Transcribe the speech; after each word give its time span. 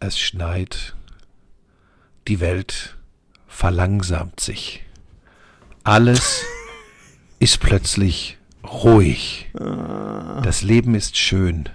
es 0.00 0.18
schneit, 0.18 0.94
die 2.26 2.40
Welt 2.40 2.96
verlangsamt 3.46 4.40
sich. 4.40 4.82
Alles 5.84 6.44
ist 7.38 7.60
plötzlich 7.60 8.38
ruhig. 8.64 9.50
Das 9.54 10.62
Leben 10.62 10.94
ist 10.94 11.16
schön. 11.16 11.68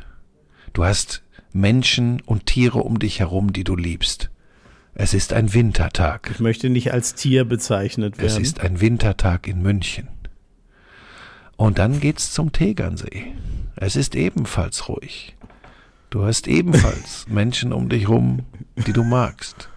Du 0.73 0.83
hast 0.83 1.23
Menschen 1.53 2.21
und 2.21 2.47
Tiere 2.47 2.79
um 2.79 2.99
dich 2.99 3.19
herum, 3.19 3.53
die 3.53 3.63
du 3.63 3.75
liebst. 3.75 4.29
Es 4.93 5.13
ist 5.13 5.33
ein 5.33 5.53
Wintertag. 5.53 6.29
Ich 6.31 6.39
möchte 6.39 6.69
nicht 6.69 6.93
als 6.93 7.15
Tier 7.15 7.45
bezeichnet 7.45 8.17
werden. 8.17 8.27
Es 8.27 8.37
ist 8.37 8.61
ein 8.61 8.81
Wintertag 8.81 9.47
in 9.47 9.61
München. 9.61 10.07
Und 11.57 11.79
dann 11.79 11.99
geht's 11.99 12.31
zum 12.31 12.51
Tegernsee. 12.51 13.33
Es 13.75 13.95
ist 13.95 14.15
ebenfalls 14.15 14.87
ruhig. 14.87 15.35
Du 16.15 16.23
hast 16.23 16.47
ebenfalls 16.47 17.25
Menschen 17.29 17.73
um 17.73 17.89
dich 17.89 18.07
rum, 18.07 18.45
die 18.87 18.93
du 18.93 19.03
magst. 19.03 19.67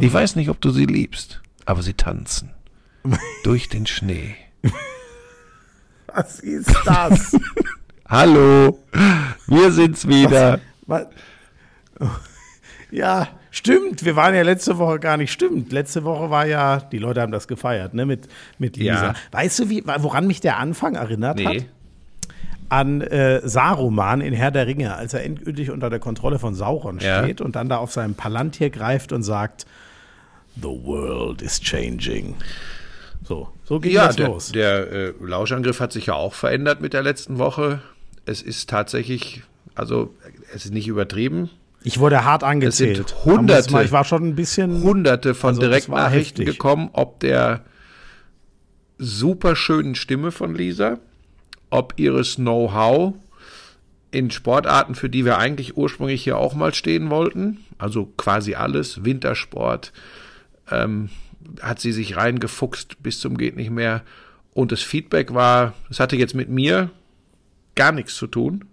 Ich 0.00 0.10
weiß 0.10 0.34
nicht, 0.36 0.48
ob 0.48 0.62
du 0.62 0.70
sie 0.70 0.86
liebst, 0.86 1.42
aber 1.66 1.82
sie 1.82 1.92
tanzen 1.92 2.52
durch 3.44 3.68
den 3.68 3.86
Schnee. 3.86 4.34
Was 6.06 6.40
ist 6.40 6.74
das? 6.86 7.36
Hallo, 8.08 8.78
wir 9.46 9.70
sind's 9.70 10.08
wieder. 10.08 10.58
Was? 10.86 11.08
Ja, 12.90 13.28
stimmt. 13.50 14.06
Wir 14.06 14.16
waren 14.16 14.34
ja 14.34 14.44
letzte 14.44 14.78
Woche 14.78 14.98
gar 14.98 15.18
nicht. 15.18 15.32
Stimmt. 15.32 15.70
Letzte 15.70 16.02
Woche 16.02 16.30
war 16.30 16.46
ja, 16.46 16.78
die 16.80 16.98
Leute 16.98 17.20
haben 17.20 17.32
das 17.32 17.46
gefeiert, 17.46 17.92
ne, 17.92 18.06
mit, 18.06 18.26
mit 18.56 18.78
Lisa. 18.78 19.08
Ja. 19.08 19.14
Weißt 19.32 19.58
du, 19.58 19.68
wie, 19.68 19.84
woran 19.84 20.26
mich 20.26 20.40
der 20.40 20.56
Anfang 20.56 20.94
erinnert 20.94 21.44
hat? 21.44 21.66
An 22.70 23.00
äh, 23.00 23.40
Saruman 23.48 24.20
in 24.20 24.34
Herr 24.34 24.50
der 24.50 24.66
Ringe, 24.66 24.94
als 24.94 25.14
er 25.14 25.24
endgültig 25.24 25.70
unter 25.70 25.88
der 25.90 25.98
Kontrolle 26.00 26.38
von 26.38 26.54
Sauron 26.54 26.98
Ja. 27.00 27.22
steht 27.22 27.40
und 27.40 27.56
dann 27.56 27.68
da 27.68 27.78
auf 27.78 27.92
seinem 27.92 28.14
Palantir 28.14 28.68
greift 28.70 29.12
und 29.12 29.22
sagt: 29.22 29.66
The 30.56 30.68
world 30.68 31.40
is 31.42 31.60
changing. 31.60 32.34
So, 33.24 33.48
so 33.64 33.80
ging 33.80 33.92
Ja, 33.92 34.06
das 34.06 34.16
der, 34.16 34.28
los. 34.28 34.52
der 34.52 34.92
äh, 34.92 35.12
Lauschangriff 35.20 35.80
hat 35.80 35.92
sich 35.92 36.06
ja 36.06 36.14
auch 36.14 36.34
verändert 36.34 36.80
mit 36.80 36.92
der 36.92 37.02
letzten 37.02 37.38
Woche. 37.38 37.80
Es 38.26 38.42
ist 38.42 38.68
tatsächlich, 38.68 39.42
also 39.74 40.14
es 40.54 40.66
ist 40.66 40.72
nicht 40.74 40.88
übertrieben. 40.88 41.48
ich 41.84 41.98
wurde 41.98 42.24
hart 42.24 42.42
sind 42.42 42.50
angezählt. 42.50 43.14
Hunderte- 43.24 43.46
Da 43.46 43.56
muss 43.56 43.70
man- 43.70 43.84
Ich 43.86 43.92
war 43.92 44.04
schon 44.04 44.24
ein 44.28 44.34
bisschen. 44.34 44.82
Hunderte 44.82 45.34
von 45.34 45.50
Also, 45.50 45.60
Direktnachrichten 45.62 46.44
gekommen, 46.44 46.90
ob 46.92 47.20
der 47.20 47.64
super 48.98 49.56
schönen 49.56 49.94
Stimme 49.94 50.30
von 50.32 50.54
Lisa, 50.54 50.98
ob 51.70 51.94
ihres 51.96 52.36
Know-how 52.36 53.14
in 54.10 54.30
Sportarten, 54.30 54.94
für 54.94 55.10
die 55.10 55.24
wir 55.24 55.38
eigentlich 55.38 55.76
ursprünglich 55.76 56.24
hier 56.24 56.38
auch 56.38 56.54
mal 56.54 56.74
stehen 56.74 57.10
wollten, 57.10 57.58
also 57.76 58.06
quasi 58.16 58.54
alles, 58.54 59.04
Wintersport, 59.04 59.92
ähm, 60.70 61.10
hat 61.60 61.80
sie 61.80 61.92
sich 61.92 62.16
reingefuchst 62.16 63.02
bis 63.02 63.20
zum 63.20 63.36
geht 63.36 63.56
nicht 63.56 63.70
mehr. 63.70 64.02
Und 64.54 64.72
das 64.72 64.82
Feedback 64.82 65.34
war, 65.34 65.74
es 65.90 66.00
hatte 66.00 66.16
jetzt 66.16 66.34
mit 66.34 66.48
mir 66.48 66.90
gar 67.74 67.92
nichts 67.92 68.16
zu 68.16 68.26
tun. 68.26 68.64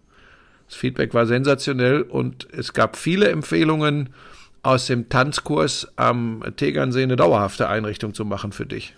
Das 0.67 0.75
Feedback 0.75 1.13
war 1.13 1.27
sensationell 1.27 2.01
und 2.01 2.47
es 2.51 2.73
gab 2.73 2.97
viele 2.97 3.29
Empfehlungen 3.29 4.09
aus 4.63 4.87
dem 4.87 5.09
Tanzkurs 5.09 5.87
am 5.95 6.43
Tegernsee 6.55 7.03
eine 7.03 7.15
dauerhafte 7.15 7.69
Einrichtung 7.69 8.15
zu 8.15 8.25
machen 8.25 8.51
für 8.51 8.65
dich. 8.65 8.95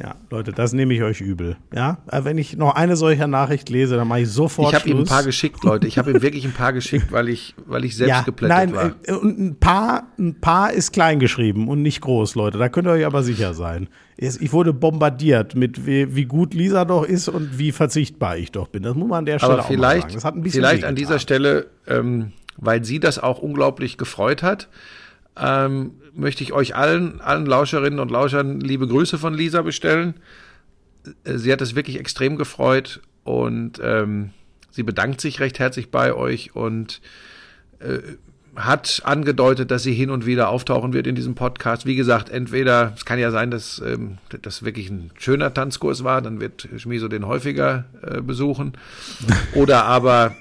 Ja, 0.00 0.14
Leute, 0.30 0.52
das 0.52 0.72
nehme 0.72 0.94
ich 0.94 1.02
euch 1.02 1.20
übel. 1.20 1.56
Ja, 1.74 1.98
Äh, 2.10 2.22
wenn 2.22 2.38
ich 2.38 2.56
noch 2.56 2.76
eine 2.76 2.94
solcher 2.94 3.26
Nachricht 3.26 3.68
lese, 3.68 3.96
dann 3.96 4.06
mache 4.06 4.20
ich 4.20 4.30
sofort 4.30 4.72
Ich 4.72 4.78
habe 4.78 4.88
ihm 4.88 4.98
ein 4.98 5.04
paar 5.04 5.24
geschickt, 5.24 5.64
Leute. 5.64 5.88
Ich 5.88 5.98
habe 5.98 6.12
ihm 6.12 6.22
wirklich 6.22 6.44
ein 6.44 6.52
paar 6.52 6.72
geschickt, 6.72 7.10
weil 7.10 7.28
ich, 7.28 7.56
weil 7.66 7.84
ich 7.84 7.96
selbst 7.96 8.10
ja, 8.10 8.22
geplättet 8.22 8.56
nein, 8.56 8.74
war. 8.74 8.92
äh, 9.02 9.12
und 9.12 9.38
ein 9.40 9.56
paar, 9.58 10.06
ein 10.16 10.40
paar 10.40 10.72
ist 10.72 10.92
klein 10.92 11.18
geschrieben 11.18 11.66
und 11.68 11.82
nicht 11.82 12.00
groß, 12.00 12.36
Leute. 12.36 12.58
Da 12.58 12.68
könnt 12.68 12.86
ihr 12.86 12.92
euch 12.92 13.06
aber 13.06 13.24
sicher 13.24 13.54
sein. 13.54 13.88
Ich 14.16 14.52
wurde 14.52 14.72
bombardiert 14.72 15.54
mit 15.56 15.84
wie, 15.86 16.14
wie 16.14 16.24
gut 16.26 16.54
Lisa 16.54 16.84
doch 16.84 17.04
ist 17.04 17.28
und 17.28 17.58
wie 17.58 17.72
verzichtbar 17.72 18.36
ich 18.36 18.52
doch 18.52 18.68
bin. 18.68 18.84
Das 18.84 18.94
muss 18.94 19.08
man 19.08 19.18
an 19.20 19.26
der 19.26 19.38
Stelle 19.38 19.54
Aber 19.54 19.62
auch 19.62 19.68
mal 19.68 19.74
vielleicht, 19.74 20.02
sagen. 20.02 20.14
Das 20.14 20.24
hat 20.24 20.34
ein 20.34 20.42
bisschen 20.42 20.62
vielleicht 20.62 20.84
an 20.84 20.94
dieser. 20.94 21.18
Stelle, 21.18 21.66
ähm, 21.86 22.32
weil 22.56 22.84
sie 22.84 23.00
das 23.00 23.18
auch 23.18 23.40
unglaublich 23.40 23.96
gefreut 23.96 24.42
hat, 24.42 24.68
ähm, 25.40 25.92
möchte 26.14 26.42
ich 26.42 26.52
euch 26.52 26.74
allen, 26.74 27.20
allen 27.20 27.46
Lauscherinnen 27.46 28.00
und 28.00 28.10
Lauschern 28.10 28.60
liebe 28.60 28.86
Grüße 28.86 29.18
von 29.18 29.34
Lisa 29.34 29.62
bestellen. 29.62 30.14
Äh, 31.24 31.38
Sie 31.38 31.52
hat 31.52 31.60
es 31.60 31.74
wirklich 31.74 31.98
extrem 31.98 32.36
gefreut 32.36 33.00
und 33.24 33.80
ähm, 33.82 34.30
sie 34.70 34.82
bedankt 34.82 35.20
sich 35.20 35.40
recht 35.40 35.58
herzlich 35.58 35.90
bei 35.90 36.14
euch 36.14 36.54
und 36.54 37.00
äh, 37.80 37.98
hat 38.56 39.02
angedeutet, 39.04 39.70
dass 39.70 39.82
sie 39.82 39.94
hin 39.94 40.10
und 40.10 40.26
wieder 40.26 40.48
auftauchen 40.48 40.92
wird 40.92 41.06
in 41.06 41.14
diesem 41.14 41.34
Podcast. 41.34 41.86
Wie 41.86 41.94
gesagt, 41.94 42.28
entweder, 42.28 42.92
es 42.96 43.04
kann 43.04 43.18
ja 43.18 43.30
sein, 43.30 43.50
dass 43.50 43.80
ähm, 43.84 44.18
das 44.42 44.64
wirklich 44.64 44.90
ein 44.90 45.10
schöner 45.18 45.54
Tanzkurs 45.54 46.02
war, 46.02 46.22
dann 46.22 46.40
wird 46.40 46.68
Schmiso 46.76 47.08
den 47.08 47.26
häufiger 47.26 47.84
äh, 48.02 48.20
besuchen. 48.20 48.72
Oder 49.54 49.84
aber 49.84 50.34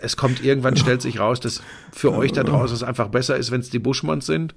es 0.00 0.16
kommt 0.16 0.42
irgendwann, 0.44 0.76
stellt 0.76 1.02
sich 1.02 1.18
raus, 1.18 1.40
dass 1.40 1.62
für 1.92 2.12
euch 2.12 2.32
da 2.32 2.42
draußen 2.44 2.74
es 2.74 2.82
einfach 2.82 3.08
besser 3.08 3.36
ist, 3.36 3.50
wenn 3.50 3.60
es 3.60 3.70
die 3.70 3.78
Buschmanns 3.78 4.26
sind. 4.26 4.54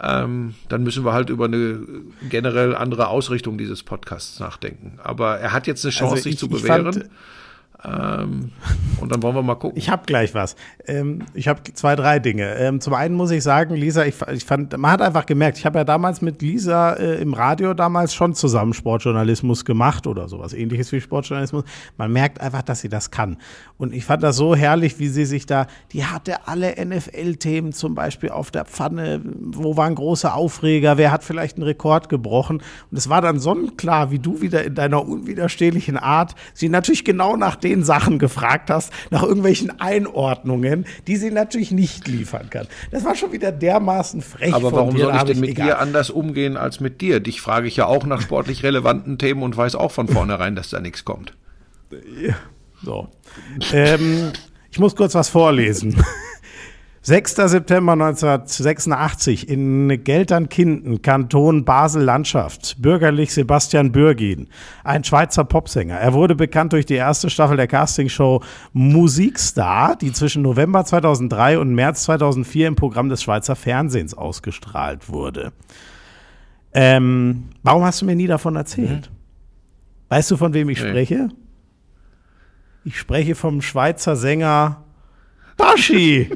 Ähm, 0.00 0.54
dann 0.68 0.82
müssen 0.82 1.04
wir 1.04 1.12
halt 1.12 1.30
über 1.30 1.44
eine 1.44 1.80
generell 2.28 2.74
andere 2.74 3.08
Ausrichtung 3.08 3.58
dieses 3.58 3.82
Podcasts 3.82 4.40
nachdenken. 4.40 4.98
Aber 5.02 5.38
er 5.38 5.52
hat 5.52 5.66
jetzt 5.66 5.84
eine 5.84 5.92
Chance, 5.92 6.14
Also 6.14 6.22
sich 6.24 6.32
ich- 6.34 6.38
zu 6.40 6.46
ich 6.46 6.52
bewähren. 6.52 7.04
Ähm, 7.86 8.50
und 9.00 9.12
dann 9.12 9.22
wollen 9.22 9.34
wir 9.34 9.42
mal 9.42 9.56
gucken. 9.56 9.76
Ich 9.76 9.90
habe 9.90 10.04
gleich 10.06 10.34
was. 10.34 10.56
Ähm, 10.86 11.26
ich 11.34 11.48
habe 11.48 11.60
zwei, 11.74 11.96
drei 11.96 12.18
Dinge. 12.18 12.54
Ähm, 12.54 12.80
zum 12.80 12.94
einen 12.94 13.14
muss 13.14 13.30
ich 13.30 13.42
sagen, 13.42 13.74
Lisa, 13.74 14.04
ich, 14.06 14.14
ich 14.32 14.44
fand, 14.44 14.76
man 14.78 14.90
hat 14.90 15.02
einfach 15.02 15.26
gemerkt, 15.26 15.58
ich 15.58 15.66
habe 15.66 15.78
ja 15.78 15.84
damals 15.84 16.22
mit 16.22 16.40
Lisa 16.40 16.94
äh, 16.94 17.20
im 17.20 17.34
Radio 17.34 17.74
damals 17.74 18.14
schon 18.14 18.34
zusammen 18.34 18.72
Sportjournalismus 18.72 19.64
gemacht 19.64 20.06
oder 20.06 20.28
sowas 20.28 20.54
ähnliches 20.54 20.92
wie 20.92 21.00
Sportjournalismus. 21.00 21.64
Man 21.98 22.12
merkt 22.12 22.40
einfach, 22.40 22.62
dass 22.62 22.80
sie 22.80 22.88
das 22.88 23.10
kann. 23.10 23.36
Und 23.76 23.92
ich 23.92 24.04
fand 24.04 24.22
das 24.22 24.36
so 24.36 24.54
herrlich, 24.54 24.98
wie 24.98 25.08
sie 25.08 25.26
sich 25.26 25.44
da, 25.44 25.66
die 25.92 26.06
hatte 26.06 26.46
alle 26.48 26.74
NFL-Themen 26.82 27.72
zum 27.72 27.94
Beispiel 27.94 28.30
auf 28.30 28.50
der 28.50 28.64
Pfanne, 28.64 29.20
wo 29.24 29.76
waren 29.76 29.94
große 29.94 30.32
Aufreger, 30.32 30.96
wer 30.96 31.12
hat 31.12 31.24
vielleicht 31.24 31.56
einen 31.56 31.64
Rekord 31.64 32.08
gebrochen. 32.08 32.62
Und 32.90 32.96
es 32.96 33.10
war 33.10 33.20
dann 33.20 33.40
sonnenklar, 33.40 34.10
wie 34.10 34.18
du 34.18 34.40
wieder 34.40 34.64
in 34.64 34.74
deiner 34.74 35.06
unwiderstehlichen 35.06 35.98
Art 35.98 36.34
sie 36.54 36.68
natürlich 36.68 37.04
genau 37.04 37.36
nach 37.36 37.56
den 37.74 37.84
Sachen 37.84 38.18
gefragt 38.18 38.70
hast, 38.70 38.92
nach 39.10 39.22
irgendwelchen 39.22 39.80
Einordnungen, 39.80 40.86
die 41.06 41.16
sie 41.16 41.30
natürlich 41.30 41.70
nicht 41.70 42.08
liefern 42.08 42.50
kann. 42.50 42.66
Das 42.90 43.04
war 43.04 43.14
schon 43.14 43.32
wieder 43.32 43.52
dermaßen 43.52 44.22
frech 44.22 44.54
Aber 44.54 44.72
warum 44.72 44.94
dir. 44.94 45.04
soll 45.04 45.16
ich 45.16 45.22
denn 45.22 45.40
mit 45.40 45.50
egal. 45.50 45.66
dir 45.66 45.78
anders 45.78 46.10
umgehen 46.10 46.56
als 46.56 46.80
mit 46.80 47.00
dir? 47.00 47.20
Dich 47.20 47.40
frage 47.40 47.68
ich 47.68 47.76
ja 47.76 47.86
auch 47.86 48.04
nach 48.06 48.20
sportlich 48.20 48.62
relevanten 48.62 49.18
Themen 49.18 49.42
und 49.42 49.56
weiß 49.56 49.74
auch 49.74 49.92
von 49.92 50.08
vornherein, 50.08 50.56
dass 50.56 50.70
da 50.70 50.80
nichts 50.80 51.04
kommt. 51.04 51.34
So. 52.82 53.08
ähm, 53.72 54.32
ich 54.70 54.78
muss 54.78 54.96
kurz 54.96 55.14
was 55.14 55.28
vorlesen. 55.28 56.02
6. 57.06 57.34
September 57.36 57.92
1986 57.92 59.50
in 59.50 60.02
Gelternkinden, 60.04 61.02
Kanton 61.02 61.66
Basel-Landschaft, 61.66 62.80
bürgerlich 62.80 63.34
Sebastian 63.34 63.92
Bürgin, 63.92 64.48
ein 64.84 65.04
Schweizer 65.04 65.44
Popsänger. 65.44 65.96
Er 65.96 66.14
wurde 66.14 66.34
bekannt 66.34 66.72
durch 66.72 66.86
die 66.86 66.94
erste 66.94 67.28
Staffel 67.28 67.58
der 67.58 67.66
Castingshow 67.66 68.42
Musikstar, 68.72 69.96
die 69.96 70.12
zwischen 70.12 70.40
November 70.40 70.82
2003 70.86 71.58
und 71.58 71.74
März 71.74 72.04
2004 72.04 72.68
im 72.68 72.74
Programm 72.74 73.10
des 73.10 73.22
Schweizer 73.22 73.54
Fernsehens 73.54 74.14
ausgestrahlt 74.14 75.10
wurde. 75.10 75.52
Ähm, 76.72 77.50
warum 77.62 77.84
hast 77.84 78.00
du 78.00 78.06
mir 78.06 78.16
nie 78.16 78.26
davon 78.28 78.56
erzählt? 78.56 79.10
Weißt 80.08 80.30
du, 80.30 80.38
von 80.38 80.54
wem 80.54 80.70
ich 80.70 80.80
Nee. 80.82 80.88
spreche? 80.88 81.28
Ich 82.84 82.98
spreche 82.98 83.34
vom 83.34 83.60
Schweizer 83.60 84.16
Sänger 84.16 84.82
Baschi. 85.58 86.30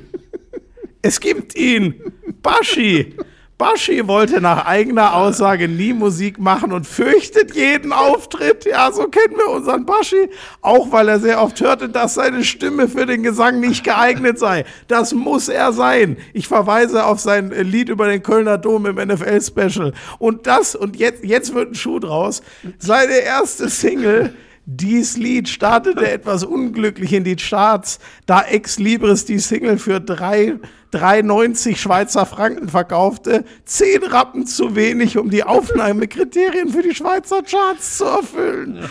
Es 1.09 1.21
gibt 1.21 1.57
ihn. 1.57 1.95
Baschi. 2.43 3.15
Baschi 3.57 4.07
wollte 4.07 4.41
nach 4.43 4.67
eigener 4.67 5.15
Aussage 5.15 5.67
nie 5.67 5.93
Musik 5.95 6.39
machen 6.39 6.71
und 6.71 6.87
fürchtet 6.87 7.57
jeden 7.57 7.93
Auftritt. 7.93 8.67
Ja, 8.67 8.93
so 8.93 9.09
kennen 9.09 9.35
wir 9.37 9.49
unseren 9.49 9.87
Baschi. 9.87 10.29
Auch 10.61 10.93
weil 10.93 11.09
er 11.09 11.19
sehr 11.19 11.43
oft 11.43 11.59
hörte, 11.61 11.89
dass 11.89 12.15
seine 12.15 12.45
Stimme 12.45 12.89
für 12.89 13.07
den 13.07 13.23
Gesang 13.23 13.59
nicht 13.59 13.85
geeignet 13.85 14.39
sei. 14.39 14.65
Das 14.87 15.15
muss 15.15 15.49
er 15.49 15.73
sein. 15.73 16.19
Ich 16.35 16.47
verweise 16.47 17.05
auf 17.07 17.19
sein 17.21 17.51
Lied 17.51 17.89
über 17.89 18.07
den 18.07 18.23
Kölner 18.23 18.59
Dom 18.59 18.85
im 18.85 18.97
NFL-Special. 18.97 19.93
Und 20.19 20.47
das, 20.47 20.77
und 20.77 20.97
jetzt, 20.97 21.25
jetzt 21.25 21.55
wird 21.55 21.73
ein 21.73 21.75
Schuh 21.75 21.99
draus. 21.99 22.43
Seine 22.79 23.15
erste 23.15 23.71
Single 23.71 24.35
dies 24.71 25.17
Lied 25.17 25.49
startete 25.49 26.11
etwas 26.11 26.45
unglücklich 26.45 27.15
in 27.15 27.25
die 27.25 27.37
Charts, 27.37 27.99
da 28.27 28.43
Ex 28.43 28.79
Libris 28.79 29.25
die 29.25 29.39
Single 29.39 29.79
für 29.79 29.99
drei- 29.99 30.57
3,90 30.93 31.76
Schweizer 31.76 32.26
Franken 32.26 32.69
verkaufte. 32.69 33.44
Zehn 33.64 34.02
Rappen 34.02 34.46
zu 34.46 34.75
wenig, 34.75 35.19
um 35.19 35.31
die 35.31 35.44
Aufnahmekriterien 35.44 36.70
für 36.70 36.82
die 36.82 36.94
Schweizer 36.94 37.43
Charts 37.43 37.99
zu 37.99 38.05
erfüllen. 38.05 38.79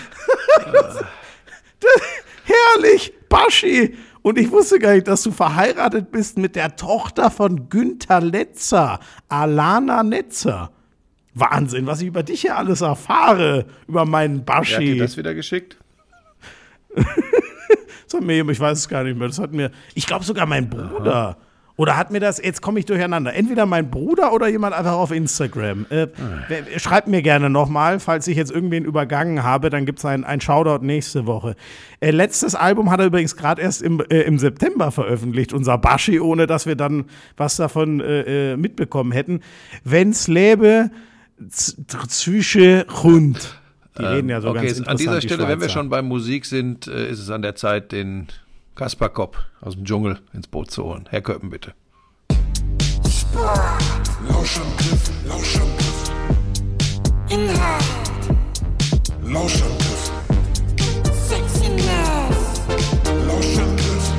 das, 0.72 1.04
herrlich! 2.44 3.14
Baschi! 3.30 3.96
Und 4.22 4.38
ich 4.38 4.52
wusste 4.52 4.80
gar 4.80 4.94
nicht, 4.94 5.08
dass 5.08 5.24
du 5.24 5.32
verheiratet 5.32 6.12
bist 6.12 6.38
mit 6.38 6.56
der 6.56 6.76
Tochter 6.76 7.32
von 7.32 7.70
Günther 7.70 8.20
Letzer, 8.20 9.00
Alana 9.30 10.04
Netzer. 10.04 10.72
Wahnsinn, 11.34 11.86
was 11.86 12.02
ich 12.02 12.08
über 12.08 12.24
dich 12.24 12.42
hier 12.42 12.58
alles 12.58 12.82
erfahre, 12.82 13.66
über 13.88 14.06
meinen 14.06 14.44
Wer 14.46 14.56
hat 14.56 14.66
dir 14.68 14.76
Baschi. 14.76 14.98
das 14.98 15.18
wieder 15.18 15.34
geschickt? 15.34 15.78
Das 18.08 18.22
hat 18.22 18.26
mir, 18.26 18.48
ich 18.48 18.60
weiß 18.60 18.78
es 18.78 18.88
gar 18.88 19.04
nicht 19.04 19.18
mehr, 19.18 19.28
das 19.28 19.38
hat 19.38 19.52
mir, 19.52 19.70
ich 19.94 20.08
glaube 20.08 20.24
sogar 20.24 20.46
mein 20.46 20.70
Bruder. 20.70 21.36
Oder 21.78 21.96
hat 21.96 22.12
mir 22.12 22.20
das, 22.20 22.42
jetzt 22.44 22.62
komme 22.64 22.80
ich 22.80 22.86
durcheinander, 22.86 23.34
entweder 23.36 23.68
mein 23.68 23.92
Bruder 23.92 24.34
oder 24.34 24.48
jemand 24.48 24.74
einfach 24.76 24.94
auf 24.94 25.12
Instagram. 25.12 25.86
Äh, 25.90 26.08
wer- 26.48 26.80
schreibt 26.80 27.08
mir 27.08 27.22
gerne 27.22 27.52
nochmal, 27.52 28.00
falls 28.00 28.28
ich 28.28 28.36
jetzt 28.36 28.52
irgendwen 28.52 28.84
übergangen 28.84 29.44
habe, 29.44 29.70
dann 29.70 29.86
gibt 29.86 30.00
es 30.00 30.06
ein, 30.06 30.24
ein 30.24 30.42
Shoutout 30.42 30.84
nächste 30.84 31.28
Woche. 31.28 31.56
Äh, 32.00 32.10
letztes 32.10 32.56
Album 32.56 32.90
hat 32.90 33.00
er 33.00 33.06
übrigens 33.06 33.36
gerade 33.36 33.62
erst 33.62 33.84
im, 33.84 34.02
äh, 34.10 34.22
im 34.22 34.40
September 34.40 34.92
veröffentlicht, 34.92 35.54
unser 35.54 35.78
Baschi, 35.78 36.20
ohne 36.20 36.48
dass 36.48 36.66
wir 36.66 36.76
dann 36.76 37.06
was 37.38 37.58
davon 37.58 38.00
äh, 38.02 38.54
äh, 38.54 38.58
mitbekommen 38.58 39.12
hätten. 39.12 39.42
Wenn's 39.84 40.28
lebe, 40.28 40.90
zwischen 42.08 42.84
Hund. 43.04 43.60
Die 43.98 44.04
reden 44.04 44.30
ja 44.30 44.42
so 44.42 44.50
Ähm, 44.50 44.58
okay, 44.58 44.66
ganz 44.68 44.78
an 44.78 44.84
interessant. 44.84 45.00
dieser 45.00 45.20
die 45.20 45.28
Stelle, 45.28 45.48
wenn 45.48 45.62
wir 45.62 45.70
schon 45.70 45.90
bei 45.90 46.02
Musik 46.02 46.46
sind, 46.46 46.88
äh, 46.88 47.10
ist 47.10 47.20
es 47.20 47.30
an 47.30 47.42
der 47.42 47.56
Zeit, 47.56 47.92
den 47.92 48.28
Kaspar 48.78 49.10
Kopp 49.10 49.44
aus 49.60 49.74
dem 49.74 49.86
Dschungel 49.86 50.20
ins 50.34 50.46
Boot 50.48 50.70
zu 50.70 50.84
holen. 50.84 51.08
Herr 51.10 51.22
Köppen, 51.22 51.50
bitte. 51.50 51.74
Lauschangriff, 54.30 55.12
Lauschangriff, 55.26 56.12
Inhalt, 57.28 57.84
Lauschangriff, 59.24 60.12
Sexiness, 61.28 62.62
Lauschangriff, 63.26 64.12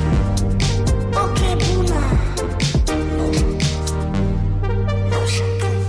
okay 1.15 1.55
Boomer, 1.55 2.09
Lauschangriff, 5.09 5.85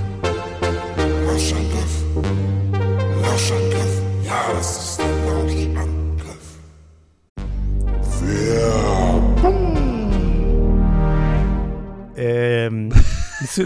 Lauschangriff, 1.26 1.94
Lauschangriff. 3.20 4.02
Ja, 4.24 4.52
das 4.54 4.79
Ähm, 12.16 12.90
bist, 13.40 13.58
du, 13.58 13.64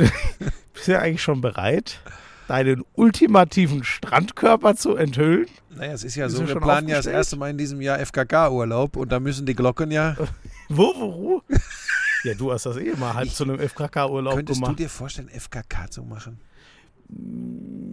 bist 0.73 0.89
du 0.89 0.99
eigentlich 1.01 1.23
schon 1.23 1.41
bereit, 1.41 2.01
deinen 2.47 2.85
ultimativen 2.95 3.83
Strandkörper 3.83 4.77
zu 4.77 4.97
enthüllen? 4.97 5.47
Naja, 5.71 5.93
es 5.93 6.05
ist 6.05 6.15
ja 6.15 6.27
Bist 6.27 6.37
so, 6.37 6.47
wir 6.47 6.61
planen 6.61 6.89
ja 6.89 6.97
das 6.97 7.07
erste 7.07 7.37
Mal 7.37 7.51
in 7.51 7.59
diesem 7.59 7.81
Jahr 7.81 7.99
FKK-Urlaub 7.99 8.97
und 8.97 9.11
da 9.11 9.19
müssen 9.19 9.45
die 9.45 9.55
Glocken 9.55 9.91
ja. 9.91 10.17
Wo, 10.69 10.95
wo, 10.97 11.15
wo? 11.15 11.43
Ja, 12.23 12.35
du 12.35 12.53
hast 12.53 12.65
das 12.65 12.77
eh 12.77 12.93
mal 12.97 13.13
halb 13.15 13.31
zu 13.31 13.45
einem 13.45 13.59
FKK-Urlaub 13.59 14.37
Könntest 14.37 14.61
du 14.61 14.65
gemacht. 14.65 14.79
dir 14.79 14.89
vorstellen, 14.89 15.29
FKK 15.29 15.91
zu 15.91 16.05
machen? 16.05 16.41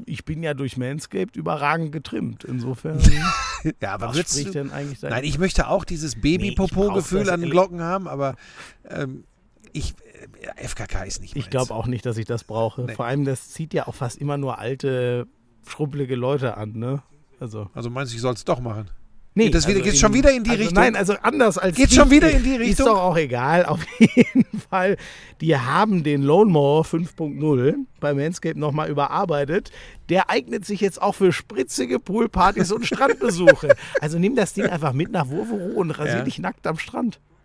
Ich 0.05 0.25
bin 0.25 0.43
ja 0.43 0.53
durch 0.53 0.77
Manscaped 0.77 1.35
überragend 1.35 1.91
getrimmt. 1.91 2.43
Insofern, 2.43 2.99
Ja, 3.81 3.93
aber 3.93 4.07
was 4.07 4.15
würdest 4.15 4.33
spricht 4.33 4.49
du, 4.49 4.53
denn 4.53 4.71
eigentlich 4.71 4.99
dagegen? 4.99 5.15
Nein, 5.15 5.29
ich 5.29 5.37
möchte 5.37 5.67
auch 5.67 5.85
dieses 5.85 6.15
Nee, 6.15 6.21
Baby-Popo-Gefühl 6.21 7.25
das 7.25 7.29
an 7.29 7.41
den 7.41 7.49
Glocken 7.49 7.81
haben, 7.81 8.07
aber 8.07 8.35
ähm, 8.89 9.23
ich, 9.73 9.93
äh, 10.57 10.67
FKK 10.67 11.03
ist 11.03 11.21
nicht 11.21 11.35
Ich 11.35 11.49
glaube 11.49 11.73
auch 11.73 11.87
nicht, 11.87 12.05
dass 12.05 12.17
ich 12.17 12.25
das 12.25 12.43
brauche. 12.43 12.83
Nee. 12.83 12.93
Vor 12.95 13.05
allem, 13.05 13.25
das 13.25 13.49
zieht 13.49 13.73
ja 13.73 13.87
auch 13.87 13.95
fast 13.95 14.17
immer 14.17 14.37
nur 14.37 14.57
alte, 14.57 15.27
schrumpelige 15.67 16.15
Leute 16.15 16.57
an, 16.57 16.73
ne? 16.73 17.03
Also. 17.39 17.69
Also 17.73 17.89
meinst 17.89 18.11
du, 18.11 18.15
ich 18.15 18.21
soll 18.21 18.33
es 18.33 18.45
doch 18.45 18.59
machen? 18.59 18.89
Nee, 19.33 19.45
Geht 19.45 19.55
das 19.55 19.67
wieder- 19.67 19.79
geht's 19.79 19.97
schon 19.99 20.13
wieder 20.13 20.31
in 20.33 20.43
die 20.43 20.49
also 20.49 20.61
Richtung? 20.63 20.83
Nein, 20.83 20.95
also 20.97 21.13
anders 21.21 21.57
als. 21.57 21.77
Geht's 21.77 21.91
die- 21.91 21.95
schon 21.95 22.11
wieder 22.11 22.29
in 22.29 22.43
die 22.43 22.55
Ist 22.55 22.59
Richtung? 22.59 22.87
doch 22.87 22.99
auch 23.01 23.15
egal. 23.17 23.65
Auf 23.65 23.79
jeden 23.99 24.59
Fall. 24.69 24.97
Die 25.39 25.55
haben 25.55 26.03
den 26.03 26.21
Lone 26.21 26.51
Mower 26.51 26.83
5.0 26.83 27.75
bei 28.01 28.13
Manscaped 28.13 28.57
nochmal 28.57 28.89
überarbeitet. 28.89 29.71
Der 30.09 30.29
eignet 30.29 30.65
sich 30.65 30.81
jetzt 30.81 31.01
auch 31.01 31.15
für 31.15 31.31
spritzige 31.31 31.99
Poolpartys 31.99 32.73
und 32.73 32.85
Strandbesuche. 32.85 33.75
Also 34.01 34.19
nimm 34.19 34.35
das 34.35 34.53
Ding 34.53 34.65
einfach 34.65 34.91
mit 34.91 35.11
nach 35.11 35.29
Wurvero 35.29 35.79
und 35.79 35.91
rasier 35.91 36.17
Ja. 36.17 36.23
dich 36.23 36.37
nackt 36.39 36.67
am 36.67 36.77
Strand. 36.77 37.19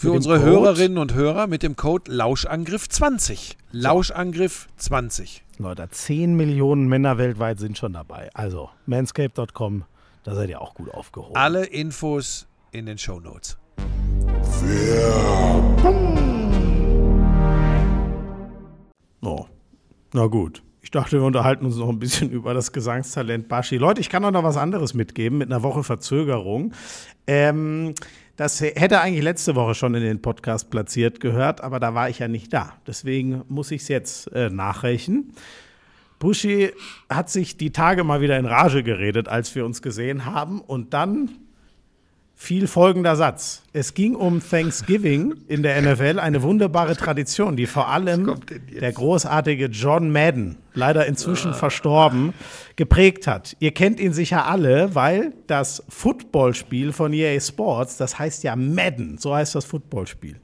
Für 0.00 0.12
unsere 0.12 0.38
Code- 0.38 0.50
Hörerinnen 0.50 0.96
und 0.96 1.12
Hörer 1.12 1.46
mit 1.46 1.62
dem 1.62 1.76
Code 1.76 2.10
Lauschangriff20. 2.10 3.56
Lauschangriff20. 3.74 5.42
Leute, 5.58 5.86
10 5.90 6.34
Millionen 6.36 6.88
Männer 6.88 7.18
weltweit 7.18 7.58
sind 7.58 7.76
schon 7.76 7.92
dabei. 7.92 8.30
Also, 8.32 8.70
manscape.com, 8.86 9.84
da 10.24 10.34
seid 10.34 10.48
ihr 10.48 10.62
auch 10.62 10.72
gut 10.72 10.88
aufgehoben. 10.94 11.36
Alle 11.36 11.66
Infos 11.66 12.46
in 12.72 12.86
den 12.86 12.96
Show 12.96 13.20
Notes. 13.20 13.58
Oh, 19.22 19.44
na 20.12 20.26
gut. 20.26 20.62
Ich 20.82 20.90
dachte, 20.90 21.18
wir 21.18 21.24
unterhalten 21.24 21.66
uns 21.66 21.76
noch 21.76 21.88
ein 21.90 21.98
bisschen 21.98 22.30
über 22.30 22.54
das 22.54 22.72
Gesangstalent 22.72 23.48
Baschi. 23.48 23.76
Leute, 23.76 24.00
ich 24.00 24.08
kann 24.08 24.24
euch 24.24 24.32
noch 24.32 24.42
was 24.44 24.56
anderes 24.56 24.94
mitgeben 24.94 25.38
mit 25.38 25.50
einer 25.52 25.62
Woche 25.62 25.84
Verzögerung. 25.84 26.72
Ähm, 27.26 27.94
das 28.40 28.62
hätte 28.62 29.02
eigentlich 29.02 29.22
letzte 29.22 29.54
Woche 29.54 29.74
schon 29.74 29.94
in 29.94 30.02
den 30.02 30.22
Podcast 30.22 30.70
platziert 30.70 31.20
gehört, 31.20 31.60
aber 31.60 31.78
da 31.78 31.92
war 31.92 32.08
ich 32.08 32.20
ja 32.20 32.26
nicht 32.26 32.50
da. 32.54 32.72
Deswegen 32.86 33.42
muss 33.48 33.70
ich 33.70 33.82
es 33.82 33.88
jetzt 33.88 34.32
äh, 34.32 34.48
nachreichen. 34.48 35.34
Bushi 36.18 36.70
hat 37.10 37.28
sich 37.28 37.58
die 37.58 37.70
Tage 37.70 38.02
mal 38.02 38.22
wieder 38.22 38.38
in 38.38 38.46
Rage 38.46 38.82
geredet, 38.82 39.28
als 39.28 39.54
wir 39.54 39.66
uns 39.66 39.82
gesehen 39.82 40.24
haben. 40.24 40.62
Und 40.62 40.94
dann 40.94 41.32
fiel 42.40 42.68
folgender 42.68 43.16
Satz. 43.16 43.62
Es 43.74 43.92
ging 43.92 44.14
um 44.14 44.40
Thanksgiving 44.40 45.34
in 45.46 45.62
der 45.62 45.80
NFL, 45.82 46.18
eine 46.18 46.42
wunderbare 46.42 46.96
Tradition, 46.96 47.54
die 47.54 47.66
vor 47.66 47.88
allem 47.88 48.40
der 48.80 48.92
großartige 48.92 49.66
John 49.66 50.10
Madden, 50.10 50.56
leider 50.72 51.04
inzwischen 51.04 51.52
verstorben, 51.52 52.32
geprägt 52.76 53.26
hat. 53.26 53.58
Ihr 53.60 53.72
kennt 53.72 54.00
ihn 54.00 54.14
sicher 54.14 54.46
alle, 54.46 54.94
weil 54.94 55.34
das 55.48 55.84
Footballspiel 55.90 56.94
von 56.94 57.12
EA 57.12 57.38
Sports, 57.38 57.98
das 57.98 58.18
heißt 58.18 58.42
ja 58.42 58.56
Madden, 58.56 59.18
so 59.18 59.34
heißt 59.34 59.54
das 59.54 59.66
Footballspiel. 59.66 60.36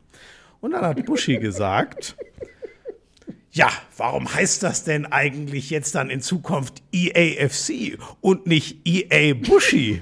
Und 0.61 0.73
dann 0.73 0.83
hat 0.83 1.03
Bushi 1.07 1.39
gesagt, 1.39 2.15
ja, 3.53 3.71
warum 3.97 4.33
heißt 4.33 4.63
das 4.63 4.85
denn 4.85 5.07
eigentlich 5.07 5.71
jetzt 5.71 5.95
dann 5.95 6.11
in 6.11 6.21
Zukunft 6.21 6.83
EAFC 6.93 7.99
und 8.21 8.47
nicht 8.47 8.87
EA 8.87 9.33
Bushi? 9.33 9.99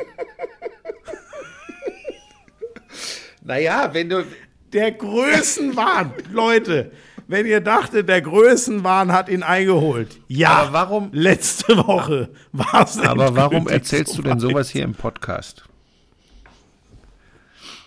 Naja, 3.45 3.91
wenn 3.93 4.09
du. 4.09 4.25
Der 4.73 4.91
Größenwahn, 4.91 6.13
Leute, 6.33 6.91
wenn 7.29 7.47
ihr 7.47 7.61
dachtet, 7.61 8.09
der 8.09 8.21
Größenwahn 8.23 9.13
hat 9.13 9.29
ihn 9.29 9.45
eingeholt. 9.45 10.19
Ja, 10.27 10.49
Aber 10.51 10.73
warum- 10.73 11.11
letzte 11.13 11.77
Woche 11.77 12.31
war 12.51 12.83
es 12.83 12.99
Aber 12.99 13.37
warum 13.37 13.69
erzählst 13.69 14.19
du 14.19 14.23
denn 14.23 14.41
sowas 14.41 14.71
hier 14.71 14.83
im 14.83 14.95
Podcast? 14.95 15.63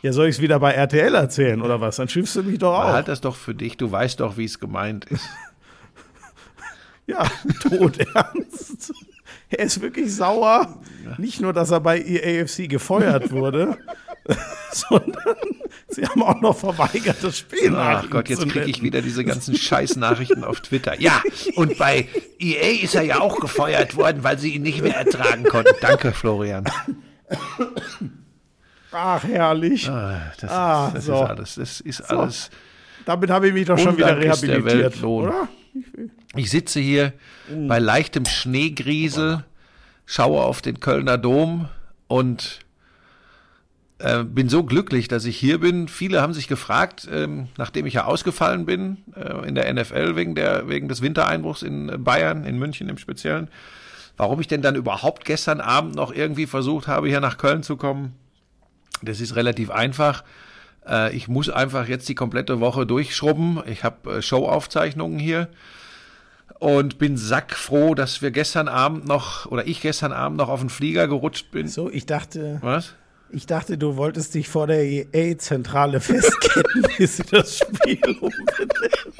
Ja, 0.02 0.14
soll 0.14 0.28
ich 0.28 0.36
es 0.38 0.42
wieder 0.42 0.60
bei 0.62 0.72
RTL 0.72 1.14
erzählen 1.14 1.62
oder 1.62 1.82
was? 1.82 1.98
Dann 1.98 2.08
schimpfst 2.08 2.36
du 2.38 2.44
mich 2.44 2.60
doch 2.60 2.74
auch. 2.74 2.94
Halt 2.94 3.10
das 3.10 3.20
doch 3.20 3.36
für 3.36 3.54
dich, 3.54 3.76
du 3.76 3.92
weißt 3.92 4.22
doch, 4.22 4.38
wie 4.38 4.46
es 4.46 4.60
gemeint 4.60 5.06
ist. 5.06 5.28
Ja, 7.10 7.26
todernst. 7.62 8.92
Er 9.50 9.60
ist 9.60 9.82
wirklich 9.82 10.14
sauer. 10.14 10.82
Nicht 11.18 11.40
nur, 11.40 11.54
dass 11.54 11.72
er 11.72 11.80
bei 11.80 12.00
EAFC 12.02 12.68
gefeuert 12.68 13.32
wurde, 13.32 13.78
sondern 14.72 15.36
sie 15.88 16.06
haben 16.06 16.22
auch 16.24 16.40
noch 16.42 16.58
verweigert, 16.58 17.18
das 17.22 17.38
Spiel 17.40 17.74
Ach 17.76 18.10
Gott, 18.10 18.30
jetzt 18.30 18.48
kriege 18.50 18.66
ich 18.66 18.82
wieder 18.82 19.02
diese 19.02 19.24
ganzen 19.24 19.56
Scheißnachrichten 19.56 20.44
auf 20.44 20.60
Twitter. 20.62 21.00
Ja, 21.00 21.22
und 21.56 21.78
bei 21.78 22.08
EA 22.40 22.84
ist 22.84 22.96
er 22.96 23.04
ja 23.04 23.20
auch 23.22 23.40
gefeuert 23.40 23.96
worden, 23.96 24.24
weil 24.24 24.38
sie 24.40 24.56
ihn 24.56 24.64
nicht 24.64 24.82
mehr 24.82 24.96
ertragen 24.98 25.44
konnten. 25.46 25.74
Danke, 25.82 26.12
Florian. 26.12 26.66
Ach, 28.92 29.24
herrlich. 29.24 29.90
Ah, 29.90 30.32
Das, 30.40 30.52
Ah, 30.52 30.88
ist, 30.88 30.96
das 30.98 31.06
so. 31.06 31.14
ist 31.24 31.30
alles. 31.30 31.56
Das 31.56 31.80
ist 31.82 32.02
alles. 32.02 32.50
Damit 33.06 33.30
habe 33.30 33.48
ich 33.48 33.54
mich 33.54 33.66
doch 33.66 33.78
schon 33.78 33.98
wieder 33.98 34.18
rehabilitiert, 34.18 35.04
oder? 35.04 35.48
Ich 36.36 36.50
sitze 36.50 36.80
hier 36.80 37.14
Mm. 37.50 37.68
bei 37.68 37.80
leichtem 37.80 38.26
Schneegriesel, 38.26 39.46
schaue 40.06 40.42
auf 40.44 40.62
den 40.62 40.80
Kölner 40.82 41.18
Dom 41.18 41.70
und 42.08 42.60
äh, 44.00 44.24
bin 44.24 44.50
so 44.50 44.64
glücklich, 44.64 45.08
dass 45.08 45.26
ich 45.26 45.38
hier 45.38 45.60
bin. 45.60 45.88
Viele 45.88 46.22
haben 46.22 46.34
sich 46.34 46.48
gefragt, 46.48 47.08
ähm, 47.12 47.48
nachdem 47.58 47.86
ich 47.86 47.96
ja 47.96 48.06
ausgefallen 48.06 48.66
bin 48.66 48.98
äh, 49.16 49.48
in 49.48 49.56
der 49.56 49.74
NFL 49.74 50.16
wegen, 50.16 50.36
der, 50.36 50.70
wegen 50.70 50.88
des 50.88 51.02
Wintereinbruchs 51.02 51.64
in 51.64 52.04
Bayern, 52.04 52.44
in 52.46 52.60
München 52.60 52.90
im 52.90 52.98
Speziellen, 52.98 53.50
warum 54.16 54.40
ich 54.40 54.48
denn 54.48 54.62
dann 54.62 54.76
überhaupt 54.76 55.26
gestern 55.26 55.62
Abend 55.62 55.96
noch 55.96 56.14
irgendwie 56.14 56.46
versucht 56.46 56.88
habe, 56.88 57.08
hier 57.08 57.22
nach 57.22 57.38
Köln 57.38 57.64
zu 57.64 57.76
kommen. 57.76 58.14
Das 59.02 59.20
ist 59.20 59.36
relativ 59.36 59.72
einfach. 59.72 60.24
Äh, 60.88 61.16
ich 61.16 61.28
muss 61.28 61.50
einfach 61.50 61.88
jetzt 61.88 62.08
die 62.08 62.16
komplette 62.16 62.60
Woche 62.60 62.86
durchschrubben. 62.86 63.62
Ich 63.66 63.84
habe 63.84 64.18
äh, 64.18 64.22
Showaufzeichnungen 64.22 65.18
hier 65.18 65.50
und 66.60 66.98
bin 66.98 67.18
sackfroh, 67.18 67.96
dass 67.96 68.22
wir 68.22 68.32
gestern 68.32 68.68
Abend 68.68 69.08
noch 69.08 69.46
oder 69.48 69.68
ich 69.68 69.82
gestern 69.82 70.12
Abend 70.12 70.38
noch 70.38 70.50
auf 70.50 70.60
den 70.60 70.70
Flieger 70.70 71.08
gerutscht 71.08 71.52
bin. 71.52 71.68
So, 71.68 71.90
ich 71.90 72.06
dachte, 72.06 72.60
Was? 72.62 72.94
Ich 73.30 73.46
dachte, 73.46 73.78
du 73.78 73.98
wolltest 73.98 74.34
dich 74.34 74.48
vor 74.50 74.68
der 74.68 74.84
EA-Zentrale 74.84 76.00
festketten, 76.02 76.86
bis 76.98 77.18
sie 77.18 77.24
das 77.24 77.60
Spiel 77.60 78.00
umbenennen. 78.20 79.14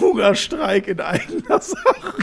Hungerstreik 0.00 0.88
in 0.88 1.00
eigener 1.00 1.60
Sache. 1.60 2.14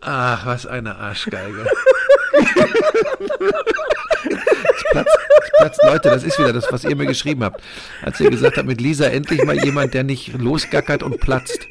Ach, 0.00 0.46
was 0.46 0.66
eine 0.66 0.96
Arschgeige. 0.96 1.64
Platzt, 4.90 5.18
es 5.42 5.50
platzt, 5.58 5.80
Leute, 5.84 6.10
das 6.10 6.24
ist 6.24 6.38
wieder 6.38 6.52
das, 6.52 6.70
was 6.70 6.84
ihr 6.84 6.96
mir 6.96 7.06
geschrieben 7.06 7.44
habt. 7.44 7.62
Als 8.02 8.18
ihr 8.20 8.28
gesagt 8.30 8.56
habt, 8.56 8.66
mit 8.66 8.80
Lisa 8.80 9.06
endlich 9.06 9.44
mal 9.44 9.62
jemand, 9.64 9.94
der 9.94 10.02
nicht 10.02 10.32
losgackert 10.38 11.02
und 11.02 11.20
platzt. 11.20 11.68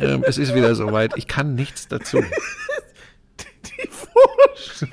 Ähm, 0.00 0.24
es 0.26 0.38
ist 0.38 0.54
wieder 0.54 0.74
soweit. 0.74 1.12
Ich 1.16 1.26
kann 1.26 1.54
nichts 1.54 1.88
dazu. 1.88 2.22
Wie 4.82 4.92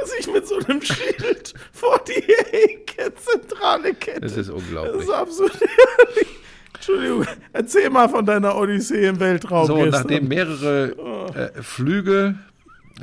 er 0.00 0.06
sich 0.06 0.26
mit 0.32 0.46
so 0.46 0.56
einem 0.58 0.82
Schild 0.82 1.54
vor 1.72 2.00
die 2.06 2.22
EA-Zentrale 2.22 3.94
kennt. 3.94 4.24
Das 4.24 4.36
ist 4.36 4.48
Das 4.48 4.54
unglaublich. 4.54 5.02
ist 5.02 5.10
absolut 5.10 5.52
herrlich. 5.60 6.28
Entschuldigung, 6.74 7.26
erzähl 7.52 7.90
mal 7.90 8.08
von 8.08 8.26
deiner 8.26 8.56
Odyssee 8.56 9.06
im 9.06 9.18
Weltraum. 9.18 9.66
So, 9.66 9.76
gestern. 9.76 9.90
nachdem 10.02 10.28
mehrere 10.28 11.32
äh, 11.56 11.62
Flüge, 11.62 12.36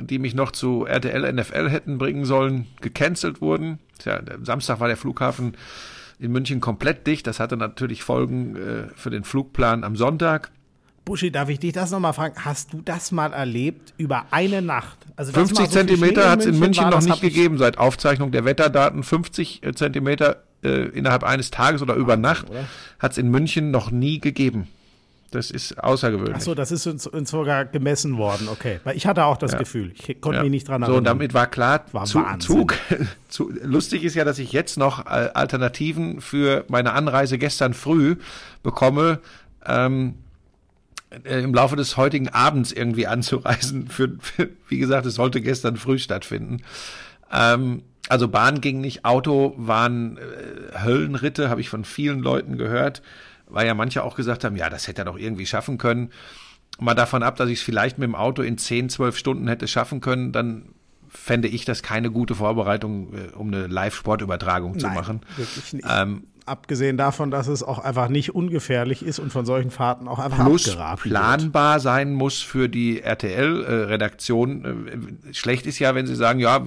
die 0.00 0.18
mich 0.18 0.34
noch 0.34 0.52
zu 0.52 0.86
RTL 0.86 1.32
NFL 1.32 1.68
hätten 1.68 1.98
bringen 1.98 2.24
sollen, 2.24 2.66
gecancelt 2.80 3.40
wurden. 3.40 3.78
Tja, 3.98 4.20
Samstag 4.42 4.80
war 4.80 4.88
der 4.88 4.96
Flughafen 4.96 5.56
in 6.20 6.30
München 6.32 6.60
komplett 6.60 7.06
dicht. 7.06 7.26
Das 7.26 7.40
hatte 7.40 7.56
natürlich 7.56 8.02
Folgen 8.04 8.56
äh, 8.56 8.88
für 8.94 9.10
den 9.10 9.24
Flugplan 9.24 9.82
am 9.84 9.96
Sonntag. 9.96 10.50
Buschi, 11.04 11.30
darf 11.30 11.48
ich 11.50 11.58
dich 11.58 11.72
das 11.72 11.90
nochmal 11.90 12.14
fragen? 12.14 12.34
Hast 12.44 12.72
du 12.72 12.80
das 12.82 13.12
mal 13.12 13.32
erlebt 13.32 13.92
über 13.98 14.26
eine 14.30 14.62
Nacht? 14.62 14.96
Also, 15.16 15.32
dass 15.32 15.38
50 15.40 15.58
mal 15.58 15.66
so 15.66 15.72
Zentimeter 15.72 16.30
hat 16.30 16.40
es 16.40 16.46
in 16.46 16.58
München 16.58 16.84
war, 16.84 16.90
noch 16.90 17.02
nicht 17.02 17.20
gegeben 17.20 17.58
seit 17.58 17.76
Aufzeichnung 17.78 18.30
der 18.32 18.44
Wetterdaten. 18.44 19.02
50 19.02 19.60
Zentimeter 19.74 20.42
äh, 20.62 20.88
innerhalb 20.88 21.22
eines 21.24 21.50
Tages 21.50 21.82
oder 21.82 21.94
über 21.94 22.16
Nacht 22.16 22.46
hat 22.98 23.12
es 23.12 23.18
in 23.18 23.30
München 23.30 23.70
noch 23.70 23.90
nie 23.90 24.18
gegeben. 24.18 24.66
Das 25.30 25.50
ist 25.50 25.82
außergewöhnlich. 25.82 26.36
Ach 26.36 26.40
so, 26.40 26.54
das 26.54 26.70
ist 26.70 26.86
uns, 26.86 27.08
uns 27.08 27.28
sogar 27.30 27.64
gemessen 27.64 28.16
worden, 28.18 28.48
okay. 28.48 28.78
Weil 28.84 28.96
ich 28.96 29.06
hatte 29.08 29.24
auch 29.24 29.36
das 29.36 29.58
Gefühl, 29.58 29.92
ich 29.96 30.20
konnte 30.20 30.36
Ja. 30.38 30.42
mich 30.44 30.50
nicht 30.52 30.68
dran 30.68 30.80
So, 30.82 30.84
erinnern. 30.86 30.98
und 30.98 31.04
damit 31.04 31.34
war 31.34 31.48
klar, 31.48 31.84
War 31.90 32.04
zu. 32.04 32.22
Zug. 32.38 32.74
Zu, 33.28 33.52
lustig 33.62 34.04
ist 34.04 34.14
ja, 34.14 34.24
dass 34.24 34.38
ich 34.38 34.52
jetzt 34.52 34.78
noch 34.78 35.06
äh, 35.06 35.30
Alternativen 35.34 36.20
für 36.20 36.64
meine 36.68 36.92
Anreise 36.92 37.36
gestern 37.36 37.74
früh 37.74 38.14
bekomme, 38.62 39.18
ähm, 39.66 40.14
äh, 40.20 40.23
im 41.24 41.54
Laufe 41.54 41.76
des 41.76 41.96
heutigen 41.96 42.28
Abends 42.28 42.72
irgendwie 42.72 43.06
anzureisen. 43.06 43.88
Für, 43.94 44.16
für, 44.20 44.50
wie 44.68 44.78
gesagt, 44.78 45.06
es 45.06 45.14
sollte 45.14 45.40
gestern 45.40 45.76
früh 45.76 45.98
stattfinden. 45.98 46.62
Ähm, 47.32 47.82
also 48.08 48.28
Bahn 48.28 48.60
ging 48.60 48.80
nicht, 48.80 49.04
Auto 49.04 49.54
waren 49.56 50.18
äh, 50.18 50.82
Höllenritte, 50.82 51.48
habe 51.48 51.60
ich 51.60 51.68
von 51.68 51.84
vielen 51.84 52.20
Leuten 52.20 52.58
gehört, 52.58 53.02
weil 53.46 53.66
ja 53.66 53.74
manche 53.74 54.02
auch 54.02 54.16
gesagt 54.16 54.44
haben, 54.44 54.56
ja, 54.56 54.68
das 54.68 54.88
hätte 54.88 55.02
er 55.02 55.06
doch 55.06 55.18
irgendwie 55.18 55.46
schaffen 55.46 55.78
können. 55.78 56.10
Mal 56.78 56.94
davon 56.94 57.22
ab, 57.22 57.36
dass 57.36 57.48
ich 57.48 57.60
es 57.60 57.64
vielleicht 57.64 57.98
mit 57.98 58.06
dem 58.06 58.14
Auto 58.14 58.42
in 58.42 58.58
10, 58.58 58.88
12 58.90 59.16
Stunden 59.16 59.48
hätte 59.48 59.68
schaffen 59.68 60.00
können, 60.00 60.32
dann 60.32 60.70
fände 61.08 61.48
ich 61.48 61.64
das 61.64 61.82
keine 61.82 62.10
gute 62.10 62.34
Vorbereitung, 62.34 63.14
äh, 63.14 63.34
um 63.36 63.48
eine 63.48 63.66
Live-Sportübertragung 63.68 64.78
zu 64.78 64.88
machen. 64.88 65.20
Wirklich 65.36 65.72
nicht. 65.72 65.86
Ähm, 65.88 66.24
Abgesehen 66.46 66.98
davon, 66.98 67.30
dass 67.30 67.46
es 67.46 67.62
auch 67.62 67.78
einfach 67.78 68.08
nicht 68.08 68.34
ungefährlich 68.34 69.02
ist 69.02 69.18
und 69.18 69.32
von 69.32 69.46
solchen 69.46 69.70
Fahrten 69.70 70.06
auch 70.06 70.18
einfach 70.18 70.44
plus 70.44 70.68
abgeraten 70.68 71.04
wird. 71.04 71.14
planbar 71.14 71.80
sein 71.80 72.12
muss 72.12 72.42
für 72.42 72.68
die 72.68 73.00
RTL-Redaktion. 73.00 75.30
Äh, 75.30 75.34
schlecht 75.34 75.64
ist 75.64 75.78
ja, 75.78 75.94
wenn 75.94 76.06
sie 76.06 76.14
sagen, 76.14 76.40
ja, 76.40 76.62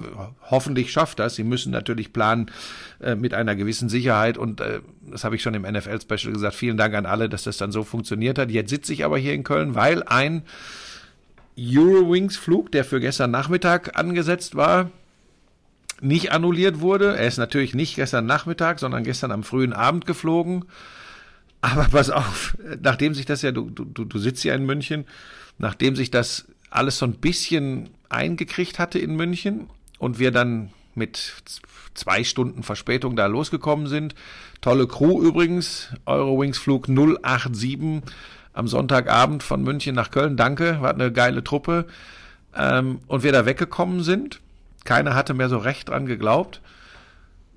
hoffentlich 0.50 0.90
schafft 0.90 1.20
das. 1.20 1.36
Sie 1.36 1.44
müssen 1.44 1.70
natürlich 1.70 2.12
planen 2.12 2.50
äh, 3.00 3.14
mit 3.14 3.34
einer 3.34 3.54
gewissen 3.54 3.88
Sicherheit 3.88 4.36
und 4.36 4.60
äh, 4.60 4.80
das 5.08 5.22
habe 5.22 5.36
ich 5.36 5.42
schon 5.42 5.54
im 5.54 5.62
NFL-Special 5.62 6.32
gesagt. 6.32 6.56
Vielen 6.56 6.76
Dank 6.76 6.94
an 6.94 7.06
alle, 7.06 7.28
dass 7.28 7.44
das 7.44 7.56
dann 7.56 7.70
so 7.70 7.84
funktioniert 7.84 8.36
hat. 8.36 8.50
Jetzt 8.50 8.70
sitze 8.70 8.92
ich 8.92 9.04
aber 9.04 9.16
hier 9.16 9.32
in 9.32 9.44
Köln, 9.44 9.76
weil 9.76 10.02
ein 10.02 10.42
Eurowings-Flug, 11.56 12.72
der 12.72 12.84
für 12.84 12.98
gestern 12.98 13.30
Nachmittag 13.30 13.96
angesetzt 13.96 14.56
war, 14.56 14.90
nicht 16.00 16.32
annulliert 16.32 16.80
wurde. 16.80 17.16
Er 17.16 17.26
ist 17.26 17.38
natürlich 17.38 17.74
nicht 17.74 17.96
gestern 17.96 18.26
Nachmittag, 18.26 18.78
sondern 18.78 19.04
gestern 19.04 19.32
am 19.32 19.42
frühen 19.42 19.72
Abend 19.72 20.06
geflogen. 20.06 20.64
Aber 21.60 21.84
pass 21.90 22.10
auf, 22.10 22.56
nachdem 22.82 23.14
sich 23.14 23.26
das 23.26 23.42
ja, 23.42 23.52
du, 23.52 23.70
du, 23.70 23.84
du 23.84 24.18
sitzt 24.18 24.44
ja 24.44 24.54
in 24.54 24.66
München, 24.66 25.04
nachdem 25.58 25.96
sich 25.96 26.10
das 26.10 26.46
alles 26.70 26.98
so 26.98 27.06
ein 27.06 27.14
bisschen 27.14 27.90
eingekriegt 28.08 28.78
hatte 28.78 28.98
in 28.98 29.16
München 29.16 29.68
und 29.98 30.18
wir 30.18 30.30
dann 30.30 30.70
mit 30.94 31.34
zwei 31.94 32.24
Stunden 32.24 32.62
Verspätung 32.62 33.16
da 33.16 33.26
losgekommen 33.26 33.86
sind. 33.86 34.14
Tolle 34.60 34.86
Crew 34.86 35.22
übrigens, 35.22 35.88
Eurowings 36.06 36.58
Flug 36.58 36.86
087 36.86 38.02
am 38.52 38.68
Sonntagabend 38.68 39.42
von 39.42 39.62
München 39.62 39.94
nach 39.94 40.10
Köln. 40.10 40.36
Danke, 40.36 40.80
war 40.80 40.92
eine 40.92 41.12
geile 41.12 41.44
Truppe. 41.44 41.86
Ähm, 42.56 43.00
und 43.06 43.22
wir 43.22 43.32
da 43.32 43.46
weggekommen 43.46 44.02
sind. 44.02 44.40
Keiner 44.88 45.14
hatte 45.14 45.34
mehr 45.34 45.50
so 45.50 45.58
recht 45.58 45.90
dran 45.90 46.06
geglaubt. 46.06 46.62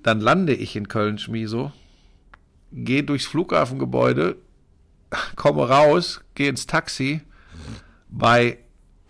Dann 0.02 0.20
lande 0.20 0.52
ich 0.52 0.76
in 0.76 0.88
Köln, 0.88 1.16
Schmieso, 1.16 1.72
gehe 2.72 3.04
durchs 3.04 3.24
Flughafengebäude, 3.24 4.36
komme 5.34 5.66
raus, 5.66 6.20
gehe 6.34 6.50
ins 6.50 6.66
Taxi 6.66 7.22
bei 8.10 8.58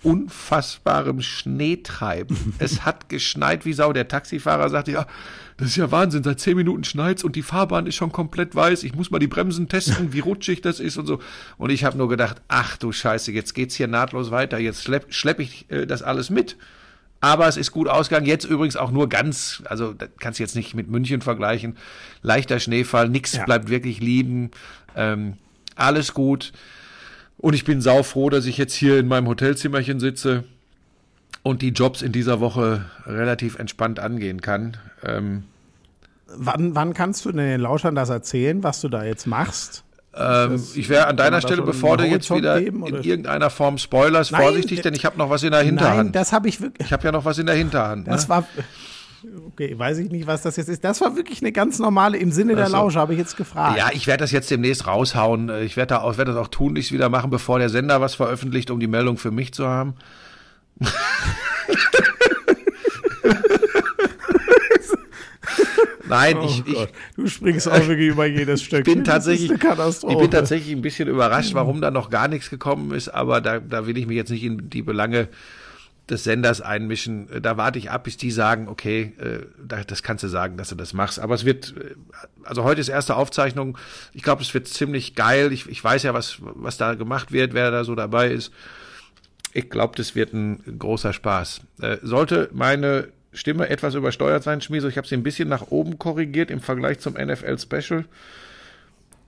unfassbarem 0.05 1.21
Schneetreiben. 1.21 2.55
es 2.61 2.85
hat 2.85 3.09
geschneit 3.09 3.65
wie 3.65 3.73
Sau. 3.73 3.93
Der 3.93 4.07
Taxifahrer 4.07 4.69
sagte, 4.69 4.93
ja, 4.93 5.09
das 5.57 5.71
ist 5.71 5.77
ja 5.77 5.91
Wahnsinn, 5.91 6.23
seit 6.23 6.39
zehn 6.39 6.57
Minuten 6.57 6.85
schneit's 6.85 7.25
und 7.25 7.35
die 7.35 7.43
Fahrbahn 7.43 7.89
ist 7.89 7.97
schon 7.97 8.13
komplett 8.13 8.55
weiß. 8.55 8.85
Ich 8.85 8.95
muss 8.95 9.11
mal 9.11 9.19
die 9.19 9.27
Bremsen 9.27 9.69
testen, 9.69 10.13
wie 10.13 10.21
rutschig 10.21 10.61
das 10.61 10.79
ist 10.79 10.97
und 10.97 11.07
so. 11.07 11.19
Und 11.59 11.71
ich 11.71 11.83
habe 11.83 11.99
nur 11.99 12.09
gedacht, 12.09 12.41
ach 12.47 12.77
du 12.77 12.93
Scheiße, 12.93 13.33
jetzt 13.33 13.55
geht's 13.55 13.75
hier 13.75 13.89
nahtlos 13.89 14.31
weiter. 14.31 14.61
Jetzt 14.61 14.85
schlepp, 14.85 15.13
schlepp 15.13 15.41
ich 15.41 15.69
äh, 15.73 15.87
das 15.89 16.05
alles 16.05 16.31
mit. 16.31 16.57
Aber 17.23 17.47
es 17.47 17.57
ist 17.57 17.71
gut 17.71 17.89
ausgegangen. 17.89 18.27
Jetzt 18.27 18.45
übrigens 18.45 18.77
auch 18.77 18.91
nur 18.91 19.09
ganz, 19.09 19.63
also 19.67 19.95
kannst 20.19 20.41
du 20.41 20.43
jetzt 20.43 20.57
nicht 20.57 20.75
mit 20.75 20.91
München 20.91 21.21
vergleichen. 21.23 21.77
Leichter 22.21 22.59
Schneefall, 22.59 23.09
nix 23.09 23.33
Ja. 23.33 23.45
bleibt 23.45 23.69
wirklich 23.71 24.01
liegen. 24.01 24.51
Ähm, 24.97 25.35
alles 25.77 26.15
gut. 26.15 26.53
Und 27.39 27.55
ich 27.55 27.65
bin 27.65 27.81
saufroh, 27.81 28.29
dass 28.29 28.45
ich 28.47 28.59
jetzt 28.59 28.75
hier 28.75 28.99
in 28.99 29.07
meinem 29.07 29.29
Hotelzimmerchen 29.29 30.01
sitze 30.01 30.43
und 31.45 31.63
die 31.63 31.69
Jobs 31.71 32.03
in 32.03 32.11
dieser 32.11 32.41
Woche 32.41 32.87
relativ 33.07 33.57
entspannt 33.59 34.01
angehen 34.01 34.41
kann. 34.41 34.77
Ähm, 35.05 35.45
Wann, 36.35 36.75
wann 36.75 36.95
kannst 36.95 37.25
du 37.25 37.31
denn 37.31 37.47
den 37.47 37.61
Lauschern 37.61 37.95
das 37.95 38.09
erzählen, 38.09 38.63
was 38.63 38.81
du 38.81 38.89
da 38.89 39.05
jetzt 39.05 39.27
machst? 39.27 39.85
Ähm, 40.15 40.63
ich 40.75 40.89
wäre 40.89 41.07
an 41.07 41.17
deiner 41.17 41.41
Stelle, 41.41 41.63
bevor 41.63 41.97
du 41.97 42.05
jetzt 42.05 42.31
wieder 42.31 42.61
geben, 42.61 42.87
in 42.87 43.03
irgendeiner 43.03 43.49
Form 43.49 43.79
Spoilers, 43.79 44.31
Nein, 44.31 44.43
vorsichtig, 44.43 44.83
denn 44.83 44.95
ich 44.95 45.05
habe 45.05 45.17
noch 45.17 45.31
was 45.31 45.43
in 45.43 45.53
der 45.53 45.63
Hinterhand. 45.63 45.97
Nein, 45.97 46.13
das 46.13 46.33
habe 46.33 46.49
ich 46.49 46.61
wirklich. 46.61 46.87
ich 46.87 46.93
habe 46.93 47.05
ja 47.05 47.13
noch 47.13 47.25
was 47.25 47.39
in 47.39 47.47
der 47.47 47.55
Hinterhand. 47.55 48.07
Das 48.07 48.25
ne? 48.25 48.29
war. 48.29 48.47
Okay, 49.47 49.79
weiß 49.79 49.99
ich 49.99 50.11
nicht, 50.11 50.27
was 50.27 50.43
das 50.43 50.57
jetzt 50.57 50.69
ist. 50.69 50.83
Das 50.83 51.01
war 51.01 51.15
wirklich 51.17 51.41
eine 51.41 51.53
ganz 51.53 51.79
normale, 51.79 52.19
im 52.19 52.33
Sinne 52.33 52.57
der 52.57 52.67
so. 52.67 52.73
Lausche, 52.73 52.99
habe 52.99 53.13
ich 53.13 53.21
jetzt 53.21 53.37
gefragt. 53.37 53.79
Ja, 53.79 53.91
ich 53.93 54.07
werde 54.07 54.23
das 54.23 54.33
jetzt 54.33 54.51
demnächst 54.51 54.87
raushauen. 54.87 55.49
Ich 55.63 55.77
werde 55.77 55.95
da 55.95 56.01
auch, 56.01 56.19
werde 56.19 56.33
das 56.33 56.41
auch 56.41 56.49
tunlichst 56.49 56.91
wieder 56.91 57.09
machen, 57.09 57.31
bevor 57.31 57.59
der 57.59 57.69
Sender 57.69 58.01
was 58.01 58.17
veröffentlicht, 58.17 58.71
um 58.71 58.81
die 58.81 58.89
Meldung 58.89 59.17
für 59.19 59.31
mich 59.31 59.55
zu 59.55 59.69
haben. 59.69 59.95
Nein, 66.13 66.37
Oh 66.39 66.45
ich, 66.45 66.67
ich, 66.67 66.89
du 67.17 67.27
springst 67.27 67.69
auch 67.69 67.87
wirklich 67.87 68.09
über 68.09 68.27
jedes 68.27 68.63
Stück. 68.63 68.85
bin 68.85 69.05
tatsächlich, 69.05 69.51
ich 69.51 70.19
bin 70.19 70.31
tatsächlich 70.31 70.73
ein 70.75 70.83
bisschen 70.83 71.09
überrascht, 71.09 71.55
warum 71.55 71.81
da 71.81 71.91
noch 71.91 72.11
gar 72.11 72.29
nichts 72.29 72.51
gekommen 72.51 72.93
ist, 72.93 73.09
aber 73.09 73.41
da, 73.41 73.59
da 73.61 73.87
will 73.87 73.97
ich 73.99 74.07
mich 74.07 74.17
jetzt 74.17 74.31
nicht 74.31 74.45
in 74.45 74.71
die 74.71 74.83
Belange 74.83 75.29
des 76.11 76.25
Senders 76.25 76.61
einmischen. 76.61 77.29
Da 77.43 77.57
warte 77.57 77.79
ich 77.79 77.91
ab, 77.91 78.05
bis 78.05 78.17
die 78.17 78.33
sagen, 78.33 78.67
okay, 78.69 79.13
äh, 79.19 79.47
da- 79.65 79.85
das 79.85 80.03
kannst 80.03 80.25
du 80.25 80.29
sagen, 80.29 80.57
dass 80.57 80.69
du 80.69 80.75
das 80.75 80.93
machst. 80.95 81.21
Aber 81.21 81.35
es 81.35 81.45
wird, 81.45 81.75
äh, 81.79 81.95
also 82.43 82.65
heute 82.65 82.81
ist 82.81 82.89
erste 82.89 83.15
Aufzeichnung. 83.15 83.79
Ich 84.13 84.23
glaube, 84.25 84.43
es 84.43 84.53
wird 84.53 84.67
ziemlich 84.67 85.15
geil. 85.15 85.53
Ich, 85.53 85.69
ich 85.69 85.83
weiß 85.83 86.03
ja, 86.03 86.13
was, 86.13 86.39
was 86.41 86.77
da 86.77 86.95
gemacht 86.95 87.31
wird, 87.31 87.55
wer 87.55 87.71
da 87.71 87.85
so 87.85 87.95
dabei 87.95 88.31
ist. 88.33 88.53
Ich 89.55 89.71
glaube, 89.71 89.95
das 89.97 90.15
wird 90.17 90.33
ein 90.35 90.77
großer 90.79 91.13
Spaß. 91.13 91.61
Äh, 91.81 91.99
sollte 92.03 92.51
meine 92.53 93.09
Stimme 93.33 93.69
etwas 93.69 93.95
übersteuert 93.95 94.43
sein, 94.43 94.61
Schmieso, 94.61 94.89
ich 94.89 94.97
habe 94.99 95.07
sie 95.07 95.15
ein 95.15 95.23
bisschen 95.23 95.49
nach 95.49 95.71
oben 95.71 95.99
korrigiert 95.99 96.51
im 96.51 96.61
Vergleich 96.61 96.99
zum 96.99 97.15
NFL 97.15 97.59
Special. 97.59 98.05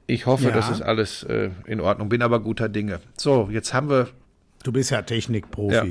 Ich 0.06 0.26
hoffe, 0.26 0.44
Ja. 0.44 0.50
das 0.50 0.68
ist 0.70 0.82
alles 0.82 1.23
äh, 1.23 1.50
in 1.66 1.80
Ordnung, 1.80 2.11
bin 2.11 2.20
aber 2.23 2.40
guter 2.40 2.68
Dinge. 2.68 3.00
So, 3.16 3.49
jetzt 3.50 3.73
haben 3.73 3.88
wir 3.88 4.08
Du 4.64 4.73
bist 4.73 4.90
ja 4.90 5.02
Technikprofi. 5.02 5.75
Ja. 5.75 5.84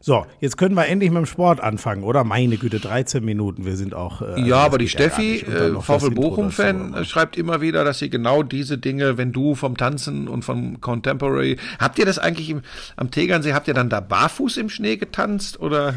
So, 0.00 0.24
jetzt 0.40 0.56
können 0.56 0.76
wir 0.76 0.86
endlich 0.86 1.10
mit 1.10 1.18
dem 1.18 1.26
Sport 1.26 1.60
anfangen, 1.60 2.04
oder? 2.04 2.22
Meine 2.22 2.58
Güte, 2.58 2.78
13 2.78 3.24
Minuten, 3.24 3.64
wir 3.66 3.76
sind 3.76 3.92
auch. 3.92 4.22
Äh, 4.22 4.40
Ja, 4.42 4.58
aber 4.58 4.78
die 4.78 4.84
ja 4.84 4.90
Steffi, 4.90 5.44
dann 5.44 5.74
äh, 5.76 5.80
VfL 5.80 6.10
Bochum-Fan, 6.12 6.94
äh, 6.94 7.04
schreibt 7.04 7.36
immer 7.36 7.60
wieder, 7.60 7.84
dass 7.84 7.98
sie 7.98 8.08
genau 8.08 8.44
diese 8.44 8.78
Dinge, 8.78 9.18
wenn 9.18 9.32
du 9.32 9.56
vom 9.56 9.76
Tanzen 9.76 10.28
und 10.28 10.44
vom 10.44 10.80
Contemporary, 10.80 11.56
habt 11.80 11.98
ihr 11.98 12.06
das 12.06 12.20
eigentlich 12.20 12.50
im, 12.50 12.62
am 12.94 13.10
Tegernsee, 13.10 13.52
habt 13.52 13.66
ihr 13.66 13.74
dann 13.74 13.90
da 13.90 13.98
barfuß 13.98 14.58
im 14.58 14.68
Schnee 14.68 14.96
getanzt 14.96 15.58
oder? 15.58 15.94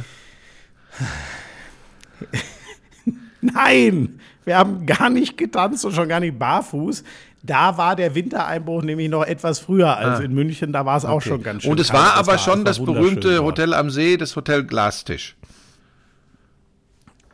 Nein, 3.41 4.19
wir 4.45 4.57
haben 4.57 4.85
gar 4.85 5.09
nicht 5.09 5.37
getanzt 5.37 5.85
und 5.85 5.93
schon 5.93 6.07
gar 6.07 6.19
nicht 6.19 6.37
barfuß. 6.39 7.03
Da 7.45 7.77
war 7.77 7.97
der 7.97 8.15
Wintereinbruch 8.15 8.83
nämlich 8.83 9.09
noch 9.09 9.23
etwas 9.23 9.59
früher 9.59 9.97
als 9.97 10.21
in 10.21 10.33
München. 10.33 10.71
Da 10.71 10.85
war 10.85 10.97
es 10.97 11.03
auch 11.03 11.21
schon 11.21 11.43
ganz 11.43 11.63
schön. 11.63 11.69
Ah. 11.69 11.73
Und 11.73 11.79
es 11.79 11.89
kalt. 11.89 12.03
war 12.03 12.13
aber 12.13 12.35
es 12.35 12.41
schon 12.41 12.59
war 12.59 12.65
das 12.65 12.79
berühmte 12.79 13.35
dort. 13.35 13.43
Hotel 13.43 13.73
am 13.73 13.89
See, 13.89 14.15
das 14.15 14.35
Hotel 14.37 14.63
Glastisch. 14.63 15.35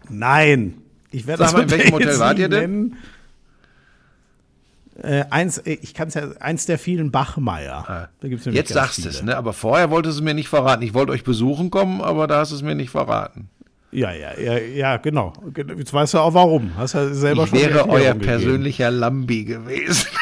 Nein. 0.09 0.81
Ich 1.11 1.27
werde 1.27 1.43
Sag 1.43 1.53
mal, 1.53 1.63
in 1.63 1.71
welchem 1.71 1.93
Hotel 1.93 2.19
wart 2.19 2.39
ihr 2.39 2.49
denn? 2.49 2.95
Äh, 5.01 5.25
eins, 5.29 5.59
äh, 5.59 5.77
ich 5.81 5.93
kann 5.93 6.09
es 6.09 6.15
ja, 6.15 6.31
eins 6.39 6.65
der 6.65 6.77
vielen 6.77 7.11
Bachmeier. 7.11 8.09
Da 8.19 8.27
gibt's 8.27 8.45
Jetzt 8.45 8.73
sagst 8.73 9.05
du 9.05 9.09
es, 9.09 9.23
ne? 9.23 9.37
Aber 9.37 9.53
vorher 9.53 9.91
wolltest 9.91 10.17
du 10.17 10.21
es 10.21 10.25
mir 10.25 10.33
nicht 10.33 10.49
verraten. 10.49 10.83
Ich 10.83 10.93
wollte 10.93 11.11
euch 11.11 11.23
besuchen 11.23 11.69
kommen, 11.69 12.01
aber 12.01 12.27
da 12.27 12.39
hast 12.39 12.51
du 12.51 12.55
es 12.55 12.63
mir 12.63 12.75
nicht 12.75 12.89
verraten. 12.89 13.49
Ja, 13.91 14.11
ja, 14.11 14.39
ja, 14.39 14.57
ja, 14.57 14.97
genau. 14.97 15.33
Jetzt 15.77 15.91
weißt 15.93 16.13
du 16.13 16.19
auch 16.19 16.33
warum. 16.33 16.75
Hast 16.77 16.93
ja 16.93 17.11
selber 17.13 17.43
Ich 17.45 17.49
schon 17.49 17.59
wäre 17.59 17.89
euer 17.89 18.13
persönlicher 18.13 18.91
Lambi 18.91 19.45
gewesen. 19.45 20.07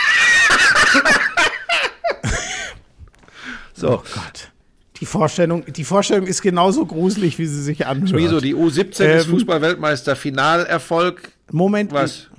so, 3.74 3.89
Oh 3.89 4.03
Gott. 4.13 4.51
Die 5.00 5.05
Vorstellung, 5.05 5.63
die 5.65 5.83
Vorstellung 5.83 6.25
ist 6.25 6.41
genauso 6.41 6.86
gruselig, 6.86 7.38
wie 7.38 7.45
sie 7.45 7.62
sich 7.62 7.86
anhört. 7.86 8.13
wieso 8.15 8.39
die 8.41 8.55
U17 8.55 9.03
ist 9.03 9.25
Ähm, 9.25 9.31
Fußballweltmeister, 9.31 10.15
Finalerfolg. 10.15 11.29
Moment, 11.51 11.91
Was? 11.91 12.29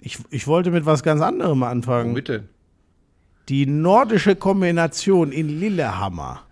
Ich, 0.00 0.16
ich 0.30 0.46
wollte 0.46 0.70
mit 0.70 0.86
was 0.86 1.02
ganz 1.02 1.20
anderem 1.20 1.62
anfangen. 1.62 2.14
Bitte. 2.14 2.44
Die 3.50 3.66
nordische 3.66 4.34
Kombination 4.36 5.30
in 5.32 5.60
Lillehammer, 5.60 6.42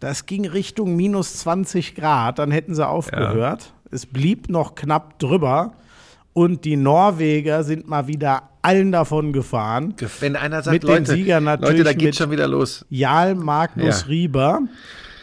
das 0.00 0.26
ging 0.26 0.46
Richtung 0.46 0.96
minus 0.96 1.38
20 1.38 1.94
Grad, 1.94 2.38
dann 2.38 2.50
hätten 2.50 2.74
sie 2.74 2.86
aufgehört. 2.86 3.72
Es 3.90 4.06
blieb 4.06 4.48
noch 4.48 4.74
knapp 4.74 5.18
drüber. 5.18 5.72
Und 6.32 6.64
die 6.64 6.76
Norweger 6.76 7.64
sind 7.64 7.88
mal 7.88 8.06
wieder 8.06 8.44
allen 8.62 8.92
davon 8.92 9.32
gefahren. 9.32 9.94
Wenn 10.20 10.36
einer 10.36 10.62
sagt, 10.62 10.74
Mit 10.74 10.82
den 10.84 10.88
Leute, 10.88 11.12
Siegern 11.12 11.44
natürlich 11.44 11.78
Leute, 11.78 11.84
da 11.84 11.92
geht 11.92 12.16
schon 12.16 12.30
wieder 12.30 12.46
los. 12.46 12.84
Jarl 12.88 13.34
Magnus 13.34 14.02
Ja. 14.02 14.06
Rieber. 14.06 14.60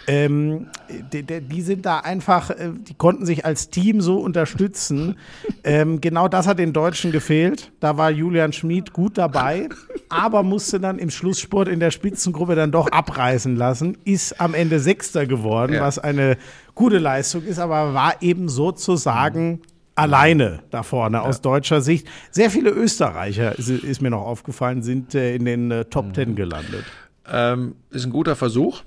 Ähm, 0.08 0.68
die, 1.12 1.24
die, 1.24 1.62
sind 1.62 1.86
da 1.86 2.00
einfach, 2.00 2.50
äh, 2.50 2.72
die 2.80 2.94
konnten 2.94 3.26
sich 3.26 3.46
als 3.46 3.70
Team 3.70 4.00
so 4.00 4.20
unterstützen. 4.20 5.18
ähm, 5.66 6.00
genau 6.00 6.30
das 6.30 6.48
hat 6.48 6.60
den 6.60 6.72
Deutschen 6.72 7.12
gefehlt. 7.12 7.72
Da 7.82 7.98
war 7.98 8.10
Julian 8.10 8.54
Schmid 8.54 8.94
gut 8.94 9.18
dabei, 9.18 9.68
aber 10.08 10.44
musste 10.44 10.80
dann 10.80 10.98
im 10.98 11.10
Schlusssport 11.10 11.68
in 11.68 11.82
der 11.82 11.92
Spitzengruppe 11.92 12.56
dann 12.56 12.72
doch 12.72 12.88
abreißen 12.90 13.58
lassen. 13.58 13.98
Ist 14.06 14.40
am 14.40 14.54
Ende 14.54 14.80
Sechster 14.80 15.26
geworden, 15.26 15.74
Ja. 15.74 15.82
was 15.82 16.00
eine 16.00 16.38
gute 16.74 17.00
Leistung 17.00 17.44
ist, 17.44 17.60
aber 17.60 17.94
war 17.94 18.22
eben 18.22 18.48
sozusagen 18.48 19.62
alleine 19.96 20.60
da 20.70 20.84
vorne 20.84 21.22
aus 21.22 21.42
deutscher 21.42 21.82
Sicht. 21.82 22.08
Sehr 22.32 22.50
viele 22.50 22.70
Österreicher, 22.70 23.58
ist, 23.58 23.70
ist 23.70 24.02
mir 24.02 24.12
noch 24.12 24.22
aufgefallen, 24.22 24.84
sind 24.84 25.16
äh, 25.16 25.36
in 25.36 25.44
den 25.44 25.72
äh, 25.72 25.86
Top 25.86 26.14
Ten 26.14 26.36
gelandet. 26.36 26.86
Ähm, 27.30 27.76
ist 27.90 28.06
ein 28.06 28.12
guter 28.12 28.36
Versuch. 28.38 28.84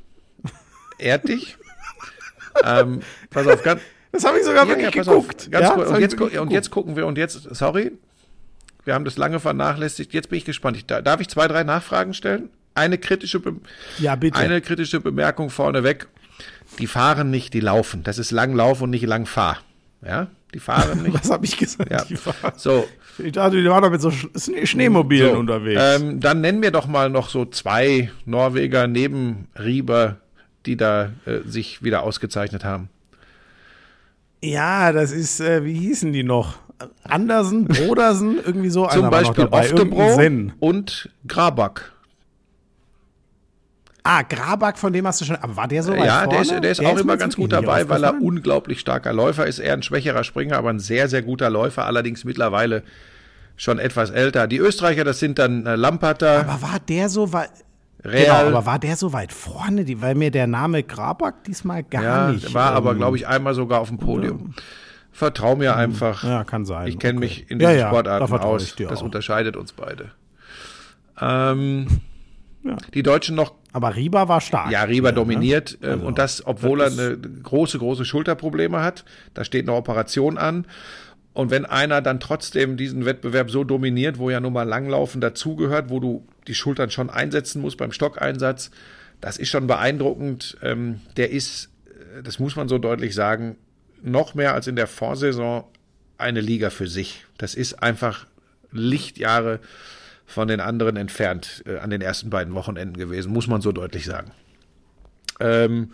Ehrt 1.01 1.29
dich. 1.29 1.57
ähm, 2.65 3.01
pass 3.31 3.47
auf, 3.47 3.63
ganz, 3.63 3.81
Das 4.13 4.25
habe 4.25 4.39
ich 4.39 4.45
sogar 4.45 4.65
Ja, 4.65 4.69
wirklich 4.69 4.95
ja, 4.95 5.01
pass 5.01 5.09
auf. 5.09 5.23
geguckt. 5.29 5.51
Ganz 5.53 5.69
ja, 5.69 5.77
das 5.77 5.89
Und, 5.91 6.01
jetzt, 6.01 6.17
gu- 6.17 6.25
wirklich 6.25 6.41
und 6.41 6.51
jetzt 6.51 6.71
gucken 6.71 6.97
wir, 6.97 7.07
und 7.07 7.17
jetzt, 7.19 7.43
sorry, 7.55 7.93
wir 8.85 8.95
haben 8.95 9.05
das 9.05 9.17
lange 9.17 9.41
vernachlässigt. 9.41 10.13
Jetzt 10.13 10.31
bin 10.31 10.39
ich 10.39 10.45
gespannt. 10.45 10.77
Ich, 10.77 10.87
da- 10.87 11.01
darf 11.03 11.21
ich 11.21 11.29
zwei, 11.29 11.47
drei 11.49 11.65
Nachfragen 11.65 12.15
stellen? 12.15 12.51
Eine 12.75 12.99
kritische, 12.99 13.41
Be 13.41 13.57
Ja, 13.99 14.17
bitte. 14.17 14.39
eine 14.39 14.61
kritische 14.61 15.01
Bemerkung 15.01 15.51
vorneweg. 15.51 16.07
Die 16.79 16.87
fahren 16.87 17.31
nicht, 17.31 17.53
die 17.55 17.61
laufen. 17.61 18.03
Das 18.05 18.19
ist 18.19 18.31
lang 18.31 18.55
Lauf 18.55 18.81
und 18.81 18.91
nicht 18.91 19.05
lang 19.07 19.27
Fahr. 19.27 19.59
Ja, 20.07 20.29
die 20.55 20.61
fahren 20.61 21.03
nicht. 21.03 21.15
Was 21.15 21.31
habe 21.31 21.45
ich 21.45 21.57
gesagt? 21.59 21.91
Ja. 21.91 22.05
Die 22.05 22.17
war- 22.25 22.35
So, 22.57 22.87
Ich 23.19 23.33
dachte, 23.33 23.61
die 23.61 23.69
waren 23.69 23.83
doch 23.83 23.91
mit 23.91 24.01
so 24.01 24.09
Sch- 24.09 24.29
Schnee- 24.43 24.67
Schneemobilen 24.67 25.33
so 25.35 25.39
unterwegs. 25.39 25.81
Ähm, 25.83 26.21
dann 26.21 26.41
nennen 26.41 26.63
wir 26.63 26.71
doch 26.71 26.87
mal 26.87 27.11
noch 27.11 27.29
so 27.29 27.45
zwei 27.45 28.11
Norweger 28.25 28.87
neben 28.87 29.49
Rieber, 29.59 30.17
die 30.67 30.77
da 30.77 31.11
äh, 31.27 31.41
sich 31.47 31.83
wieder 31.83 32.03
ausgezeichnet 32.03 32.65
haben. 32.65 32.89
ja, 34.43 34.93
das 34.93 35.13
ist, 35.13 35.41
äh, 35.41 35.65
wie 35.65 35.75
hießen 35.75 36.13
die 36.13 36.23
noch? 36.23 36.57
Andersen, 37.05 37.67
Brodersen, 37.67 38.39
irgendwie 38.47 38.71
so. 38.71 38.87
Zum 38.89 39.03
war 39.03 39.11
Beispiel 39.11 39.47
Oftebro 39.51 40.19
und 40.61 41.11
Grabak. 41.27 41.93
Ah, 44.03 44.23
Grabak, 44.23 44.79
von 44.79 44.93
dem 44.95 45.07
hast 45.07 45.21
du 45.21 45.27
schon. 45.27 45.37
Aber 45.37 45.57
war 45.57 45.69
der 45.69 45.83
so 45.83 45.93
weit 45.93 46.07
Ja, 46.07 46.21
vorne? 46.25 46.31
der 46.31 46.41
ist, 46.41 46.51
der 46.65 46.71
ist 46.71 46.81
auch 46.85 46.95
mir 46.95 47.01
immer 47.01 47.17
ganz 47.19 47.37
gut 47.37 47.53
dabei, 47.53 47.87
weil 47.91 48.03
er 48.03 48.21
unglaublich 48.21 48.81
starker 48.81 49.13
Läufer 49.13 49.47
ist. 49.47 49.59
Er 49.59 49.75
ein 49.75 49.83
schwächerer 49.83 50.25
Springer, 50.25 50.57
aber 50.57 50.71
ein 50.71 50.79
sehr, 50.79 51.09
sehr 51.09 51.21
guter 51.21 51.51
Läufer, 51.51 51.85
allerdings 51.85 52.25
mittlerweile 52.25 52.83
schon 53.57 53.79
etwas 53.79 54.09
älter. 54.09 54.47
Die 54.47 54.57
Österreicher, 54.57 55.05
das 55.05 55.19
sind 55.19 55.39
dann 55.39 55.67
äh, 55.67 55.77
Lamperter, 55.77 56.41
Aber 56.49 56.63
war 56.63 56.81
der 56.81 57.11
so 57.11 57.35
weit. 57.35 57.51
Real. 58.05 58.45
Genau, 58.45 58.57
aber 58.57 58.67
war 58.67 58.79
der 58.79 58.97
so 58.97 59.13
weit 59.13 59.33
vorne? 59.33 59.85
Die, 59.85 60.01
weil 60.01 60.15
mir 60.15 60.31
der 60.31 60.47
Name 60.47 60.83
Grabak 60.83 61.45
diesmal 61.45 61.83
gar 61.83 62.03
ja, 62.03 62.33
nicht. 62.33 62.55
war 62.55 62.73
aber, 62.73 62.93
ähm, 62.93 62.99
glaube 62.99 63.17
ich, 63.17 63.27
einmal 63.27 63.55
sogar 63.55 63.81
auf 63.81 63.89
dem 63.89 63.99
Podium. 63.99 64.55
Vertrau 65.13 65.57
mir 65.57 65.77
einfach. 65.77 66.23
Ja, 66.25 66.45
kann 66.45 66.65
sein. 66.65 66.87
Ich 66.87 66.99
kenne 66.99 67.19
Okay. 67.19 67.27
mich 67.27 67.51
in 67.51 67.61
Ja, 67.61 67.69
diesen 67.71 67.81
ja, 67.81 67.89
Sportarten 67.89 68.33
aus. 68.33 68.75
Das 68.77 69.01
auch. 69.01 69.03
unterscheidet 69.05 69.57
uns 69.57 69.73
beide. 69.73 70.13
Ähm, 71.21 71.87
Ja. 72.63 72.77
Die 72.93 73.03
Deutschen 73.03 73.37
noch 73.37 73.55
Aber 73.73 73.97
Rieber 73.97 74.29
war 74.29 74.43
stark. 74.43 74.71
Ja, 74.71 74.83
Rieber 74.83 75.13
ne? 75.13 75.15
dominiert 75.15 75.79
ähm, 75.83 75.93
Also, 75.93 76.07
und 76.07 76.19
das, 76.19 76.47
obwohl 76.47 76.81
das 76.81 76.99
er 76.99 77.13
eine 77.13 77.17
große, 77.19 77.79
große 77.79 78.05
Schulterprobleme 78.05 78.83
hat. 78.83 79.07
Da 79.33 79.45
steht 79.45 79.67
eine 79.67 79.75
Operation 79.77 80.37
an. 80.37 80.67
Und 81.33 81.51
wenn 81.51 81.65
einer 81.65 82.03
dann 82.03 82.21
trotzdem 82.21 82.77
diesen 82.77 83.05
Wettbewerb 83.05 83.51
so 83.51 83.63
dominiert, 83.65 84.19
wo 84.19 84.31
ja 84.31 84.41
nun 84.41 84.53
mal 84.53 84.65
Langlaufen 84.65 85.21
dazugehört, 85.21 85.89
wo 85.89 86.01
du 86.01 86.27
die 86.47 86.55
Schultern 86.55 86.91
schon 86.91 87.09
einsetzen 87.09 87.63
musst 87.63 87.77
beim 87.77 87.93
Stockeinsatz, 87.93 88.71
das 89.21 89.37
ist 89.37 89.49
schon 89.49 89.67
beeindruckend. 89.67 90.57
Ähm, 90.63 91.01
der 91.17 91.31
ist, 91.31 91.71
äh, 91.87 92.23
das 92.23 92.39
muss 92.39 92.57
man 92.57 92.69
so 92.69 92.79
deutlich 92.79 93.15
sagen, 93.15 93.57
noch 94.03 94.35
mehr 94.35 94.55
als 94.55 94.67
in 94.67 94.77
der 94.77 94.87
Vorsaison 94.87 95.65
eine 96.19 96.41
Liga 96.41 96.71
für 96.71 96.89
sich. 96.89 97.27
Das 97.39 97.55
ist 97.55 97.83
einfach 97.83 98.27
Lichtjahre 98.73 99.61
von 100.27 100.49
den 100.49 100.61
anderen 100.61 100.97
entfernt 100.97 101.63
äh, 101.67 101.79
an 101.79 101.91
den 101.91 102.01
ersten 102.01 102.31
beiden 102.31 102.55
Wochenenden 102.55 102.97
gewesen, 102.97 103.33
muss 103.33 103.47
man 103.47 103.61
so 103.61 103.73
deutlich 103.73 104.05
sagen. 104.05 104.33
Ähm, 105.39 105.93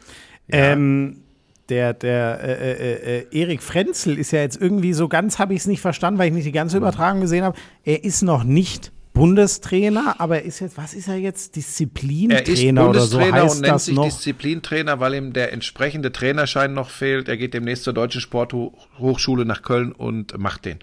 Ähm, 0.48 1.22
der 1.68 1.94
der 1.94 2.40
äh, 2.42 2.72
äh, 2.72 3.18
äh, 3.18 3.38
Erik 3.38 3.62
Frenzel 3.62 4.18
ist 4.18 4.30
ja 4.30 4.40
jetzt 4.40 4.60
irgendwie 4.60 4.92
so 4.92 5.08
ganz, 5.08 5.38
habe 5.38 5.54
ich 5.54 5.60
es 5.60 5.66
nicht 5.66 5.80
verstanden, 5.80 6.18
weil 6.18 6.28
ich 6.28 6.34
nicht 6.34 6.46
die 6.46 6.52
ganze 6.52 6.76
Übertragung 6.76 7.20
gesehen 7.20 7.44
habe. 7.44 7.58
Er 7.84 8.04
ist 8.04 8.22
noch 8.22 8.44
nicht 8.44 8.92
Bundestrainer, 9.16 10.16
aber 10.18 10.36
er 10.36 10.44
ist 10.44 10.60
jetzt, 10.60 10.76
was 10.76 10.92
ist 10.92 11.08
er 11.08 11.16
jetzt? 11.16 11.56
Er 11.56 11.62
Disziplintrainer 11.62 12.90
oder 12.90 13.00
so 13.00 13.18
heißt 13.18 13.56
und 13.56 13.62
nennt 13.62 13.74
das 13.74 13.86
sich 13.86 13.94
noch. 13.94 14.04
Disziplintrainer, 14.04 15.00
weil 15.00 15.14
ihm 15.14 15.32
der 15.32 15.54
entsprechende 15.54 16.12
Trainerschein 16.12 16.74
noch 16.74 16.90
fehlt. 16.90 17.28
Er 17.28 17.38
geht 17.38 17.54
demnächst 17.54 17.84
zur 17.84 17.94
Deutschen 17.94 18.20
Sporthochschule 18.20 19.46
nach 19.46 19.62
Köln 19.62 19.92
und 19.92 20.36
macht 20.38 20.66
den. 20.66 20.80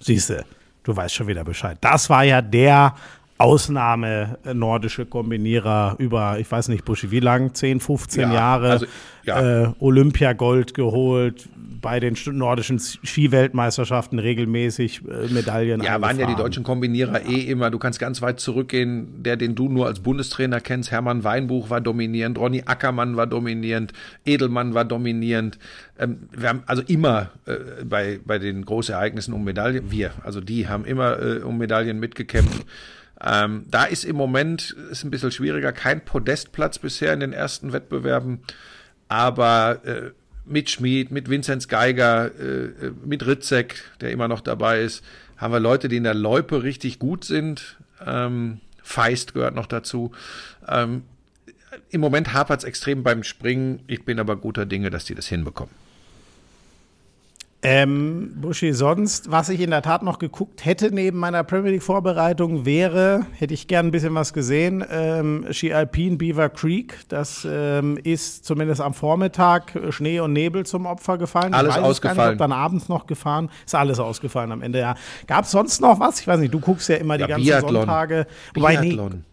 Siehste, 0.00 0.44
du 0.82 0.94
weißt 0.94 1.14
schon 1.14 1.28
wieder 1.28 1.44
Bescheid. 1.44 1.78
Das 1.80 2.10
war 2.10 2.24
ja 2.24 2.42
der 2.42 2.94
Ausnahme 3.40 4.38
äh, 4.44 4.52
nordische 4.52 5.06
Kombinierer 5.06 5.94
über, 5.98 6.38
ich 6.38 6.50
weiß 6.50 6.68
nicht, 6.68 6.84
Buschi, 6.84 7.10
wie 7.10 7.20
lang? 7.20 7.54
10, 7.54 7.80
15 7.80 8.20
Ja, 8.22 8.34
Jahre. 8.34 8.70
also, 8.70 8.86
ja. 9.24 9.62
äh, 9.62 9.72
Olympiagold 9.80 10.74
geholt, 10.74 11.48
bei 11.80 12.00
den 12.00 12.16
nordischen 12.32 12.78
Skiweltmeisterschaften 12.78 14.18
regelmäßig 14.18 15.02
äh, 15.08 15.32
Medaillen 15.32 15.82
Ja, 15.82 16.00
waren 16.02 16.18
ja 16.18 16.26
die 16.26 16.34
deutschen 16.34 16.62
Kombinierer 16.64 17.24
eh 17.24 17.40
immer. 17.50 17.70
Du 17.70 17.78
kannst 17.78 17.98
ganz 17.98 18.20
weit 18.20 18.40
zurückgehen. 18.40 19.22
Der, 19.22 19.38
den 19.38 19.54
du 19.54 19.70
nur 19.70 19.86
als 19.86 20.00
Bundestrainer 20.00 20.60
kennst, 20.60 20.90
Hermann 20.90 21.24
Weinbuch 21.24 21.70
war 21.70 21.80
dominierend, 21.80 22.38
Ronny 22.38 22.64
Ackermann 22.66 23.16
war 23.16 23.26
dominierend, 23.26 23.94
Edelmann 24.26 24.74
war 24.74 24.84
dominierend. 24.84 25.58
Ähm, 25.98 26.28
wir 26.36 26.48
haben 26.50 26.62
also 26.66 26.82
immer 26.86 27.30
äh, 27.46 27.84
bei, 27.84 28.20
bei 28.24 28.38
den 28.38 28.66
Großereignissen 28.66 29.32
um 29.32 29.44
Medaillen, 29.44 29.90
wir, 29.90 30.10
also 30.22 30.42
die 30.42 30.68
haben 30.68 30.84
immer 30.84 31.18
äh, 31.22 31.38
um 31.38 31.56
Medaillen 31.56 31.98
mitgekämpft. 31.98 32.66
Ähm, 33.22 33.66
da 33.70 33.84
ist 33.84 34.04
im 34.04 34.16
Moment 34.16 34.70
ist 34.90 35.04
ein 35.04 35.10
bisschen 35.10 35.30
schwieriger, 35.30 35.72
kein 35.72 36.04
Podestplatz 36.04 36.78
bisher 36.78 37.12
in 37.12 37.20
den 37.20 37.32
ersten 37.32 37.72
Wettbewerben, 37.72 38.40
aber 39.08 39.84
äh, 39.84 40.10
mit 40.46 40.70
Schmid, 40.70 41.10
mit 41.10 41.28
Vinzenz 41.28 41.68
Geiger, 41.68 42.30
äh, 42.38 42.64
äh, 42.64 42.92
mit 43.04 43.26
Ritzek, 43.26 43.84
der 44.00 44.10
immer 44.10 44.28
noch 44.28 44.40
dabei 44.40 44.80
ist, 44.80 45.04
haben 45.36 45.52
wir 45.52 45.60
Leute, 45.60 45.88
die 45.88 45.96
in 45.96 46.04
der 46.04 46.14
Loipe 46.14 46.62
richtig 46.62 46.98
gut 46.98 47.24
sind. 47.24 47.78
Ähm, 48.04 48.60
Feist 48.82 49.34
gehört 49.34 49.54
noch 49.54 49.66
dazu. 49.66 50.12
Ähm, 50.66 51.02
Im 51.90 52.00
Moment 52.00 52.32
hapert 52.32 52.60
es 52.60 52.64
extrem 52.64 53.02
beim 53.02 53.22
Springen. 53.22 53.82
Ich 53.86 54.04
bin 54.04 54.18
aber 54.18 54.36
guter 54.36 54.66
Dinge, 54.66 54.90
dass 54.90 55.04
die 55.04 55.14
das 55.14 55.28
hinbekommen. 55.28 55.74
Ähm, 57.62 58.32
Buschi, 58.40 58.72
sonst, 58.72 59.30
was 59.30 59.50
ich 59.50 59.60
in 59.60 59.68
der 59.70 59.82
Tat 59.82 60.02
noch 60.02 60.18
geguckt 60.18 60.64
hätte 60.64 60.94
neben 60.94 61.18
meiner 61.18 61.44
Premier 61.44 61.72
League 61.72 61.82
Vorbereitung, 61.82 62.64
wäre, 62.64 63.26
hätte 63.32 63.52
ich 63.52 63.66
gern 63.66 63.86
ein 63.86 63.90
bisschen 63.90 64.14
was 64.14 64.32
gesehen, 64.32 64.82
ähm, 64.90 65.46
Ski 65.50 65.74
Alpine 65.74 66.16
Beaver 66.16 66.48
Creek. 66.48 66.96
Das 67.08 67.46
ähm, 67.48 67.98
ist 68.02 68.46
zumindest 68.46 68.80
am 68.80 68.94
Vormittag 68.94 69.78
Schnee 69.90 70.20
und 70.20 70.32
Nebel 70.32 70.64
zum 70.64 70.86
Opfer 70.86 71.18
gefallen. 71.18 71.52
Alles 71.52 71.76
ausgefallen. 71.76 72.30
Nicht, 72.30 72.40
dann 72.40 72.52
abends 72.52 72.88
noch 72.88 73.06
gefahren. 73.06 73.50
Ist 73.66 73.74
alles 73.74 74.00
ausgefallen 74.00 74.52
am 74.52 74.62
Ende, 74.62 74.78
ja. 74.78 74.94
Gab 75.26 75.44
es 75.44 75.50
sonst 75.50 75.82
noch 75.82 76.00
was? 76.00 76.20
Ich 76.20 76.26
weiß 76.26 76.40
nicht, 76.40 76.54
du 76.54 76.60
guckst 76.60 76.88
ja 76.88 76.96
immer 76.96 77.18
die 77.18 77.22
Ja, 77.22 77.26
ganzen 77.26 77.44
Biathlon. 77.44 77.74
Sonntage. 77.74 78.26
Wobei, 78.54 78.76
nee, 78.76 78.88
Biathlon. 78.94 79.24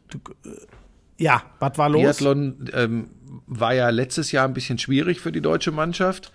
ja, 1.17 1.43
was 1.59 1.77
war 1.77 1.87
los? 1.87 2.01
Biathlon 2.01 2.69
ähm, 2.73 3.07
war 3.45 3.73
ja 3.73 3.89
letztes 3.89 4.33
Jahr 4.33 4.45
ein 4.45 4.53
bisschen 4.53 4.77
schwierig 4.77 5.21
für 5.21 5.31
die 5.31 5.41
deutsche 5.41 5.71
Mannschaft. 5.71 6.33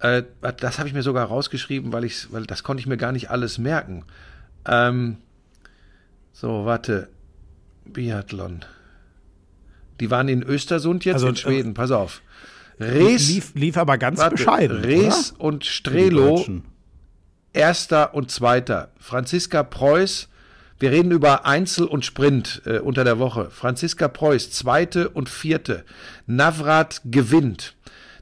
Äh, 0.00 0.24
das 0.58 0.78
habe 0.78 0.88
ich 0.88 0.94
mir 0.94 1.02
sogar 1.02 1.26
rausgeschrieben, 1.26 1.92
weil 1.92 2.04
ich, 2.04 2.32
weil 2.32 2.44
das 2.44 2.62
konnte 2.62 2.80
ich 2.80 2.86
mir 2.86 2.96
gar 2.96 3.12
nicht 3.12 3.30
alles 3.30 3.58
merken. 3.58 4.04
Ähm, 4.66 5.18
so, 6.32 6.64
warte. 6.64 7.08
Biathlon. 7.84 8.64
Die 10.00 10.10
waren 10.10 10.28
in 10.28 10.42
Östersund 10.42 11.04
jetzt 11.04 11.14
Also, 11.14 11.28
in 11.28 11.36
Schweden. 11.36 11.74
Pass 11.74 11.90
auf. 11.90 12.22
Rees, 12.80 13.28
lief, 13.28 13.54
lief 13.54 13.76
aber 13.76 13.98
ganz 13.98 14.18
warte, 14.18 14.36
bescheiden. 14.36 14.78
Rees 14.78 15.32
oder? 15.32 15.44
und 15.44 15.64
Strelo. 15.64 16.44
Erster 17.52 18.14
und 18.14 18.30
Zweiter. 18.32 18.90
Franziska 18.98 19.62
Preuß, 19.62 20.28
wir 20.80 20.90
reden 20.90 21.12
über 21.12 21.46
Einzel 21.46 21.86
und 21.86 22.04
Sprint 22.04 22.62
äh, 22.66 22.78
unter 22.80 23.04
der 23.04 23.20
Woche. 23.20 23.48
Franziska 23.50 24.08
Preuß, 24.08 24.50
Zweite 24.50 25.08
und 25.10 25.28
Vierte. 25.28 25.84
Navrat 26.26 27.00
gewinnt. 27.04 27.76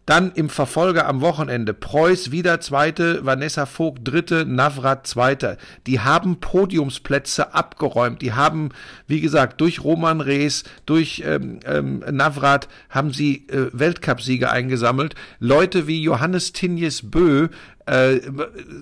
Dann 0.05 0.33
im 0.33 0.49
Verfolger 0.49 1.07
am 1.07 1.21
Wochenende 1.21 1.75
Preuß 1.75 2.33
wieder 2.33 2.61
Zweite, 2.61 3.25
Vanessa 3.25 3.67
Vogt 3.67 4.01
Dritte, 4.07 4.45
Navrat 4.45 5.07
Zweiter. 5.07 5.59
Die 5.87 6.01
haben 6.01 6.41
Podiumsplätze 6.41 7.55
abgeräumt. 7.55 8.21
Die 8.21 8.33
haben, 8.33 8.71
wie 9.07 9.21
gesagt, 9.21 9.61
durch 9.61 9.85
Roman 9.85 10.21
Rees, 10.21 10.65
durch 10.87 11.23
ähm, 11.25 11.61
ähm, 11.65 12.03
Navrat 12.11 12.69
haben 12.91 13.13
sie 13.13 13.47
äh, 13.49 13.71
Weltcupsiege 13.73 14.51
eingesammelt. 14.51 15.15
Leute 15.39 15.87
wie 15.87 16.03
Johannes 16.03 16.53
Tinjes 16.53 17.09
Bö 17.09 17.49
äh, 17.87 18.21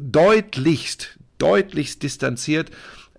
deutlichst, 0.00 1.18
deutlichst 1.38 2.02
distanziert 2.02 2.70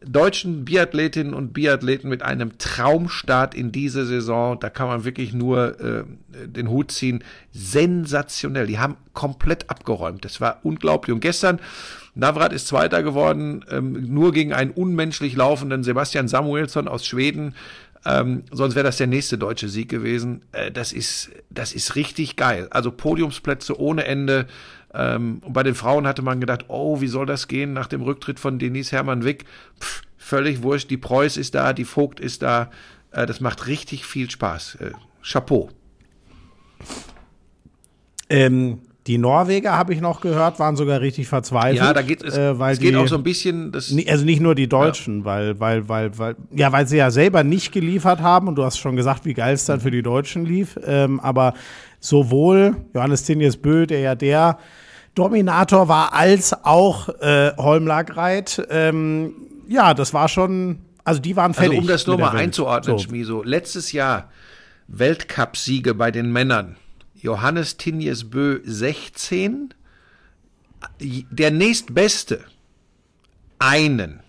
deutschen 0.03 0.65
Biathletinnen 0.65 1.33
und 1.33 1.53
Biathleten 1.53 2.09
mit 2.09 2.23
einem 2.23 2.57
Traumstart 2.57 3.53
in 3.53 3.71
diese 3.71 4.05
Saison. 4.05 4.59
Da 4.59 4.69
kann 4.69 4.87
man 4.87 5.03
wirklich 5.03 5.33
nur 5.33 5.79
äh, 5.79 6.03
den 6.47 6.69
Hut 6.69 6.91
ziehen. 6.91 7.23
Sensationell. 7.51 8.67
Die 8.67 8.79
haben 8.79 8.97
komplett 9.13 9.69
abgeräumt. 9.69 10.25
Das 10.25 10.41
war 10.41 10.59
unglaublich. 10.63 11.13
Und 11.13 11.21
gestern, 11.21 11.59
Navrat 12.15 12.51
ist 12.51 12.67
Zweiter 12.67 13.03
geworden, 13.03 13.63
ähm, 13.69 14.13
nur 14.13 14.33
gegen 14.33 14.53
einen 14.53 14.71
unmenschlich 14.71 15.35
laufenden 15.35 15.83
Sebastian 15.83 16.27
Samuelsson 16.27 16.87
aus 16.87 17.05
Schweden. 17.05 17.55
Ähm, 18.03 18.43
sonst 18.51 18.73
wäre 18.73 18.83
das 18.83 18.97
der 18.97 19.07
nächste 19.07 19.37
deutsche 19.37 19.69
Sieg 19.69 19.87
gewesen. 19.87 20.41
Äh, 20.51 20.71
das 20.71 20.91
ist, 20.91 21.29
das 21.51 21.73
ist 21.73 21.95
richtig 21.95 22.35
geil. 22.35 22.67
Also 22.71 22.91
Podiumsplätze 22.91 23.79
ohne 23.79 24.05
Ende. 24.05 24.47
Ähm, 24.93 25.41
und 25.43 25.53
bei 25.53 25.63
den 25.63 25.75
Frauen 25.75 26.05
hatte 26.07 26.21
man 26.21 26.39
gedacht, 26.39 26.65
oh, 26.67 27.01
wie 27.01 27.07
soll 27.07 27.25
das 27.25 27.47
gehen 27.47 27.73
nach 27.73 27.87
dem 27.87 28.01
Rücktritt 28.01 28.39
von 28.39 28.59
Denise 28.59 28.91
Hermann-Wick? 28.91 29.45
Pff, 29.79 30.01
völlig 30.17 30.63
wurscht. 30.63 30.89
Die 30.89 30.97
Preuß 30.97 31.37
ist 31.37 31.55
da, 31.55 31.73
die 31.73 31.85
Vogt 31.85 32.19
ist 32.19 32.41
da. 32.41 32.69
Äh, 33.11 33.25
das 33.25 33.39
macht 33.39 33.67
richtig 33.67 34.05
viel 34.05 34.29
Spaß. 34.29 34.75
Äh, 34.75 34.91
Chapeau. 35.23 35.69
Ähm, 38.29 38.79
die 39.07 39.17
Norweger, 39.17 39.75
habe 39.77 39.93
ich 39.93 40.01
noch 40.01 40.21
gehört, 40.21 40.59
waren 40.59 40.75
sogar 40.75 41.01
richtig 41.01 41.27
verzweifelt. 41.27 41.77
Ja, 41.77 41.91
da 41.91 42.03
geht 42.03 42.23
es. 42.23 42.37
äh, 42.37 42.59
weil 42.59 42.73
es 42.73 42.79
geht 42.79 42.91
die, 42.91 42.97
auch 42.97 43.07
so 43.07 43.15
ein 43.15 43.23
bisschen. 43.23 43.71
Das, 43.71 43.93
Also 44.07 44.25
nicht 44.25 44.41
nur 44.41 44.53
die 44.53 44.69
Deutschen, 44.69 45.25
weil, 45.25 45.59
weil, 45.59 45.89
weil, 45.89 46.17
weil, 46.19 46.35
ja, 46.51 46.71
weil 46.71 46.87
sie 46.87 46.97
ja 46.97 47.09
selber 47.09 47.43
nicht 47.43 47.71
geliefert 47.71 48.21
haben 48.21 48.47
und 48.47 48.55
du 48.55 48.63
hast 48.63 48.77
schon 48.77 48.95
gesagt, 48.95 49.25
wie 49.25 49.33
geil 49.33 49.55
es 49.55 49.65
dann 49.65 49.81
für 49.81 49.89
die 49.89 50.03
Deutschen 50.03 50.45
lief. 50.45 50.77
Ähm, 50.85 51.19
aber 51.19 51.55
sowohl 51.99 52.75
Johannes 52.93 53.23
Tinjes 53.23 53.57
Bö, 53.57 53.87
der 53.87 54.01
ja 54.01 54.15
der 54.15 54.59
Dominator 55.15 55.87
war, 55.87 56.13
als 56.13 56.53
auch 56.63 57.09
äh, 57.19 57.51
Holmlag 57.57 58.15
Reit, 58.15 58.65
ähm, 58.69 59.33
ja, 59.67 59.93
das 59.93 60.13
war 60.13 60.27
schon, 60.29 60.79
also 61.03 61.19
die 61.21 61.35
waren 61.35 61.51
Also 61.51 61.61
fertig. 61.61 61.79
um 61.79 61.87
das 61.87 62.07
nur 62.07 62.17
mal 62.17 62.35
einzuordnen, 62.35 62.97
So. 62.97 63.03
Schmieso. 63.03 63.43
Letztes 63.43 63.91
Jahr 63.91 64.29
Weltcupsiege 64.87 65.93
bei 65.93 66.11
den 66.11 66.31
Männern. 66.31 66.77
Johannes 67.15 67.77
Tinjes 67.77 68.29
Bö 68.29 68.59
16. 68.63 69.73
Der 70.99 71.51
nächstbeste 71.51 72.43
einen. 73.59 74.21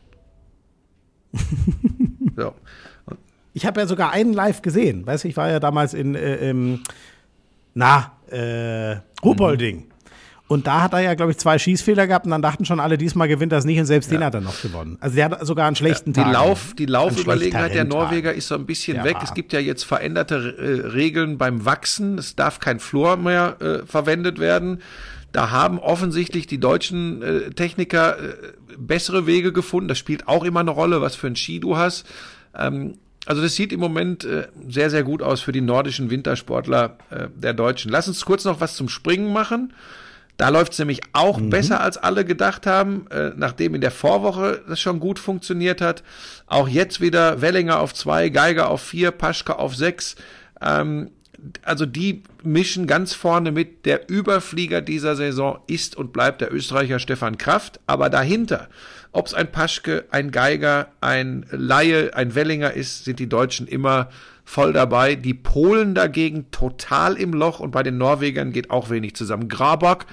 so. 2.36 2.54
Ich 3.54 3.66
habe 3.66 3.80
ja 3.80 3.86
sogar 3.86 4.12
einen 4.12 4.32
live 4.32 4.62
gesehen. 4.62 5.06
Weißt 5.06 5.24
du, 5.24 5.28
ich 5.28 5.36
war 5.36 5.50
ja 5.50 5.60
damals 5.60 5.94
in, 5.94 6.14
äh, 6.14 6.36
im, 6.50 6.82
na, 7.74 8.12
äh, 8.30 8.96
Ruhpolding. 9.24 9.91
Und 10.52 10.66
da 10.66 10.82
hat 10.82 10.92
er 10.92 11.00
ja, 11.00 11.14
glaube 11.14 11.32
ich, 11.32 11.38
zwei 11.38 11.58
Schießfehler 11.58 12.06
gehabt 12.06 12.26
und 12.26 12.30
dann 12.30 12.42
dachten 12.42 12.64
schon 12.64 12.78
alle, 12.78 12.98
diesmal 12.98 13.26
gewinnt 13.26 13.52
das 13.52 13.64
nicht 13.64 13.78
und 13.80 13.86
selbst 13.86 14.10
den 14.10 14.22
hat 14.22 14.34
er 14.34 14.40
noch 14.42 14.60
gewonnen. 14.60 14.98
Also 15.00 15.16
der 15.16 15.30
hat 15.30 15.46
sogar 15.46 15.66
einen 15.66 15.76
schlechten 15.76 16.12
Die, 16.12 16.20
Tag. 16.20 16.32
Lauf, 16.32 16.74
die 16.78 16.86
Laufüberlegenheit 16.86 17.74
der. 17.74 17.84
Norweger 17.84 18.32
ist 18.34 18.48
so 18.48 18.54
ein 18.54 18.66
bisschen 18.66 18.98
Ja. 18.98 19.04
weg. 19.04 19.16
Es 19.22 19.34
gibt 19.34 19.52
ja 19.52 19.60
jetzt 19.60 19.84
veränderte 19.84 20.56
äh, 20.58 20.88
Regeln 20.88 21.38
beim 21.38 21.64
Wachsen. 21.64 22.18
Es 22.18 22.36
darf 22.36 22.60
kein 22.60 22.80
Flor 22.80 23.16
mehr 23.16 23.56
äh, 23.60 23.86
verwendet 23.86 24.38
werden. 24.38 24.80
Da 25.32 25.50
haben 25.50 25.78
offensichtlich 25.78 26.46
die 26.46 26.58
deutschen 26.58 27.22
äh, 27.22 27.50
Techniker 27.50 28.18
äh, 28.18 28.34
bessere 28.76 29.26
Wege 29.26 29.52
gefunden. 29.52 29.88
Das 29.88 29.98
spielt 29.98 30.28
auch 30.28 30.44
immer 30.44 30.60
eine 30.60 30.70
Rolle, 30.70 31.00
was 31.00 31.14
für 31.16 31.28
ein 31.28 31.36
Ski 31.36 31.60
du 31.60 31.76
hast. 31.78 32.06
Ähm, 32.56 32.98
also 33.24 33.40
das 33.40 33.54
sieht 33.54 33.72
im 33.72 33.80
Moment 33.80 34.24
äh, 34.24 34.48
sehr, 34.68 34.90
sehr 34.90 35.02
gut 35.04 35.22
aus 35.22 35.40
für 35.40 35.52
die 35.52 35.60
nordischen 35.60 36.10
Wintersportler 36.10 36.98
äh, 37.10 37.28
der 37.34 37.54
Deutschen. 37.54 37.90
Lass 37.90 38.08
uns 38.08 38.24
kurz 38.24 38.44
noch 38.44 38.60
was 38.60 38.74
zum 38.74 38.88
Springen 38.88 39.32
machen. 39.32 39.72
Da 40.36 40.48
läuft 40.48 40.72
es 40.72 40.78
nämlich 40.78 41.00
auch 41.12 41.40
besser, 41.40 41.80
als 41.80 41.98
alle 41.98 42.24
gedacht 42.24 42.66
haben, 42.66 43.06
äh, 43.10 43.30
nachdem 43.36 43.74
in 43.74 43.80
der 43.80 43.90
Vorwoche 43.90 44.62
das 44.66 44.80
schon 44.80 44.98
gut 44.98 45.18
funktioniert 45.18 45.80
hat. 45.80 46.02
Auch 46.46 46.68
jetzt 46.68 47.00
wieder 47.00 47.40
Wellinger 47.40 47.78
auf 47.78 47.94
zwei, 47.94 48.28
Geiger 48.28 48.70
auf 48.70 48.82
vier, 48.82 49.10
Paschke 49.10 49.58
auf 49.58 49.76
sechs. 49.76 50.16
Ähm, 50.60 51.10
also 51.62 51.86
die 51.86 52.22
mischen 52.42 52.86
ganz 52.86 53.14
vorne 53.14 53.52
mit. 53.52 53.84
Der 53.84 54.08
Überflieger 54.08 54.80
dieser 54.80 55.16
Saison 55.16 55.60
ist 55.66 55.96
und 55.96 56.12
bleibt 56.12 56.40
der 56.40 56.52
Österreicher 56.52 56.98
Stefan 56.98 57.38
Kraft. 57.38 57.80
Aber 57.86 58.10
dahinter, 58.10 58.68
ob 59.12 59.26
es 59.26 59.34
ein 59.34 59.50
Paschke, 59.50 60.04
ein 60.10 60.30
Geiger, 60.30 60.88
ein 61.00 61.46
Laie, 61.50 62.14
ein 62.14 62.34
Wellinger 62.34 62.72
ist, 62.72 63.04
sind 63.04 63.18
die 63.18 63.28
Deutschen 63.28 63.66
immer 63.66 64.08
voll 64.44 64.72
dabei. 64.72 65.14
Die 65.14 65.35
Polen 65.35 65.94
dagegen 65.94 66.50
total 66.50 67.14
im 67.14 67.33
Loch 67.33 67.61
und 67.61 67.70
bei 67.70 67.83
den 67.83 67.98
Norwegern 67.98 68.52
geht 68.52 68.70
auch 68.70 68.90
wenig 68.90 69.14
zusammen. 69.14 69.48
Grabak 69.48 70.07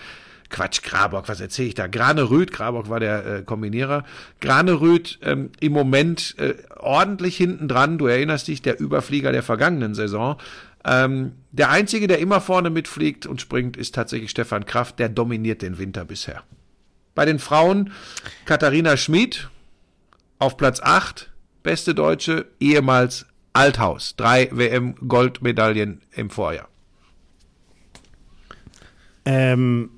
Quatsch, 0.49 0.81
Grabock, 0.81 1.29
was 1.29 1.41
erzähle 1.41 1.67
ich 1.69 1.75
da? 1.75 1.87
Granerüth, 1.87 2.51
Grabock 2.51 2.89
war 2.89 2.99
der 2.99 3.25
äh, 3.25 3.43
Kombinierer. 3.43 4.03
Granerüth 4.41 5.19
ähm, 5.21 5.51
im 5.59 5.73
Moment 5.73 6.35
äh, 6.39 6.55
ordentlich 6.75 7.37
hinten 7.37 7.67
dran, 7.67 7.97
du 7.97 8.07
erinnerst 8.07 8.47
dich, 8.47 8.61
der 8.61 8.79
Überflieger 8.79 9.31
der 9.31 9.43
vergangenen 9.43 9.93
Saison. 9.93 10.37
Ähm, 10.85 11.33
der 11.51 11.69
Einzige, 11.69 12.07
der 12.07 12.19
immer 12.19 12.41
vorne 12.41 12.69
mitfliegt 12.71 13.27
und 13.27 13.41
springt, 13.41 13.77
ist 13.77 13.93
tatsächlich 13.93 14.31
Stefan 14.31 14.65
Kraft, 14.65 14.97
der 14.97 15.09
dominiert 15.09 15.61
den 15.61 15.77
Winter 15.77 16.03
bisher. 16.03 16.43
Bei 17.13 17.25
den 17.25 17.37
Frauen 17.37 17.91
Katharina 18.45 18.97
Schmid 18.97 19.49
auf 20.39 20.57
Platz 20.57 20.79
8, 20.81 21.29
beste 21.61 21.93
Deutsche, 21.93 22.47
ehemals 22.59 23.27
Althaus. 23.53 24.15
Drei 24.15 24.49
WM-Goldmedaillen 24.51 26.01
im 26.13 26.29
Vorjahr. 26.29 26.67
Ähm, 29.25 29.91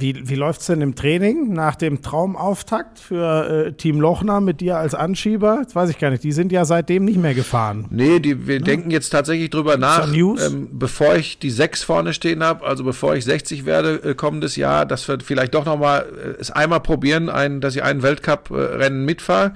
wie 0.00 0.28
wie 0.28 0.36
läuft 0.36 0.60
es 0.60 0.66
denn 0.66 0.80
im 0.80 0.94
Training 0.94 1.52
nach 1.52 1.74
dem 1.74 2.02
Traumauftakt 2.02 3.00
für 3.00 3.66
äh, 3.66 3.72
Team 3.72 4.00
Lochner 4.00 4.40
mit 4.40 4.60
dir 4.60 4.76
als 4.76 4.94
Anschieber? 4.94 5.62
Das 5.64 5.74
weiß 5.74 5.90
ich 5.90 5.98
gar 5.98 6.10
nicht. 6.10 6.22
Die 6.22 6.30
sind 6.30 6.52
ja 6.52 6.64
seitdem 6.64 7.04
nicht 7.04 7.18
mehr 7.18 7.34
gefahren. 7.34 7.86
Nee, 7.90 8.20
die, 8.20 8.46
wir 8.46 8.60
denken 8.60 8.92
jetzt 8.92 9.10
tatsächlich 9.10 9.50
drüber 9.50 9.76
nach, 9.76 10.12
ähm, 10.12 10.68
bevor 10.72 11.16
ich 11.16 11.40
die 11.40 11.50
sechs 11.50 11.82
vorne 11.82 12.14
stehen 12.14 12.44
habe, 12.44 12.64
also 12.64 12.84
bevor 12.84 13.16
ich 13.16 13.24
60 13.24 13.66
werde 13.66 13.94
äh, 14.04 14.14
kommendes 14.14 14.54
Jahr, 14.54 14.86
dass 14.86 15.08
wir 15.08 15.18
vielleicht 15.18 15.54
doch 15.54 15.64
nochmal 15.64 16.06
äh, 16.16 16.40
es 16.40 16.52
einmal 16.52 16.80
probieren, 16.80 17.28
ein, 17.28 17.60
dass 17.60 17.74
ich 17.74 17.82
einen 17.82 18.02
Weltcup-Rennen 18.02 19.04
mitfahre. 19.04 19.54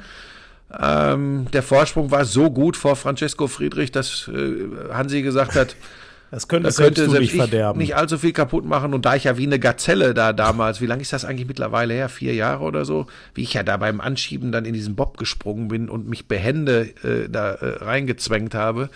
Ähm, 0.80 1.46
der 1.52 1.62
Vorsprung 1.62 2.10
war 2.10 2.24
so 2.24 2.50
gut 2.50 2.76
vor 2.76 2.96
Francesco 2.96 3.46
Friedrich, 3.46 3.92
dass 3.92 4.28
äh, 4.28 4.92
Hansi 4.92 5.22
gesagt 5.22 5.54
hat, 5.54 5.76
Das 6.32 6.48
könnte 6.48 6.68
da 6.68 6.72
selbst 6.72 6.96
könnte 6.96 7.10
selbst 7.10 7.20
nicht 7.20 7.34
ich 7.34 7.38
verderben. 7.38 7.78
nicht 7.78 7.94
allzu 7.94 8.16
viel 8.16 8.32
kaputt 8.32 8.64
machen. 8.64 8.94
Und 8.94 9.04
da 9.04 9.14
ich 9.14 9.24
ja 9.24 9.36
wie 9.36 9.44
eine 9.44 9.58
Gazelle 9.58 10.14
da 10.14 10.32
damals, 10.32 10.80
wie 10.80 10.86
lange 10.86 11.02
ist 11.02 11.12
das 11.12 11.26
eigentlich 11.26 11.46
mittlerweile 11.46 11.92
her? 11.92 12.08
Vier 12.08 12.32
Jahre 12.34 12.64
oder 12.64 12.86
so? 12.86 13.06
Wie 13.34 13.42
ich 13.42 13.52
ja 13.52 13.62
da 13.62 13.76
beim 13.76 14.00
Anschieben 14.00 14.50
dann 14.50 14.64
in 14.64 14.72
diesen 14.72 14.96
Bob 14.96 15.18
gesprungen 15.18 15.68
bin 15.68 15.90
und 15.90 16.08
mich 16.08 16.28
behende 16.28 16.94
äh, 17.04 17.28
da 17.28 17.52
äh, 17.52 17.84
reingezwängt 17.84 18.54
habe. 18.54 18.88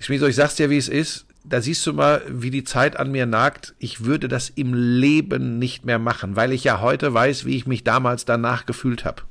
Schmieso, 0.00 0.26
ich 0.26 0.36
sag's 0.36 0.56
dir, 0.56 0.68
wie 0.68 0.76
es 0.76 0.88
ist. 0.88 1.24
Da 1.44 1.62
siehst 1.62 1.86
du 1.86 1.94
mal, 1.94 2.20
wie 2.28 2.50
die 2.50 2.64
Zeit 2.64 2.98
an 2.98 3.10
mir 3.10 3.24
nagt. 3.24 3.74
Ich 3.78 4.04
würde 4.04 4.28
das 4.28 4.50
im 4.50 4.74
Leben 4.74 5.58
nicht 5.58 5.86
mehr 5.86 5.98
machen, 5.98 6.36
weil 6.36 6.52
ich 6.52 6.62
ja 6.64 6.82
heute 6.82 7.14
weiß, 7.14 7.46
wie 7.46 7.56
ich 7.56 7.66
mich 7.66 7.84
damals 7.84 8.26
danach 8.26 8.66
gefühlt 8.66 9.06
habe. 9.06 9.22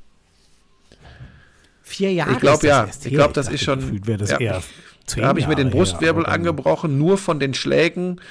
Vier 1.89 2.13
Jahre. 2.13 2.33
Ich 2.33 2.39
glaube 2.39 2.67
ja. 2.67 2.87
Ich 2.87 3.05
her. 3.05 3.11
glaube, 3.11 3.33
das 3.33 3.49
ist 3.49 3.63
schon. 3.63 3.99
das 4.05 4.35
ja. 4.39 4.59
Da 5.15 5.27
habe 5.27 5.39
ich 5.39 5.47
mir 5.47 5.55
den 5.55 5.69
her, 5.69 5.75
Brustwirbel 5.75 6.23
dann- 6.23 6.33
angebrochen, 6.33 6.99
nur 6.99 7.17
von 7.17 7.39
den 7.39 7.55
Schlägen 7.55 8.21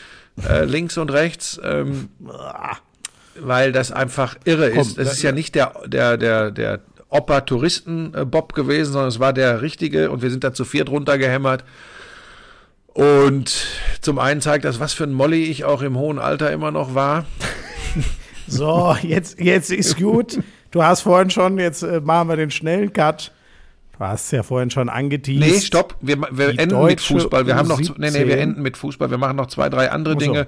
äh, 0.49 0.65
links 0.65 0.97
und 0.97 1.11
rechts, 1.11 1.61
ähm, 1.65 2.09
weil 3.41 3.73
das 3.73 3.91
einfach 3.91 4.37
irre 4.45 4.71
Komm, 4.71 4.83
ist. 4.83 4.97
Es 4.97 5.13
ist 5.15 5.23
ja 5.23 5.33
nicht 5.33 5.57
der 5.57 5.73
der 5.87 6.17
der 6.17 6.53
der 6.53 6.81
Opa 7.09 7.41
Touristen 7.41 8.15
äh, 8.15 8.25
Bob 8.25 8.55
gewesen, 8.55 8.93
sondern 8.93 9.09
es 9.09 9.19
war 9.19 9.33
der 9.33 9.61
richtige 9.61 10.11
und 10.13 10.23
wir 10.23 10.31
sind 10.31 10.45
da 10.45 10.53
zu 10.55 10.65
viert 10.65 10.89
runtergehämmert. 10.89 11.65
Und 12.95 13.67
zum 14.01 14.19
einen 14.21 14.41
zeigt 14.41 14.65
das, 14.65 14.79
was 14.79 14.93
für 14.93 15.05
ein 15.05 15.13
Molly 15.13 15.45
ich 15.45 15.65
auch 15.65 15.83
im 15.83 15.97
hohen 15.99 16.19
Alter 16.21 16.53
immer 16.53 16.71
noch 16.71 16.95
war. 16.95 17.27
So, 18.47 18.97
jetzt, 19.03 19.41
jetzt 19.41 19.71
ist 19.71 19.97
gut. 19.99 20.39
Du 20.71 20.83
hast 20.83 21.03
vorhin 21.03 21.31
schon, 21.31 21.59
jetzt 21.59 21.83
äh, 21.83 22.01
machen 22.01 22.29
wir 22.29 22.37
den 22.37 22.51
schnellen 22.51 22.93
Cut. 22.93 23.33
Du 23.99 24.05
hast 24.05 24.31
ja 24.31 24.43
vorhin 24.45 24.71
schon 24.71 24.89
angeteased. 24.89 25.41
Nee, 25.41 25.61
stopp, 25.61 25.97
wir, 26.01 26.19
wir 26.31 26.51
enden 26.51 26.63
mit 26.63 26.71
deutsche 26.73 27.15
Fußball. 27.15 27.47
Wir 27.47 27.57
haben 27.57 27.69
noch, 27.69 27.81
U17. 27.81 27.95
nee, 27.99 28.11
nee, 28.11 28.27
wir 28.27 28.39
enden 28.39 28.63
mit 28.63 28.77
Fußball. 28.77 29.11
Wir 29.11 29.19
machen 29.19 29.37
noch 29.37 29.49
zwei, 29.49 29.69
drei 29.69 29.91
andere 29.91 30.15
so. 30.15 30.21
Dinge. 30.21 30.47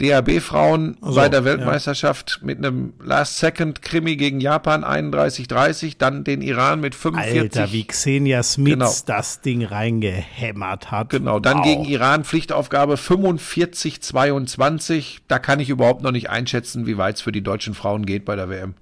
DHB-Frauen 0.00 0.96
Ach 1.02 1.08
so, 1.10 1.14
bei 1.14 1.28
der 1.28 1.40
ja. 1.40 1.44
Weltmeisterschaft 1.44 2.40
mit 2.42 2.58
einem 2.58 2.94
Last-Second-Krimi 3.00 4.16
gegen 4.16 4.40
Japan 4.40 4.84
31-30, 4.84 5.94
dann 5.98 6.24
den 6.24 6.42
Iran 6.42 6.80
mit 6.80 6.96
45. 6.96 7.40
Alter, 7.40 7.72
wie 7.72 7.84
Xenia 7.84 8.42
Smith 8.42 8.72
Genau. 8.72 8.92
das 9.06 9.40
Ding 9.40 9.64
reingehämmert 9.64 10.90
hat. 10.90 11.10
Genau, 11.10 11.38
dann 11.38 11.58
Wow. 11.58 11.64
gegen 11.64 11.84
Iran 11.84 12.24
Pflichtaufgabe 12.24 12.96
45-22. 12.96 15.18
Da 15.28 15.38
kann 15.38 15.60
ich 15.60 15.70
überhaupt 15.70 16.02
noch 16.02 16.12
nicht 16.12 16.28
einschätzen, 16.28 16.86
wie 16.86 16.98
weit 16.98 17.16
es 17.16 17.22
für 17.22 17.32
die 17.32 17.42
deutschen 17.42 17.74
Frauen 17.74 18.04
geht 18.04 18.24
bei 18.24 18.34
der 18.34 18.48
WM. 18.48 18.74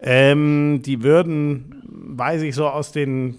Ähm, 0.00 0.80
die 0.84 1.02
würden, 1.02 1.82
weiß 1.88 2.42
ich 2.42 2.54
so 2.54 2.68
aus 2.68 2.92
den 2.92 3.36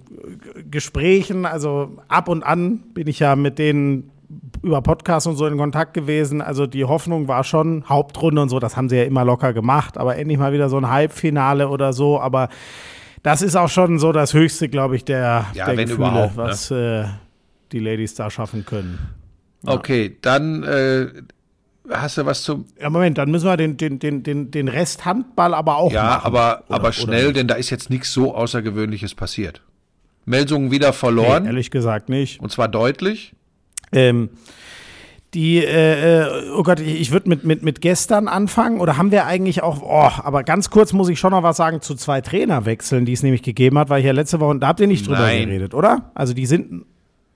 Gesprächen, 0.69 1.45
also 1.45 1.98
ab 2.08 2.28
und 2.28 2.43
an 2.43 2.80
bin 2.93 3.08
ich 3.08 3.19
ja 3.19 3.36
mit 3.36 3.60
denen 3.60 4.12
über 4.62 4.82
Podcasts 4.82 5.26
und 5.26 5.36
so 5.38 5.48
in 5.48 5.58
Kontakt 5.58 5.93
gewesen. 5.93 6.41
Also 6.41 6.67
die 6.67 6.86
Hoffnung 6.86 7.28
war 7.28 7.43
schon, 7.43 7.86
Hauptrunde 7.88 8.41
und 8.41 8.50
so, 8.50 8.60
das 8.60 8.76
haben 8.78 8.89
sie 8.89 8.98
ja 8.98 9.04
immer 9.04 9.26
locker 9.26 9.54
gemacht, 9.54 9.98
aber 9.98 10.17
endlich 10.17 10.38
mal 10.38 10.54
wieder 10.54 10.69
so 10.69 10.78
ein 10.78 10.89
Halbfinale 10.89 11.69
oder 11.69 11.93
so. 11.93 12.19
Aber 12.19 12.50
das 13.24 13.41
ist 13.41 13.56
auch 13.56 13.69
schon 13.69 14.00
so 14.00 14.12
das 14.12 14.34
Höchste, 14.34 14.69
glaube 14.69 14.95
ich, 14.95 15.06
der, 15.06 15.45
Ja, 15.54 15.65
der 15.74 15.86
Gefühle, 15.86 16.12
ne? 16.12 16.32
was 16.36 16.72
äh, 16.72 17.06
die 17.72 17.80
Ladies 17.80 18.15
da 18.15 18.30
schaffen 18.30 18.65
können. 18.65 19.00
Okay, 19.65 20.17
dann 20.22 20.63
äh, 20.63 21.08
hast 21.91 22.17
du 22.17 22.25
was 22.25 22.43
zum. 22.43 22.65
Ja, 22.80 22.89
Moment, 22.89 23.17
dann 23.17 23.32
müssen 23.32 23.45
wir 23.45 23.58
den, 23.58 23.78
den, 23.78 23.99
den, 23.99 24.23
den, 24.23 24.52
den 24.52 24.67
Rest 24.67 25.06
Handball 25.06 25.54
aber 25.54 25.78
auch 25.78 25.91
Ja, 25.91 26.04
machen. 26.04 26.25
aber, 26.25 26.63
Oder- 26.67 26.75
aber 26.75 26.91
schnell, 26.93 27.34
denn 27.34 27.47
da 27.47 27.56
ist 27.56 27.69
jetzt 27.69 27.89
nichts 27.89 28.12
so 28.13 28.36
Außergewöhnliches 28.36 29.15
passiert. 29.15 29.62
Meldungen 30.25 30.71
wieder 30.71 30.88
Nee, 30.89 30.93
verloren. 30.93 31.45
ehrlich 31.45 31.71
gesagt 31.71 32.10
nicht. 32.10 32.39
und 32.39 32.52
zwar 32.52 32.67
deutlich. 32.67 33.34
Ähm, 33.91 34.30
die, 35.34 35.58
äh, 35.63 36.21
äh, 36.21 36.52
oh 36.56 36.63
Gott, 36.63 36.80
ich, 36.80 36.99
ich 37.02 37.12
würde 37.12 37.30
mit, 37.30 37.43
mit, 37.43 37.62
mit 37.62 37.82
gestern 37.82 38.28
anfangen. 38.28 38.80
Oder 38.80 38.97
haben 38.97 39.12
wir 39.12 39.25
eigentlich 39.25 39.62
auch, 39.62 39.82
oh, 39.84 40.21
aber 40.23 40.43
ganz 40.43 40.69
kurz 40.71 40.91
muss 40.93 41.08
ich 41.10 41.19
schon 41.19 41.32
noch 41.32 41.43
was 41.43 41.58
sagen 41.58 41.82
zu 41.82 41.93
zwei 41.95 42.21
Trainerwechseln, 42.21 43.06
die 43.06 43.13
es 43.13 43.21
nämlich 43.23 43.43
gegeben 43.43 43.78
hat, 43.78 43.89
weil 43.89 43.99
ich 43.99 44.06
ja 44.08 44.12
letzte 44.12 44.39
Woche, 44.39 44.58
da 44.58 44.67
habt 44.67 44.80
ihr 44.80 44.88
nicht 44.88 45.06
drüber 45.08 45.19
Nein. 45.19 45.45
geredet, 45.47 45.73
oder? 45.75 46.12
Also 46.15 46.34
die 46.34 46.45
sind, 46.47 46.86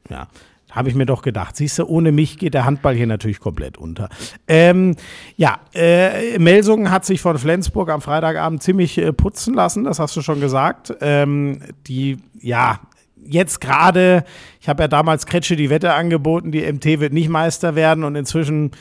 ja, 0.10 0.28
habe 0.74 0.90
ich 0.90 0.96
mir 0.96 1.06
doch 1.06 1.22
gedacht. 1.22 1.56
Siehst 1.56 1.80
du, 1.80 1.86
ohne 1.86 2.12
mich 2.12 2.38
geht 2.38 2.56
der 2.56 2.66
Handball 2.66 2.96
hier 2.96 3.08
natürlich 3.08 3.40
komplett 3.40 3.78
unter. 3.78 4.10
Ähm, 4.48 4.96
ja, 5.38 5.60
äh, 5.74 6.38
Melsungen 6.40 6.90
hat 6.90 7.06
sich 7.06 7.22
von 7.22 7.38
Flensburg 7.38 7.90
am 7.90 8.02
Freitagabend 8.02 8.62
ziemlich 8.64 8.98
äh, 8.98 9.14
putzen 9.14 9.54
lassen, 9.54 9.84
das 9.84 10.00
hast 10.00 10.16
du 10.16 10.22
schon 10.22 10.42
gesagt. 10.42 10.94
Ähm, 11.00 11.60
die, 11.86 12.18
ja, 12.42 12.80
jetzt 13.24 13.62
gerade, 13.62 14.26
ich 14.60 14.68
habe 14.68 14.84
ja 14.84 14.88
damals 14.88 15.28
Kretsche 15.28 15.56
die 15.56 15.70
Wette 15.70 15.94
angeboten, 15.94 16.52
die 16.52 16.62
MT 16.62 17.00
wird 17.00 17.14
nicht 17.14 17.30
Meister 17.30 17.76
werden 17.76 18.04
und 18.04 18.16
inzwischen 18.16 18.72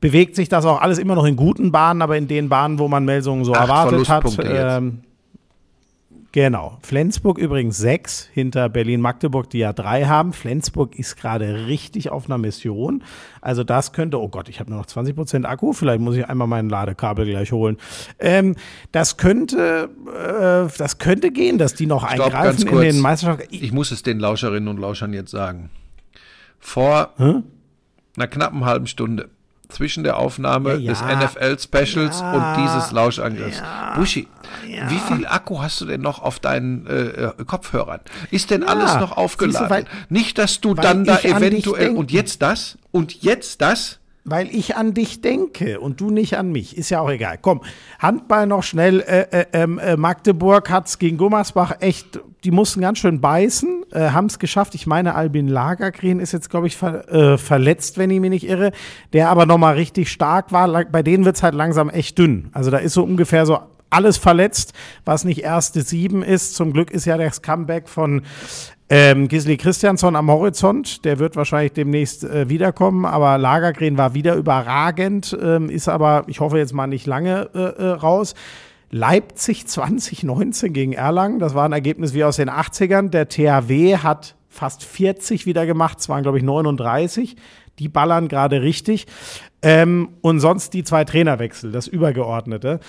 bewegt 0.00 0.36
sich 0.36 0.48
das 0.48 0.64
auch 0.64 0.80
alles 0.80 0.98
immer 0.98 1.14
noch 1.14 1.24
in 1.24 1.36
guten 1.36 1.70
Bahnen, 1.70 2.00
aber 2.00 2.16
in 2.16 2.28
den 2.28 2.48
Bahnen, 2.48 2.78
wo 2.78 2.88
man 2.88 3.04
Melsungen 3.04 3.44
so 3.44 3.54
Acht 3.54 3.62
erwartet 3.62 4.08
hat. 4.08 4.24
Jetzt. 4.24 4.38
Ähm, 4.42 5.00
Genau. 6.36 6.76
Flensburg 6.82 7.38
übrigens 7.38 7.78
sechs 7.78 8.28
hinter 8.30 8.68
Berlin-Magdeburg, 8.68 9.48
die 9.48 9.56
ja 9.56 9.72
drei 9.72 10.04
haben. 10.04 10.34
Flensburg 10.34 10.94
ist 10.98 11.16
gerade 11.16 11.66
richtig 11.66 12.10
auf 12.10 12.26
einer 12.26 12.36
Mission. 12.36 13.02
Also 13.40 13.64
das 13.64 13.94
könnte, 13.94 14.20
oh 14.20 14.28
Gott, 14.28 14.50
ich 14.50 14.60
habe 14.60 14.68
nur 14.68 14.80
noch 14.80 14.84
20 14.84 15.16
Prozent 15.16 15.46
Akku. 15.46 15.72
Vielleicht 15.72 16.02
muss 16.02 16.14
ich 16.14 16.28
einmal 16.28 16.46
mein 16.46 16.68
Ladekabel 16.68 17.24
gleich 17.24 17.52
holen. 17.52 17.78
Ähm, 18.18 18.54
das 18.92 19.16
könnte, 19.16 19.88
äh, 20.08 20.70
das 20.76 20.98
könnte 20.98 21.30
gehen, 21.30 21.56
dass 21.56 21.72
die 21.72 21.86
noch 21.86 22.06
Stopp, 22.06 22.26
eingreifen 22.26 22.68
in 22.68 22.80
den 22.80 23.00
Meisterschaften. 23.00 23.46
Ich 23.48 23.72
muss 23.72 23.90
es 23.90 24.02
den 24.02 24.20
Lauscherinnen 24.20 24.68
und 24.68 24.78
Lauschern 24.78 25.14
jetzt 25.14 25.30
sagen. 25.30 25.70
Vor 26.58 27.14
Hä? 27.16 27.36
einer 28.14 28.28
knappen 28.28 28.66
halben 28.66 28.86
Stunde 28.86 29.30
zwischen 29.68 30.04
der 30.04 30.16
Aufnahme 30.18 30.74
Ja, 30.76 30.78
ja. 30.78 30.90
des 30.92 31.02
NFL-Specials 31.02 32.20
Ja. 32.20 32.32
und 32.32 32.62
dieses 32.64 32.92
Lauschangriffs. 32.92 33.62
Buschi, 33.96 34.28
wie 34.64 34.98
viel 34.98 35.26
Akku 35.26 35.60
hast 35.62 35.80
du 35.80 35.86
denn 35.86 36.00
noch 36.00 36.22
auf 36.22 36.38
deinen 36.38 36.86
äh, 36.86 36.92
äh, 37.06 37.44
Kopfhörern? 37.44 38.00
Ist 38.30 38.50
denn 38.50 38.62
alles 38.62 38.94
noch 38.94 39.00
siehst 39.00 39.12
du, 39.12 39.16
aufgeladen? 39.22 39.70
weil- 39.70 39.84
Nicht, 40.08 40.38
dass 40.38 40.60
du 40.60 40.74
dann 40.74 41.04
da 41.04 41.18
eventuell 41.18 41.90
und 41.90 42.12
jetzt 42.12 42.42
das 42.42 42.78
und 42.92 43.22
jetzt 43.22 43.60
das? 43.60 43.98
Weil 44.28 44.48
ich 44.52 44.74
an 44.74 44.92
dich 44.92 45.20
denke 45.20 45.78
und 45.78 46.00
du 46.00 46.10
nicht 46.10 46.36
an 46.36 46.50
mich. 46.50 46.76
Ist 46.76 46.90
ja 46.90 47.00
auch 47.00 47.08
egal. 47.08 47.38
Komm, 47.40 47.62
Handball 48.00 48.48
noch 48.48 48.64
schnell. 48.64 49.00
Äh, 49.00 49.26
äh, 49.30 49.46
ähm, 49.52 49.78
äh, 49.78 49.96
Magdeburg 49.96 50.68
hat 50.68 50.88
es 50.88 50.98
gegen 50.98 51.16
Gummersbach 51.16 51.76
echt, 51.78 52.18
die 52.42 52.50
mussten 52.50 52.80
ganz 52.80 52.98
schön 52.98 53.20
beißen, 53.20 53.84
äh, 53.92 54.10
haben 54.10 54.26
es 54.26 54.40
geschafft. 54.40 54.74
Ich 54.74 54.88
meine, 54.88 55.14
Albin 55.14 55.46
Lagergren 55.46 56.18
ist 56.18 56.32
jetzt, 56.32 56.50
glaube 56.50 56.66
ich, 56.66 56.76
ver, 56.76 57.08
äh, 57.08 57.38
verletzt, 57.38 57.98
wenn 57.98 58.10
ich 58.10 58.18
mich 58.18 58.30
nicht 58.30 58.48
irre. 58.48 58.72
Der 59.12 59.30
aber 59.30 59.46
nochmal 59.46 59.74
richtig 59.74 60.10
stark 60.10 60.50
war. 60.50 60.84
Bei 60.86 61.04
denen 61.04 61.24
wird 61.24 61.36
es 61.36 61.44
halt 61.44 61.54
langsam 61.54 61.88
echt 61.88 62.18
dünn. 62.18 62.50
Also 62.52 62.72
da 62.72 62.78
ist 62.78 62.94
so 62.94 63.04
ungefähr 63.04 63.46
so 63.46 63.60
alles 63.90 64.16
verletzt, 64.16 64.72
was 65.04 65.24
nicht 65.24 65.42
erste 65.42 65.82
Sieben 65.82 66.22
ist. 66.22 66.54
Zum 66.54 66.72
Glück 66.72 66.90
ist 66.90 67.04
ja 67.04 67.16
das 67.16 67.42
Comeback 67.42 67.88
von 67.88 68.22
ähm, 68.88 69.26
Gisli 69.26 69.56
Christiansson 69.56 70.14
am 70.14 70.30
Horizont, 70.30 71.04
der 71.04 71.18
wird 71.18 71.34
wahrscheinlich 71.34 71.72
demnächst 71.72 72.22
äh, 72.22 72.48
wiederkommen, 72.48 73.04
aber 73.04 73.36
Lagergren 73.36 73.98
war 73.98 74.14
wieder 74.14 74.36
überragend, 74.36 75.36
ähm, 75.42 75.70
ist 75.70 75.88
aber, 75.88 76.24
ich 76.28 76.38
hoffe 76.38 76.58
jetzt 76.58 76.72
mal 76.72 76.86
nicht 76.86 77.06
lange 77.06 77.50
äh, 77.52 77.58
äh, 77.58 77.88
raus. 77.88 78.34
Leipzig 78.90 79.66
2019 79.66 80.72
gegen 80.72 80.92
Erlangen, 80.92 81.40
das 81.40 81.54
war 81.54 81.64
ein 81.64 81.72
Ergebnis 81.72 82.14
wie 82.14 82.22
aus 82.22 82.36
den 82.36 82.48
80ern. 82.48 83.08
Der 83.10 83.28
THW 83.28 83.98
hat 83.98 84.36
fast 84.48 84.84
40 84.84 85.46
wieder 85.46 85.66
gemacht, 85.66 85.98
es 85.98 86.08
waren 86.08 86.22
glaube 86.22 86.38
ich 86.38 86.44
39. 86.44 87.36
Die 87.80 87.88
ballern 87.88 88.28
gerade 88.28 88.62
richtig. 88.62 89.06
Ähm, 89.62 90.10
und 90.20 90.38
sonst 90.40 90.72
die 90.74 90.84
zwei 90.84 91.04
Trainerwechsel, 91.04 91.72
das 91.72 91.88
Übergeordnete. 91.88 92.80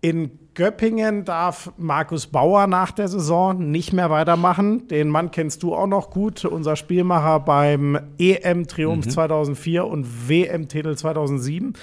In 0.00 0.38
Göppingen 0.54 1.24
darf 1.24 1.72
Markus 1.76 2.28
Bauer 2.28 2.66
nach 2.66 2.92
der 2.92 3.08
Saison 3.08 3.70
nicht 3.70 3.92
mehr 3.92 4.10
weitermachen. 4.10 4.86
Den 4.88 5.08
Mann 5.08 5.30
kennst 5.30 5.62
du 5.62 5.74
auch 5.74 5.86
noch 5.86 6.10
gut, 6.10 6.44
unser 6.44 6.76
Spielmacher 6.76 7.40
beim 7.40 7.98
EM-Triumph 8.18 9.08
2004 9.08 9.86
und 9.86 10.28
WM-Titel 10.28 10.96
2007. 10.96 11.74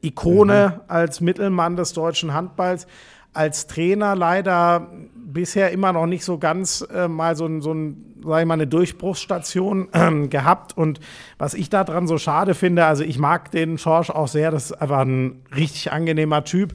Ikone 0.00 0.80
als 0.88 1.20
Mittelmann 1.20 1.76
des 1.76 1.92
deutschen 1.92 2.32
Handballs. 2.32 2.86
Als 3.32 3.66
Trainer 3.66 4.16
leider 4.16 4.88
bisher 5.14 5.70
immer 5.70 5.92
noch 5.92 6.06
nicht 6.06 6.24
so 6.24 6.38
ganz 6.38 6.86
äh, 6.92 7.08
mal 7.08 7.36
so, 7.36 7.60
so 7.60 7.72
ein, 7.72 8.16
sag 8.24 8.40
ich 8.40 8.46
mal, 8.46 8.54
eine 8.54 8.66
Durchbruchsstation 8.66 9.88
ähm, 9.92 10.30
gehabt. 10.30 10.76
Und 10.76 11.00
was 11.38 11.54
ich 11.54 11.70
daran 11.70 12.06
so 12.06 12.18
schade 12.18 12.54
finde, 12.54 12.84
also 12.84 13.04
ich 13.04 13.18
mag 13.18 13.50
den 13.50 13.78
Schorsch 13.78 14.10
auch 14.10 14.28
sehr, 14.28 14.50
das 14.50 14.66
ist 14.66 14.72
einfach 14.72 15.00
ein 15.00 15.42
richtig 15.56 15.92
angenehmer 15.92 16.44
Typ. 16.44 16.74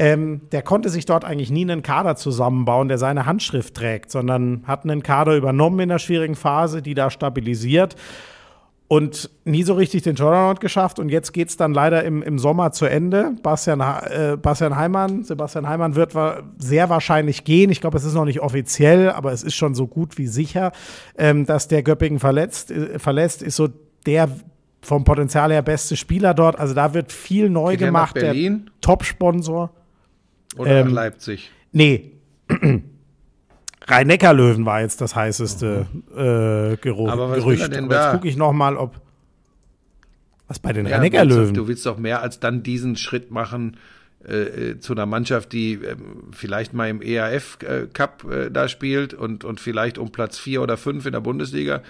Ähm, 0.00 0.42
der 0.52 0.62
konnte 0.62 0.88
sich 0.90 1.06
dort 1.06 1.24
eigentlich 1.24 1.50
nie 1.50 1.62
einen 1.62 1.82
Kader 1.82 2.14
zusammenbauen, 2.14 2.86
der 2.86 2.98
seine 2.98 3.26
Handschrift 3.26 3.74
trägt, 3.74 4.12
sondern 4.12 4.62
hat 4.64 4.84
einen 4.84 5.02
Kader 5.02 5.36
übernommen 5.36 5.80
in 5.80 5.88
der 5.88 5.98
schwierigen 5.98 6.36
Phase, 6.36 6.82
die 6.82 6.94
da 6.94 7.10
stabilisiert 7.10 7.96
und 8.88 9.28
nie 9.44 9.62
so 9.62 9.74
richtig 9.74 10.02
den 10.02 10.16
Turnaround 10.16 10.60
geschafft. 10.60 10.98
Und 10.98 11.10
jetzt 11.10 11.32
geht 11.32 11.50
es 11.50 11.56
dann 11.58 11.74
leider 11.74 12.04
im, 12.04 12.22
im 12.22 12.38
Sommer 12.38 12.72
zu 12.72 12.86
Ende. 12.86 13.32
Bastian, 13.42 13.80
äh, 13.80 14.36
Bastian 14.40 14.76
Heimann, 14.76 15.24
Sebastian 15.24 15.68
Heimann 15.68 15.94
wird 15.94 16.14
wa 16.14 16.42
sehr 16.56 16.88
wahrscheinlich 16.88 17.44
gehen. 17.44 17.70
Ich 17.70 17.82
glaube, 17.82 17.98
es 17.98 18.04
ist 18.04 18.14
noch 18.14 18.24
nicht 18.24 18.40
offiziell, 18.40 19.10
aber 19.10 19.32
es 19.32 19.42
ist 19.42 19.56
schon 19.56 19.74
so 19.74 19.86
gut 19.86 20.16
wie 20.16 20.26
sicher, 20.26 20.72
ähm, 21.18 21.44
dass 21.44 21.68
der 21.68 21.82
Göppingen 21.82 22.18
verletzt, 22.18 22.70
äh, 22.70 22.98
verlässt. 22.98 23.42
Ist 23.42 23.56
so 23.56 23.68
der 24.06 24.30
vom 24.80 25.04
Potenzial 25.04 25.52
her 25.52 25.62
beste 25.62 25.96
Spieler 25.96 26.32
dort. 26.32 26.58
Also 26.58 26.72
da 26.72 26.94
wird 26.94 27.12
viel 27.12 27.50
neu 27.50 27.72
Geht 27.72 27.80
gemacht. 27.80 28.16
Der? 28.16 28.34
Top-Sponsor. 28.80 29.70
Oder 30.58 30.80
Ähm, 30.80 30.88
Leipzig? 30.88 31.50
Nee. 31.72 32.12
Rhein-Neckar-Löwen 33.86 34.66
war 34.66 34.80
jetzt 34.82 35.00
das 35.00 35.14
heißeste 35.16 35.86
äh, 36.14 36.76
Geruch, 36.76 37.08
Aber 37.10 37.30
was 37.30 37.36
will 37.38 37.44
Gerücht. 37.44 37.62
er 37.62 37.68
denn 37.68 37.84
Aber 37.84 37.94
jetzt 37.94 38.04
da? 38.04 38.12
gucke 38.12 38.28
ich 38.28 38.36
noch 38.36 38.52
mal, 38.52 38.76
ob 38.76 39.00
was 40.46 40.58
bei 40.58 40.72
den 40.72 40.86
Ja, 40.86 40.96
Rhein-Neckar-Löwen. 40.96 41.54
Du 41.54 41.68
willst 41.68 41.86
doch 41.86 41.98
mehr 41.98 42.22
als 42.22 42.40
dann 42.40 42.62
diesen 42.62 42.96
Schritt 42.96 43.30
machen 43.30 43.76
äh, 44.26 44.70
äh, 44.70 44.78
zu 44.80 44.92
einer 44.92 45.06
Mannschaft, 45.06 45.52
die 45.52 45.74
ähm, 45.74 46.24
vielleicht 46.32 46.74
mal 46.74 46.88
im 46.88 47.00
EAF 47.02 47.58
äh, 47.62 47.86
Cup 47.92 48.24
äh, 48.30 48.50
da 48.50 48.68
spielt 48.68 49.14
und, 49.14 49.44
und 49.44 49.60
vielleicht 49.60 49.96
um 49.98 50.10
Platz 50.10 50.38
vier 50.38 50.60
oder 50.62 50.76
fünf 50.76 51.06
in 51.06 51.12
der 51.12 51.20
Bundesliga. 51.20 51.82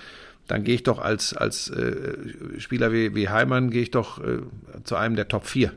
Dann 0.46 0.64
gehe 0.64 0.74
ich 0.76 0.83
doch 0.83 0.98
als, 1.00 1.35
als 1.37 1.68
äh, 1.70 2.14
Spieler 2.59 2.92
wie, 2.92 3.14
wie 3.14 3.28
Heimann, 3.28 3.70
gehe 3.70 3.83
ich 3.83 3.90
doch 3.90 4.22
äh, 4.22 4.38
zu 4.85 4.96
einem 4.96 5.14
der 5.16 5.28
Top 5.28 5.46
4. 5.46 5.72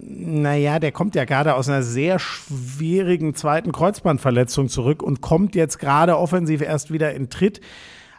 Naja, 0.00 0.78
der 0.78 0.92
kommt 0.92 1.14
ja 1.14 1.24
gerade 1.24 1.54
aus 1.54 1.68
einer 1.68 1.82
sehr 1.82 2.18
schwierigen 2.18 3.34
zweiten 3.34 3.72
Kreuzbandverletzung 3.72 4.68
zurück 4.68 5.02
und 5.02 5.20
kommt 5.20 5.54
jetzt 5.54 5.78
gerade 5.78 6.18
offensiv 6.18 6.60
erst 6.62 6.92
wieder 6.92 7.14
in 7.14 7.30
Tritt. 7.30 7.60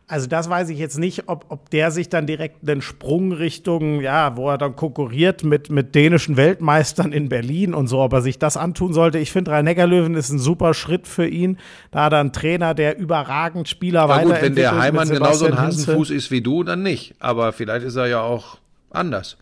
Also 0.08 0.28
das 0.28 0.50
weiß 0.50 0.70
ich 0.70 0.78
jetzt 0.78 1.00
nicht, 1.00 1.28
ob, 1.28 1.46
ob 1.50 1.72
der 1.72 1.90
sich 1.90 2.10
dann 2.10 2.28
direkt 2.28 2.70
einen 2.70 2.84
Sprung 2.84 3.32
Richtung, 3.32 4.02
ja, 4.02 4.38
wo 4.38 4.52
er 4.52 4.60
dann 4.60 4.76
konkurriert 4.76 5.44
mit, 5.44 5.72
mit 5.72 5.96
dänischen 5.96 6.38
Weltmeistern 6.38 7.12
in 7.12 7.28
Berlin 7.28 7.74
und 7.74 7.88
so, 7.88 8.02
ob 8.02 8.14
er 8.14 8.22
sich 8.22 8.38
das 8.38 8.56
antun 8.56 8.94
sollte. 8.94 9.18
Ich 9.18 9.32
finde, 9.32 9.50
Rhein-Neckar-Löwen 9.52 10.14
ist 10.14 10.30
ein 10.30 10.38
super 10.38 10.76
Schritt 10.76 11.08
für 11.08 11.28
ihn. 11.28 11.58
Da 11.90 12.04
hat 12.04 12.14
er 12.14 12.20
einen 12.20 12.34
Trainer, 12.34 12.76
der 12.76 13.00
überragend 13.00 13.68
Spieler 13.68 14.06
Na 14.08 14.22
gut, 14.22 14.42
wenn 14.42 14.54
der 14.54 14.78
Heimann 14.78 15.10
genauso 15.10 15.48
ein. 15.48 15.58
Hasenfuß 15.58 16.12
ist 16.12 16.30
wie 16.30 16.42
du, 16.42 16.64
dann 16.64 16.84
nicht. 16.84 17.16
Aber 17.20 17.52
vielleicht 17.52 17.84
ist 17.84 17.96
er 17.96 18.06
ja 18.06 18.22
auch 18.22 18.60
anders. 18.92 19.38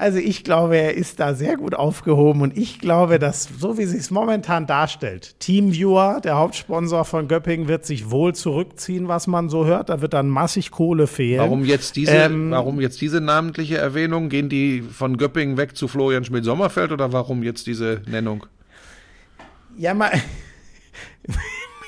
Also 0.00 0.18
ich 0.18 0.44
glaube, 0.44 0.76
er 0.76 0.94
ist 0.94 1.18
da 1.18 1.34
sehr 1.34 1.56
gut 1.56 1.74
aufgehoben 1.74 2.40
und 2.42 2.56
ich 2.56 2.78
glaube, 2.78 3.18
dass 3.18 3.48
so 3.58 3.78
wie 3.78 3.84
sich 3.84 3.98
es 3.98 4.10
momentan 4.12 4.68
darstellt, 4.68 5.34
Teamviewer, 5.40 6.20
der 6.22 6.36
Hauptsponsor 6.36 7.04
von 7.04 7.26
Göppingen, 7.26 7.66
wird 7.66 7.84
sich 7.84 8.08
wohl 8.08 8.32
zurückziehen, 8.32 9.08
was 9.08 9.26
man 9.26 9.48
so 9.48 9.66
hört. 9.66 9.88
Da 9.88 10.00
wird 10.00 10.14
dann 10.14 10.28
massig 10.28 10.70
Kohle 10.70 11.08
fehlen. 11.08 11.40
Warum 11.40 11.64
jetzt 11.64 11.96
diese, 11.96 12.12
Ähm, 12.12 12.52
warum 12.52 12.80
jetzt 12.80 13.00
diese 13.00 13.20
namentliche 13.20 13.78
Erwähnung? 13.78 14.28
Gehen 14.28 14.48
die 14.48 14.82
von 14.82 15.16
Göppingen 15.16 15.56
weg 15.56 15.76
zu 15.76 15.88
Florian 15.88 16.24
Schmidt-Sommerfeld 16.24 16.92
oder 16.92 17.12
warum 17.12 17.42
jetzt 17.42 17.66
diese 17.66 18.00
Nennung? 18.06 18.46
Ja, 19.76 19.94
mal. 19.94 20.12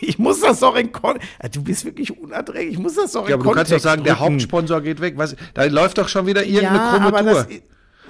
Ich 0.02 0.18
muss 0.18 0.40
das 0.40 0.60
doch 0.60 0.76
in 0.76 0.92
Kon 0.92 1.18
Du 1.52 1.62
bist 1.62 1.84
wirklich 1.84 2.18
unerträglich. 2.18 2.72
Ich 2.72 2.78
muss 2.78 2.94
das 2.94 3.12
doch 3.12 3.28
Ja, 3.28 3.34
in 3.34 3.40
aber 3.42 3.44
du 3.44 3.50
kannst 3.50 3.70
doch 3.70 3.76
Kontext 3.76 3.84
sagen, 3.84 4.02
der 4.02 4.14
rücken. 4.14 4.24
Hauptsponsor 4.32 4.80
geht 4.80 5.00
weg. 5.02 5.14
Was, 5.18 5.36
da 5.52 5.64
läuft 5.64 5.98
doch 5.98 6.08
schon 6.08 6.26
wieder 6.26 6.42
irgendeine 6.42 6.78
Ja, 6.78 6.90
krumme 6.92 7.10
Tour. 7.10 7.22
das, 7.22 7.46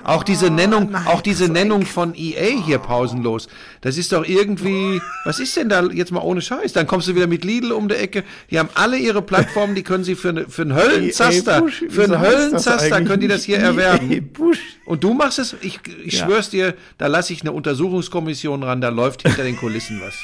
Auch 0.05 0.23
diese 0.25 0.51
Nennung, 0.51 0.91
nein, 0.91 1.07
auch 1.07 1.21
diese 1.21 1.49
Nennung 1.49 1.85
von 1.87 2.15
EA 2.15 2.63
hier 2.65 2.79
pausenlos. 2.79 3.49
Das 3.81 3.97
ist 3.99 4.13
doch 4.13 4.27
irgendwie, 4.27 5.01
was 5.25 5.41
ist 5.41 5.57
denn 5.57 5.69
da 5.69 5.85
jetzt 5.87 6.11
mal 6.13 6.21
ohne 6.21 6.41
Scheiß? 6.43 6.73
Dann 6.73 6.87
kommst 6.87 7.09
du 7.09 7.15
wieder 7.15 7.27
mit 7.27 7.45
Lidl 7.45 7.73
um 7.73 7.89
die 7.89 7.95
Ecke. 7.97 8.25
Die 8.51 8.59
haben 8.59 8.69
alle 8.75 8.97
ihre 8.97 9.23
Plattformen, 9.23 9.75
die 9.75 9.83
können 9.83 10.05
sie 10.05 10.15
für, 10.15 10.33
ne, 10.33 10.47
für 10.49 10.63
einen 10.63 10.75
Höllenzaster, 10.75 11.57
EA 11.57 11.61
Bush, 11.61 11.85
für 11.89 12.05
einen 12.05 12.21
Höllenzaster 12.21 13.03
können 13.03 13.21
die 13.21 13.29
das 13.29 13.45
hier 13.45 13.59
EA 13.59 13.67
erwerben. 13.67 14.31
Und 14.87 15.05
du 15.05 15.15
machst 15.15 15.39
es, 15.39 15.55
ich, 15.61 15.81
ich 16.05 16.19
Ja. 16.19 16.27
schwör's 16.27 16.51
dir, 16.51 16.75
da 16.99 17.07
lasse 17.07 17.33
ich 17.33 17.43
eine 17.43 17.53
Untersuchungskommission 17.53 18.63
ran, 18.63 18.81
da 18.81 18.89
läuft 18.89 19.23
hinter 19.23 19.43
den 19.45 19.57
Kulissen 19.57 20.01
was. 20.03 20.15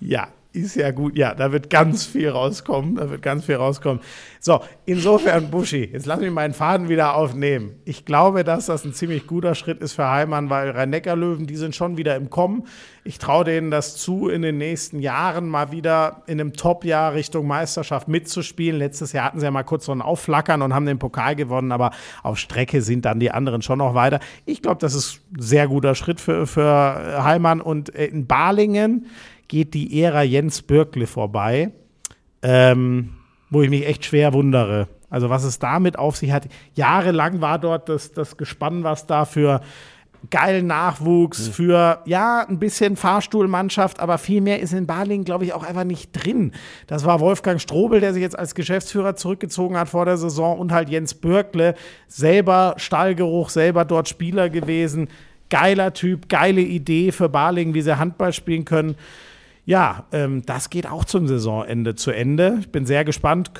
Ja, 0.00 0.28
ist 0.56 0.74
ja 0.76 0.90
gut. 0.90 1.16
Ja, 1.16 1.34
da 1.34 1.52
wird 1.52 1.70
ganz 1.70 2.06
viel 2.06 2.30
rauskommen. 2.30 2.96
Da 2.96 3.10
wird 3.10 3.22
ganz 3.22 3.44
viel 3.44 3.56
rauskommen. 3.56 4.00
So, 4.40 4.60
insofern, 4.84 5.50
Buschi, 5.50 5.90
jetzt 5.92 6.06
lass 6.06 6.20
mich 6.20 6.30
meinen 6.30 6.54
Faden 6.54 6.88
wieder 6.88 7.16
aufnehmen. 7.16 7.76
Ich 7.84 8.04
glaube, 8.04 8.44
dass 8.44 8.66
das 8.66 8.84
ein 8.84 8.94
ziemlich 8.94 9.26
guter 9.26 9.54
Schritt 9.54 9.80
ist 9.80 9.94
für 9.94 10.08
Heimann, 10.08 10.50
weil 10.50 10.70
Rhein-Neckar-Löwen, 10.70 11.46
die 11.46 11.56
sind 11.56 11.74
schon 11.74 11.96
wieder 11.96 12.16
im 12.16 12.30
Kommen. 12.30 12.64
Ich 13.02 13.18
traue 13.18 13.44
denen 13.44 13.70
das 13.70 13.96
zu, 13.96 14.28
in 14.28 14.42
den 14.42 14.58
nächsten 14.58 15.00
Jahren 15.00 15.48
mal 15.48 15.72
wieder 15.72 16.22
in 16.26 16.40
einem 16.40 16.52
Top-Jahr 16.52 17.14
Richtung 17.14 17.46
Meisterschaft 17.46 18.08
mitzuspielen. 18.08 18.78
Letztes 18.78 19.12
Jahr 19.12 19.26
hatten 19.26 19.40
sie 19.40 19.46
ja 19.46 19.50
mal 19.50 19.62
kurz 19.62 19.86
so 19.86 19.92
ein 19.92 20.02
Aufflackern 20.02 20.62
und 20.62 20.74
haben 20.74 20.86
den 20.86 20.98
Pokal 20.98 21.36
gewonnen, 21.36 21.72
aber 21.72 21.90
auf 22.22 22.38
Strecke 22.38 22.82
sind 22.82 23.04
dann 23.04 23.20
die 23.20 23.30
anderen 23.30 23.62
schon 23.62 23.78
noch 23.78 23.94
weiter. 23.94 24.20
Ich 24.44 24.62
glaube, 24.62 24.78
das 24.80 24.94
ist 24.94 25.20
ein 25.36 25.42
sehr 25.42 25.68
guter 25.68 25.94
Schritt 25.94 26.20
für, 26.20 26.46
für 26.46 27.22
Heimann. 27.22 27.60
Und 27.60 27.88
in 27.88 28.26
Balingen 28.26 29.06
geht 29.48 29.74
die 29.74 30.02
Ära 30.02 30.22
Jens 30.22 30.62
Bürkle 30.62 31.06
vorbei, 31.06 31.72
ähm, 32.42 33.10
wo 33.50 33.62
ich 33.62 33.70
mich 33.70 33.86
echt 33.86 34.04
schwer 34.04 34.32
wundere. 34.32 34.88
Also 35.08 35.30
was 35.30 35.44
es 35.44 35.58
damit 35.58 35.98
auf 35.98 36.16
sich 36.16 36.32
hat. 36.32 36.48
Jahrelang 36.74 37.40
war 37.40 37.58
dort 37.58 37.88
das, 37.88 38.12
das 38.12 38.36
Gespann, 38.36 38.84
was 38.84 39.06
da 39.06 39.24
für 39.24 39.60
geilen 40.30 40.66
Nachwuchs, 40.66 41.48
für 41.48 42.00
ja, 42.04 42.44
ein 42.48 42.58
bisschen 42.58 42.96
Fahrstuhlmannschaft, 42.96 44.00
aber 44.00 44.18
viel 44.18 44.40
mehr 44.40 44.60
ist 44.60 44.72
in 44.72 44.86
Balingen, 44.86 45.24
glaube 45.24 45.44
ich, 45.44 45.52
auch 45.52 45.62
einfach 45.62 45.84
nicht 45.84 46.12
drin. 46.12 46.52
Das 46.86 47.04
war 47.04 47.20
Wolfgang 47.20 47.60
Strobel, 47.60 48.00
der 48.00 48.12
sich 48.12 48.22
jetzt 48.22 48.38
als 48.38 48.54
Geschäftsführer 48.54 49.16
zurückgezogen 49.16 49.76
hat 49.76 49.88
vor 49.88 50.04
der 50.04 50.16
Saison 50.16 50.58
und 50.58 50.72
halt 50.72 50.88
Jens 50.88 51.14
Bürkle, 51.14 51.74
selber 52.08 52.74
Stallgeruch, 52.76 53.50
selber 53.50 53.84
dort 53.84 54.08
Spieler 54.08 54.50
gewesen. 54.50 55.08
Geiler 55.48 55.92
Typ, 55.92 56.28
geile 56.28 56.60
Idee 56.60 57.12
für 57.12 57.28
Balingen, 57.28 57.74
wie 57.74 57.82
sie 57.82 57.98
Handball 57.98 58.32
spielen 58.32 58.64
können. 58.64 58.96
Ja, 59.66 60.04
ähm, 60.12 60.46
das 60.46 60.70
geht 60.70 60.88
auch 60.88 61.04
zum 61.04 61.26
Saisonende 61.26 61.96
zu 61.96 62.12
Ende. 62.12 62.58
Ich 62.60 62.70
bin 62.70 62.86
sehr 62.86 63.04
gespannt, 63.04 63.50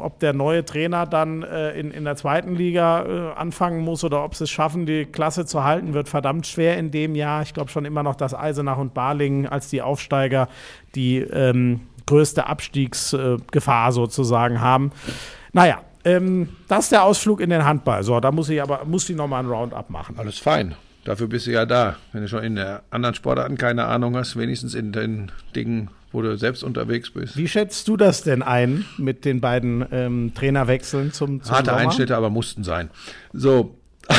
ob 0.00 0.18
der 0.18 0.32
neue 0.32 0.64
Trainer 0.64 1.06
dann 1.06 1.44
äh, 1.44 1.78
in, 1.78 1.92
in 1.92 2.02
der 2.02 2.16
zweiten 2.16 2.56
Liga 2.56 3.04
äh, 3.04 3.38
anfangen 3.38 3.82
muss 3.82 4.02
oder 4.02 4.24
ob 4.24 4.34
sie 4.34 4.42
es 4.42 4.50
schaffen, 4.50 4.86
die 4.86 5.04
Klasse 5.04 5.46
zu 5.46 5.62
halten. 5.62 5.94
Wird 5.94 6.08
verdammt 6.08 6.48
schwer 6.48 6.78
in 6.78 6.90
dem 6.90 7.14
Jahr. 7.14 7.42
Ich 7.42 7.54
glaube 7.54 7.70
schon 7.70 7.84
immer 7.84 8.02
noch, 8.02 8.16
dass 8.16 8.34
Eisenach 8.34 8.76
und 8.76 8.92
Balingen 8.92 9.46
als 9.46 9.70
die 9.70 9.82
Aufsteiger 9.82 10.48
die 10.96 11.18
ähm, 11.18 11.82
größte 12.06 12.48
Abstiegsgefahr 12.48 13.92
sozusagen 13.92 14.60
haben. 14.60 14.90
Naja, 15.52 15.82
ähm, 16.04 16.48
das 16.66 16.86
ist 16.86 16.92
der 16.92 17.04
Ausflug 17.04 17.40
in 17.40 17.50
den 17.50 17.64
Handball. 17.64 18.02
So, 18.02 18.18
da 18.18 18.32
muss 18.32 18.48
ich 18.48 18.60
aber 18.60 18.84
muss 18.84 19.08
ich 19.08 19.14
nochmal 19.14 19.44
ein 19.44 19.48
Roundup 19.48 19.90
machen. 19.90 20.16
Alles 20.18 20.38
fein. 20.38 20.74
Dafür 21.04 21.26
bist 21.26 21.46
du 21.46 21.50
ja 21.50 21.66
da. 21.66 21.96
Wenn 22.12 22.22
du 22.22 22.28
schon 22.28 22.44
in 22.44 22.54
der 22.56 22.82
anderen 22.90 23.14
Sportarten 23.14 23.56
keine 23.56 23.86
Ahnung 23.86 24.16
hast, 24.16 24.36
wenigstens 24.36 24.74
in 24.74 24.92
den 24.92 25.32
Dingen, 25.56 25.90
wo 26.12 26.22
du 26.22 26.36
selbst 26.36 26.62
unterwegs 26.62 27.10
bist. 27.10 27.36
Wie 27.36 27.48
schätzt 27.48 27.88
du 27.88 27.96
das 27.96 28.22
denn 28.22 28.42
ein 28.42 28.84
mit 28.98 29.24
den 29.24 29.40
beiden 29.40 29.84
ähm, 29.90 30.32
Trainerwechseln 30.34 31.12
zum, 31.12 31.42
zum 31.42 31.54
Harte 31.54 31.70
Sommer? 31.70 31.80
Einschnitte, 31.80 32.16
aber 32.16 32.30
mussten 32.30 32.62
sein. 32.62 32.90
So, 33.32 33.76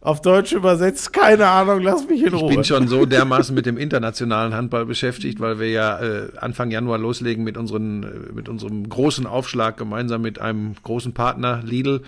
Auf 0.00 0.20
Deutsch 0.20 0.52
übersetzt, 0.52 1.12
keine 1.12 1.46
Ahnung, 1.46 1.80
lass 1.80 2.08
mich 2.08 2.22
in 2.22 2.34
ich 2.34 2.34
Ruhe. 2.34 2.48
bin 2.48 2.64
schon 2.64 2.88
so 2.88 3.06
dermaßen 3.06 3.54
mit 3.54 3.66
dem 3.66 3.78
internationalen 3.78 4.52
Handball 4.52 4.84
beschäftigt, 4.84 5.38
weil 5.38 5.60
wir 5.60 5.70
ja 5.70 6.00
äh, 6.00 6.28
Anfang 6.38 6.72
Januar 6.72 6.98
loslegen 6.98 7.44
mit, 7.44 7.56
unseren, 7.56 8.02
äh, 8.02 8.32
mit 8.32 8.48
unserem 8.48 8.88
großen 8.88 9.28
Aufschlag 9.28 9.76
gemeinsam 9.76 10.22
mit 10.22 10.40
einem 10.40 10.74
großen 10.82 11.14
Partner, 11.14 11.60
Lidl. 11.62 12.02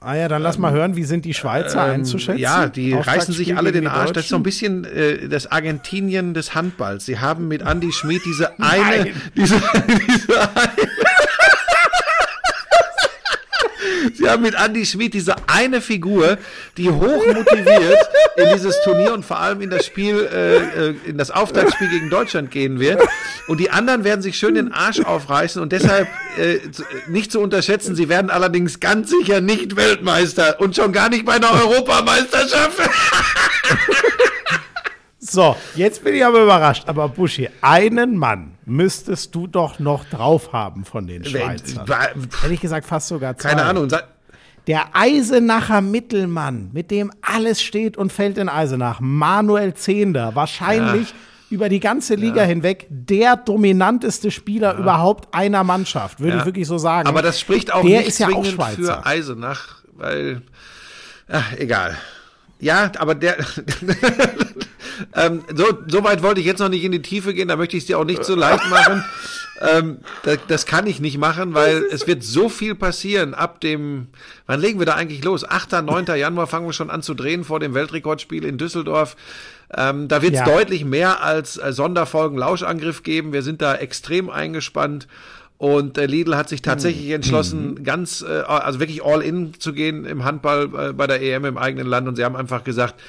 Ah 0.00 0.14
ja, 0.14 0.28
dann 0.28 0.42
lass 0.42 0.58
mal 0.58 0.72
hören, 0.72 0.94
wie 0.94 1.04
sind 1.04 1.24
die 1.24 1.32
Schweizer 1.32 1.82
einzuschätzen? 1.82 2.36
Ähm, 2.36 2.42
Ja, 2.42 2.66
die 2.68 2.92
reißen 2.92 3.32
sich 3.32 3.56
alle 3.56 3.72
den 3.72 3.86
Arsch. 3.86 4.12
Das 4.12 4.24
ist 4.24 4.30
so 4.30 4.36
ein 4.36 4.42
bisschen 4.42 4.84
äh, 4.84 5.26
das 5.28 5.50
Argentinien 5.50 6.34
des 6.34 6.54
Handballs. 6.54 7.06
Sie 7.06 7.18
haben 7.18 7.48
mit 7.48 7.62
Andy 7.62 7.90
Schmid 7.92 8.20
diese 8.26 8.52
eine, 8.60 9.04
Nein. 9.04 9.22
diese, 9.34 9.56
diese 10.08 10.40
eine 10.54 10.88
Haben 14.28 14.42
mit 14.42 14.54
Andy 14.54 14.84
Schmid 14.86 15.14
diese 15.14 15.34
eine 15.46 15.80
Figur, 15.80 16.38
die 16.76 16.90
hoch 16.90 17.26
motiviert 17.26 17.98
in 18.36 18.48
dieses 18.54 18.80
Turnier 18.84 19.14
und 19.14 19.24
vor 19.24 19.38
allem 19.38 19.60
in 19.60 19.70
das 19.70 19.86
Spiel, 19.86 20.28
äh, 20.32 20.56
äh, 20.90 20.94
in 21.06 21.18
das 21.18 21.30
Auftaktspiel 21.30 21.88
gegen 21.88 22.10
Deutschland 22.10 22.50
gehen 22.50 22.78
wird. 22.80 23.02
Und 23.48 23.58
die 23.60 23.70
anderen 23.70 24.04
werden 24.04 24.22
sich 24.22 24.38
schön 24.38 24.54
den 24.54 24.72
Arsch 24.72 25.00
aufreißen 25.00 25.60
und 25.62 25.72
deshalb 25.72 26.08
äh, 26.38 26.58
zu- 26.70 26.84
nicht 27.08 27.30
zu 27.32 27.40
unterschätzen. 27.40 27.94
Sie 27.94 28.08
werden 28.08 28.30
allerdings 28.30 28.80
ganz 28.80 29.10
sicher 29.10 29.40
nicht 29.40 29.76
Weltmeister 29.76 30.60
und 30.60 30.76
schon 30.76 30.92
gar 30.92 31.08
nicht 31.08 31.24
bei 31.24 31.34
einer 31.34 31.50
Europameisterschaft. 31.52 32.78
So, 35.18 35.56
jetzt 35.74 36.04
bin 36.04 36.14
ich 36.14 36.24
aber 36.24 36.40
überrascht. 36.42 36.84
Aber 36.86 37.08
Buschi, 37.08 37.48
einen 37.60 38.16
Mann 38.16 38.52
müsstest 38.64 39.34
du 39.34 39.46
doch 39.48 39.78
noch 39.80 40.04
drauf 40.04 40.52
haben 40.52 40.84
von 40.84 41.06
den 41.08 41.24
Schweizern. 41.24 41.84
Ehrlich 42.44 42.60
gesagt 42.60 42.86
fast 42.86 43.08
sogar 43.08 43.36
zwei. 43.36 43.48
Keine 43.50 43.64
Ahnung. 43.64 43.88
Der 44.66 44.86
Eisenacher 44.94 45.80
Mittelmann, 45.80 46.70
mit 46.72 46.90
dem 46.90 47.12
alles 47.22 47.62
steht 47.62 47.96
und 47.96 48.12
fällt 48.12 48.36
in 48.38 48.48
Eisenach, 48.48 48.98
Manuel 49.00 49.74
Zehnder, 49.74 50.34
wahrscheinlich 50.34 51.14
über 51.50 51.68
die 51.68 51.78
ganze 51.78 52.16
Liga 52.16 52.42
hinweg 52.42 52.86
der 52.90 53.36
dominanteste 53.36 54.32
Spieler 54.32 54.76
überhaupt 54.76 55.32
einer 55.32 55.62
Mannschaft, 55.62 56.18
würde 56.18 56.32
Ja. 56.32 56.38
ich 56.40 56.44
wirklich 56.46 56.66
so 56.66 56.78
sagen. 56.78 57.06
Aber 57.08 57.22
das 57.22 57.38
spricht 57.38 57.72
auch 57.72 57.82
der 57.84 57.98
nicht 58.00 58.08
ist 58.08 58.18
ja 58.18 58.28
auch 58.28 58.44
Schweizer. 58.44 58.82
für 59.02 59.06
Eisenach, 59.06 59.76
weil, 59.92 60.42
ach, 61.28 61.52
egal. 61.56 61.96
Ja, 62.58 62.90
aber 62.98 63.14
der, 63.14 63.36
ähm, 65.14 65.44
so, 65.54 65.66
so 65.86 66.04
weit 66.04 66.22
wollte 66.22 66.40
ich 66.40 66.46
jetzt 66.46 66.58
noch 66.58 66.68
nicht 66.68 66.84
in 66.84 66.92
die 66.92 67.02
Tiefe 67.02 67.34
gehen, 67.34 67.48
da 67.48 67.56
möchte 67.56 67.76
ich 67.76 67.82
es 67.82 67.86
dir 67.86 67.98
auch 67.98 68.04
nicht 68.04 68.24
so 68.24 68.34
leicht 68.34 68.64
machen. 68.70 69.04
ähm, 69.60 69.98
das, 70.24 70.38
das 70.48 70.66
kann 70.66 70.86
ich 70.86 71.00
nicht 71.00 71.18
machen, 71.18 71.54
weil 71.54 71.84
es 71.90 72.06
wird 72.06 72.22
so 72.22 72.48
viel 72.48 72.74
passieren 72.74 73.34
ab 73.34 73.60
dem, 73.60 74.08
wann 74.46 74.60
legen 74.60 74.78
wir 74.78 74.86
da 74.86 74.94
eigentlich 74.94 75.22
los? 75.24 75.44
8., 75.48 75.82
9. 75.84 76.06
Januar 76.16 76.46
fangen 76.46 76.66
wir 76.66 76.72
schon 76.72 76.90
an 76.90 77.02
zu 77.02 77.14
drehen 77.14 77.44
vor 77.44 77.60
dem 77.60 77.74
Weltrekordspiel 77.74 78.44
in 78.44 78.58
Düsseldorf. 78.58 79.16
Ähm, 79.76 80.08
da 80.08 80.22
wird 80.22 80.34
es 80.34 80.40
Ja. 80.40 80.44
deutlich 80.46 80.84
mehr 80.84 81.22
als 81.22 81.56
äh, 81.58 81.72
Sonderfolgen 81.72 82.38
Lauschangriff 82.38 83.02
geben. 83.02 83.32
Wir 83.32 83.42
sind 83.42 83.60
da 83.60 83.74
extrem 83.74 84.30
eingespannt. 84.30 85.08
Und 85.58 85.96
äh, 85.96 86.06
Lidl 86.06 86.36
hat 86.36 86.48
sich 86.48 86.60
tatsächlich 86.60 87.10
entschlossen, 87.10 87.82
ganz, 87.82 88.22
äh, 88.22 88.42
also 88.42 88.78
wirklich 88.78 89.02
all 89.02 89.22
in 89.22 89.54
zu 89.58 89.72
gehen 89.72 90.04
im 90.04 90.24
Handball 90.24 90.68
äh, 90.90 90.92
bei 90.92 91.06
der 91.06 91.22
EM 91.22 91.46
im 91.46 91.58
eigenen 91.58 91.86
Land. 91.86 92.08
Und 92.08 92.16
sie 92.16 92.24
haben 92.24 92.36
einfach 92.36 92.62
gesagt, 92.62 93.00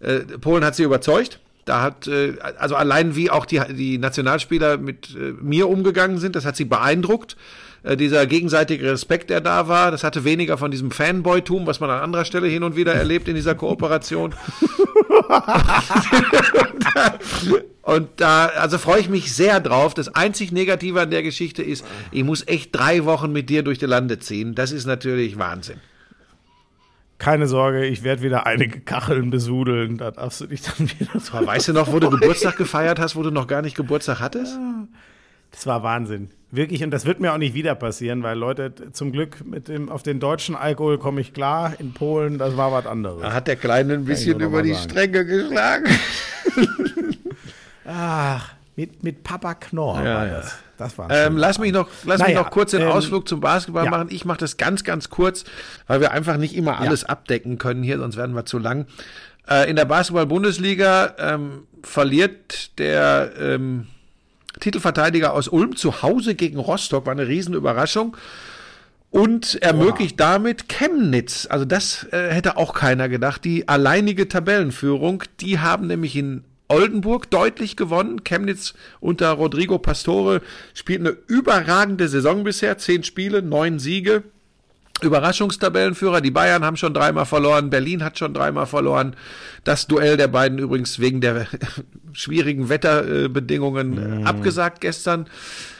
äh, 0.00 0.20
Polen 0.20 0.64
hat 0.64 0.74
sie 0.74 0.82
überzeugt. 0.82 1.40
Da 1.64 1.82
hat, 1.82 2.06
äh, 2.06 2.34
also 2.58 2.76
allein 2.76 3.16
wie 3.16 3.30
auch 3.30 3.46
die, 3.46 3.60
die 3.70 3.98
Nationalspieler 3.98 4.76
mit 4.76 5.14
äh, 5.14 5.32
mir 5.40 5.68
umgegangen 5.68 6.18
sind, 6.18 6.36
das 6.36 6.44
hat 6.44 6.56
sie 6.56 6.64
beeindruckt. 6.64 7.36
Äh, 7.82 7.96
dieser 7.96 8.26
gegenseitige 8.26 8.90
Respekt, 8.92 9.30
der 9.30 9.40
da 9.40 9.68
war, 9.68 9.90
das 9.90 10.04
hatte 10.04 10.24
weniger 10.24 10.58
von 10.58 10.70
diesem 10.70 10.90
Fanboy-Tum, 10.90 11.66
was 11.66 11.80
man 11.80 11.90
an 11.90 12.00
anderer 12.00 12.24
Stelle 12.24 12.48
hin 12.48 12.62
und 12.62 12.76
wieder 12.76 12.94
erlebt 12.94 13.28
in 13.28 13.34
dieser 13.34 13.54
Kooperation. 13.54 14.34
Und 17.82 18.08
da, 18.16 18.46
also 18.46 18.78
freue 18.78 19.00
ich 19.00 19.10
mich 19.10 19.34
sehr 19.34 19.60
drauf. 19.60 19.92
Das 19.92 20.08
einzig 20.14 20.52
Negative 20.52 21.02
an 21.02 21.10
der 21.10 21.22
Geschichte 21.22 21.62
ist, 21.62 21.84
ich 22.10 22.24
muss 22.24 22.46
echt 22.46 22.74
drei 22.74 23.04
Wochen 23.04 23.30
mit 23.30 23.50
dir 23.50 23.62
durch 23.62 23.78
die 23.78 23.84
Lande 23.86 24.18
ziehen. 24.18 24.54
Das 24.54 24.72
ist 24.72 24.86
natürlich 24.86 25.38
Wahnsinn. 25.38 25.80
Keine 27.24 27.46
Sorge, 27.46 27.86
ich 27.86 28.02
werde 28.02 28.20
wieder 28.20 28.44
einige 28.44 28.80
Kacheln 28.80 29.30
besudeln. 29.30 29.96
Da 29.96 30.10
darfst 30.10 30.42
du 30.42 30.46
dich 30.46 30.60
dann 30.60 30.90
wieder 30.90 31.18
so. 31.18 31.46
Weißt 31.46 31.68
du 31.68 31.72
noch, 31.72 31.90
wo 31.90 31.98
du 31.98 32.10
Geburtstag 32.10 32.58
gefeiert 32.58 33.00
hast, 33.00 33.16
wo 33.16 33.22
du 33.22 33.30
noch 33.30 33.46
gar 33.46 33.62
nicht 33.62 33.74
Geburtstag 33.74 34.20
hattest? 34.20 34.58
Das 35.50 35.66
war 35.66 35.82
Wahnsinn. 35.82 36.28
Wirklich, 36.50 36.84
und 36.84 36.90
das 36.90 37.06
wird 37.06 37.20
mir 37.20 37.32
auch 37.32 37.38
nicht 37.38 37.54
wieder 37.54 37.74
passieren, 37.76 38.22
weil 38.22 38.36
Leute, 38.36 38.74
zum 38.92 39.10
Glück 39.10 39.42
mit 39.42 39.68
dem, 39.68 39.88
auf 39.88 40.02
den 40.02 40.20
deutschen 40.20 40.54
Alkohol 40.54 40.98
komme 40.98 41.22
ich 41.22 41.32
klar. 41.32 41.72
In 41.78 41.94
Polen, 41.94 42.36
das 42.36 42.58
war 42.58 42.72
was 42.72 42.84
anderes. 42.84 43.22
Da 43.22 43.32
hat 43.32 43.48
der 43.48 43.56
Kleine 43.56 43.94
ein 43.94 44.04
bisschen 44.04 44.40
über 44.40 44.62
die 44.62 44.74
sagen. 44.74 44.90
Stränge 44.90 45.24
geschlagen. 45.24 45.86
Ach, 47.86 48.52
mit, 48.76 49.02
mit 49.02 49.22
Papa 49.22 49.54
Knorr 49.54 50.02
Ja, 50.04 50.14
war 50.14 50.26
ja. 50.26 50.34
das. 50.34 50.58
Das 50.76 50.98
war 50.98 51.08
Ähm, 51.10 51.36
lass 51.36 51.58
mich 51.58 51.72
noch, 51.72 51.88
lass 52.04 52.18
mich 52.18 52.28
Naja, 52.28 52.42
noch 52.42 52.50
kurz 52.50 52.72
den 52.72 52.82
ähm, 52.82 52.88
Ausflug 52.88 53.28
zum 53.28 53.40
Basketball 53.40 53.84
ja. 53.84 53.90
machen. 53.90 54.08
Ich 54.10 54.24
mache 54.24 54.38
das 54.38 54.56
ganz, 54.56 54.82
ganz 54.82 55.08
kurz, 55.08 55.44
weil 55.86 56.00
wir 56.00 56.10
einfach 56.10 56.36
nicht 56.36 56.56
immer 56.56 56.80
alles 56.80 57.04
abdecken 57.04 57.58
können 57.58 57.84
hier, 57.84 57.98
sonst 57.98 58.16
werden 58.16 58.34
wir 58.34 58.44
zu 58.44 58.58
lang. 58.58 58.86
Äh, 59.48 59.70
in 59.70 59.76
der 59.76 59.84
Basketball-Bundesliga 59.84 61.14
ähm, 61.18 61.66
verliert 61.82 62.78
der 62.78 63.32
ähm, 63.38 63.86
Titelverteidiger 64.60 65.32
aus 65.32 65.48
Ulm 65.48 65.76
zu 65.76 66.02
Hause 66.02 66.34
gegen 66.34 66.58
Rostock, 66.58 67.06
war 67.06 67.12
eine 67.12 67.28
Riesenüberraschung. 67.28 68.16
Und 69.10 69.62
ermöglicht 69.62 70.18
damit 70.18 70.68
Chemnitz, 70.68 71.46
also 71.48 71.64
das 71.64 72.04
äh, 72.10 72.30
hätte 72.30 72.56
auch 72.56 72.74
keiner 72.74 73.08
gedacht, 73.08 73.44
die 73.44 73.68
alleinige 73.68 74.26
Tabellenführung. 74.26 75.22
Die 75.38 75.60
haben 75.60 75.86
nämlich 75.86 76.16
in 76.16 76.42
Oldenburg 76.68 77.30
deutlich 77.30 77.76
gewonnen. 77.76 78.24
Chemnitz 78.24 78.74
unter 79.00 79.30
Rodrigo 79.30 79.78
Pastore 79.78 80.40
spielt 80.72 81.00
eine 81.00 81.16
überragende 81.26 82.08
Saison 82.08 82.44
bisher. 82.44 82.78
Zehn 82.78 83.04
Spiele, 83.04 83.42
neun 83.42 83.78
Siege. 83.78 84.24
Überraschungstabellenführer. 85.02 86.20
Die 86.20 86.30
Bayern 86.30 86.64
haben 86.64 86.76
schon 86.76 86.94
dreimal 86.94 87.26
verloren. 87.26 87.68
Berlin 87.70 88.04
hat 88.04 88.18
schon 88.18 88.32
dreimal 88.32 88.66
verloren. 88.66 89.16
Das 89.64 89.86
Duell 89.86 90.16
der 90.16 90.28
beiden 90.28 90.58
übrigens 90.58 91.00
wegen 91.00 91.20
der 91.20 91.46
schwierigen 92.12 92.68
Wetterbedingungen 92.68 94.22
äh, 94.22 94.24
abgesagt 94.24 94.80
gestern. 94.80 95.26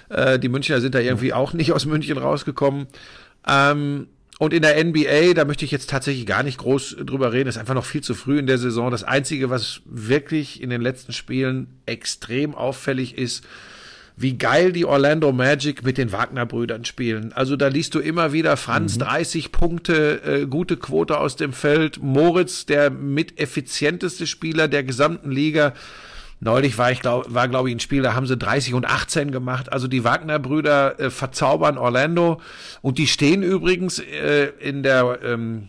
Äh, 0.09 0.39
die 0.39 0.49
Münchner 0.49 0.81
sind 0.81 0.95
da 0.95 0.99
irgendwie 0.99 1.33
auch 1.33 1.53
nicht 1.53 1.73
aus 1.73 1.87
München 1.87 2.19
rausgekommen. 2.19 2.87
Ähm, 3.47 4.09
und 4.39 4.53
in 4.53 4.63
der 4.63 4.83
NBA, 4.83 5.35
da 5.35 5.45
möchte 5.45 5.65
ich 5.65 5.71
jetzt 5.71 5.91
tatsächlich 5.91 6.27
gar 6.27 6.43
nicht 6.43 6.59
groß 6.59 6.97
drüber 7.05 7.33
reden, 7.33 7.49
ist 7.49 7.59
einfach 7.59 7.75
noch 7.75 7.85
viel 7.85 8.03
zu 8.03 8.15
früh 8.15 8.39
in 8.39 8.47
der 8.47 8.59
Saison. 8.59 8.91
Das 8.91 9.05
Einzige, 9.05 9.49
was 9.49 9.81
wirklich 9.85 10.61
in 10.61 10.71
den 10.71 10.81
letzten 10.81 11.13
Spielen 11.13 11.69
extrem 11.87 12.55
auffällig 12.55 13.17
ist, 13.17 13.45
wie 14.17 14.39
geil 14.39 14.73
die 14.73 14.85
Orlando 14.85 15.33
Magic 15.33 15.85
mit 15.85 15.99
den 15.99 16.13
Wagner-Brüdern 16.13 16.85
spielen. 16.85 17.33
Also 17.33 17.57
da 17.57 17.69
liest 17.69 17.95
du 17.95 17.99
immer 17.99 18.33
wieder 18.33 18.57
Franz 18.57 18.97
30 18.99 19.51
Punkte, 19.51 20.23
äh, 20.23 20.47
gute 20.47 20.77
Quote 20.77 21.19
aus 21.19 21.35
dem 21.37 21.53
Feld, 21.53 22.01
Moritz, 22.01 22.65
der 22.65 22.91
mit 22.91 23.41
effizienteste 23.41 24.27
Spieler 24.27 24.69
der 24.69 24.85
gesamten 24.85 25.33
Liga. 25.33 25.75
Neulich 26.45 26.77
war 26.77 26.93
ich 26.93 27.01
glaub, 27.01 27.33
war 27.33 27.49
glaube 27.49 27.71
ich 27.71 27.75
ein 27.75 27.81
Spiel, 27.81 28.03
da 28.03 28.15
haben 28.15 28.27
sie 28.27 28.37
30 28.37 28.75
und 28.75 28.85
18 28.85 29.31
gemacht. 29.31 29.73
Also 29.73 29.89
die 29.89 30.05
Wagner-Brüder 30.05 31.01
äh, 31.01 31.11
verzaubern 31.11 31.79
Orlando 31.79 32.39
und 32.83 32.99
die 32.99 33.07
stehen 33.07 33.43
übrigens 33.43 33.99
äh, 33.99 34.53
in 34.61 34.83
der 34.83 35.21
ähm, 35.25 35.69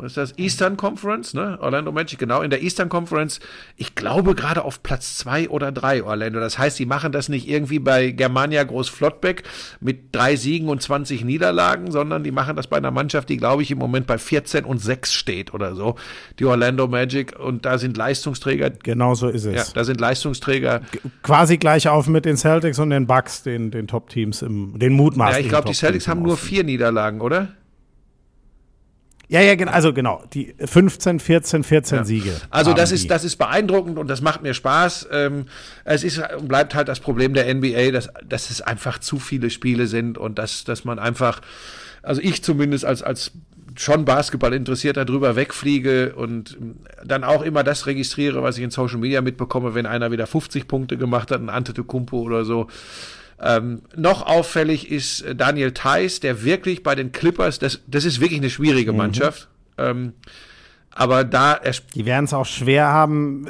was 0.00 0.12
ist 0.12 0.16
das? 0.16 0.38
Eastern 0.38 0.76
Conference, 0.76 1.34
ne? 1.34 1.58
Orlando 1.60 1.92
Magic, 1.92 2.18
genau. 2.18 2.42
In 2.42 2.50
der 2.50 2.62
Eastern 2.62 2.88
Conference, 2.88 3.40
ich 3.76 3.94
glaube 3.94 4.34
gerade 4.34 4.64
auf 4.64 4.82
Platz 4.82 5.16
zwei 5.18 5.48
oder 5.48 5.72
drei 5.72 6.02
Orlando. 6.02 6.40
Das 6.40 6.58
heißt, 6.58 6.76
sie 6.76 6.86
machen 6.86 7.12
das 7.12 7.28
nicht 7.28 7.48
irgendwie 7.48 7.78
bei 7.78 8.10
Germania 8.10 8.64
Groß-Flottbeck 8.64 9.42
mit 9.80 10.14
drei 10.14 10.36
Siegen 10.36 10.68
und 10.68 10.82
20 10.82 11.24
Niederlagen, 11.24 11.90
sondern 11.90 12.24
die 12.24 12.30
machen 12.30 12.56
das 12.56 12.66
bei 12.66 12.76
einer 12.76 12.90
Mannschaft, 12.90 13.28
die, 13.28 13.36
glaube 13.36 13.62
ich, 13.62 13.70
im 13.70 13.78
Moment 13.78 14.06
bei 14.06 14.18
14 14.18 14.64
und 14.64 14.78
6 14.78 15.12
steht 15.12 15.54
oder 15.54 15.74
so. 15.74 15.96
Die 16.38 16.44
Orlando 16.44 16.88
Magic. 16.88 17.38
Und 17.38 17.64
da 17.64 17.78
sind 17.78 17.96
Leistungsträger, 17.96 18.70
Genau 18.70 19.14
so 19.14 19.28
ist 19.28 19.44
es. 19.44 19.54
ja, 19.54 19.64
da 19.74 19.84
sind 19.84 20.00
Leistungsträger. 20.00 20.82
Quasi 21.22 21.58
gleich 21.58 21.88
auf 21.88 22.06
mit 22.06 22.24
den 22.24 22.36
Celtics 22.36 22.78
und 22.78 22.90
den 22.90 23.06
Bucks, 23.06 23.42
den, 23.42 23.70
den 23.70 23.86
Top-Teams 23.86 24.42
im, 24.42 24.78
den 24.78 24.92
Ja, 24.92 24.96
mutmaßlichen 24.96 25.44
ich 25.44 25.48
glaube, 25.50 25.68
die 25.68 25.74
Celtics 25.74 26.08
haben 26.08 26.22
nur 26.22 26.36
vier 26.36 26.64
Niederlagen, 26.64 27.20
oder? 27.20 27.48
Ja, 29.30 29.40
ja, 29.40 29.54
genau. 29.54 29.70
Also 29.70 29.92
genau. 29.92 30.24
Die 30.34 30.54
15, 30.58 31.20
14, 31.20 31.62
14 31.62 32.04
Siege. 32.04 32.32
Also 32.50 32.74
das 32.74 32.90
ist, 32.90 33.04
die. 33.04 33.08
das 33.08 33.22
ist 33.22 33.36
beeindruckend 33.36 33.96
und 33.96 34.08
das 34.08 34.22
macht 34.22 34.42
mir 34.42 34.54
Spaß. 34.54 35.08
Ähm, 35.12 35.46
es 35.84 36.02
ist 36.02 36.20
und 36.36 36.48
bleibt 36.48 36.74
halt 36.74 36.88
das 36.88 36.98
Problem 36.98 37.32
der 37.32 37.54
NBA, 37.54 37.92
dass, 37.92 38.08
dass 38.28 38.50
es 38.50 38.60
einfach 38.60 38.98
zu 38.98 39.20
viele 39.20 39.50
Spiele 39.50 39.86
sind 39.86 40.18
und 40.18 40.40
dass, 40.40 40.64
dass 40.64 40.84
man 40.84 40.98
einfach, 40.98 41.42
also 42.02 42.20
ich 42.20 42.42
zumindest 42.42 42.84
als, 42.84 43.04
als 43.04 43.30
schon 43.76 44.04
Basketball 44.04 44.52
interessierter 44.52 45.04
drüber 45.04 45.36
wegfliege 45.36 46.16
und 46.16 46.58
dann 47.04 47.22
auch 47.22 47.42
immer 47.42 47.62
das 47.62 47.86
registriere, 47.86 48.42
was 48.42 48.58
ich 48.58 48.64
in 48.64 48.70
Social 48.70 48.98
Media 48.98 49.20
mitbekomme, 49.20 49.76
wenn 49.76 49.86
einer 49.86 50.10
wieder 50.10 50.26
50 50.26 50.66
Punkte 50.66 50.96
gemacht 50.96 51.30
hat, 51.30 51.40
ein 51.40 51.50
Antetokounmpo 51.50 52.18
oder 52.18 52.44
so. 52.44 52.66
Ähm, 53.42 53.82
noch 53.96 54.26
auffällig 54.26 54.90
ist 54.90 55.22
äh, 55.22 55.34
Daniel 55.34 55.72
Theiss, 55.72 56.20
der 56.20 56.44
wirklich 56.44 56.82
bei 56.82 56.94
den 56.94 57.10
Clippers, 57.12 57.58
das, 57.58 57.80
das 57.86 58.04
ist 58.04 58.20
wirklich 58.20 58.40
eine 58.40 58.50
schwierige 58.50 58.92
Mannschaft. 58.92 59.48
Ähm, 59.78 60.12
aber 60.90 61.24
da, 61.24 61.54
er, 61.54 61.72
Die 61.94 62.04
werden 62.04 62.24
es 62.26 62.34
auch 62.34 62.44
schwer 62.46 62.88
haben. 62.88 63.46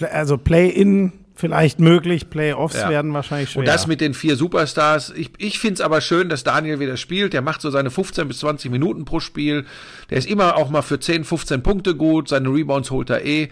äh, 0.00 0.04
Also 0.06 0.38
Play-in 0.38 1.12
vielleicht 1.36 1.78
möglich. 1.78 2.30
Playoffs 2.30 2.74
Ja. 2.76 2.88
werden 2.90 3.12
wahrscheinlich 3.14 3.50
schwer. 3.50 3.60
Und 3.60 3.66
das 3.68 3.86
mit 3.86 4.00
den 4.00 4.12
vier 4.12 4.34
Superstars. 4.34 5.12
Ich, 5.14 5.30
ich 5.38 5.60
finde 5.60 5.74
es 5.74 5.80
aber 5.82 6.00
schön, 6.00 6.28
dass 6.28 6.42
Daniel 6.42 6.80
wieder 6.80 6.96
spielt. 6.96 7.32
Der 7.32 7.42
macht 7.42 7.60
so 7.60 7.70
seine 7.70 7.90
15 7.92 8.26
bis 8.26 8.38
20 8.38 8.72
Minuten 8.72 9.04
pro 9.04 9.20
Spiel. 9.20 9.64
Der 10.10 10.18
ist 10.18 10.26
immer 10.28 10.56
auch 10.56 10.68
mal 10.70 10.82
für 10.82 10.98
10, 10.98 11.22
15 11.22 11.62
Punkte 11.62 11.94
gut. 11.94 12.28
Seine 12.28 12.48
Rebounds 12.48 12.90
holt 12.90 13.08
er 13.10 13.24
eh. 13.24 13.50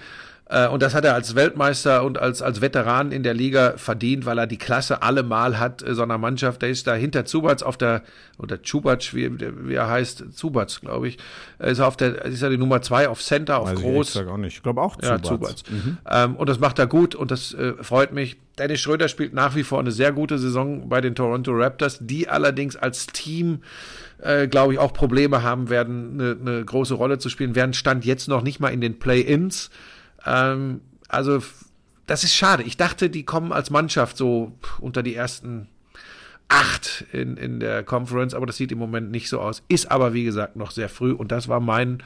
Äh, 0.49 0.69
Und 0.69 0.81
das 0.83 0.95
hat 0.95 1.05
er 1.05 1.15
als 1.15 1.35
Weltmeister 1.35 2.05
und 2.05 2.19
als, 2.19 2.41
als 2.41 2.61
Veteran 2.61 3.11
in 3.11 3.25
der 3.25 3.35
Liga 3.35 3.75
verdient, 3.77 4.27
weil 4.27 4.39
er 4.39 4.47
die 4.47 4.59
Klasse 4.59 5.03
allemal 5.03 5.59
hat, 5.59 5.83
äh, 5.83 5.93
so 5.95 6.03
einer 6.03 6.19
Mannschaft. 6.19 6.63
Der 6.63 6.69
ist 6.71 6.87
da 6.87 6.95
hinter 6.95 7.25
Zubac 7.25 7.63
auf 7.65 7.77
der, 7.77 8.03
oder 8.39 8.63
Chubac, 8.63 9.13
wie, 9.13 9.31
wie 9.41 9.75
er 9.75 9.89
heißt, 9.89 10.25
Zubac, 10.37 10.81
glaube 10.83 11.09
ich, 11.09 11.19
äh, 11.59 11.73
ist 11.73 11.81
er 11.81 11.89
auf 11.89 11.97
der, 11.97 12.25
ist 12.27 12.43
er 12.43 12.51
die 12.51 12.59
Nummer 12.59 12.81
zwei 12.81 13.09
auf 13.09 13.21
Center, 13.23 13.59
auf 13.59 13.71
Weiß 13.71 13.79
ich 13.79 13.85
groß. 13.85 13.93
ehrlich 13.95 14.07
gesagt 14.13 14.29
auch 14.29 14.37
nicht. 14.37 14.57
Ich 14.57 14.63
glaube 14.63 14.81
auch 14.83 14.97
Ja, 15.03 15.21
Zubats. 15.21 15.65
Zubats. 15.65 15.65
Ähm, 16.09 16.37
und 16.37 16.49
das 16.49 16.61
macht 16.61 16.79
er 16.79 16.87
gut 16.87 17.17
und 17.17 17.31
das 17.33 17.53
äh, 17.53 17.73
freut 17.83 18.13
mich. 18.13 18.37
Dennis 18.57 18.81
Schröder 18.81 19.09
spielt 19.09 19.35
nach 19.35 19.55
wie 19.57 19.65
vor 19.65 19.81
eine 19.81 19.91
sehr 19.91 20.13
gute 20.13 20.39
Saison 20.39 20.89
bei 20.89 21.01
den 21.01 21.15
Toronto 21.17 21.51
Raptors, 21.53 21.99
die 22.01 22.29
allerdings 22.29 22.75
als 22.77 23.07
Team, 23.09 23.63
äh, 24.23 24.47
glaube 24.47 24.73
ich, 24.75 24.79
auch 24.79 24.93
Probleme 24.95 25.43
haben 25.43 25.69
werden, 25.71 26.21
eine, 26.21 26.37
eine 26.41 26.65
große 26.65 26.95
Rolle 26.95 27.19
zu 27.19 27.29
spielen, 27.31 27.55
während 27.57 27.75
Stand 27.77 28.05
jetzt 28.05 28.29
noch 28.29 28.43
nicht 28.43 28.61
mal 28.61 28.69
in 28.69 28.81
den 28.81 28.99
Play-Ins. 28.99 29.71
Ähm, 30.27 30.81
also, 31.09 31.43
das 32.07 32.25
ist 32.25 32.35
schade. 32.35 32.63
Ich 32.63 32.77
dachte, 32.77 33.11
die 33.11 33.25
kommen 33.25 33.53
als 33.53 33.71
Mannschaft 33.71 34.17
so 34.17 34.53
unter 34.81 35.03
die 35.03 35.15
ersten 35.15 35.69
acht 36.49 37.05
in, 37.13 37.37
in 37.37 37.59
der 37.61 37.83
Conference, 37.83 38.35
aber 38.35 38.47
das 38.47 38.57
sieht 38.57 38.71
im 38.73 38.79
Moment 38.79 39.11
nicht 39.11 39.29
so 39.29 39.41
aus. 39.41 39.63
Ist 39.69 39.91
aber, 39.91 40.13
wie 40.15 40.25
gesagt, 40.25 40.57
noch 40.57 40.71
sehr 40.71 40.89
früh 40.89 41.13
und 41.13 41.33
das 41.33 41.49
war 41.49 41.61
mein 41.61 42.03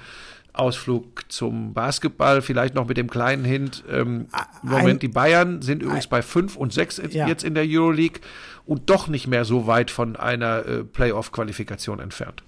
Ausflug 0.52 1.30
zum 1.30 1.74
Basketball, 1.74 2.42
vielleicht 2.42 2.74
noch 2.74 2.88
mit 2.88 2.96
dem 2.96 3.08
kleinen 3.08 3.44
Hint. 3.44 3.84
Ähm, 3.90 4.26
Im 4.62 4.68
Moment, 4.68 5.02
die 5.02 5.08
Bayern 5.08 5.62
sind 5.62 5.82
übrigens 5.82 6.08
bei 6.08 6.22
5 6.22 6.56
und 6.56 6.72
6 6.72 7.02
Ja. 7.10 7.28
jetzt 7.28 7.44
in 7.44 7.54
der 7.54 7.64
Euroleague 7.66 8.20
und 8.66 8.90
doch 8.90 9.06
nicht 9.08 9.26
mehr 9.26 9.44
so 9.44 9.66
weit 9.66 9.90
von 9.90 10.16
einer 10.16 10.66
äh, 10.66 10.84
Playoff-Qualifikation 10.84 12.00
entfernt. 12.00 12.42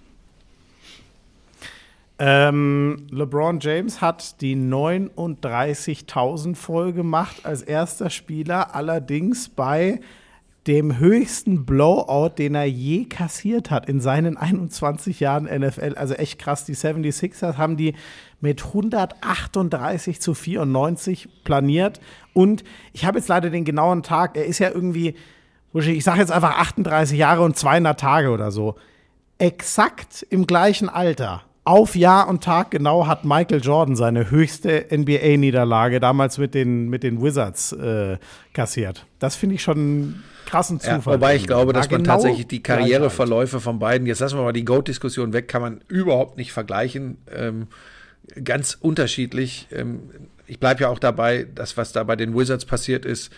Ähm, 2.19 3.07
LeBron 3.11 3.59
James 3.61 4.01
hat 4.01 4.41
die 4.41 4.55
39.000 4.55 6.55
voll 6.55 6.93
gemacht 6.93 7.45
als 7.45 7.63
erster 7.63 8.11
Spieler, 8.11 8.75
allerdings 8.75 9.49
bei 9.49 10.01
dem 10.67 10.99
höchsten 10.99 11.67
Blowout, 11.67 12.35
den 12.39 12.55
er 12.55 12.67
je 12.67 13.07
kassiert 13.07 13.73
hat 13.73 13.89
in 13.89 14.01
seinen 14.01 14.37
21 14.37 15.19
Jahren 15.19 15.45
NFL. 15.45 15.95
Also 15.97 16.15
echt 16.15 16.39
krass. 16.39 16.65
Die 16.65 16.77
76ers 16.77 17.57
haben 17.57 17.77
die 17.77 17.95
mit 18.41 18.67
138 18.67 20.21
zu 20.21 20.35
94 20.35 21.43
planiert. 21.43 22.01
Und 22.33 22.63
ich 22.93 23.05
habe 23.05 23.19
jetzt 23.19 23.29
leider 23.29 23.51
den 23.51 23.65
genauen 23.65 24.05
Tag. 24.05 24.37
Er 24.37 24.47
ist 24.47 24.61
ja 24.61 24.71
irgendwie, 24.71 25.17
ich 25.75 26.05
sage 26.05 26.21
jetzt 26.21 26.31
einfach 26.31 26.59
38 26.59 27.19
Jahre 27.19 27.43
und 27.43 27.57
200 27.57 27.99
Tage 27.99 28.31
oder 28.31 28.53
so 28.53 28.77
exakt 29.39 30.25
im 30.31 30.47
gleichen 30.47 30.89
Alter, 30.89 31.43
auf 31.65 31.95
Jahr 31.95 32.29
und 32.29 32.43
Tag 32.43 32.73
genau, 32.73 33.07
hat 33.07 33.25
Michael 33.25 33.61
Jordan 33.63 33.95
seine 33.95 34.31
höchste 34.31 34.87
NBA-Niederlage 34.91 36.01
damals 36.01 36.39
mit 36.39 36.55
den, 36.55 36.89
mit 36.89 37.03
den 37.03 37.23
Wizards 37.23 37.73
äh, 37.73 38.19
kassiert. 38.53 39.07
Das 39.21 39.37
finde 39.37 39.55
ich 39.55 39.63
schon 39.63 39.77
einen 39.77 40.25
krassen 40.47 40.81
Ja, 40.83 40.97
Zufall. 40.97 41.15
wobei 41.15 41.37
ich 41.37 41.47
glaube, 41.47 41.73
dass 41.73 41.89
man 41.89 42.03
genau 42.03 42.15
tatsächlich 42.15 42.49
die. 42.49 42.63
Karriereverläufe 42.63 43.61
von 43.61 43.79
beiden, 43.79 44.07
jetzt 44.07 44.21
lassen 44.21 44.39
wir 44.39 44.43
mal 44.43 44.53
die 44.53 44.65
Goat-Diskussion 44.65 45.33
weg, 45.33 45.47
kann 45.47 45.63
man 45.63 45.81
überhaupt 45.89 46.37
nicht 46.37 46.53
vergleichen. 46.53 47.19
Ähm, 47.33 47.69
ganz 48.43 48.77
unterschiedlich. 48.81 49.69
Ähm, 49.71 50.11
ich 50.47 50.59
bleibe 50.59 50.83
ja 50.83 50.89
auch 50.89 50.99
dabei, 50.99 51.47
das, 51.55 51.77
was 51.77 51.93
da 51.93 52.03
bei 52.03 52.17
den 52.17 52.37
Wizards 52.37 52.65
passiert 52.65 53.05
ist. 53.05 53.33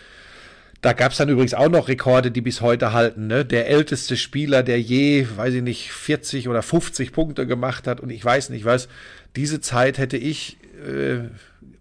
Da 0.84 0.92
gab 0.92 1.12
es 1.12 1.16
dann 1.16 1.30
übrigens 1.30 1.54
auch 1.54 1.70
noch 1.70 1.88
Rekorde, 1.88 2.30
die 2.30 2.42
bis 2.42 2.60
heute 2.60 2.92
halten. 2.92 3.26
Ne? 3.26 3.46
Der 3.46 3.70
älteste 3.70 4.18
Spieler, 4.18 4.62
der 4.62 4.78
je, 4.78 5.26
weiß 5.34 5.54
ich 5.54 5.62
nicht, 5.62 5.90
40 5.90 6.46
oder 6.46 6.60
50 6.60 7.10
Punkte 7.10 7.46
gemacht 7.46 7.86
hat 7.86 8.00
und 8.00 8.10
ich 8.10 8.22
weiß 8.22 8.50
nicht 8.50 8.66
was. 8.66 8.88
Diese 9.34 9.62
Zeit 9.62 9.96
hätte 9.96 10.18
ich 10.18 10.58
äh, 10.86 11.30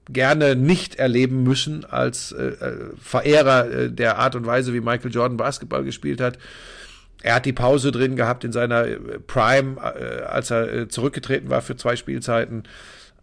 gerne 0.09 0.55
nicht 0.55 0.95
erleben 0.95 1.43
müssen 1.43 1.83
als 1.83 2.31
äh, 2.31 2.45
äh, 2.45 2.77
Verehrer 2.97 3.69
äh, 3.69 3.91
der 3.91 4.19
Art 4.19 4.37
und 4.37 4.45
Weise, 4.45 4.73
wie 4.73 4.79
Michael 4.79 5.11
Jordan 5.11 5.35
Basketball 5.35 5.83
gespielt 5.83 6.21
hat. 6.21 6.37
Er 7.23 7.35
hat 7.35 7.45
die 7.45 7.51
Pause 7.51 7.91
drin 7.91 8.15
gehabt 8.15 8.45
in 8.45 8.53
seiner 8.53 8.87
äh, 8.87 8.97
Prime, 9.19 9.81
äh, 9.81 10.21
als 10.21 10.49
er 10.49 10.71
äh, 10.71 10.87
zurückgetreten 10.87 11.49
war 11.49 11.61
für 11.61 11.75
zwei 11.75 11.97
Spielzeiten. 11.97 12.63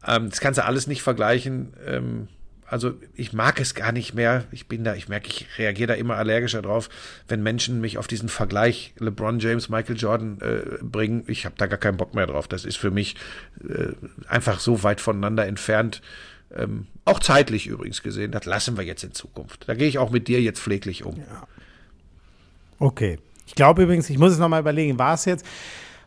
Ähm, 0.06 0.28
das 0.28 0.40
kannst 0.40 0.58
du 0.58 0.64
alles 0.66 0.86
nicht 0.86 1.00
vergleichen. 1.00 1.72
Ähm, 1.86 2.28
also 2.70 2.94
ich 3.16 3.32
mag 3.32 3.60
es 3.60 3.74
gar 3.74 3.90
nicht 3.90 4.14
mehr. 4.14 4.44
Ich 4.52 4.68
bin 4.68 4.84
da, 4.84 4.94
ich 4.94 5.08
merke, 5.08 5.28
ich 5.28 5.46
reagiere 5.58 5.88
da 5.88 5.94
immer 5.94 6.16
allergischer 6.16 6.62
drauf, 6.62 6.88
wenn 7.26 7.42
Menschen 7.42 7.80
mich 7.80 7.98
auf 7.98 8.06
diesen 8.06 8.28
Vergleich 8.28 8.94
LeBron 8.98 9.40
James, 9.40 9.68
Michael 9.68 9.96
Jordan 9.96 10.38
äh, 10.40 10.78
bringen. 10.80 11.24
Ich 11.26 11.44
habe 11.44 11.56
da 11.58 11.66
gar 11.66 11.78
keinen 11.78 11.96
Bock 11.96 12.14
mehr 12.14 12.28
drauf. 12.28 12.46
Das 12.46 12.64
ist 12.64 12.76
für 12.76 12.92
mich 12.92 13.16
äh, 13.68 13.88
einfach 14.28 14.60
so 14.60 14.84
weit 14.84 15.00
voneinander 15.00 15.46
entfernt. 15.46 16.00
Ähm, 16.54 16.86
auch 17.04 17.18
zeitlich 17.18 17.66
übrigens 17.66 18.02
gesehen. 18.04 18.30
Das 18.30 18.44
lassen 18.44 18.76
wir 18.76 18.84
jetzt 18.84 19.02
in 19.02 19.12
Zukunft. 19.12 19.68
Da 19.68 19.74
gehe 19.74 19.88
ich 19.88 19.98
auch 19.98 20.10
mit 20.10 20.28
dir 20.28 20.40
jetzt 20.40 20.60
pfleglich 20.60 21.04
um. 21.04 21.20
Okay. 22.78 23.18
Ich 23.48 23.56
glaube 23.56 23.82
übrigens, 23.82 24.08
ich 24.10 24.18
muss 24.18 24.30
es 24.30 24.38
nochmal 24.38 24.60
überlegen, 24.60 24.96
war 24.96 25.14
es 25.14 25.24
jetzt. 25.24 25.44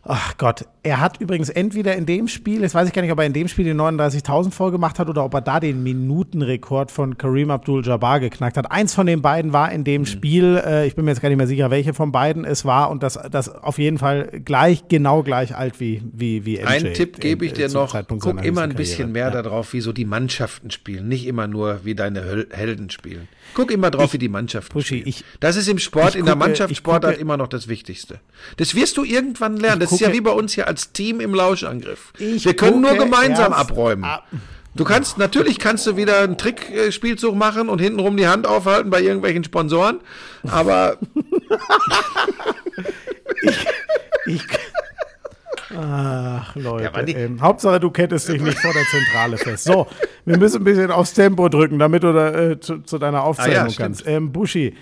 Ach 0.05 0.35
Gott, 0.37 0.65
er 0.83 0.99
hat 0.99 1.21
übrigens 1.21 1.47
entweder 1.47 1.95
in 1.95 2.05
dem 2.05 2.27
Spiel, 2.27 2.61
jetzt 2.61 2.75
weiß 2.75 2.89
ich 2.89 2.93
gar 2.93 3.01
nicht, 3.01 3.11
ob 3.13 3.19
er 3.19 3.25
in 3.25 3.31
dem 3.31 3.47
Spiel 3.47 3.63
die 3.63 3.73
39.000 3.73 4.51
voll 4.51 4.69
gemacht 4.71 4.99
hat 4.99 5.07
oder 5.07 5.23
ob 5.23 5.33
er 5.33 5.39
da 5.39 5.61
den 5.61 5.81
Minutenrekord 5.81 6.91
von 6.91 7.17
Kareem 7.17 7.49
Abdul-Jabbar 7.51 8.19
geknackt 8.19 8.57
hat. 8.57 8.69
Eins 8.69 8.93
von 8.93 9.05
den 9.07 9.21
beiden 9.21 9.53
war 9.53 9.71
in 9.71 9.79
Mhm. 9.79 9.85
dem 9.85 10.05
Spiel, 10.05 10.61
äh, 10.65 10.85
ich 10.87 10.95
bin 10.95 11.05
mir 11.05 11.11
jetzt 11.11 11.21
gar 11.21 11.29
nicht 11.29 11.37
mehr 11.37 11.47
sicher, 11.47 11.71
welche 11.71 11.93
von 11.93 12.11
beiden 12.11 12.43
es 12.43 12.65
war 12.65 12.91
und 12.91 13.01
das, 13.01 13.17
das 13.31 13.47
auf 13.47 13.79
jeden 13.79 13.97
Fall 13.97 14.41
gleich, 14.43 14.89
genau 14.89 15.23
gleich 15.23 15.55
alt 15.55 15.79
wie, 15.79 16.01
wie, 16.11 16.45
wie 16.45 16.57
MJ. 16.57 16.65
Einen 16.67 16.93
Tipp 16.93 17.21
gebe 17.21 17.45
ich 17.45 17.51
in- 17.53 17.57
dir 17.59 17.69
noch. 17.69 17.93
Zeitpunkt 17.93 18.25
Guck 18.25 18.43
immer 18.43 18.63
ein 18.63 18.75
bisschen 18.75 19.13
Karriere. 19.13 19.31
mehr 19.31 19.41
darauf, 19.43 19.71
wie 19.71 19.79
so 19.79 19.93
die 19.93 20.03
Mannschaften 20.05 20.69
spielen. 20.69 21.07
Nicht 21.07 21.25
immer 21.27 21.47
nur, 21.47 21.85
wie 21.85 21.95
deine 21.95 22.45
Helden 22.51 22.89
spielen. 22.89 23.29
Guck 23.53 23.71
immer 23.71 23.91
drauf, 23.91 24.13
wie 24.13 24.17
die 24.17 24.29
Mannschaften 24.29 24.71
Puschi, 24.73 25.03
ich- 25.05 25.23
das 25.39 25.55
ist 25.55 25.67
im 25.67 25.77
Sport, 25.79 26.09
ich 26.11 26.15
in 26.19 26.25
der 26.25 26.33
gucke- 26.35 26.39
Mannschaftssportart 26.39 27.11
ich 27.13 27.17
gucke- 27.17 27.21
immer 27.21 27.37
noch 27.37 27.47
das 27.47 27.67
Wichtigste. 27.67 28.19
Das 28.57 28.73
wirst 28.75 28.97
du 28.97 29.03
irgendwann 29.03 29.57
lernen. 29.57 29.79
Das 29.81 29.91
ist 29.91 29.99
ja 29.99 30.07
gucke- 30.07 30.17
wie 30.17 30.21
bei 30.21 30.31
uns 30.31 30.53
hier 30.53 30.67
als 30.67 30.91
Team 30.91 31.19
im 31.19 31.33
Lauschangriff. 31.35 32.13
Ich 32.17 32.45
Wir 32.45 32.55
können 32.55 32.81
nur 32.81 32.91
gucke 32.91 33.03
gemeinsam 33.05 33.51
erst 33.51 33.59
abräumen. 33.69 34.03
ab- 34.05 34.27
Du 34.75 34.85
kannst, 34.85 35.19
natürlich 35.19 35.59
kannst 35.59 35.85
du 35.85 35.97
wieder 35.97 36.21
einen 36.21 36.35
Trickspielzug 36.35 37.35
machen 37.35 37.69
und 37.69 37.79
hintenrum 37.79 38.17
die 38.17 38.25
Hand 38.27 38.47
aufhalten 38.47 38.89
bei 38.89 39.01
irgendwelchen 39.03 39.43
Sponsoren, 39.43 39.99
aber 40.47 40.97
Ich, 44.25 44.41
Ach, 45.75 46.55
Leute. 46.55 46.83
Ja, 46.83 47.19
ähm, 47.19 47.41
Hauptsache, 47.41 47.79
du 47.79 47.89
kettest 47.89 48.29
dich 48.29 48.41
nicht 48.41 48.59
vor 48.59 48.73
der 48.73 48.83
Zentrale 48.85 49.37
fest. 49.37 49.65
So, 49.65 49.87
wir 50.25 50.37
müssen 50.37 50.61
ein 50.61 50.63
bisschen 50.63 50.91
aufs 50.91 51.13
Tempo 51.13 51.49
drücken, 51.49 51.79
damit 51.79 52.03
du 52.03 52.13
da, 52.13 52.29
äh, 52.33 52.59
zu, 52.59 52.79
zu 52.79 52.97
deiner 52.97 53.23
Aufzeichnung 53.23 53.67
Ah 53.67 53.69
ja, 53.69 53.75
kannst. 53.77 54.07
Ähm, 54.07 54.31
Buschi, 54.31 54.75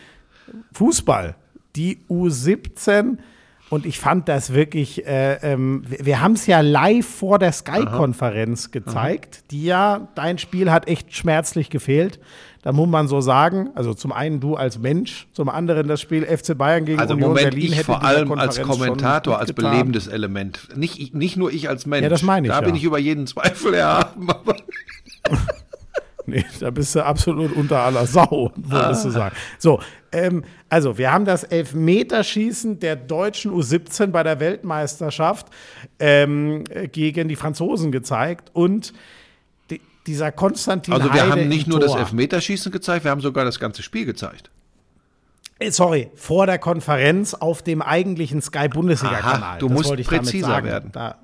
Fußball, 0.73 1.35
die 1.75 1.99
U17. 2.09 3.17
Und 3.69 3.85
ich 3.85 3.99
fand 3.99 4.27
das 4.27 4.53
wirklich, 4.53 5.07
äh, 5.07 5.35
ähm, 5.43 5.83
wir, 5.87 6.05
wir 6.05 6.21
haben 6.21 6.33
es 6.33 6.45
ja 6.45 6.59
live 6.59 7.07
vor 7.07 7.39
der 7.39 7.53
Sky-Konferenz 7.53 8.71
gezeigt, 8.71 9.49
die 9.49 9.63
ja, 9.63 10.09
dein 10.13 10.37
Spiel 10.39 10.69
hat 10.71 10.89
echt 10.89 11.15
schmerzlich 11.15 11.69
gefehlt. 11.69 12.19
Da 12.63 12.71
muss 12.71 12.87
man 12.87 13.07
so 13.07 13.21
sagen. 13.21 13.69
Also 13.75 13.93
zum 13.95 14.11
einen 14.11 14.39
du 14.39 14.55
als 14.55 14.77
Mensch, 14.77 15.27
zum 15.33 15.49
anderen 15.49 15.87
das 15.87 15.99
Spiel 15.99 16.25
FC 16.25 16.55
Bayern 16.57 16.85
gegen 16.85 16.99
Also 16.99 17.13
Union 17.15 17.29
Moment, 17.29 17.49
Berlin. 17.51 17.65
ich 17.71 17.75
hätte 17.75 17.85
vor 17.85 18.03
allem 18.03 18.31
als 18.33 18.57
Konferenz 18.61 18.79
Kommentator, 18.87 19.39
als 19.39 19.53
belebendes 19.53 20.07
Element. 20.07 20.67
Nicht, 20.75 20.99
ich- 20.99 21.13
nicht 21.13 21.37
nur 21.37 21.51
ich 21.51 21.69
als 21.69 21.85
Mensch. 21.87 22.03
Ja, 22.03 22.09
das 22.09 22.21
meine 22.21 22.47
ich, 22.47 22.53
Da 22.53 22.59
bin 22.61 22.69
ja. 22.71 22.75
ich 22.75 22.83
über 22.83 22.99
jeden 22.99 23.25
Zweifel 23.25 23.73
erhaben. 23.73 24.29
Aber 24.29 24.55
Nee, 26.27 26.45
da 26.59 26.69
bist 26.69 26.93
du 26.95 27.03
absolut 27.03 27.51
unter 27.55 27.79
aller 27.79 28.05
Sau, 28.05 28.51
würdest 28.55 29.05
du 29.05 29.09
sagen. 29.09 29.35
So, 29.57 29.79
ähm, 30.11 30.43
also 30.69 30.97
wir 30.99 31.11
haben 31.11 31.25
das 31.25 31.43
Elfmeterschießen 31.43 32.79
der 32.79 32.95
deutschen 32.95 33.51
U17 33.51 34.07
bei 34.07 34.21
der 34.21 34.39
Weltmeisterschaft 34.39 35.47
ähm, 35.99 36.63
äh, 36.69 36.87
gegen 36.87 37.27
die 37.27 37.35
Franzosen 37.35 37.91
gezeigt 37.91 38.51
und 38.53 38.93
dieser 40.07 40.31
Konstantin 40.31 40.93
also 40.93 41.13
wir 41.13 41.21
Heide 41.21 41.31
haben 41.31 41.47
nicht 41.47 41.67
nur 41.67 41.79
das 41.79 41.91
Tor. 41.91 41.99
Elfmeterschießen 41.99 42.71
gezeigt, 42.71 43.03
wir 43.03 43.11
haben 43.11 43.21
sogar 43.21 43.45
das 43.45 43.59
ganze 43.59 43.83
Spiel 43.83 44.05
gezeigt. 44.05 44.49
Äh, 45.59 45.71
Sorry, 45.71 46.09
vor 46.15 46.47
der 46.47 46.57
Konferenz 46.57 47.33
auf 47.33 47.61
dem 47.61 47.81
eigentlichen 47.81 48.41
Sky-Bundesliga-Kanal. 48.41 49.43
Aha, 49.43 49.57
du 49.57 49.67
Das 49.67 49.77
musst 49.77 49.91
ich 49.99 50.07
präziser 50.07 50.47
sagen. 50.47 50.65
werden. 50.67 50.91
Da, 50.91 51.19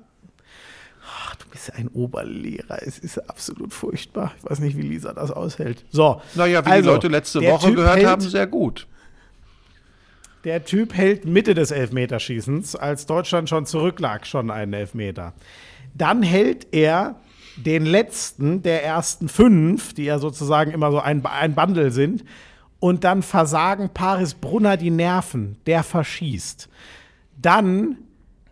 Ach, 1.24 1.34
du 1.36 1.46
bist 1.50 1.74
ein 1.74 1.88
Oberlehrer. 1.88 2.78
Es 2.82 2.98
ist 2.98 3.18
absolut 3.28 3.74
furchtbar. 3.74 4.32
Ich 4.38 4.48
weiß 4.48 4.60
nicht, 4.60 4.76
wie 4.76 4.82
Lisa 4.82 5.12
das 5.12 5.32
aushält. 5.32 5.84
So. 5.90 6.22
Naja, 6.34 6.64
wie 6.64 6.70
also, 6.70 6.82
die 6.90 6.94
Leute 6.94 7.08
letzte 7.08 7.42
Woche 7.42 7.66
Typ 7.66 7.76
gehört 7.76 7.96
hält, 7.96 8.06
haben, 8.06 8.20
sehr 8.22 8.46
gut. 8.46 8.86
Der 10.44 10.64
Typ 10.64 10.94
hält 10.94 11.24
Mitte 11.24 11.54
des 11.54 11.72
Elfmeterschießens, 11.72 12.76
als 12.76 13.06
Deutschland 13.06 13.48
schon 13.48 13.66
zurücklag, 13.66 14.26
schon 14.26 14.50
einen 14.50 14.72
Elfmeter. 14.72 15.34
Dann 15.94 16.22
hält 16.22 16.68
er 16.72 17.16
den 17.64 17.84
letzten 17.84 18.62
der 18.62 18.84
ersten 18.84 19.28
fünf, 19.28 19.92
die 19.94 20.04
ja 20.04 20.18
sozusagen 20.18 20.70
immer 20.70 20.90
so 20.90 21.00
ein, 21.00 21.24
ein 21.26 21.54
Bundle 21.54 21.90
sind. 21.90 22.24
und 22.80 23.04
dann 23.04 23.22
versagen 23.22 23.90
Paris 23.92 24.34
Brunner 24.34 24.76
die 24.76 24.90
Nerven, 24.90 25.56
der 25.66 25.82
verschießt. 25.82 26.68
Dann 27.40 27.96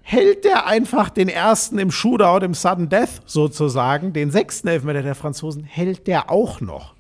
hält 0.02 0.44
der 0.44 0.66
einfach 0.66 1.10
den 1.10 1.28
ersten 1.28 1.78
im 1.78 1.90
Shootout, 1.90 2.44
im 2.44 2.54
Sudden 2.54 2.88
Death 2.88 3.22
sozusagen, 3.26 4.12
den 4.12 4.30
sechsten 4.30 4.68
Elfmeter 4.68 5.02
der 5.02 5.14
Franzosen, 5.14 5.64
hält 5.64 6.06
der 6.06 6.30
auch 6.30 6.60
noch. 6.60 6.94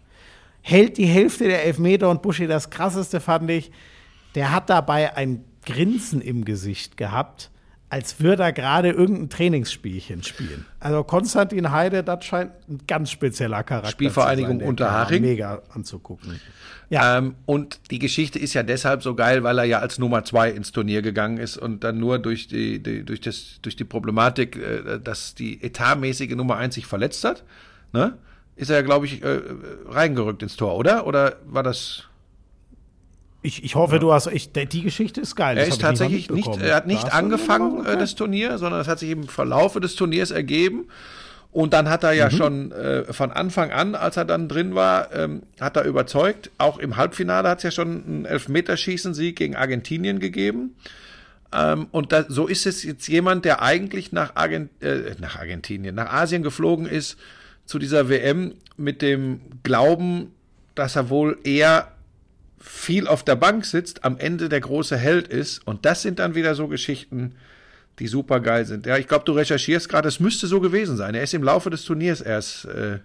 Hält 0.62 0.98
die 0.98 1.06
Hälfte 1.06 1.44
der 1.44 1.64
Elfmeter 1.64 2.10
und 2.10 2.22
Buschi, 2.22 2.48
das 2.48 2.70
krasseste 2.70 3.20
fand 3.20 3.50
ich, 3.50 3.70
der 4.34 4.52
hat 4.52 4.70
dabei 4.70 5.16
ein 5.16 5.44
Grinsen 5.64 6.20
im 6.20 6.44
Gesicht 6.44 6.96
gehabt, 6.96 7.50
als 7.88 8.20
würde 8.20 8.42
er 8.42 8.52
gerade 8.52 8.90
irgendein 8.90 9.30
Trainingsspielchen 9.30 10.22
spielen. 10.22 10.66
Also 10.80 11.04
Konstantin 11.04 11.70
Heide, 11.70 12.02
das 12.02 12.24
scheint 12.24 12.52
ein 12.68 12.80
ganz 12.86 13.10
spezieller 13.10 13.62
Charakter 13.62 13.90
Spielvereinigung 13.90 14.54
zu 14.54 14.58
sein. 14.60 14.68
Unterhaching. 14.68 15.22
Mega 15.22 15.62
anzugucken. 15.72 16.40
Ja, 16.90 17.18
Ähm, 17.18 17.34
und 17.46 17.80
die 17.90 17.98
Geschichte 17.98 18.38
ist 18.38 18.54
ja 18.54 18.62
deshalb 18.62 19.02
so 19.02 19.14
geil, 19.14 19.42
weil 19.42 19.58
er 19.58 19.64
ja 19.64 19.78
als 19.80 19.98
Nummer 19.98 20.24
zwei 20.24 20.50
ins 20.50 20.72
Turnier 20.72 21.02
gegangen 21.02 21.38
ist 21.38 21.56
und 21.56 21.84
dann 21.84 21.98
nur 21.98 22.18
durch 22.18 22.48
die, 22.48 22.82
die, 22.82 23.04
durch 23.04 23.20
das, 23.20 23.58
durch 23.62 23.76
die 23.76 23.84
Problematik, 23.84 24.56
äh, 24.56 24.98
dass 25.00 25.34
die 25.34 25.62
etatmäßige 25.62 26.34
Nummer 26.34 26.56
eins 26.56 26.74
sich 26.74 26.86
verletzt 26.86 27.24
hat, 27.24 27.44
ne? 27.92 28.16
Ist 28.56 28.70
er 28.70 28.76
ja, 28.76 28.82
glaube 28.82 29.04
ich, 29.04 29.22
äh, 29.22 29.40
reingerückt 29.86 30.42
ins 30.42 30.56
Tor, 30.56 30.76
oder? 30.76 31.06
Oder 31.06 31.36
war 31.44 31.62
das. 31.62 32.04
Ich, 33.46 33.64
ich 33.64 33.74
hoffe, 33.76 33.98
du 33.98 34.12
hast. 34.12 34.26
Ich, 34.26 34.50
die 34.52 34.82
Geschichte 34.82 35.20
ist 35.20 35.36
geil. 35.36 35.56
Er 35.56 35.66
ist 35.66 35.80
tatsächlich 35.80 36.30
nicht, 36.30 36.48
er 36.60 36.74
hat 36.74 36.86
nicht 36.86 37.14
angefangen, 37.14 37.80
okay. 37.80 37.94
äh, 37.94 37.96
das 37.96 38.14
Turnier, 38.14 38.58
sondern 38.58 38.80
es 38.80 38.88
hat 38.88 38.98
sich 38.98 39.10
im 39.10 39.28
Verlaufe 39.28 39.80
des 39.80 39.94
Turniers 39.94 40.32
ergeben. 40.32 40.88
Und 41.52 41.72
dann 41.72 41.88
hat 41.88 42.04
er 42.04 42.12
ja 42.12 42.26
Mhm. 42.26 42.30
schon 42.36 42.72
äh, 42.72 43.12
von 43.12 43.32
Anfang 43.32 43.70
an, 43.70 43.94
als 43.94 44.16
er 44.18 44.26
dann 44.26 44.48
drin 44.48 44.74
war, 44.74 45.14
ähm, 45.14 45.42
hat 45.60 45.76
er 45.76 45.84
überzeugt. 45.84 46.50
Auch 46.58 46.78
im 46.78 46.96
Halbfinale 46.96 47.48
hat 47.48 47.58
es 47.58 47.64
ja 47.64 47.70
schon 47.70 48.04
einen 48.04 48.24
Elfmeterschießen-Sieg 48.26 49.36
gegen 49.36 49.56
Argentinien 49.56 50.18
gegeben. 50.18 50.74
Ähm, 51.54 51.86
und 51.92 52.12
da, 52.12 52.24
so 52.28 52.46
ist 52.46 52.66
es 52.66 52.82
jetzt 52.82 53.06
jemand, 53.06 53.44
der 53.44 53.62
eigentlich 53.62 54.12
nach, 54.12 54.32
Argent 54.34 54.70
äh, 54.82 55.14
nach 55.18 55.38
Argentinien, 55.38 55.94
nach 55.94 56.12
Asien 56.12 56.42
geflogen 56.42 56.84
ist 56.84 57.16
zu 57.64 57.78
dieser 57.78 58.08
WM 58.10 58.54
mit 58.76 59.00
dem 59.00 59.40
Glauben, 59.62 60.32
dass 60.74 60.96
er 60.96 61.08
wohl 61.08 61.38
eher 61.44 61.88
viel 62.68 63.06
auf 63.06 63.22
der 63.22 63.36
Bank 63.36 63.64
sitzt, 63.64 64.04
am 64.04 64.18
Ende 64.18 64.48
der 64.48 64.60
große 64.60 64.96
Held 64.96 65.28
ist. 65.28 65.66
Und 65.66 65.84
das 65.84 66.02
sind 66.02 66.18
dann 66.18 66.34
wieder 66.34 66.54
so 66.54 66.66
Geschichten, 66.68 67.34
die 67.98 68.08
super 68.08 68.40
geil 68.40 68.66
sind. 68.66 68.86
Ja, 68.86 68.96
ich 68.98 69.06
glaube, 69.08 69.24
du 69.24 69.32
recherchierst 69.32 69.88
gerade, 69.88 70.08
es 70.08 70.20
müsste 70.20 70.46
so 70.46 70.60
gewesen 70.60 70.96
sein. 70.96 71.14
Er 71.14 71.22
ist 71.22 71.32
im 71.32 71.42
Laufe 71.42 71.70
des 71.70 71.84
Turniers 71.84 72.20
erst 72.20 72.64
äh, 72.66 72.98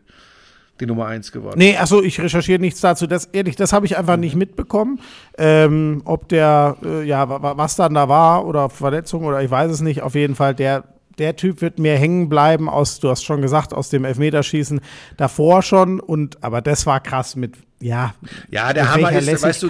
die 0.79 0.85
Nummer 0.87 1.05
eins 1.05 1.31
geworden. 1.31 1.59
Nee, 1.59 1.77
achso, 1.77 2.01
ich 2.01 2.19
recherchiere 2.19 2.59
nichts 2.59 2.81
dazu. 2.81 3.05
Das, 3.05 3.25
ehrlich, 3.25 3.55
das 3.55 3.71
habe 3.71 3.85
ich 3.85 3.97
einfach 3.97 4.17
nicht 4.17 4.35
mitbekommen. 4.35 4.99
Ähm, 5.37 6.01
ob 6.05 6.27
der, 6.27 6.75
äh, 6.83 7.03
ja, 7.03 7.29
wa- 7.29 7.41
wa- 7.41 7.55
was 7.57 7.75
dann 7.75 7.93
da 7.93 8.09
war 8.09 8.45
oder 8.47 8.69
Verletzung 8.69 9.23
oder 9.23 9.41
ich 9.43 9.51
weiß 9.51 9.71
es 9.71 9.81
nicht. 9.81 10.01
Auf 10.01 10.15
jeden 10.15 10.35
Fall, 10.35 10.55
der, 10.55 10.83
der 11.17 11.35
Typ 11.35 11.61
wird 11.61 11.79
mir 11.79 11.95
hängen 11.97 12.29
bleiben 12.29 12.69
aus, 12.69 12.99
du 12.99 13.09
hast 13.09 13.23
schon 13.23 13.41
gesagt, 13.41 13.73
aus 13.73 13.89
dem 13.89 14.05
Elfmeterschießen 14.05 14.81
davor 15.17 15.61
schon. 15.61 15.99
Und, 15.99 16.43
aber 16.43 16.61
das 16.61 16.85
war 16.85 16.99
krass 17.01 17.35
mit, 17.35 17.55
ja, 17.79 18.13
Ja, 18.49 18.73
der 18.73 18.83
Hammer 18.93 19.11
ist, 19.19 19.27
weißt 19.43 19.63
du, 19.63 19.67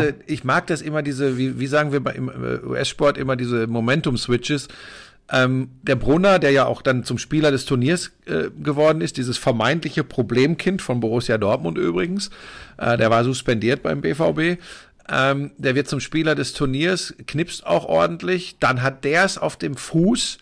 diese, 0.00 0.14
ich 0.26 0.44
mag 0.44 0.66
das 0.66 0.80
immer, 0.82 1.02
diese, 1.02 1.36
wie, 1.38 1.58
wie 1.60 1.66
sagen 1.66 1.92
wir 1.92 2.00
bei- 2.00 2.14
im 2.14 2.28
äh, 2.28 2.66
US-Sport 2.66 3.18
immer 3.18 3.36
diese 3.36 3.66
Momentum-Switches. 3.66 4.68
Ähm, 5.32 5.70
der 5.82 5.96
Brunner, 5.96 6.38
der 6.38 6.50
ja 6.50 6.66
auch 6.66 6.82
dann 6.82 7.02
zum 7.04 7.16
Spieler 7.16 7.50
des 7.50 7.64
Turniers 7.64 8.10
äh, 8.26 8.50
geworden 8.62 9.00
ist, 9.00 9.16
dieses 9.16 9.38
vermeintliche 9.38 10.04
Problemkind 10.04 10.82
von 10.82 11.00
Borussia 11.00 11.38
Dortmund 11.38 11.78
übrigens, 11.78 12.28
äh, 12.76 12.98
der 12.98 13.08
war 13.10 13.24
suspendiert 13.24 13.82
beim 13.82 14.02
BVB. 14.02 14.60
Ähm, 15.10 15.50
der 15.56 15.74
wird 15.74 15.88
zum 15.88 16.00
Spieler 16.00 16.34
des 16.34 16.52
Turniers, 16.52 17.14
knipst 17.26 17.66
auch 17.66 17.86
ordentlich. 17.86 18.56
Dann 18.60 18.82
hat 18.82 19.04
der 19.04 19.24
es 19.24 19.38
auf 19.38 19.56
dem 19.56 19.76
Fuß, 19.76 20.38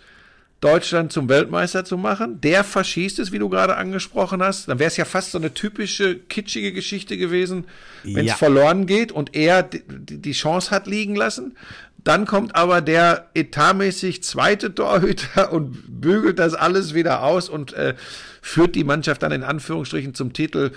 Deutschland 0.63 1.13
zum 1.13 1.29
Weltmeister 1.29 1.85
zu 1.85 1.99
machen. 1.99 2.41
Der 2.41 2.63
verschießt 2.63 3.19
es, 3.19 3.33
wie 3.33 3.41
du 3.41 3.49
gerade 3.49 3.77
angesprochen 3.77 4.43
hast. 4.43 4.69
Dann 4.69 4.79
wäre 4.79 4.87
es 4.89 4.97
ja 4.97 5.05
fast 5.05 5.33
so 5.33 5.39
eine 5.39 5.53
typische 5.53 6.17
kitschige 6.17 6.73
Geschichte 6.73 7.17
gewesen, 7.19 7.65
wenn 8.05 8.25
es 8.27 8.31
Ja. 8.33 8.37
verloren 8.37 8.87
geht 8.87 9.11
und 9.11 9.35
er 9.35 9.65
die, 9.65 10.33
Chance 10.33 10.71
hat 10.71 10.87
liegen 10.87 11.17
lassen. 11.17 11.57
Dann 12.05 12.27
kommt 12.27 12.55
aber 12.55 12.81
der 12.81 13.29
etatmäßig 13.35 14.23
zweite 14.23 14.73
Torhüter 14.75 15.53
und 15.53 16.01
bügelt 16.01 16.39
das 16.39 16.55
alles 16.55 16.95
wieder 16.95 17.25
aus 17.25 17.49
und 17.49 17.73
äh, 17.73 17.95
führt 18.41 18.77
die 18.77 18.85
Mannschaft 18.85 19.23
dann 19.25 19.33
in 19.33 19.43
Anführungsstrichen 19.43 20.15
zum 20.15 20.33
Titel. 20.33 20.71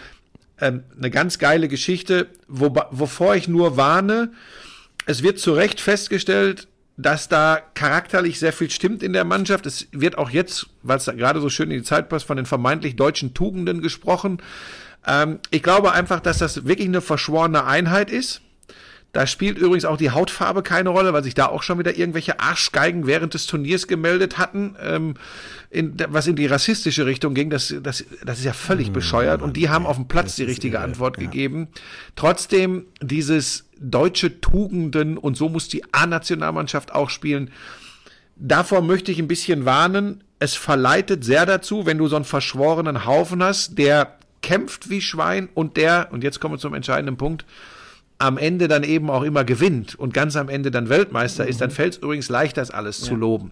Ähm, 0.60 0.84
eine 0.98 1.12
ganz 1.12 1.38
geile 1.38 1.68
Geschichte, 1.68 2.28
wo, 2.48 2.76
wovor 2.90 3.36
ich 3.36 3.48
nur 3.48 3.78
warne, 3.78 4.32
es 5.06 5.22
wird 5.22 5.38
zu 5.38 5.54
Recht 5.54 5.80
festgestellt, 5.80 6.68
dass 6.98 7.28
da 7.28 7.60
charakterlich 7.74 8.40
sehr 8.40 8.54
viel 8.54 8.70
stimmt 8.70 9.04
in 9.04 9.14
der 9.14 9.26
Mannschaft. 9.26 9.66
Es 9.66 9.88
wird 9.92 10.18
auch 10.18 10.30
jetzt, 10.30 10.68
weil 10.82 10.98
es 10.98 11.06
gerade 11.06 11.42
so 11.42 11.50
schön 11.50 11.72
in 11.72 11.80
die 11.80 11.84
Zeit 11.84 12.10
passt, 12.10 12.26
von 12.26 12.38
den 12.38 12.46
vermeintlich 12.46 12.96
deutschen 12.96 13.34
Tugenden 13.34 13.82
gesprochen. 13.82 14.42
Ähm, 15.06 15.40
ich 15.52 15.62
glaube 15.62 15.92
einfach, 15.92 16.20
dass 16.20 16.38
das 16.38 16.66
wirklich 16.66 16.88
eine 16.88 17.02
verschworene 17.02 17.66
Einheit 17.66 18.10
ist. 18.10 18.42
Da 19.16 19.26
spielt 19.28 19.58
übrigens 19.58 19.86
auch 19.86 19.96
die 19.96 20.12
Hautfarbe 20.12 20.62
keine 20.62 20.90
Rolle, 20.90 21.14
weil 21.14 21.24
sich 21.24 21.36
da 21.36 21.46
auch 21.46 21.64
schon 21.64 21.80
wieder 21.80 21.96
irgendwelche 21.96 22.42
Arschgeigen 22.42 23.08
während 23.08 23.34
des 23.34 23.46
Turniers 23.46 23.88
gemeldet 23.88 24.38
hatten, 24.38 24.76
ähm, 24.82 25.14
in, 25.70 25.96
was 26.10 26.28
in 26.28 26.36
die 26.36 26.48
rassistische 26.48 27.06
Richtung 27.06 27.34
ging. 27.34 27.50
Das, 27.50 27.74
das, 27.82 28.04
das 28.26 28.40
ist 28.40 28.44
ja 28.44 28.52
völlig 28.52 28.92
bescheuert. 28.92 29.42
Und 29.42 29.56
die 29.56 29.70
haben 29.70 29.86
auf 29.86 29.96
dem 29.96 30.10
Platz 30.10 30.36
die 30.36 30.44
richtige 30.44 30.82
Antwort 30.82 31.18
gegeben. 31.18 31.70
Trotzdem 32.18 32.88
dieses 33.02 33.70
deutsche 33.80 34.42
Tugenden 34.42 35.18
und 35.18 35.38
so 35.38 35.48
muss 35.48 35.70
die 35.70 35.86
A-Nationalmannschaft 35.94 36.94
auch 36.94 37.10
spielen. 37.10 37.52
Davor 38.36 38.82
möchte 38.82 39.14
ich 39.14 39.20
ein 39.20 39.30
bisschen 39.30 39.64
warnen. 39.64 40.26
Es 40.40 40.56
verleitet 40.56 41.24
sehr 41.24 41.46
dazu, 41.46 41.86
wenn 41.86 42.00
du 42.00 42.10
so 42.10 42.18
einen 42.18 42.26
verschworenen 42.26 43.06
Haufen 43.06 43.42
hast, 43.42 43.78
der 43.78 44.18
kämpft 44.42 44.90
wie 44.90 45.00
Schwein 45.00 45.48
und 45.54 45.78
der, 45.78 46.10
und 46.12 46.22
jetzt 46.22 46.42
kommen 46.42 46.56
wir 46.56 46.60
zum 46.60 46.74
entscheidenden 46.74 47.16
Punkt, 47.16 47.46
am 48.18 48.38
Ende 48.38 48.68
dann 48.68 48.84
eben 48.84 49.10
auch 49.10 49.24
immer 49.24 49.44
gewinnt 49.44 49.96
und 49.96 50.14
ganz 50.14 50.36
am 50.36 50.48
Ende 50.50 50.72
dann 50.72 50.88
Weltmeister 50.90 51.46
ist, 51.48 51.60
dann 51.62 51.72
fällt 51.72 51.94
es 51.94 52.00
übrigens 52.00 52.30
leicht, 52.30 52.58
das 52.58 52.72
alles 52.72 53.02
zu 53.02 53.16
loben. 53.16 53.52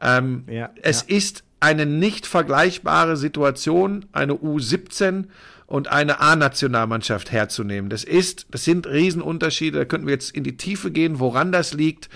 Ähm, 0.00 0.44
Ja, 0.48 0.70
es 0.82 1.02
ist 1.02 1.44
eine 1.60 1.84
nicht 1.84 2.26
vergleichbare 2.26 3.16
Situation, 3.18 4.06
eine 4.12 4.32
U17 4.34 5.24
und 5.66 5.88
eine 5.88 6.18
A-Nationalmannschaft 6.20 7.30
herzunehmen. 7.30 7.90
Das 7.90 8.02
ist, 8.04 8.46
das 8.50 8.64
sind 8.64 8.86
Riesenunterschiede. 8.86 9.78
Da 9.78 9.84
könnten 9.84 10.06
wir 10.06 10.14
jetzt 10.14 10.34
in 10.34 10.42
die 10.44 10.56
Tiefe 10.56 10.90
gehen, 10.90 11.20
woran 11.20 11.52
das 11.52 11.74
liegt. 11.74 12.08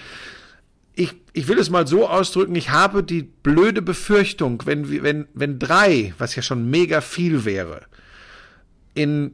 Ich, 0.97 1.12
ich 1.35 1.47
will 1.49 1.59
es 1.59 1.68
mal 1.70 1.87
so 1.87 2.09
ausdrücken, 2.09 2.55
ich 2.55 2.70
habe 2.70 3.03
die 3.03 3.22
blöde 3.24 3.82
Befürchtung, 3.82 4.62
wenn, 4.64 4.91
wir- 4.91 5.03
wenn, 5.03 5.26
wenn 5.35 5.59
drei, 5.59 6.14
was 6.18 6.35
ja 6.37 6.41
schon 6.43 6.70
mega 6.70 7.01
viel 7.03 7.45
wäre, 7.45 7.82
in 8.95 9.32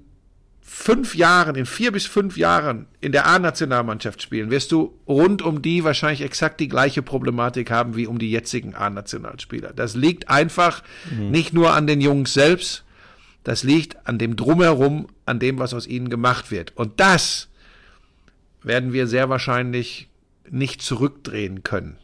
fünf 0.72 1.16
Jahren, 1.16 1.56
in 1.56 1.66
vier 1.66 1.90
bis 1.90 2.06
fünf 2.06 2.36
Jahren 2.36 2.86
in 3.00 3.10
der 3.10 3.26
A-Nationalmannschaft 3.26 4.22
spielen, 4.22 4.50
wirst 4.50 4.70
du 4.70 4.96
rund 5.08 5.42
um 5.42 5.62
die 5.62 5.82
wahrscheinlich 5.82 6.22
exakt 6.22 6.60
die 6.60 6.68
gleiche 6.68 7.02
Problematik 7.02 7.72
haben 7.72 7.96
wie 7.96 8.06
um 8.06 8.20
die 8.20 8.30
jetzigen 8.30 8.76
A-Nationalspieler. 8.76 9.72
Das 9.72 9.96
liegt 9.96 10.30
einfach 10.30 10.84
nicht 11.18 11.52
nur 11.52 11.74
an 11.74 11.88
den 11.88 12.00
Jungs 12.00 12.32
selbst, 12.32 12.84
das 13.42 13.64
liegt 13.64 14.06
an 14.06 14.18
dem 14.18 14.36
Drumherum, 14.36 15.08
an 15.26 15.40
dem, 15.40 15.58
was 15.58 15.74
aus 15.74 15.88
ihnen 15.88 16.08
gemacht 16.08 16.52
wird. 16.52 16.76
Und 16.76 17.00
das 17.00 17.48
werden 18.62 18.92
wir 18.92 19.08
sehr 19.08 19.28
wahrscheinlich 19.28 20.08
nicht 20.48 20.82
zurückdrehen 20.82 21.64
können. 21.64 21.96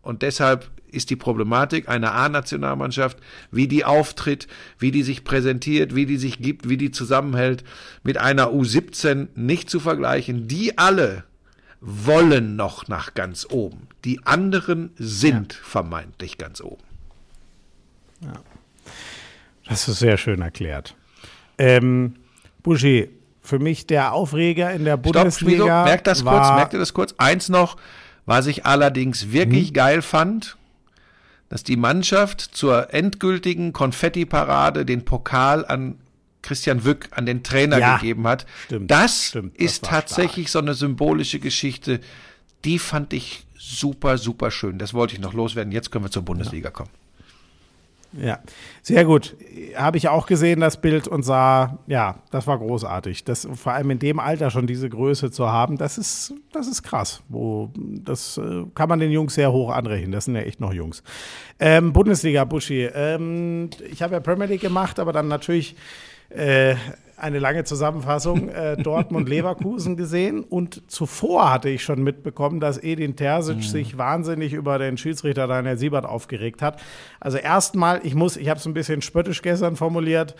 Und 0.00 0.22
deshalb 0.22 0.70
ist 0.94 1.10
die 1.10 1.16
Problematik 1.16 1.88
einer 1.88 2.12
A-Nationalmannschaft, 2.14 3.18
wie 3.50 3.68
die 3.68 3.84
auftritt, 3.84 4.46
wie 4.78 4.90
die 4.90 5.02
sich 5.02 5.24
präsentiert, 5.24 5.94
wie 5.94 6.06
die 6.06 6.16
sich 6.16 6.38
gibt, 6.38 6.68
wie 6.68 6.76
die 6.76 6.90
zusammenhält, 6.90 7.64
mit 8.02 8.18
einer 8.18 8.48
U17 8.48 9.28
nicht 9.34 9.68
zu 9.68 9.80
vergleichen. 9.80 10.48
Die 10.48 10.78
alle 10.78 11.24
wollen 11.80 12.56
noch 12.56 12.88
nach 12.88 13.14
ganz 13.14 13.46
oben. 13.50 13.88
Die 14.04 14.24
anderen 14.24 14.90
sind 14.96 15.52
vermeintlich 15.52 16.38
ganz 16.38 16.60
oben. 16.60 16.82
Das 19.68 19.88
ist 19.88 19.98
sehr 19.98 20.16
schön 20.16 20.40
erklärt. 20.42 20.94
Ähm, 21.58 22.14
Buschi, 22.62 23.10
für 23.42 23.58
mich 23.58 23.86
der 23.86 24.12
Aufreger 24.12 24.72
in 24.72 24.84
der 24.84 24.94
Stopp, 24.94 25.12
Bundesliga. 25.12 25.64
Schmizo, 25.64 25.66
merkt 25.84 26.06
das 26.06 26.24
kurz, 26.24 26.48
merkt 26.48 26.72
ihr 26.72 26.78
das 26.78 26.94
kurz? 26.94 27.14
Eins 27.18 27.48
noch, 27.48 27.76
was 28.26 28.46
ich 28.46 28.64
allerdings 28.64 29.32
wirklich 29.32 29.70
Mhm. 29.70 29.74
geil 29.74 30.02
fand, 30.02 30.56
dass 31.48 31.62
die 31.62 31.76
Mannschaft 31.76 32.40
zur 32.40 32.92
endgültigen 32.92 33.72
Konfetti-Parade 33.72 34.84
den 34.84 35.04
Pokal 35.04 35.64
an 35.66 35.98
Christian 36.42 36.84
Wück, 36.84 37.08
an 37.12 37.26
den 37.26 37.42
Trainer 37.42 37.78
Ja, 37.78 37.96
gegeben 37.96 38.26
hat. 38.26 38.46
stimmt, 38.66 38.90
das 38.90 39.26
stimmt, 39.28 39.54
das 39.56 39.64
ist 39.64 39.82
war 39.82 39.90
tatsächlich 39.90 40.50
so 40.50 40.58
eine 40.58 40.74
symbolische 40.74 41.38
Geschichte. 41.38 42.00
Die 42.64 42.78
fand 42.78 43.12
ich 43.12 43.46
super, 43.56 44.18
super 44.18 44.50
schön. 44.50 44.78
Das 44.78 44.92
wollte 44.94 45.14
ich 45.14 45.20
noch 45.20 45.32
loswerden. 45.32 45.72
Jetzt 45.72 45.90
können 45.90 46.04
wir 46.04 46.10
zur 46.10 46.22
Bundesliga 46.22 46.70
kommen. 46.70 46.90
Ja, 48.16 48.38
sehr 48.82 49.04
gut. 49.04 49.36
Habe 49.74 49.96
ich 49.96 50.08
auch 50.08 50.26
gesehen, 50.26 50.60
das 50.60 50.80
Bild, 50.80 51.08
und 51.08 51.24
sah, 51.24 51.78
ja, 51.86 52.16
das 52.30 52.46
war 52.46 52.58
großartig. 52.58 53.24
Das, 53.24 53.48
vor 53.54 53.72
allem 53.72 53.90
in 53.90 53.98
dem 53.98 54.20
Alter 54.20 54.50
schon 54.50 54.66
diese 54.66 54.88
Größe 54.88 55.30
zu 55.30 55.50
haben, 55.50 55.78
das 55.78 55.98
ist, 55.98 56.32
das 56.52 56.68
ist 56.68 56.82
krass. 56.82 57.22
Wo, 57.28 57.70
das 57.74 58.38
äh, 58.38 58.64
kann 58.74 58.88
man 58.88 59.00
den 59.00 59.10
Jungs 59.10 59.34
sehr 59.34 59.52
hoch 59.52 59.70
anrechnen. 59.70 60.12
Das 60.12 60.26
sind 60.26 60.36
ja 60.36 60.42
echt 60.42 60.60
noch 60.60 60.72
Jungs. 60.72 61.02
Ähm, 61.58 61.92
Bundesliga, 61.92 62.44
Buschi. 62.44 62.84
Ähm, 62.94 63.70
ich 63.90 64.02
habe 64.02 64.14
ja 64.14 64.20
Premier 64.20 64.46
League 64.46 64.60
gemacht, 64.60 65.00
aber 65.00 65.12
dann 65.12 65.26
natürlich 65.28 65.74
äh, 66.28 66.76
eine 67.24 67.38
lange 67.38 67.64
Zusammenfassung 67.64 68.50
äh, 68.50 68.76
Dortmund-Leverkusen 68.76 69.96
gesehen 69.96 70.44
und 70.44 70.82
zuvor 70.90 71.50
hatte 71.50 71.70
ich 71.70 71.82
schon 71.82 72.02
mitbekommen, 72.02 72.60
dass 72.60 72.76
Edin 72.82 73.16
Terzic 73.16 73.62
sich 73.62 73.96
wahnsinnig 73.96 74.52
über 74.52 74.78
den 74.78 74.98
Schiedsrichter 74.98 75.46
Daniel 75.46 75.78
Siebert 75.78 76.04
aufgeregt 76.04 76.60
hat. 76.60 76.82
Also 77.20 77.38
erstmal, 77.38 78.00
ich 78.04 78.14
muss, 78.14 78.36
ich 78.36 78.50
habe 78.50 78.60
es 78.60 78.66
ein 78.66 78.74
bisschen 78.74 79.00
spöttisch 79.00 79.40
gestern 79.40 79.74
formuliert, 79.74 80.36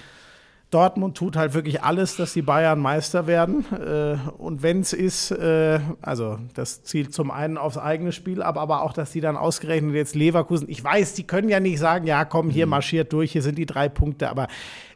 Dortmund 0.70 1.16
tut 1.16 1.36
halt 1.36 1.54
wirklich 1.54 1.82
alles, 1.82 2.16
dass 2.16 2.32
die 2.32 2.42
Bayern 2.42 2.80
Meister 2.80 3.26
werden. 3.26 3.64
Äh, 3.72 4.16
und 4.38 4.62
wenn 4.62 4.80
es 4.80 4.92
ist, 4.92 5.30
äh, 5.30 5.78
also 6.02 6.38
das 6.54 6.82
zielt 6.82 7.14
zum 7.14 7.30
einen 7.30 7.58
aufs 7.58 7.78
eigene 7.78 8.10
Spiel 8.10 8.42
ab, 8.42 8.58
aber 8.58 8.82
auch, 8.82 8.92
dass 8.92 9.12
die 9.12 9.20
dann 9.20 9.36
ausgerechnet 9.36 9.94
jetzt 9.94 10.16
Leverkusen, 10.16 10.68
ich 10.68 10.82
weiß, 10.82 11.14
die 11.14 11.26
können 11.26 11.48
ja 11.48 11.60
nicht 11.60 11.78
sagen, 11.78 12.06
ja 12.06 12.24
komm, 12.24 12.50
hier 12.50 12.66
marschiert 12.66 13.12
durch, 13.12 13.32
hier 13.32 13.42
sind 13.42 13.56
die 13.56 13.66
drei 13.66 13.88
Punkte, 13.88 14.28
aber 14.28 14.48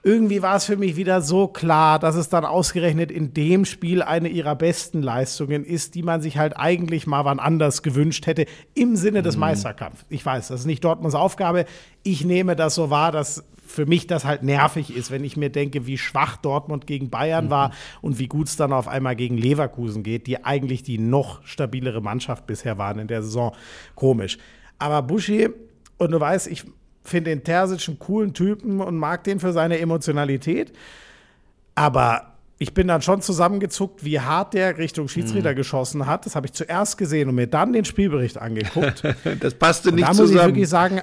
irgendwie 0.02 0.42
war 0.42 0.56
es 0.56 0.64
für 0.64 0.76
mich 0.76 0.96
wieder 0.96 1.20
so 1.20 1.48
klar, 1.48 1.98
dass 1.98 2.14
es 2.14 2.28
dann 2.28 2.44
ausgerechnet 2.44 3.10
in 3.10 3.34
dem 3.34 3.64
Spiel 3.64 4.02
eine 4.02 4.28
ihrer 4.28 4.54
besten 4.54 5.02
Leistungen 5.02 5.64
ist, 5.64 5.94
die 5.94 6.02
man 6.02 6.20
sich 6.20 6.38
halt 6.38 6.56
eigentlich 6.56 7.06
mal 7.06 7.24
wann 7.24 7.40
anders 7.40 7.82
gewünscht 7.82 8.26
hätte, 8.26 8.46
im 8.74 8.96
Sinne 8.96 9.22
des 9.22 9.36
Meisterkampfs. 9.36 10.04
Ich 10.08 10.24
weiß, 10.24 10.48
das 10.48 10.60
ist 10.60 10.66
nicht 10.66 10.84
Dortmunds 10.84 11.14
Aufgabe. 11.14 11.64
Ich 12.02 12.24
nehme 12.24 12.56
das 12.56 12.74
so 12.74 12.90
wahr, 12.90 13.12
dass 13.12 13.44
für 13.68 13.86
mich 13.86 14.06
das 14.06 14.24
halt 14.24 14.42
nervig 14.42 14.96
ist, 14.96 15.10
wenn 15.10 15.24
ich 15.24 15.36
mir 15.36 15.50
denke, 15.50 15.86
wie 15.86 15.98
schwach 15.98 16.38
Dortmund 16.38 16.86
gegen 16.86 17.10
Bayern 17.10 17.50
war 17.50 17.72
und 18.00 18.18
wie 18.18 18.26
gut 18.26 18.48
es 18.48 18.56
dann 18.56 18.72
auf 18.72 18.88
einmal 18.88 19.14
gegen 19.14 19.36
Leverkusen 19.36 20.02
geht, 20.02 20.26
die 20.26 20.44
eigentlich 20.44 20.82
die 20.82 20.98
noch 20.98 21.44
stabilere 21.44 22.00
Mannschaft 22.00 22.46
bisher 22.46 22.78
waren 22.78 22.98
in 22.98 23.08
der 23.08 23.22
Saison. 23.22 23.54
Komisch. 23.94 24.38
Aber 24.78 25.02
Buschi, 25.02 25.50
und 25.98 26.12
du 26.12 26.20
weißt, 26.20 26.46
ich 26.46 26.64
finde 27.08 27.30
den 27.30 27.44
Terzic 27.44 27.88
einen 27.88 27.98
coolen 27.98 28.34
Typen 28.34 28.80
und 28.80 28.96
mag 28.96 29.24
den 29.24 29.40
für 29.40 29.52
seine 29.52 29.78
Emotionalität. 29.78 30.72
Aber 31.74 32.34
ich 32.58 32.74
bin 32.74 32.88
dann 32.88 33.02
schon 33.02 33.22
zusammengezuckt, 33.22 34.04
wie 34.04 34.20
hart 34.20 34.54
der 34.54 34.78
Richtung 34.78 35.08
Schiedsrichter 35.08 35.54
geschossen 35.54 36.06
hat. 36.06 36.26
Das 36.26 36.34
habe 36.34 36.46
ich 36.46 36.52
zuerst 36.52 36.98
gesehen 36.98 37.28
und 37.28 37.36
mir 37.36 37.46
dann 37.46 37.72
den 37.72 37.84
Spielbericht 37.84 38.38
angeguckt. 38.38 39.02
Das 39.40 39.54
passte 39.54 39.92
nicht 39.92 40.04
da 40.04 40.08
muss 40.08 40.18
ich 40.20 40.26
zusammen. 40.28 40.48
wirklich 40.48 40.68
sagen, 40.68 41.02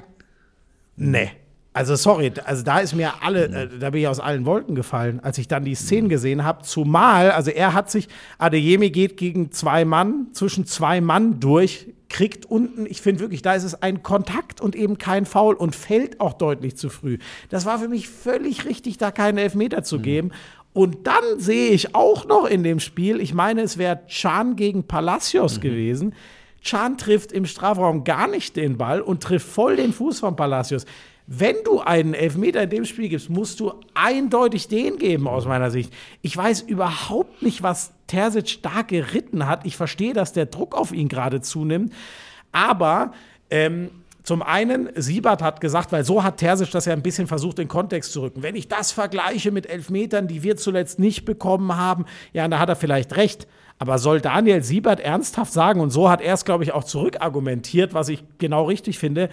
nee. 0.97 1.31
Also 1.75 1.97
sorry, 1.97 2.31
also 2.45 2.63
da 2.63 2.79
ist 2.79 2.95
mir 2.95 3.21
alle, 3.21 3.47
äh, 3.47 3.67
da 3.79 3.89
bin 3.89 3.99
ich 3.99 4.07
aus 4.07 4.21
allen 4.21 4.45
Wolken 4.45 4.75
gefallen, 4.75 5.19
als 5.21 5.37
ich 5.37 5.49
dann 5.49 5.65
die 5.65 5.75
Szenen 5.75 6.07
gesehen 6.07 6.45
habe. 6.45 6.63
Zumal, 6.63 7.31
also 7.31 7.51
er 7.51 7.73
hat 7.73 7.91
sich, 7.91 8.07
Adeyemi 8.37 8.91
geht 8.91 9.17
gegen 9.17 9.51
zwei 9.51 9.83
Mann, 9.83 10.27
zwischen 10.31 10.65
zwei 10.65 11.01
Mann 11.01 11.41
durch, 11.41 11.87
kriegt 12.07 12.45
unten, 12.45 12.85
ich 12.85 13.01
finde 13.01 13.19
wirklich, 13.19 13.41
da 13.41 13.55
ist 13.55 13.65
es 13.65 13.81
ein 13.81 14.03
Kontakt 14.03 14.61
und 14.61 14.73
eben 14.73 14.97
kein 14.97 15.25
Foul 15.25 15.53
und 15.53 15.75
fällt 15.75 16.21
auch 16.21 16.31
deutlich 16.31 16.77
zu 16.77 16.87
früh. 16.87 17.17
Das 17.49 17.65
war 17.65 17.77
für 17.77 17.89
mich 17.89 18.07
völlig 18.07 18.63
richtig, 18.63 18.97
da 18.97 19.11
keinen 19.11 19.37
Elfmeter 19.37 19.83
zu 19.83 19.99
geben. 19.99 20.31
Und 20.71 21.07
dann 21.07 21.23
sehe 21.39 21.71
ich 21.71 21.93
auch 21.93 22.25
noch 22.25 22.45
in 22.45 22.63
dem 22.63 22.79
Spiel, 22.79 23.19
ich 23.19 23.33
meine, 23.33 23.63
es 23.63 23.77
wäre 23.77 23.99
Chan 24.07 24.55
gegen 24.55 24.87
Palacios 24.87 25.59
gewesen. 25.59 26.13
Chan 26.61 26.97
trifft 26.97 27.33
im 27.33 27.45
Strafraum 27.45 28.05
gar 28.05 28.29
nicht 28.29 28.55
den 28.55 28.77
Ball 28.77 29.01
und 29.01 29.21
trifft 29.21 29.47
voll 29.47 29.75
den 29.75 29.91
Fuß 29.91 30.21
von 30.21 30.37
Palacios. 30.37 30.85
Wenn 31.27 31.55
du 31.63 31.79
einen 31.79 32.13
Elfmeter 32.13 32.63
in 32.63 32.69
dem 32.69 32.85
Spiel 32.85 33.09
gibst, 33.09 33.29
musst 33.29 33.59
du 33.59 33.73
eindeutig 33.95 34.67
den 34.67 34.97
geben, 34.97 35.27
aus 35.27 35.45
meiner 35.45 35.71
Sicht. 35.71 35.91
Ich 36.21 36.37
weiß 36.37 36.61
überhaupt 36.61 37.41
nicht, 37.41 37.63
was 37.63 37.93
Terzic 38.05 38.61
da 38.61 38.83
geritten 38.83 39.47
hat. 39.47 39.65
Ich 39.65 39.75
verstehe, 39.75 40.13
dass 40.13 40.33
der 40.33 40.45
Druck 40.45 40.75
auf 40.75 40.91
ihn 40.91 41.07
gerade 41.07 41.41
zunimmt. 41.41 41.91
Aber 42.51 43.11
ähm, 43.49 43.89
zum 44.21 44.43
einen, 44.43 44.89
Siebert 44.95 45.41
hat 45.41 45.61
gesagt, 45.61 45.91
weil 45.91 46.03
so 46.03 46.23
hat 46.23 46.37
Terzic 46.37 46.69
das 46.71 46.85
ja 46.85 46.93
ein 46.93 47.01
bisschen 47.01 47.25
versucht, 47.25 47.57
in 47.57 47.67
Kontext 47.67 48.11
zu 48.11 48.21
rücken. 48.21 48.43
Wenn 48.43 48.55
ich 48.55 48.67
das 48.67 48.91
vergleiche 48.91 49.51
mit 49.51 49.67
Elfmetern, 49.67 50.27
die 50.27 50.43
wir 50.43 50.57
zuletzt 50.57 50.99
nicht 50.99 51.25
bekommen 51.25 51.75
haben, 51.75 52.05
ja, 52.33 52.47
da 52.47 52.59
hat 52.59 52.69
er 52.69 52.75
vielleicht 52.75 53.17
recht. 53.17 53.47
Aber 53.77 53.97
soll 53.97 54.21
Daniel 54.21 54.63
Siebert 54.63 54.99
ernsthaft 54.99 55.51
sagen, 55.51 55.79
und 55.79 55.89
so 55.89 56.09
hat 56.09 56.21
er 56.21 56.33
es, 56.33 56.45
glaube 56.45 56.63
ich, 56.63 56.71
auch 56.71 56.83
zurückargumentiert, 56.83 57.93
was 57.93 58.09
ich 58.09 58.23
genau 58.37 58.65
richtig 58.65 58.99
finde, 58.99 59.29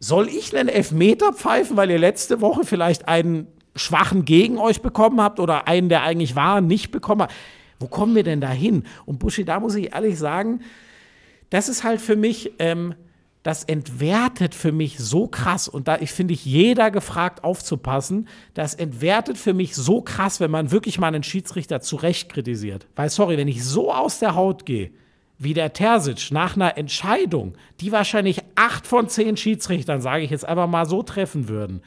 soll 0.00 0.28
ich 0.28 0.56
einen 0.56 0.70
Elfmeter 0.70 1.32
pfeifen, 1.32 1.76
weil 1.76 1.90
ihr 1.90 1.98
letzte 1.98 2.40
Woche 2.40 2.64
vielleicht 2.64 3.06
einen 3.06 3.46
schwachen 3.76 4.24
gegen 4.24 4.58
euch 4.58 4.82
bekommen 4.82 5.20
habt 5.20 5.38
oder 5.38 5.68
einen, 5.68 5.88
der 5.88 6.02
eigentlich 6.02 6.34
war, 6.34 6.60
nicht 6.60 6.90
bekommen 6.90 7.22
habt? 7.22 7.34
Wo 7.78 7.86
kommen 7.86 8.14
wir 8.14 8.24
denn 8.24 8.40
da 8.40 8.50
hin? 8.50 8.84
Und 9.06 9.18
Buschi, 9.18 9.44
da 9.44 9.60
muss 9.60 9.74
ich 9.74 9.94
ehrlich 9.94 10.18
sagen, 10.18 10.62
das 11.50 11.68
ist 11.68 11.84
halt 11.84 12.00
für 12.00 12.16
mich, 12.16 12.52
ähm, 12.58 12.94
das 13.42 13.64
entwertet 13.64 14.54
für 14.54 14.72
mich 14.72 14.98
so 14.98 15.26
krass. 15.26 15.68
Und 15.68 15.88
da 15.88 15.98
ich 15.98 16.12
finde 16.12 16.34
ich 16.34 16.44
jeder 16.44 16.90
gefragt 16.90 17.44
aufzupassen, 17.44 18.28
das 18.54 18.74
entwertet 18.74 19.38
für 19.38 19.54
mich 19.54 19.74
so 19.74 20.02
krass, 20.02 20.40
wenn 20.40 20.50
man 20.50 20.70
wirklich 20.72 20.98
mal 20.98 21.08
einen 21.08 21.22
Schiedsrichter 21.22 21.80
zurecht 21.80 22.30
kritisiert. 22.30 22.86
Weil, 22.96 23.10
sorry, 23.10 23.36
wenn 23.36 23.48
ich 23.48 23.64
so 23.64 23.92
aus 23.92 24.18
der 24.18 24.34
Haut 24.34 24.66
gehe, 24.66 24.92
wie 25.40 25.54
der 25.54 25.72
Terzic 25.72 26.30
nach 26.30 26.54
einer 26.54 26.76
Entscheidung, 26.76 27.54
die 27.80 27.92
wahrscheinlich 27.92 28.42
acht 28.56 28.86
von 28.86 29.08
zehn 29.08 29.38
Schiedsrichtern, 29.38 30.02
sage 30.02 30.22
ich 30.22 30.30
jetzt 30.30 30.46
einfach 30.46 30.66
mal 30.66 30.84
so, 30.84 31.02
treffen 31.02 31.48
würden. 31.48 31.82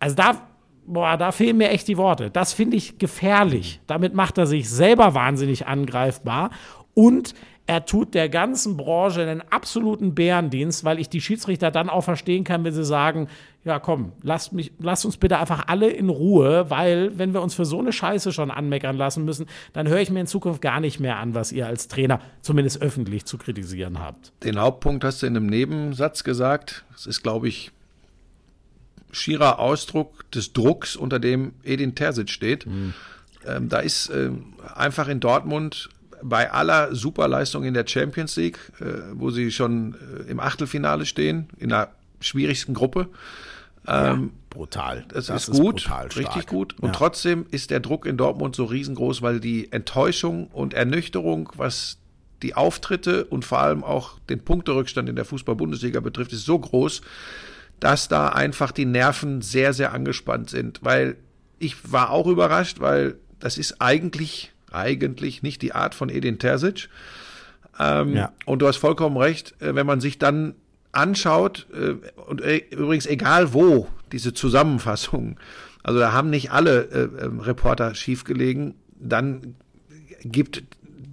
Also 0.00 0.16
da, 0.16 0.48
boah, 0.86 1.18
da 1.18 1.32
fehlen 1.32 1.58
mir 1.58 1.68
echt 1.68 1.86
die 1.86 1.98
Worte. 1.98 2.30
Das 2.30 2.54
finde 2.54 2.78
ich 2.78 2.98
gefährlich. 2.98 3.80
Damit 3.86 4.14
macht 4.14 4.38
er 4.38 4.46
sich 4.46 4.70
selber 4.70 5.14
wahnsinnig 5.14 5.66
angreifbar 5.66 6.50
und 6.94 7.34
er 7.66 7.84
tut 7.84 8.14
der 8.14 8.30
ganzen 8.30 8.78
Branche 8.78 9.20
einen 9.20 9.42
absoluten 9.42 10.14
Bärendienst, 10.14 10.82
weil 10.82 10.98
ich 10.98 11.10
die 11.10 11.20
Schiedsrichter 11.20 11.70
dann 11.70 11.90
auch 11.90 12.00
verstehen 12.00 12.42
kann, 12.42 12.64
wenn 12.64 12.72
sie 12.72 12.84
sagen, 12.84 13.28
ja 13.64 13.78
komm, 13.78 14.12
lasst, 14.22 14.52
mich, 14.52 14.72
lasst 14.80 15.04
uns 15.04 15.16
bitte 15.16 15.38
einfach 15.38 15.68
alle 15.68 15.90
in 15.90 16.08
Ruhe, 16.08 16.68
weil 16.68 17.16
wenn 17.18 17.32
wir 17.32 17.42
uns 17.42 17.54
für 17.54 17.64
so 17.64 17.78
eine 17.78 17.92
Scheiße 17.92 18.32
schon 18.32 18.50
anmeckern 18.50 18.96
lassen 18.96 19.24
müssen, 19.24 19.46
dann 19.72 19.88
höre 19.88 20.00
ich 20.00 20.10
mir 20.10 20.20
in 20.20 20.26
Zukunft 20.26 20.60
gar 20.60 20.80
nicht 20.80 20.98
mehr 20.98 21.18
an, 21.18 21.34
was 21.34 21.52
ihr 21.52 21.66
als 21.66 21.88
Trainer 21.88 22.20
zumindest 22.40 22.82
öffentlich 22.82 23.24
zu 23.24 23.38
kritisieren 23.38 24.00
habt. 24.00 24.32
Den 24.42 24.58
Hauptpunkt 24.58 25.04
hast 25.04 25.22
du 25.22 25.26
in 25.26 25.36
einem 25.36 25.46
Nebensatz 25.46 26.24
gesagt. 26.24 26.84
Es 26.94 27.06
ist, 27.06 27.22
glaube 27.22 27.48
ich, 27.48 27.70
schierer 29.12 29.58
Ausdruck 29.58 30.28
des 30.32 30.52
Drucks, 30.52 30.96
unter 30.96 31.20
dem 31.20 31.52
Edin 31.62 31.94
Terzic 31.94 32.30
steht. 32.30 32.66
Ähm, 33.46 33.68
da 33.68 33.78
ist 33.78 34.10
ähm, 34.10 34.54
einfach 34.74 35.08
in 35.08 35.20
Dortmund 35.20 35.90
bei 36.22 36.50
aller 36.50 36.94
Superleistung 36.94 37.64
in 37.64 37.74
der 37.74 37.86
Champions 37.86 38.36
League, 38.36 38.58
äh, 38.80 38.84
wo 39.14 39.30
sie 39.30 39.50
schon 39.50 39.94
äh, 39.94 40.30
im 40.30 40.40
Achtelfinale 40.40 41.04
stehen, 41.06 41.48
in 41.58 41.68
der 41.68 41.92
schwierigsten 42.20 42.74
Gruppe. 42.74 43.08
Ähm, 43.86 44.32
brutal. 44.50 45.04
das, 45.08 45.28
ist 45.28 45.50
gut, 45.50 45.88
richtig 46.16 46.46
gut. 46.46 46.78
Und 46.78 46.88
Ja. 46.88 46.92
trotzdem 46.94 47.46
ist 47.50 47.70
der 47.70 47.80
Druck 47.80 48.06
in 48.06 48.16
Dortmund 48.16 48.54
so 48.54 48.64
riesengroß, 48.64 49.22
weil 49.22 49.40
die 49.40 49.72
Enttäuschung 49.72 50.46
und 50.48 50.74
Ernüchterung, 50.74 51.50
was 51.56 51.98
die 52.42 52.54
Auftritte 52.54 53.24
und 53.24 53.44
vor 53.44 53.58
allem 53.60 53.82
auch 53.84 54.18
den 54.28 54.40
Punkterückstand 54.44 55.08
in 55.08 55.16
der 55.16 55.24
Fußball-Bundesliga 55.24 56.00
betrifft, 56.00 56.32
ist 56.32 56.44
so 56.44 56.58
groß, 56.58 57.00
dass 57.80 58.08
da 58.08 58.28
einfach 58.28 58.70
die 58.72 58.84
Nerven 58.84 59.42
sehr, 59.42 59.72
sehr 59.72 59.92
angespannt 59.92 60.50
sind. 60.50 60.80
Weil 60.82 61.16
ich 61.58 61.92
war 61.92 62.10
auch 62.10 62.26
überrascht, 62.26 62.80
weil 62.80 63.16
das 63.40 63.58
ist 63.58 63.80
eigentlich, 63.80 64.52
eigentlich 64.70 65.42
nicht 65.42 65.62
die 65.62 65.72
Art 65.74 65.94
von 65.94 66.08
Edin 66.08 66.38
Terzic. 66.38 66.88
Ähm, 67.78 68.14
Ja. 68.14 68.32
Und 68.44 68.60
du 68.60 68.66
hast 68.68 68.76
vollkommen 68.76 69.16
recht, 69.16 69.54
äh, 69.60 69.74
wenn 69.74 69.86
man 69.86 70.00
sich 70.00 70.18
dann 70.18 70.54
anschaut, 70.92 71.66
äh, 71.72 71.94
und 72.20 72.40
äh, 72.42 72.62
übrigens 72.70 73.06
egal 73.06 73.52
wo, 73.52 73.88
diese 74.12 74.34
Zusammenfassung, 74.34 75.38
also 75.82 75.98
da 75.98 76.12
haben 76.12 76.30
nicht 76.30 76.52
alle 76.52 76.82
äh, 76.84 77.24
ähm, 77.24 77.40
Reporter 77.40 77.94
schiefgelegen, 77.94 78.74
dann 79.00 79.56
gibt 80.22 80.62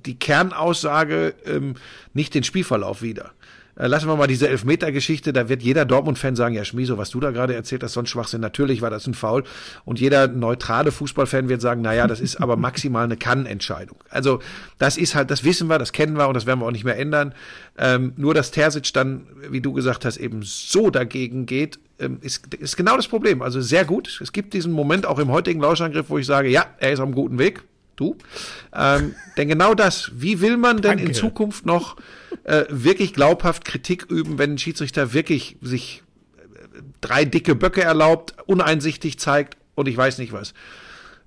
die 0.06 0.18
Kernaussage 0.18 1.34
ähm, 1.46 1.76
nicht 2.14 2.36
den 2.36 2.44
Spielverlauf 2.44 3.02
wieder. 3.02 3.32
Äh, 3.80 3.88
Lassen 3.88 4.08
wir 4.08 4.16
mal 4.16 4.28
diese 4.28 4.48
Elfmeter-Geschichte, 4.50 5.34
da 5.34 5.50
wird 5.50 5.64
jeder 5.64 5.86
Dortmund-Fan 5.86 6.36
sagen, 6.36 6.54
ja 6.54 6.66
Schmieso, 6.66 6.98
was 6.98 7.10
du 7.10 7.20
da 7.20 7.32
gerade 7.32 7.56
erzählt 7.56 7.82
hast, 7.82 7.94
so 7.94 8.02
ein 8.02 8.06
Schwachsinn, 8.06 8.42
natürlich 8.42 8.82
war 8.82 8.90
das 8.90 9.08
ein 9.08 9.14
Foul. 9.14 9.44
Und 9.86 10.00
jeder 10.00 10.28
neutrale 10.28 10.92
Fußballfan 10.92 11.50
wird 11.50 11.62
sagen, 11.62 11.82
naja, 11.82 12.06
das 12.06 12.20
ist 12.20 12.36
aber 12.38 12.58
maximal 12.58 13.06
eine 13.06 13.18
Kann-Entscheidung. 13.18 13.98
Also 14.10 14.40
das 14.78 14.98
ist 14.98 15.16
halt, 15.16 15.32
das 15.32 15.44
wissen 15.44 15.70
wir, 15.70 15.80
das 15.80 15.94
kennen 15.94 16.18
wir 16.18 16.28
und 16.28 16.34
das 16.34 16.46
werden 16.46 16.60
wir 16.60 16.68
auch 16.68 16.72
nicht 16.72 16.84
mehr 16.84 17.00
ändern. 17.00 17.34
Ähm, 17.78 18.14
nur, 18.18 18.34
dass 18.34 18.52
Terzic 18.52 18.94
dann, 18.94 19.26
wie 19.50 19.62
du 19.62 19.74
gesagt 19.74 20.04
hast, 20.06 20.18
eben 20.18 20.42
so 20.44 20.90
dagegen 20.90 21.46
geht, 21.46 21.80
ähm, 22.00 22.18
ist, 22.22 22.54
ist 22.56 22.76
genau 22.76 22.98
das 22.98 23.08
Problem. 23.08 23.42
Also 23.42 23.62
sehr 23.62 23.86
gut. 23.86 24.20
Es 24.22 24.34
gibt 24.34 24.54
diesen 24.54 24.74
Moment 24.74 25.06
auch 25.06 25.20
im 25.20 25.30
heutigen 25.30 25.62
Lauschangriff, 25.62 26.10
wo 26.10 26.18
ich 26.18 26.26
sage, 26.26 26.50
ja, 26.50 26.66
er 26.80 26.92
ist 26.92 27.00
auf 27.00 27.06
einem 27.06 27.16
guten 27.16 27.40
Weg. 27.40 27.64
Du. 28.00 28.18
Ähm, 28.74 29.16
denn 29.38 29.50
genau 29.50 29.74
das, 29.74 30.12
wie 30.16 30.42
will 30.42 30.58
man 30.58 30.82
denn 30.82 31.00
in 31.00 31.06
Danke. 31.06 31.20
Zukunft 31.20 31.66
noch 31.66 31.98
äh, 32.44 32.64
wirklich 32.70 33.14
glaubhaft 33.14 33.66
Kritik 33.66 34.06
üben, 34.10 34.38
wenn 34.38 34.54
ein 34.54 34.58
Schiedsrichter 34.58 35.14
wirklich 35.14 35.58
sich 35.62 36.04
äh, 36.38 36.82
drei 37.02 37.26
dicke 37.26 37.56
Böcke 37.56 37.82
erlaubt, 37.82 38.36
uneinsichtig 38.46 39.20
zeigt 39.20 39.58
und 39.76 39.88
ich 39.88 39.98
weiß 39.98 40.18
nicht 40.20 40.32
was. 40.32 40.54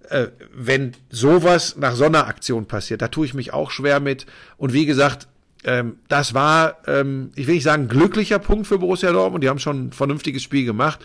Äh, 0.08 0.28
wenn 0.54 0.92
sowas 1.10 1.76
nach 1.76 1.94
so 1.94 2.04
einer 2.04 2.26
Aktion 2.26 2.66
passiert, 2.66 3.02
da 3.02 3.08
tue 3.08 3.26
ich 3.26 3.34
mich 3.34 3.52
auch 3.52 3.70
schwer 3.70 4.00
mit. 4.00 4.26
Und 4.56 4.72
wie 4.72 4.86
gesagt, 4.86 5.28
ähm, 5.64 5.98
das 6.08 6.34
war, 6.34 6.78
ähm, 6.86 7.32
ich 7.34 7.46
will 7.46 7.54
nicht 7.54 7.64
sagen, 7.64 7.88
glücklicher 7.88 8.38
Punkt 8.38 8.66
für 8.66 8.78
Borussia 8.78 9.12
Dortmund. 9.12 9.44
Die 9.44 9.48
haben 9.48 9.58
schon 9.58 9.88
ein 9.88 9.92
vernünftiges 9.92 10.42
Spiel 10.42 10.64
gemacht. 10.64 11.04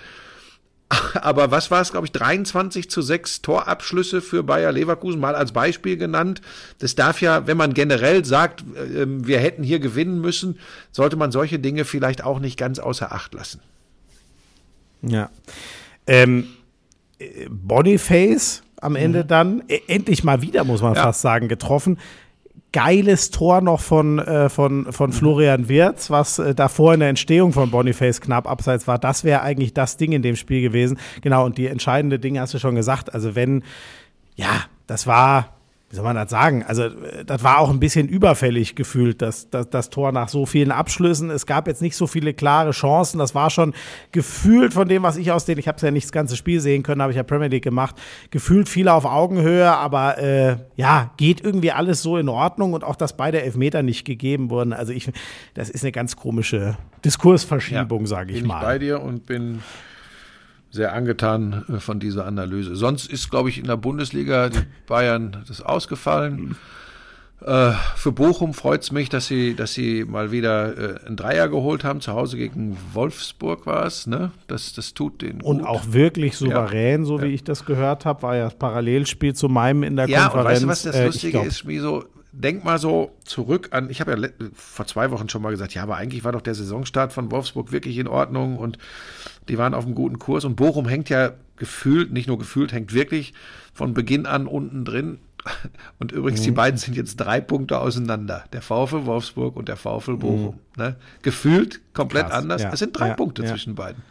Aber 1.21 1.51
was 1.51 1.69
war 1.69 1.81
es, 1.81 1.91
glaube 1.91 2.05
ich, 2.07 2.11
23 2.13 2.89
zu 2.89 3.01
6 3.01 3.41
Torabschlüsse 3.41 4.21
für 4.21 4.43
Bayer 4.43 4.71
Leverkusen, 4.71 5.19
mal 5.19 5.35
als 5.35 5.51
Beispiel 5.51 5.97
genannt. 5.97 6.41
Das 6.79 6.95
darf 6.95 7.21
ja, 7.21 7.45
wenn 7.45 7.57
man 7.57 7.73
generell 7.73 8.23
sagt, 8.23 8.61
äh, 8.75 9.05
wir 9.05 9.39
hätten 9.39 9.63
hier 9.63 9.79
gewinnen 9.79 10.21
müssen, 10.21 10.59
sollte 10.91 11.17
man 11.17 11.31
solche 11.31 11.59
Dinge 11.59 11.83
vielleicht 11.85 12.23
auch 12.23 12.39
nicht 12.39 12.57
ganz 12.57 12.79
außer 12.79 13.11
Acht 13.11 13.33
lassen. 13.33 13.59
Ja. 15.01 15.29
Ähm, 16.07 16.47
äh, 17.19 17.47
Boniface 17.49 18.63
am 18.79 18.95
Ende 18.95 19.25
dann, 19.25 19.63
äh, 19.67 19.79
endlich 19.87 20.23
mal 20.23 20.41
wieder, 20.41 20.63
muss 20.63 20.81
man 20.81 20.95
Ja. 20.95 21.03
fast 21.03 21.21
sagen, 21.21 21.47
getroffen. 21.47 21.99
Geiles 22.73 23.31
Tor 23.31 23.61
noch 23.61 23.79
von, 23.79 24.19
äh, 24.19 24.49
von, 24.49 24.91
von 24.91 25.11
Florian 25.13 25.69
Wirz, 25.69 26.09
was 26.09 26.37
äh, 26.39 26.53
davor 26.53 26.93
in 26.93 26.99
der 26.99 27.09
Entstehung 27.09 27.53
von 27.53 27.71
Boniface 27.71 28.21
knapp 28.21 28.47
abseits 28.47 28.87
war. 28.87 28.99
Das 28.99 29.23
wäre 29.23 29.41
eigentlich 29.41 29.73
das 29.73 29.97
Ding 29.97 30.11
in 30.11 30.21
dem 30.21 30.35
Spiel 30.35 30.61
gewesen. 30.61 30.99
Genau, 31.21 31.45
und 31.45 31.57
die 31.57 31.67
entscheidende 31.67 32.19
Dinge 32.19 32.41
hast 32.41 32.53
du 32.53 32.59
schon 32.59 32.75
gesagt. 32.75 33.13
Also 33.13 33.35
wenn, 33.35 33.63
ja, 34.35 34.65
das 34.85 35.07
war, 35.07 35.56
wie 35.89 35.95
soll 35.95 36.03
man 36.03 36.17
das 36.17 36.29
sagen? 36.29 36.63
Also, 36.63 36.83
äh, 36.83 37.23
das 37.25 37.43
war 37.43 37.59
auch 37.59 37.69
ein 37.69 37.79
bisschen 37.79 38.09
überfällig 38.09 38.75
gefühlt, 38.75 39.21
das, 39.21 39.49
das, 39.49 39.69
das 39.69 39.89
Tor 39.89 40.11
nach 40.11 40.27
so 40.27 40.45
vielen 40.45 40.71
Abschlüssen. 40.71 41.29
Es 41.29 41.45
gab 41.45 41.67
jetzt 41.67 41.81
nicht 41.81 41.95
so 41.95 42.07
viele 42.07 42.33
klare 42.33 42.71
Chancen. 42.71 43.19
Das 43.19 43.33
war 43.35 43.49
schon 43.49 43.73
gefühlt 44.11 44.73
von 44.73 44.87
dem, 44.89 45.03
was 45.03 45.15
ich 45.15 45.31
aus 45.31 45.45
den, 45.45 45.57
ich 45.57 45.67
habe 45.67 45.77
es 45.77 45.81
ja 45.81 45.91
nicht 45.91 46.05
das 46.05 46.11
ganze 46.11 46.35
Spiel 46.35 46.59
sehen 46.59 46.83
können, 46.83 47.01
habe 47.01 47.11
ich 47.11 47.17
ja 47.17 47.23
Premier 47.23 47.47
League 47.47 47.63
gemacht, 47.63 47.95
gefühlt 48.31 48.67
viel 48.67 48.89
auf 48.89 49.05
Augenhöhe, 49.05 49.71
aber 49.71 50.17
äh, 50.17 50.57
ja, 50.75 51.11
geht 51.15 51.41
irgendwie 51.41 51.71
alles 51.71 52.01
so 52.01 52.17
in 52.17 52.27
Ordnung 52.27 52.73
und 52.73 52.83
auch, 52.83 52.95
dass 52.97 53.15
beide 53.15 53.41
Elfmeter 53.41 53.81
nicht 53.81 54.03
gegeben 54.03 54.49
wurden. 54.49 54.73
Also, 54.73 54.91
ich, 54.91 55.09
das 55.53 55.69
ist 55.69 55.83
eine 55.83 55.93
ganz 55.93 56.17
komische 56.17 56.77
Diskursverschiebung, 57.05 58.07
sage 58.07 58.33
ich 58.33 58.39
bin 58.39 58.47
mal. 58.47 58.59
ich 58.59 58.65
bei 58.65 58.79
dir 58.79 59.01
und 59.01 59.25
bin 59.25 59.61
sehr 60.77 60.93
angetan 60.93 61.65
äh, 61.67 61.79
von 61.81 61.99
dieser 61.99 62.25
Analyse. 62.25 62.75
Sonst 62.77 63.11
ist, 63.11 63.29
glaube 63.29 63.49
ich, 63.49 63.57
in 63.59 63.65
der 63.67 63.75
Bundesliga 63.77 64.47
die 64.49 64.59
Bayern 64.87 65.43
das 65.47 65.61
ausgefallen. 65.61 66.55
Äh, 67.45 67.73
für 67.95 68.11
Bochum 68.11 68.55
freut 68.55 68.81
es 68.81 68.91
mich, 68.91 69.09
dass 69.09 69.27
sie, 69.27 69.53
dass 69.55 69.73
sie 69.73 70.05
mal 70.05 70.31
wieder 70.31 70.75
äh, 71.03 71.05
einen 71.05 71.15
Dreier 71.17 71.49
geholt 71.49 71.83
haben. 71.83 72.01
Zu 72.01 72.13
Hause 72.13 72.35
gegen 72.37 72.75
Wolfsburg 72.93 73.67
war 73.67 73.85
es. 73.85 74.07
Ne? 74.07 74.31
Das, 74.47 74.73
das 74.73 74.95
tut 74.95 75.21
den 75.21 75.41
Und 75.41 75.59
gut. 75.59 75.67
auch 75.67 75.83
wirklich 75.91 76.35
souverän, 76.37 77.05
so 77.05 77.21
wie 77.21 77.25
Ja. 77.27 77.33
ich 77.33 77.43
das 77.43 77.65
gehört 77.65 78.05
habe, 78.05 78.23
war 78.23 78.35
ja 78.35 78.45
das 78.45 78.55
Parallelspiel 78.55 79.35
zu 79.35 79.49
meinem 79.49 79.83
in 79.83 79.95
der 79.97 80.09
Ja, 80.09 80.25
und 80.27 80.31
Konferenz. 80.31 80.49
weißt 80.53 80.63
du, 80.63 80.67
was 80.69 80.81
das 80.83 80.95
Äh, 80.95 81.05
Lustige 81.05 81.31
glaub, 81.33 81.45
ist, 81.45 81.57
Schmieso? 81.59 82.05
Denk 82.39 82.63
mal 82.63 82.77
so 82.77 83.11
zurück 83.25 83.69
an, 83.71 83.89
ich 83.89 83.99
habe 83.99 84.11
ja 84.15 84.29
vor 84.53 84.85
zwei 84.85 85.09
Wochen 85.09 85.27
schon 85.27 85.41
mal 85.41 85.49
gesagt, 85.49 85.73
ja, 85.73 85.81
aber 85.81 85.95
eigentlich 85.95 86.23
war 86.23 86.31
doch 86.33 86.41
der 86.41 86.53
Saisonstart 86.53 87.11
von 87.11 87.31
Wolfsburg 87.31 87.71
wirklich 87.71 87.97
in 87.97 88.07
Ordnung 88.07 88.57
und 88.57 88.77
die 89.49 89.57
waren 89.57 89.73
auf 89.73 89.85
einem 89.85 89.95
guten 89.95 90.19
Kurs 90.19 90.45
und 90.45 90.55
Bochum 90.55 90.87
hängt 90.87 91.09
ja 91.09 91.31
gefühlt, 91.55 92.13
nicht 92.13 92.27
nur 92.27 92.37
gefühlt, 92.37 92.71
hängt 92.73 92.93
wirklich 92.93 93.33
von 93.73 93.93
Beginn 93.95 94.25
an 94.27 94.45
unten 94.45 94.85
drin. 94.85 95.17
Und 95.99 96.11
übrigens, 96.11 96.41
Mhm. 96.41 96.45
die 96.45 96.51
beiden 96.51 96.77
sind 96.77 96.97
jetzt 96.97 97.15
drei 97.17 97.39
Punkte 97.39 97.79
auseinander. 97.79 98.43
Der 98.51 98.61
VfL 98.61 99.05
Wolfsburg 99.05 99.55
und 99.55 99.69
der 99.69 99.77
VfL 99.77 100.17
Bochum. 100.17 100.59
Ne? 100.75 100.97
Gefühlt 101.21 101.79
komplett 101.93 102.25
Mhm. 102.25 102.29
Krass, 102.29 102.37
anders. 102.43 102.61
ja, 102.63 102.73
Es 102.73 102.79
sind 102.79 102.99
drei 102.99 103.07
ja, 103.09 103.13
Punkte 103.13 103.43
ja. 103.43 103.49
zwischen 103.49 103.73
beiden. 103.73 104.03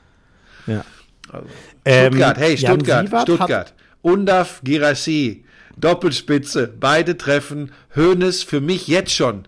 Ja. 0.66 0.82
Also, 1.30 1.46
Ähm, 1.84 2.06
Stuttgart, 2.12 2.38
hey, 2.38 2.54
Jan 2.54 2.72
Stuttgart, 2.74 3.12
hat- 3.12 3.22
Stuttgart. 3.22 3.74
Undaf, 4.02 4.60
Girassi, 4.64 5.44
Doppelspitze, 5.76 6.68
beide 6.68 7.16
treffen. 7.16 7.72
Hoeneß 7.94 8.42
für 8.42 8.60
mich 8.60 8.88
jetzt 8.88 9.12
schon 9.14 9.46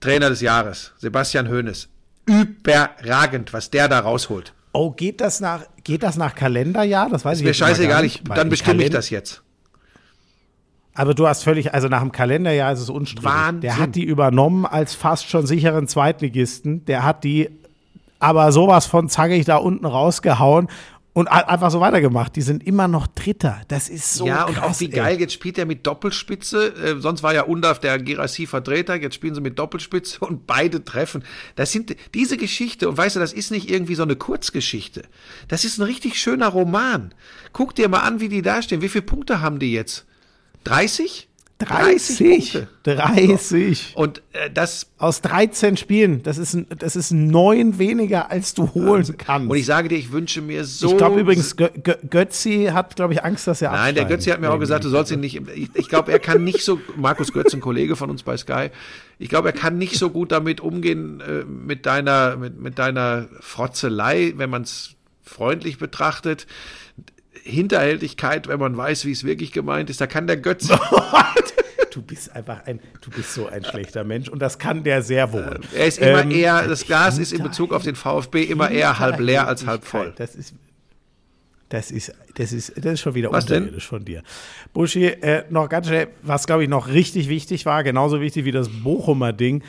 Trainer 0.00 0.28
des 0.30 0.40
Jahres. 0.40 0.92
Sebastian 0.98 1.48
Hoeneß. 1.48 1.88
Überragend, 2.26 3.52
was 3.52 3.70
der 3.70 3.88
da 3.88 3.98
rausholt. 4.00 4.52
Oh, 4.72 4.90
geht 4.90 5.20
das 5.20 5.40
nach, 5.40 5.62
geht 5.84 6.02
das 6.02 6.16
nach 6.16 6.34
Kalenderjahr? 6.34 7.08
Das 7.10 7.24
weiß 7.24 7.34
Ist 7.34 7.40
ich 7.40 7.46
mir 7.46 7.54
scheißegal, 7.54 8.02
nicht, 8.02 8.22
ich, 8.22 8.28
dann 8.28 8.46
im 8.46 8.48
bestimme 8.48 8.74
ich 8.76 8.90
Kalend- 8.90 8.94
das 8.94 9.10
jetzt. 9.10 9.42
Aber 10.94 11.14
du 11.14 11.26
hast 11.26 11.42
völlig, 11.42 11.72
also 11.72 11.88
nach 11.88 12.00
dem 12.00 12.12
Kalenderjahr 12.12 12.72
ist 12.72 12.80
es 12.80 12.90
unstrittig. 12.90 13.24
Wahnsinn. 13.30 13.60
Der 13.62 13.78
hat 13.78 13.94
die 13.94 14.04
übernommen 14.04 14.66
als 14.66 14.94
fast 14.94 15.28
schon 15.28 15.46
sicheren 15.46 15.88
Zweitligisten. 15.88 16.84
Der 16.84 17.02
hat 17.02 17.24
die 17.24 17.48
aber 18.18 18.52
sowas 18.52 18.86
von 18.86 19.08
zackig 19.08 19.44
da 19.46 19.56
unten 19.56 19.84
rausgehauen 19.86 20.68
und 21.14 21.28
einfach 21.28 21.70
so 21.70 21.80
weitergemacht. 21.80 22.36
Die 22.36 22.42
sind 22.42 22.66
immer 22.66 22.88
noch 22.88 23.06
Dritter. 23.06 23.60
Das 23.68 23.88
ist 23.88 24.14
so 24.14 24.26
ja, 24.26 24.44
krass. 24.44 24.48
und 24.48 24.58
auch 24.62 24.80
wie 24.80 24.86
ey. 24.86 24.90
geil, 24.90 25.20
jetzt 25.20 25.34
spielt 25.34 25.58
er 25.58 25.66
mit 25.66 25.86
Doppelspitze. 25.86 26.74
Äh, 26.74 27.00
sonst 27.00 27.22
war 27.22 27.34
ja 27.34 27.42
Undaf 27.42 27.80
der 27.80 27.98
Girassi-Vertreter, 27.98 28.96
jetzt 28.96 29.14
spielen 29.14 29.34
sie 29.34 29.42
mit 29.42 29.58
Doppelspitze 29.58 30.20
und 30.20 30.46
beide 30.46 30.84
treffen. 30.84 31.24
Das 31.54 31.70
sind 31.70 31.94
diese 32.14 32.36
Geschichte, 32.36 32.88
und 32.88 32.96
weißt 32.96 33.16
du, 33.16 33.20
das 33.20 33.32
ist 33.32 33.50
nicht 33.50 33.70
irgendwie 33.70 33.94
so 33.94 34.02
eine 34.02 34.16
Kurzgeschichte. 34.16 35.02
Das 35.48 35.64
ist 35.64 35.78
ein 35.78 35.82
richtig 35.82 36.18
schöner 36.18 36.48
Roman. 36.48 37.14
Guck 37.52 37.74
dir 37.74 37.88
mal 37.88 38.00
an, 38.00 38.20
wie 38.20 38.28
die 38.28 38.42
da 38.42 38.62
stehen. 38.62 38.80
Wie 38.80 38.88
viele 38.88 39.02
Punkte 39.02 39.40
haben 39.40 39.58
die 39.58 39.72
jetzt? 39.72 40.06
30? 40.64 41.28
30. 41.64 42.52
Punkte. 42.52 42.68
30. 42.84 43.92
Und 43.94 44.22
äh, 44.32 44.50
das 44.50 44.88
Aus 44.98 45.20
13 45.22 45.76
Spielen. 45.76 46.22
Das 46.22 46.38
ist, 46.38 46.54
ein, 46.54 46.66
das 46.78 46.96
ist 46.96 47.12
neun 47.12 47.78
weniger, 47.78 48.30
als 48.30 48.54
du 48.54 48.74
holen 48.74 49.16
kannst. 49.16 49.50
und 49.50 49.56
ich 49.56 49.66
sage 49.66 49.88
dir, 49.88 49.96
ich 49.96 50.12
wünsche 50.12 50.40
mir 50.40 50.64
so. 50.64 50.90
ich 50.90 50.96
glaube 50.96 51.20
übrigens, 51.20 51.56
Gö 51.56 51.68
Gö 51.82 51.94
Götzi 52.08 52.70
hat, 52.72 52.96
glaube 52.96 53.14
ich, 53.14 53.24
Angst, 53.24 53.46
dass 53.46 53.62
er 53.62 53.72
Nein, 53.72 53.94
der 53.94 54.04
Götze 54.04 54.32
hat 54.32 54.40
mir 54.40 54.50
auch 54.50 54.58
gesagt, 54.58 54.84
du 54.84 54.88
sollst 54.88 55.12
ihn 55.12 55.20
nicht. 55.20 55.40
Ich, 55.54 55.70
ich 55.74 55.88
glaube, 55.88 56.12
er 56.12 56.18
kann 56.18 56.44
nicht 56.44 56.62
so. 56.64 56.80
Markus 56.96 57.32
Götz, 57.32 57.54
ein 57.54 57.60
Kollege 57.60 57.96
von 57.96 58.10
uns 58.10 58.22
bei 58.22 58.36
Sky. 58.36 58.70
Ich 59.18 59.28
glaube, 59.28 59.48
er 59.48 59.54
kann 59.54 59.78
nicht 59.78 59.96
so 59.96 60.10
gut 60.10 60.32
damit 60.32 60.60
umgehen 60.60 61.20
äh, 61.20 61.44
mit 61.44 61.86
deiner 61.86 62.36
mit, 62.36 62.60
mit 62.60 62.78
deiner 62.78 63.28
Frotzelei, 63.40 64.34
wenn 64.36 64.50
man 64.50 64.62
es 64.62 64.96
freundlich 65.22 65.78
betrachtet. 65.78 66.46
Hinterhältigkeit, 67.44 68.46
wenn 68.46 68.60
man 68.60 68.76
weiß, 68.76 69.04
wie 69.04 69.10
es 69.10 69.24
wirklich 69.24 69.50
gemeint 69.50 69.90
ist. 69.90 70.00
Da 70.00 70.06
kann 70.06 70.26
der 70.26 70.36
Götze. 70.36 70.78
Du 71.92 72.00
bist 72.00 72.34
einfach 72.34 72.64
ein, 72.66 72.80
du 73.02 73.10
bist 73.10 73.34
so 73.34 73.48
ein 73.48 73.64
schlechter 73.64 74.02
Mensch 74.02 74.28
und 74.28 74.40
das 74.40 74.58
kann 74.58 74.82
der 74.82 75.02
sehr 75.02 75.30
wohl. 75.32 75.60
Er 75.74 75.86
ist 75.86 75.98
immer 75.98 76.22
Ähm, 76.22 76.30
eher. 76.30 76.66
Das 76.66 76.86
Glas 76.86 77.18
ist 77.18 77.32
in 77.32 77.42
Bezug 77.42 77.72
auf 77.72 77.82
den 77.82 77.96
VfB 77.96 78.44
immer 78.44 78.70
eher 78.70 78.98
halb 78.98 79.20
leer 79.20 79.46
als 79.46 79.66
halb 79.66 79.84
voll. 79.84 80.14
Das 80.16 80.34
ist, 80.34 80.54
das 81.68 81.90
ist, 81.90 82.14
das 82.34 82.52
ist, 82.52 82.72
das 82.76 82.94
ist 82.94 83.00
schon 83.00 83.14
wieder 83.14 83.30
Was 83.30 83.44
unterirdisch 83.44 83.86
von 83.86 84.04
dir. 84.04 84.22
Buschi, 84.72 85.06
äh, 85.06 85.44
noch 85.50 85.68
ganz 85.68 85.86
schnell, 85.86 86.08
was 86.22 86.46
glaube 86.46 86.62
ich 86.64 86.68
noch 86.70 86.88
richtig 86.88 87.28
wichtig 87.28 87.66
war, 87.66 87.82
genauso 87.84 88.20
wichtig 88.20 88.44
wie 88.46 88.52
das 88.52 88.68
Bochumer 88.68 89.32
Ding. 89.32 89.62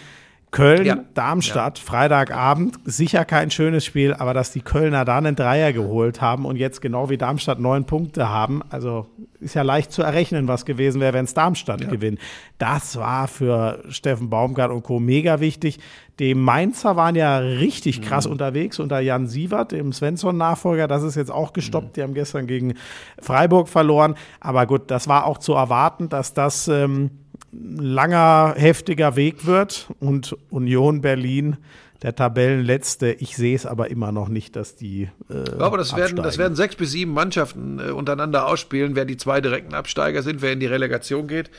Köln, 0.54 0.86
Ja. 0.86 0.98
Darmstadt, 1.14 1.80
Freitagabend, 1.80 2.80
sicher 2.86 3.26
kein 3.26 3.52
schönes 3.52 3.84
Spiel, 3.84 4.14
aber 4.14 4.34
dass 4.34 4.52
die 4.52 4.62
Kölner 4.62 5.04
da 5.04 5.18
einen 5.18 5.36
Dreier 5.36 5.74
geholt 5.74 6.22
haben 6.22 6.46
und 6.46 6.56
jetzt 6.56 6.82
genau 6.82 7.10
wie 7.10 7.18
Darmstadt 7.18 7.60
neun 7.60 7.86
Punkte 7.86 8.30
haben, 8.30 8.62
also 8.70 9.08
ist 9.42 9.56
ja 9.56 9.62
leicht 9.64 9.92
zu 9.92 10.02
errechnen, 10.04 10.48
was 10.48 10.64
gewesen 10.64 11.02
wäre, 11.02 11.14
wenn 11.14 11.26
es 11.26 11.34
Darmstadt 11.34 11.90
gewinnt. 11.90 12.20
Das 12.60 12.96
war 12.98 13.28
für 13.28 13.84
Steffen 13.90 14.30
Baumgart 14.30 14.72
und 14.72 14.84
Co. 14.84 15.02
mega 15.02 15.42
wichtig. 15.42 15.80
Die 16.20 16.34
Mainzer 16.36 16.96
waren 16.96 17.16
ja 17.16 17.40
richtig 17.40 18.00
Mhm. 18.00 18.04
krass 18.06 18.26
unterwegs 18.26 18.80
unter 18.80 19.00
Jan 19.02 19.28
Sievert, 19.28 19.72
dem 19.74 19.92
Svensson-Nachfolger. 19.92 20.88
Das 20.88 21.04
ist 21.04 21.16
jetzt 21.16 21.32
auch 21.32 21.52
gestoppt. 21.52 21.88
Mhm. 21.88 21.94
Die 21.94 22.04
haben 22.04 22.14
gestern 22.14 22.48
gegen 22.48 22.76
Freiburg 23.20 23.68
verloren. 23.68 24.16
Aber 24.40 24.66
gut, 24.66 24.84
das 24.92 25.08
war 25.10 25.26
auch 25.26 25.40
zu 25.40 25.54
erwarten, 25.54 26.08
dass 26.08 26.34
das 26.34 26.68
ähm, 26.70 27.10
langer, 27.54 28.56
heftiger 28.58 29.16
Weg 29.16 29.46
wird. 29.46 29.88
Und 30.00 30.36
Union 30.50 31.02
Berlin, 31.02 31.58
der 32.02 32.16
Tabellenletzte, 32.16 33.12
ich 33.14 33.36
sehe 33.36 33.56
es 33.56 33.66
aber 33.66 33.90
immer 33.90 34.12
noch 34.12 34.28
nicht, 34.28 34.56
dass 34.56 34.76
die. 34.76 35.10
Äh, 35.30 35.58
Ja, 35.58 35.66
aber 35.66 35.78
das 35.78 35.96
werden, 35.96 36.18
das 36.18 36.38
werden 36.38 36.56
sechs 36.56 36.76
bis 36.76 36.92
sieben 36.92 37.14
Mannschaften 37.14 37.80
äh, 37.80 37.92
untereinander 37.92 38.48
ausspielen, 38.48 38.96
wer 38.96 39.06
die 39.06 39.18
zwei 39.18 39.42
direkten 39.42 39.74
Absteiger 39.74 40.22
sind, 40.24 40.42
wer 40.42 40.54
in 40.54 40.60
die 40.60 40.66
Relegation 40.68 41.28
geht. 41.28 41.50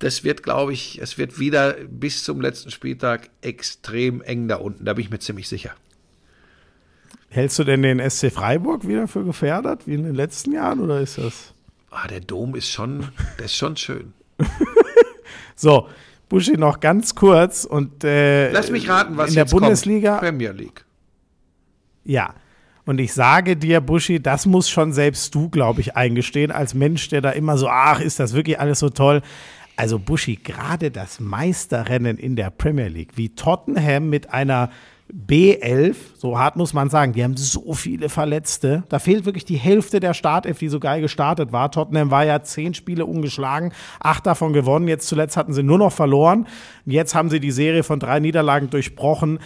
Das 0.00 0.24
wird, 0.24 0.42
glaube 0.42 0.72
ich, 0.72 1.00
es 1.00 1.18
wird 1.18 1.38
wieder 1.38 1.74
bis 1.88 2.24
zum 2.24 2.40
letzten 2.40 2.70
Spieltag 2.70 3.30
extrem 3.42 4.22
eng 4.22 4.48
da 4.48 4.56
unten. 4.56 4.84
Da 4.84 4.94
bin 4.94 5.04
ich 5.04 5.10
mir 5.10 5.20
ziemlich 5.20 5.48
sicher. 5.48 5.70
Hältst 7.28 7.58
du 7.58 7.64
denn 7.64 7.82
den 7.82 7.98
SC 8.10 8.30
Freiburg 8.32 8.86
wieder 8.86 9.08
für 9.08 9.24
gefährdet, 9.24 9.86
wie 9.86 9.94
in 9.94 10.04
den 10.04 10.14
letzten 10.14 10.52
Jahren, 10.52 10.80
oder 10.80 11.00
ist 11.00 11.18
das? 11.18 11.52
Ah, 11.90 12.06
der 12.08 12.20
Dom 12.20 12.54
ist 12.54 12.70
schon, 12.70 13.08
der 13.38 13.46
ist 13.46 13.56
schon 13.56 13.76
schön. 13.76 14.12
So, 15.54 15.88
Buschi 16.28 16.56
noch 16.56 16.80
ganz 16.80 17.14
kurz 17.14 17.64
und 17.64 18.02
äh, 18.04 18.50
Lass 18.50 18.70
mich 18.70 18.88
raten, 18.88 19.16
was 19.16 19.30
in 19.30 19.36
der 19.36 19.44
Bundesliga. 19.44 20.10
kommt. 20.18 20.22
Premier 20.22 20.52
League. 20.52 20.84
Ja. 22.04 22.34
Und 22.86 22.98
ich 23.00 23.14
sage 23.14 23.56
dir, 23.56 23.80
Buschi, 23.80 24.20
das 24.20 24.44
muss 24.44 24.68
schon 24.68 24.92
selbst 24.92 25.34
du, 25.34 25.48
glaube 25.48 25.80
ich, 25.80 25.96
eingestehen, 25.96 26.50
als 26.52 26.74
Mensch, 26.74 27.08
der 27.08 27.22
da 27.22 27.30
immer 27.30 27.56
so, 27.56 27.66
ach, 27.68 28.00
ist 28.00 28.20
das 28.20 28.34
wirklich 28.34 28.60
alles 28.60 28.78
so 28.78 28.90
toll. 28.90 29.22
Also 29.76 29.98
Buschi, 29.98 30.36
gerade 30.36 30.90
das 30.90 31.18
Meisterrennen 31.18 32.18
in 32.18 32.36
der 32.36 32.50
Premier 32.50 32.88
League, 32.88 33.12
wie 33.16 33.30
Tottenham 33.34 34.10
mit 34.10 34.32
einer 34.34 34.70
B11, 35.14 35.94
so 36.16 36.38
hart 36.38 36.56
muss 36.56 36.74
man 36.74 36.90
sagen, 36.90 37.12
die 37.12 37.22
haben 37.22 37.36
so 37.36 37.72
viele 37.72 38.08
Verletzte. 38.08 38.82
Da 38.88 38.98
fehlt 38.98 39.24
wirklich 39.26 39.44
die 39.44 39.56
Hälfte 39.56 40.00
der 40.00 40.12
Startelf, 40.12 40.58
die 40.58 40.68
so 40.68 40.80
geil 40.80 41.00
gestartet 41.00 41.52
war. 41.52 41.70
Tottenham 41.70 42.10
war 42.10 42.24
ja 42.24 42.42
zehn 42.42 42.74
Spiele 42.74 43.06
ungeschlagen, 43.06 43.72
acht 44.00 44.26
davon 44.26 44.52
gewonnen. 44.52 44.88
Jetzt 44.88 45.06
zuletzt 45.06 45.36
hatten 45.36 45.52
sie 45.52 45.62
nur 45.62 45.78
noch 45.78 45.92
verloren. 45.92 46.48
Jetzt 46.84 47.14
haben 47.14 47.30
sie 47.30 47.38
die 47.38 47.52
Serie 47.52 47.84
von 47.84 48.00
drei 48.00 48.18
Niederlagen 48.18 48.70
durchbrochen. 48.70 49.38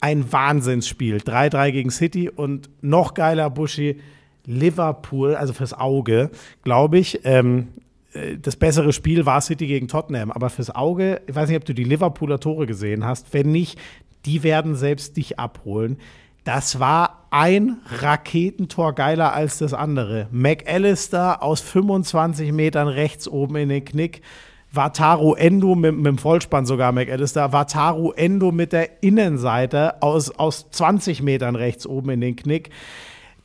Ein 0.00 0.32
Wahnsinnsspiel. 0.32 1.18
3-3 1.18 1.72
gegen 1.72 1.90
City 1.90 2.30
und 2.30 2.70
noch 2.80 3.12
geiler 3.12 3.50
Buschi, 3.50 4.00
Liverpool, 4.46 5.34
also 5.34 5.52
fürs 5.52 5.74
Auge, 5.74 6.30
glaube 6.64 6.98
ich. 6.98 7.20
Ähm, 7.24 7.68
äh, 8.14 8.38
das 8.38 8.56
bessere 8.56 8.94
Spiel 8.94 9.26
war 9.26 9.42
City 9.42 9.66
gegen 9.66 9.86
Tottenham, 9.88 10.30
aber 10.30 10.48
fürs 10.48 10.74
Auge, 10.74 11.20
ich 11.26 11.34
weiß 11.34 11.50
nicht, 11.50 11.58
ob 11.58 11.66
du 11.66 11.74
die 11.74 11.84
Liverpooler 11.84 12.40
Tore 12.40 12.66
gesehen 12.66 13.04
hast. 13.04 13.34
Wenn 13.34 13.52
nicht, 13.52 13.78
die 14.26 14.42
werden 14.42 14.74
selbst 14.74 15.16
dich 15.16 15.38
abholen. 15.38 15.98
Das 16.44 16.80
war 16.80 17.26
ein 17.30 17.78
Raketentor 17.86 18.94
geiler 18.94 19.32
als 19.32 19.58
das 19.58 19.74
andere. 19.74 20.26
McAllister 20.30 21.42
aus 21.42 21.60
25 21.60 22.52
Metern 22.52 22.88
rechts 22.88 23.28
oben 23.28 23.56
in 23.56 23.68
den 23.68 23.84
Knick. 23.84 24.22
Wataru 24.72 25.34
Endo 25.34 25.74
mit, 25.74 25.96
mit 25.96 26.06
dem 26.06 26.18
Vollspann 26.18 26.64
sogar 26.64 26.92
McAllister. 26.92 27.52
Wataru 27.52 28.12
Endo 28.12 28.52
mit 28.52 28.72
der 28.72 29.02
Innenseite 29.02 30.02
aus, 30.02 30.30
aus 30.30 30.70
20 30.70 31.22
Metern 31.22 31.56
rechts 31.56 31.86
oben 31.86 32.10
in 32.10 32.20
den 32.20 32.36
Knick. 32.36 32.70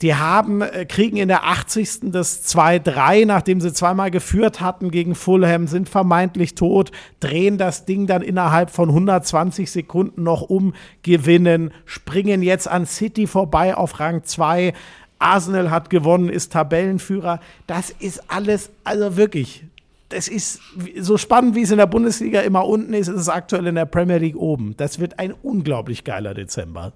Die 0.01 0.15
haben, 0.15 0.61
äh, 0.61 0.85
kriegen 0.85 1.17
in 1.17 1.27
der 1.27 1.45
80. 1.45 2.11
das 2.11 2.43
2-3, 2.43 3.25
nachdem 3.25 3.61
sie 3.61 3.73
zweimal 3.73 4.11
geführt 4.11 4.61
hatten 4.61 4.91
gegen 4.91 5.15
Fulham, 5.15 5.67
sind 5.67 5.87
vermeintlich 5.89 6.55
tot, 6.55 6.91
drehen 7.19 7.57
das 7.57 7.85
Ding 7.85 8.07
dann 8.07 8.21
innerhalb 8.21 8.71
von 8.71 8.89
120 8.89 9.71
Sekunden 9.71 10.23
noch 10.23 10.41
um, 10.41 10.73
gewinnen, 11.03 11.71
springen 11.85 12.43
jetzt 12.43 12.67
an 12.67 12.85
City 12.85 13.27
vorbei 13.27 13.75
auf 13.75 13.99
Rang 13.99 14.23
2. 14.23 14.73
Arsenal 15.19 15.71
hat 15.71 15.89
gewonnen, 15.89 16.29
ist 16.29 16.51
Tabellenführer. 16.51 17.39
Das 17.67 17.89
ist 17.89 18.29
alles, 18.29 18.69
also 18.83 19.15
wirklich, 19.15 19.63
das 20.09 20.27
ist 20.27 20.59
so 20.99 21.17
spannend, 21.17 21.55
wie 21.55 21.61
es 21.61 21.71
in 21.71 21.77
der 21.77 21.87
Bundesliga 21.87 22.41
immer 22.41 22.65
unten 22.67 22.93
ist, 22.93 23.07
ist 23.07 23.21
es 23.21 23.29
aktuell 23.29 23.67
in 23.67 23.75
der 23.75 23.85
Premier 23.85 24.17
League 24.17 24.35
oben. 24.35 24.75
Das 24.77 24.99
wird 24.99 25.19
ein 25.19 25.33
unglaublich 25.41 26.03
geiler 26.03 26.33
Dezember. 26.33 26.93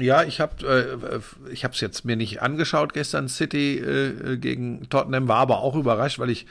Ja, 0.00 0.22
ich 0.22 0.40
habe 0.40 0.66
äh, 0.66 1.52
ich 1.52 1.64
habe 1.64 1.74
es 1.74 1.80
jetzt 1.80 2.04
mir 2.04 2.16
nicht 2.16 2.42
angeschaut 2.42 2.92
gestern 2.92 3.28
City 3.28 3.78
äh, 3.78 4.36
gegen 4.36 4.88
Tottenham 4.88 5.28
war 5.28 5.38
aber 5.38 5.58
auch 5.58 5.76
überrascht, 5.76 6.18
weil 6.18 6.30
ich 6.30 6.46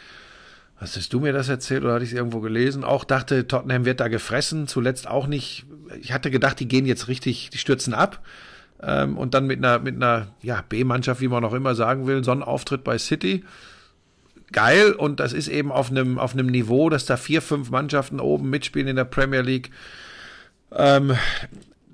was 0.79 0.95
hast 0.95 1.11
du 1.11 1.19
mir 1.19 1.33
das 1.33 1.49
erzählt 1.49 1.83
oder 1.83 1.95
hatte 1.95 2.05
ich 2.05 2.11
es 2.11 2.15
irgendwo 2.15 2.39
gelesen? 2.39 2.83
Auch 2.83 3.03
dachte 3.03 3.47
Tottenham 3.47 3.83
wird 3.85 3.99
da 3.99 4.07
gefressen, 4.07 4.67
zuletzt 4.67 5.07
auch 5.07 5.27
nicht. 5.27 5.65
Ich 6.01 6.13
hatte 6.13 6.31
gedacht, 6.31 6.59
die 6.59 6.67
gehen 6.67 6.85
jetzt 6.85 7.09
richtig, 7.09 7.49
die 7.49 7.57
stürzen 7.57 7.93
ab. 7.93 8.23
Ähm, 8.81 9.17
und 9.17 9.33
dann 9.33 9.45
mit 9.45 9.57
einer 9.57 9.79
mit 9.79 9.95
einer 9.95 10.27
ja, 10.41 10.63
B-Mannschaft, 10.67 11.19
wie 11.19 11.27
man 11.27 11.43
auch 11.43 11.53
immer 11.53 11.75
sagen 11.75 12.07
will, 12.07 12.23
so 12.23 12.31
ein 12.31 12.43
Auftritt 12.43 12.85
bei 12.85 12.97
City. 12.97 13.43
Geil 14.53 14.93
und 14.93 15.19
das 15.19 15.33
ist 15.33 15.49
eben 15.49 15.71
auf 15.71 15.91
einem 15.91 16.17
auf 16.17 16.33
einem 16.33 16.47
Niveau, 16.47 16.89
dass 16.89 17.05
da 17.05 17.17
vier, 17.17 17.41
fünf 17.41 17.71
Mannschaften 17.71 18.21
oben 18.21 18.49
mitspielen 18.49 18.87
in 18.87 18.95
der 18.95 19.03
Premier 19.03 19.41
League. 19.41 19.71
Ähm, 20.71 21.13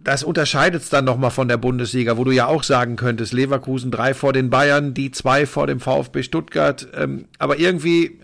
das 0.06 0.24
unterscheidet 0.24 0.84
es 0.84 0.90
dann 0.90 1.04
nochmal 1.04 1.32
von 1.32 1.48
der 1.48 1.58
Bundesliga, 1.58 2.16
wo 2.16 2.24
du 2.24 2.32
ja 2.32 2.46
auch 2.46 2.64
sagen 2.64 2.96
könntest, 2.96 3.34
Leverkusen 3.34 3.90
drei 3.90 4.14
vor 4.14 4.34
den 4.34 4.52
Bayern, 4.52 4.94
die 4.94 5.10
zwei 5.10 5.48
vor 5.48 5.66
dem 5.66 5.80
VfB 5.80 6.22
Stuttgart. 6.22 6.88
Ähm, 6.94 7.26
aber 7.40 7.58
irgendwie 7.58 8.20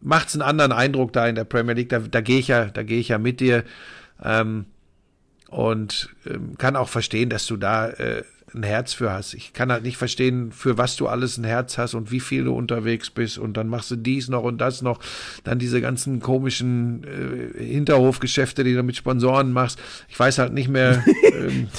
macht 0.00 0.28
es 0.28 0.34
einen 0.34 0.42
anderen 0.42 0.72
Eindruck 0.72 1.12
da 1.12 1.28
in 1.28 1.36
der 1.36 1.44
Premier 1.44 1.74
League. 1.74 1.88
Da, 1.88 2.00
da 2.00 2.20
gehe 2.20 2.40
ich 2.40 2.48
ja, 2.48 2.64
da 2.64 2.82
gehe 2.82 2.98
ich 2.98 3.08
ja 3.08 3.18
mit 3.18 3.38
dir. 3.38 3.62
Ähm, 4.22 4.66
und 5.52 6.10
ähm, 6.26 6.56
kann 6.58 6.76
auch 6.76 6.88
verstehen, 6.88 7.28
dass 7.28 7.46
du 7.46 7.56
da 7.56 7.88
äh, 7.88 8.24
ein 8.54 8.62
Herz 8.62 8.92
für 8.92 9.12
hast. 9.12 9.34
Ich 9.34 9.52
kann 9.52 9.70
halt 9.70 9.82
nicht 9.82 9.96
verstehen, 9.96 10.52
für 10.52 10.76
was 10.78 10.96
du 10.96 11.08
alles 11.08 11.38
ein 11.38 11.44
Herz 11.44 11.78
hast 11.78 11.94
und 11.94 12.10
wie 12.10 12.20
viel 12.20 12.44
du 12.44 12.54
unterwegs 12.54 13.10
bist 13.10 13.38
und 13.38 13.56
dann 13.56 13.68
machst 13.68 13.90
du 13.90 13.96
dies 13.96 14.28
noch 14.28 14.42
und 14.42 14.58
das 14.58 14.82
noch, 14.82 14.98
dann 15.44 15.58
diese 15.58 15.80
ganzen 15.80 16.20
komischen 16.20 17.04
äh, 17.04 17.64
Hinterhofgeschäfte, 17.64 18.64
die 18.64 18.74
du 18.74 18.82
mit 18.82 18.96
Sponsoren 18.96 19.52
machst. 19.52 19.78
Ich 20.08 20.18
weiß 20.18 20.38
halt 20.38 20.52
nicht 20.52 20.68
mehr. 20.68 21.04
ähm, 21.32 21.68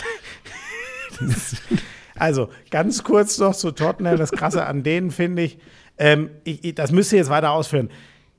Also 2.15 2.49
ganz 2.69 3.03
kurz 3.03 3.38
noch 3.39 3.55
zu 3.55 3.71
Tottenham. 3.71 4.17
Das 4.17 4.32
Krasse 4.32 4.65
an 4.65 4.84
denen 4.84 5.11
finde 5.11 5.41
ich, 5.41 5.57
ähm, 5.97 6.30
ich, 6.43 6.63
ich, 6.63 6.76
das 6.76 6.91
müsst 6.91 7.11
ihr 7.11 7.17
jetzt 7.17 7.30
weiter 7.30 7.51
ausführen. 7.51 7.89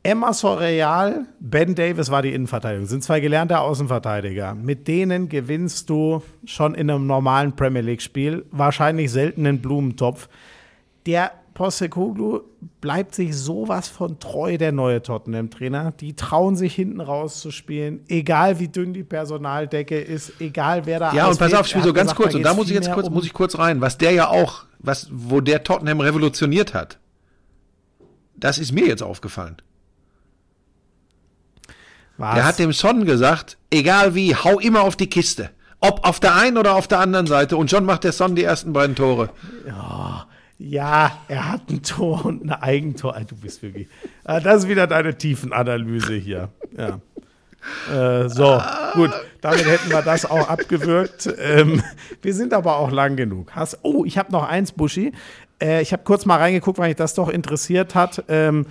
Emma 0.06 0.34
Sorreal, 0.34 1.24
Ben 1.40 1.74
Davis 1.74 2.10
war 2.10 2.20
die 2.20 2.34
Innenverteidigung. 2.34 2.86
Sind 2.86 3.02
zwei 3.02 3.20
gelernte 3.20 3.58
Außenverteidiger. 3.58 4.54
Mit 4.54 4.86
denen 4.86 5.30
gewinnst 5.30 5.88
du 5.88 6.22
schon 6.44 6.74
in 6.74 6.90
einem 6.90 7.06
normalen 7.06 7.56
Premier 7.56 7.80
League-Spiel 7.80 8.44
wahrscheinlich 8.50 9.10
selten 9.10 9.46
einen 9.46 9.62
Blumentopf. 9.62 10.28
Der 11.06 11.30
Postecoglou 11.54 12.40
bleibt 12.82 13.14
sich 13.14 13.34
sowas 13.34 13.88
von 13.88 14.18
treu, 14.20 14.58
der 14.58 14.72
neue 14.72 15.00
Tottenham-Trainer. 15.00 15.92
Die 15.92 16.14
trauen 16.14 16.54
sich 16.56 16.74
hinten 16.74 17.00
raus 17.00 17.40
zu 17.40 17.50
spielen, 17.50 18.00
egal 18.08 18.58
wie 18.58 18.68
dünn 18.68 18.92
die 18.92 19.04
Personaldecke 19.04 19.98
ist, 19.98 20.38
egal 20.38 20.84
wer 20.84 20.98
da 20.98 21.14
ja, 21.14 21.28
und 21.28 21.38
pass 21.38 21.54
auf, 21.54 21.66
Spiel 21.66 21.80
Er 21.80 21.84
so 21.84 21.92
ganz 21.94 22.10
gesagt, 22.10 22.20
kurz, 22.22 22.34
und 22.34 22.42
da 22.42 22.52
muss 22.52 22.68
ich 22.68 22.74
jetzt 22.74 22.92
kurz, 22.92 23.06
um- 23.06 23.14
muss 23.14 23.24
ich 23.24 23.32
kurz 23.32 23.58
rein, 23.58 23.80
was 23.80 23.96
der 23.96 24.10
ja 24.10 24.28
auch, 24.28 24.64
was, 24.80 25.08
wo 25.10 25.40
der 25.40 25.62
Tottenham 25.62 26.00
revolutioniert 26.00 26.74
hat. 26.74 26.98
Das 28.36 28.58
ist 28.58 28.72
mir 28.72 28.86
jetzt 28.86 29.02
aufgefallen. 29.02 29.56
Was? 32.16 32.34
Der 32.34 32.44
hat 32.44 32.58
dem 32.58 32.72
Son 32.72 33.04
gesagt, 33.04 33.56
egal 33.70 34.14
wie, 34.14 34.34
hau 34.34 34.58
immer 34.60 34.82
auf 34.82 34.96
die 34.96 35.08
Kiste. 35.08 35.50
Ob 35.80 36.06
auf 36.06 36.20
der 36.20 36.34
einen 36.36 36.56
oder 36.56 36.74
auf 36.76 36.86
der 36.88 37.00
anderen 37.00 37.26
Seite. 37.26 37.56
Und 37.56 37.70
schon 37.70 37.84
macht 37.84 38.04
der 38.04 38.12
Son 38.12 38.34
die 38.36 38.44
ersten 38.44 38.72
beiden 38.72 38.94
Tore. 38.96 39.30
Ja, 40.58 41.12
er 41.28 41.50
hat 41.52 41.68
ein 41.68 41.82
Tor 41.82 42.24
und 42.24 42.44
ein 42.44 42.50
Eigentor. 42.52 43.16
Ah, 43.16 43.24
Du 43.24 43.36
bist 43.36 43.62
wirklich. 43.62 43.88
Ah, 44.24 44.40
Das 44.40 44.62
ist 44.62 44.68
wieder 44.68 44.86
deine 44.86 45.16
Tiefenanalyse 45.18 46.14
hier. 46.14 46.48
Ja. 46.76 47.00
Äh, 47.92 48.28
so, 48.28 48.62
gut. 48.94 49.10
Damit 49.40 49.66
hätten 49.66 49.90
wir 49.90 50.02
das 50.02 50.24
auch 50.26 50.48
abgewürgt. 50.48 51.28
Ähm, 51.38 51.82
wir 52.22 52.34
sind 52.34 52.54
aber 52.54 52.76
auch 52.78 52.90
lang 52.90 53.16
genug. 53.16 53.50
Hast, 53.54 53.78
oh, 53.82 54.04
ich 54.04 54.16
habe 54.16 54.30
noch 54.32 54.48
eins, 54.48 54.72
Buschi. 54.72 55.12
Äh, 55.60 55.82
ich 55.82 55.92
habe 55.92 56.04
kurz 56.04 56.24
mal 56.24 56.36
reingeguckt, 56.38 56.78
weil 56.78 56.88
mich 56.88 56.96
das 56.96 57.14
doch 57.14 57.28
interessiert 57.28 57.94
hat. 57.94 58.24
Ähm, 58.28 58.66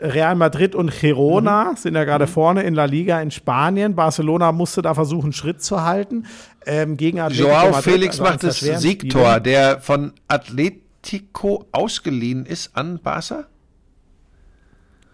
Real 0.00 0.34
Madrid 0.34 0.74
und 0.74 0.90
Girona 0.90 1.74
sind 1.76 1.94
ja 1.94 2.04
gerade 2.04 2.26
vorne 2.26 2.62
in 2.62 2.74
La 2.74 2.86
Liga 2.86 3.20
in 3.20 3.30
Spanien. 3.30 3.94
Barcelona 3.94 4.50
musste 4.52 4.82
da 4.82 4.94
versuchen, 4.94 5.32
Schritt 5.32 5.62
zu 5.62 5.82
halten. 5.82 6.26
Ähm, 6.66 6.96
gegen 6.96 7.20
Atletico 7.20 7.48
Joao 7.48 7.70
Madrid, 7.70 7.84
Felix 7.84 8.20
also 8.20 8.30
macht 8.30 8.42
das 8.42 8.60
Siegtor, 8.60 9.26
Spiele. 9.26 9.40
der 9.42 9.80
von 9.80 10.12
Atletico 10.28 11.66
ausgeliehen 11.72 12.46
ist 12.46 12.76
an 12.76 12.98
Barca. 12.98 13.44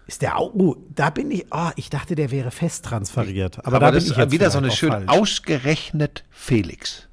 Ist 0.07 0.21
der 0.21 0.37
auch, 0.37 0.53
oh, 0.53 0.77
da 0.95 1.09
bin 1.09 1.31
ich, 1.31 1.47
oh, 1.51 1.69
ich 1.75 1.89
dachte, 1.89 2.15
der 2.15 2.31
wäre 2.31 2.49
fest 2.49 2.85
transferiert. 2.85 3.59
Aber, 3.59 3.67
Aber, 3.67 3.79
da 3.87 3.91
das 3.91 4.05
bin 4.05 4.13
ich 4.13 4.19
ist 4.19 4.31
wieder 4.31 4.49
so 4.49 4.57
eine 4.57 4.71
schöne, 4.71 5.03
ausgerechnet 5.07 6.23
Felix. 6.29 7.09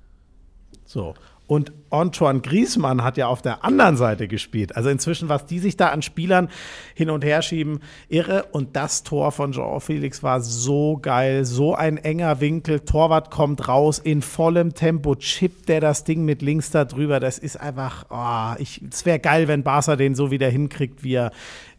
So. 0.85 1.15
Und 1.47 1.73
Antoine 1.91 2.41
Griezmann 2.41 3.05
hat 3.05 3.19
ja 3.19 3.27
auf 3.27 3.43
der 3.43 3.65
anderen 3.65 3.99
Seite 3.99 4.29
gespielt. 4.29 4.77
Also 4.77 4.89
inzwischen, 4.89 5.29
was 5.29 5.45
die 5.45 5.59
sich 5.59 5.77
da 5.77 5.89
an 5.89 6.01
Spielern 6.01 6.49
hin 6.95 7.11
und 7.11 7.23
her 7.23 7.43
schieben, 7.43 7.81
irre. 8.09 8.47
Und 8.53 8.77
das 8.77 9.03
Tor 9.03 9.31
von 9.31 9.53
Joao 9.53 9.79
Felix 9.79 10.23
war 10.23 10.41
so 10.41 10.99
geil, 11.01 11.45
so 11.45 11.75
ein 11.75 11.99
enger 11.99 12.41
Winkel. 12.41 12.81
Torwart 12.81 13.31
kommt 13.31 13.69
raus 13.69 13.99
in 13.99 14.23
vollem 14.23 14.75
Tempo, 14.75 15.17
chippt 15.17 15.69
der 15.69 15.81
das 15.81 16.05
Ding 16.05 16.25
mit 16.25 16.41
links 16.41 16.71
da 16.71 16.87
drüber. 16.87 17.21
Das 17.21 17.39
ist 17.39 17.61
einfach, 17.61 18.07
oh, 18.09 18.61
ich, 18.61 18.81
es 18.91 19.05
wäre 19.05 19.19
geil, 19.19 19.47
wenn 19.47 19.63
Barca 19.63 19.97
den 19.97 20.15
so 20.15 20.31
wieder 20.31 20.49
hinkriegt, 20.49 21.05
wie 21.05 21.15
er, 21.15 21.31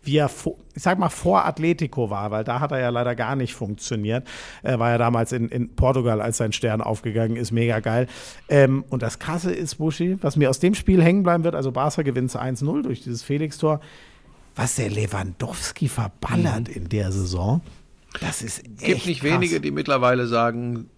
wie 0.06 0.18
er, 0.18 0.30
vor, 0.30 0.56
ich 0.76 0.84
sag 0.84 1.00
mal, 1.00 1.10
vor 1.10 1.46
Atletico 1.46 2.10
war, 2.10 2.32
weil 2.32 2.44
da 2.44 2.60
hat 2.60 2.72
er 2.72 2.80
ja 2.80 2.90
leider 2.90 3.16
gar 3.16 3.36
nicht 3.36 3.54
funktioniert. 3.54 4.28
Er 4.64 4.80
war 4.80 4.92
ja 4.92 4.98
damals 4.98 5.32
in, 5.32 5.50
in 5.50 5.76
Portugal, 5.76 6.22
als 6.22 6.38
sein 6.38 6.52
Stern 6.52 6.82
aufgegangen 6.82 7.36
ist, 7.36 7.52
mega 7.52 7.80
geil. 7.80 8.08
Ähm, 8.50 8.84
und 8.90 9.02
das 9.02 9.20
Krasse 9.20 9.52
ist, 9.52 9.76
Buschi, 9.76 10.18
was 10.22 10.36
mir 10.36 10.50
aus 10.50 10.60
dem 10.60 10.76
Spiel 10.76 11.02
hängen 11.04 11.24
bleiben 11.24 11.44
wird, 11.44 11.56
also 11.56 11.72
Barca 11.72 12.02
gewinnt 12.04 12.32
1-0 12.32 12.84
durch 12.84 13.02
dieses 13.02 13.24
Felix-Tor, 13.24 13.80
was 14.56 14.76
der 14.76 14.90
Lewandowski 14.90 15.88
verballert 15.88 16.70
in 16.70 16.88
der 16.90 17.12
Saison. 17.12 17.62
Das 18.22 18.42
ist 18.42 18.60
echt 18.60 18.70
Mhm. 18.82 18.86
gibt 18.86 19.06
nicht 19.08 19.22
krass. 19.22 19.32
wenige, 19.32 19.60
die 19.60 19.72
mittlerweile 19.72 20.28
sagen, 20.28 20.90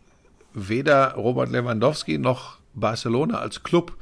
weder 0.53 1.13
Robert 1.15 1.49
Lewandowski 1.49 2.17
noch 2.17 2.57
Barcelona 2.75 3.39
als 3.39 3.63
Club 3.63 3.95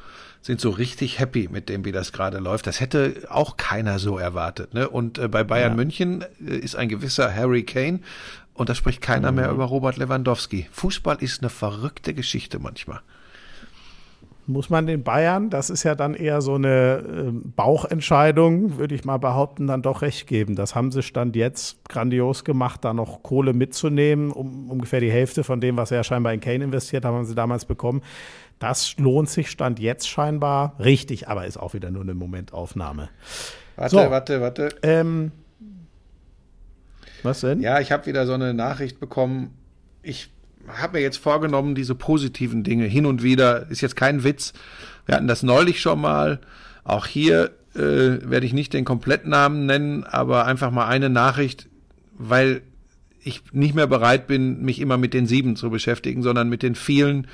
sind 0.45 0.61
so 0.61 0.69
richtig 0.69 1.17
happy 1.17 1.49
mit 1.51 1.69
dem, 1.69 1.85
wie 1.85 1.91
das 1.91 2.11
gerade 2.13 2.37
läuft. 2.37 2.67
Das 2.67 2.79
hätte 2.79 3.25
auch 3.29 3.57
keiner 3.57 3.97
so 3.97 4.19
erwartet. 4.19 4.75
Ne? 4.75 4.87
Und 4.87 5.17
äh, 5.17 5.27
bei 5.27 5.43
Bayern 5.43 5.71
Ja. 5.71 5.75
München 5.75 6.23
äh, 6.39 6.55
ist 6.57 6.75
ein 6.75 6.87
gewisser 6.87 7.33
Harry 7.35 7.63
Kane 7.63 8.01
und 8.53 8.69
da 8.69 8.75
spricht 8.75 9.01
keiner 9.01 9.31
Mhm. 9.31 9.37
mehr 9.37 9.49
über 9.49 9.65
Robert 9.65 9.97
Lewandowski. 9.97 10.67
Fußball 10.71 11.17
ist 11.19 11.41
eine 11.41 11.49
verrückte 11.49 12.13
Geschichte 12.13 12.59
manchmal. 12.59 12.99
muss 14.47 14.69
man 14.69 14.85
den 14.85 15.01
Bayern, 15.01 15.49
das 15.49 15.71
ist 15.71 15.81
ja 15.81 15.95
dann 15.95 16.13
eher 16.13 16.39
so 16.39 16.53
eine 16.53 16.97
äh, 16.97 17.31
Bauchentscheidung, 17.55 18.77
würde 18.77 18.93
ich 18.93 19.03
mal 19.03 19.17
behaupten, 19.17 19.65
dann 19.65 19.81
doch 19.81 20.03
recht 20.03 20.27
geben. 20.27 20.55
Das 20.55 20.75
haben 20.75 20.91
sie 20.91 21.01
Stand 21.01 21.35
jetzt 21.35 21.83
grandios 21.89 22.43
gemacht, 22.43 22.85
da 22.85 22.93
noch 22.93 23.23
Kohle 23.23 23.53
mitzunehmen. 23.53 24.31
Um, 24.31 24.69
ungefähr 24.69 24.99
die 24.99 25.11
Hälfte 25.11 25.43
von 25.43 25.61
dem, 25.61 25.77
was 25.77 25.89
er 25.89 26.03
scheinbar 26.03 26.31
in 26.33 26.41
Kane 26.41 26.63
investiert 26.63 27.05
haben, 27.05 27.15
haben 27.15 27.25
sie 27.25 27.33
damals 27.33 27.65
bekommen. 27.65 28.03
Das 28.59 28.97
lohnt 28.97 29.29
sich 29.29 29.49
Stand 29.49 29.79
jetzt 29.79 30.07
scheinbar 30.07 30.75
richtig, 30.79 31.27
aber 31.27 31.45
ist 31.45 31.57
auch 31.57 31.73
wieder 31.73 31.91
nur 31.91 32.03
eine 32.03 32.13
Momentaufnahme. 32.13 33.09
Warte, 33.75 33.95
So. 33.95 33.97
warte, 33.97 34.41
warte. 34.41 34.69
Ähm, 34.81 35.31
was 37.23 37.41
denn? 37.41 37.59
Ja, 37.61 37.79
ich 37.79 37.91
habe 37.91 38.05
wieder 38.05 38.25
so 38.25 38.33
eine 38.33 38.53
Nachricht 38.53 38.99
bekommen. 38.99 39.53
Ich 40.03 40.29
habe 40.67 40.97
mir 40.97 41.03
jetzt 41.03 41.17
vorgenommen, 41.17 41.75
diese 41.75 41.95
positiven 41.95 42.63
Dinge 42.63 42.85
hin 42.85 43.05
und 43.05 43.23
wieder, 43.23 43.69
ist 43.69 43.81
jetzt 43.81 43.95
kein 43.95 44.23
Witz. 44.23 44.53
Wir 45.05 45.15
hatten 45.15 45.27
das 45.27 45.43
neulich 45.43 45.81
schon 45.81 45.99
mal. 45.99 46.39
Auch 46.83 47.05
hier 47.07 47.51
äh, 47.75 47.79
werde 47.79 48.45
ich 48.45 48.53
nicht 48.53 48.73
den 48.73 48.85
Komplettnamen 48.85 49.65
nennen, 49.65 50.03
aber 50.03 50.45
einfach 50.45 50.71
mal 50.71 50.87
eine 50.87 51.09
Nachricht, 51.09 51.67
weil 52.17 52.61
ich 53.23 53.41
nicht 53.51 53.73
mehr 53.75 53.87
bereit 53.87 54.27
bin, 54.27 54.61
mich 54.61 54.79
immer 54.79 54.97
mit 54.97 55.13
den 55.13 55.25
sieben 55.25 55.55
zu 55.55 55.69
beschäftigen, 55.71 56.21
sondern 56.21 56.47
mit 56.47 56.61
den 56.61 56.75
vielen, 56.75 57.27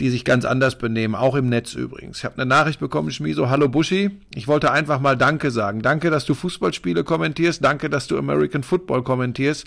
die 0.00 0.10
sich 0.10 0.24
ganz 0.24 0.44
anders 0.44 0.76
benehmen, 0.76 1.14
auch 1.14 1.34
im 1.34 1.48
Netz 1.48 1.74
übrigens. 1.74 2.18
Ich 2.18 2.24
habe 2.24 2.36
eine 2.36 2.46
Nachricht 2.46 2.80
bekommen, 2.80 3.10
Schmiso, 3.10 3.48
hallo 3.48 3.68
Buschi, 3.68 4.10
ich 4.34 4.46
wollte 4.46 4.70
einfach 4.70 5.00
mal 5.00 5.16
Danke 5.16 5.50
sagen. 5.50 5.80
Danke, 5.82 6.10
dass 6.10 6.26
du 6.26 6.34
Fußballspiele 6.34 7.04
kommentierst, 7.04 7.64
danke, 7.64 7.88
dass 7.88 8.06
du 8.06 8.18
American 8.18 8.62
Football 8.62 9.02
kommentierst. 9.02 9.66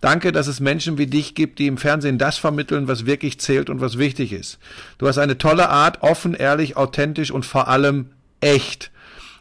Danke, 0.00 0.30
dass 0.30 0.46
es 0.46 0.60
Menschen 0.60 0.96
wie 0.96 1.06
dich 1.06 1.34
gibt, 1.34 1.58
die 1.58 1.66
im 1.66 1.76
Fernsehen 1.76 2.18
das 2.18 2.38
vermitteln, 2.38 2.86
was 2.86 3.04
wirklich 3.04 3.40
zählt 3.40 3.68
und 3.68 3.80
was 3.80 3.98
wichtig 3.98 4.32
ist. 4.32 4.58
Du 4.98 5.08
hast 5.08 5.18
eine 5.18 5.38
tolle 5.38 5.68
Art, 5.70 6.02
offen, 6.02 6.34
ehrlich, 6.34 6.76
authentisch 6.76 7.32
und 7.32 7.44
vor 7.44 7.66
allem 7.66 8.10
echt. 8.40 8.92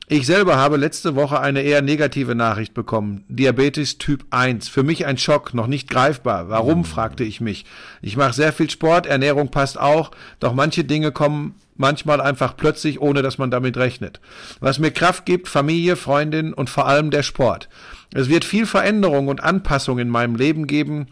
Ich 0.10 0.26
selber 0.26 0.55
habe 0.55 0.78
letzte 0.78 1.16
Woche 1.16 1.41
eine 1.41 1.64
eher 1.64 1.82
negative 1.82 2.34
Nachricht 2.34 2.74
bekommen. 2.74 3.26
Diabetes 3.28 3.97
Typ 3.97 4.24
1. 4.30 4.70
Für 4.70 4.82
mich 4.82 5.05
ein 5.05 5.18
Schock, 5.18 5.53
noch 5.53 5.68
nicht 5.68 5.89
greifbar. 5.89 6.47
Warum, 6.47 6.86
fragte 6.86 7.26
ich 7.26 7.41
mich. 7.41 7.66
Ich 8.01 8.16
mache 8.16 8.32
sehr 8.32 8.53
viel 8.53 8.70
Sport, 8.70 9.05
Ernährung 9.05 9.51
passt 9.51 9.78
auch, 9.78 10.12
doch 10.39 10.53
manche 10.53 10.86
Dinge 10.86 11.12
kommen 11.12 11.55
manchmal 11.76 12.22
einfach 12.22 12.55
plötzlich, 12.55 13.01
ohne 13.01 13.22
dass 13.22 13.38
man 13.38 13.51
damit 13.51 13.76
rechnet. 13.76 14.22
Was 14.62 14.80
mir 14.80 14.91
Kraft 14.91 15.26
gibt, 15.26 15.49
Familie, 15.49 15.97
Freundin 15.97 16.53
und 16.53 16.70
vor 16.70 16.88
allem 16.88 17.12
der 17.12 17.24
Sport. 17.24 17.68
Es 18.14 18.30
wird 18.30 18.45
viel 18.45 18.66
Veränderung 18.66 19.28
und 19.28 19.43
Anpassung 19.43 19.99
in 19.99 20.08
meinem 20.08 20.36
Leben 20.36 20.68
geben, 20.68 21.08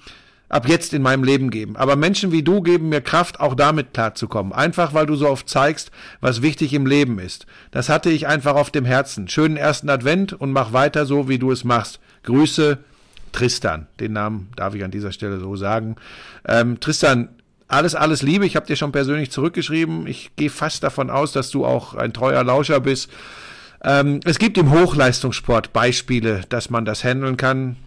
ab 0.50 0.68
jetzt 0.68 0.94
in 0.94 1.02
meinem 1.02 1.24
Leben 1.24 1.50
geben. 1.50 1.76
Aber 1.76 1.96
Menschen 1.96 2.32
wie 2.32 2.44
du 2.44 2.62
geben 2.62 2.90
mir 2.90 3.02
Kraft, 3.02 3.40
auch 3.40 3.56
damit 3.56 3.94
klarzukommen. 3.94 4.54
Einfach, 4.54 4.94
weil 4.94 5.06
du 5.06 5.16
so 5.16 5.28
oft 5.30 5.50
zeigst, 5.50 5.92
was 6.22 6.42
wichtig 6.42 6.74
im 6.74 6.86
Leben 6.86 7.20
ist. 7.20 7.46
Das 7.72 7.90
hatte 7.90 8.10
ich 8.10 8.28
einfach 8.28 8.56
auf 8.56 8.72
dem 8.72 8.86
Herzen. 8.86 9.28
Schönen 9.28 9.58
ersten 9.58 9.90
Advent 9.90 10.34
und 10.34 10.52
mach 10.52 10.74
weiter 10.74 11.06
so, 11.06 11.28
wie 11.28 11.40
du 11.40 11.52
es 11.52 11.64
machst. 11.64 12.00
Grüße, 12.24 12.78
Tristan. 13.32 13.88
Den 14.00 14.14
Namen 14.14 14.50
darf 14.56 14.76
ich 14.76 14.84
an 14.84 14.92
dieser 14.92 15.12
Stelle 15.12 15.40
so 15.40 15.56
sagen. 15.56 15.96
Ähm, 16.48 16.80
Tristan, 16.80 17.30
alles, 17.68 17.96
alles 17.96 18.22
Liebe. 18.22 18.46
Ich 18.46 18.56
habe 18.56 18.68
dir 18.68 18.76
schon 18.76 18.92
persönlich 18.92 19.32
zurückgeschrieben. 19.32 20.08
Ich 20.08 20.32
gehe 20.36 20.50
fast 20.50 20.84
davon 20.84 21.10
aus, 21.10 21.32
dass 21.32 21.50
du 21.50 21.66
auch 21.66 21.96
ein 21.96 22.14
treuer 22.14 22.44
Lauscher 22.44 22.80
bist. 22.80 23.10
Ähm, 23.84 24.20
es 24.24 24.40
gibt 24.40 24.58
im 24.58 24.72
Hochleistungssport 24.72 25.74
Beispiele, 25.74 26.42
dass 26.50 26.70
man 26.70 26.86
das 26.86 27.04
handeln 27.04 27.38
kann. 27.38 27.78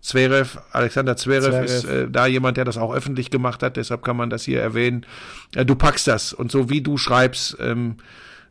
Zverev, 0.00 0.58
Alexander 0.72 1.16
Zverev, 1.16 1.50
Zverev. 1.50 1.64
ist 1.64 1.84
äh, 1.84 2.08
da 2.10 2.26
jemand, 2.26 2.56
der 2.56 2.64
das 2.64 2.78
auch 2.78 2.94
öffentlich 2.94 3.30
gemacht 3.30 3.62
hat, 3.62 3.76
deshalb 3.76 4.02
kann 4.02 4.16
man 4.16 4.30
das 4.30 4.44
hier 4.44 4.60
erwähnen. 4.60 5.04
Äh, 5.54 5.64
du 5.64 5.74
packst 5.74 6.06
das 6.06 6.32
und 6.32 6.50
so 6.50 6.70
wie 6.70 6.80
du 6.80 6.96
schreibst, 6.96 7.56
ähm, 7.60 7.96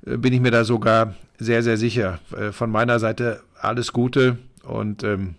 äh, 0.05 0.17
bin 0.17 0.33
ich 0.33 0.41
mir 0.41 0.51
da 0.51 0.63
sogar 0.63 1.15
sehr, 1.39 1.63
sehr 1.63 1.77
sicher. 1.77 2.19
Äh, 2.37 2.51
von 2.51 2.69
meiner 2.69 2.99
Seite 2.99 3.41
alles 3.59 3.93
Gute 3.93 4.37
und 4.63 5.03
ähm, 5.03 5.35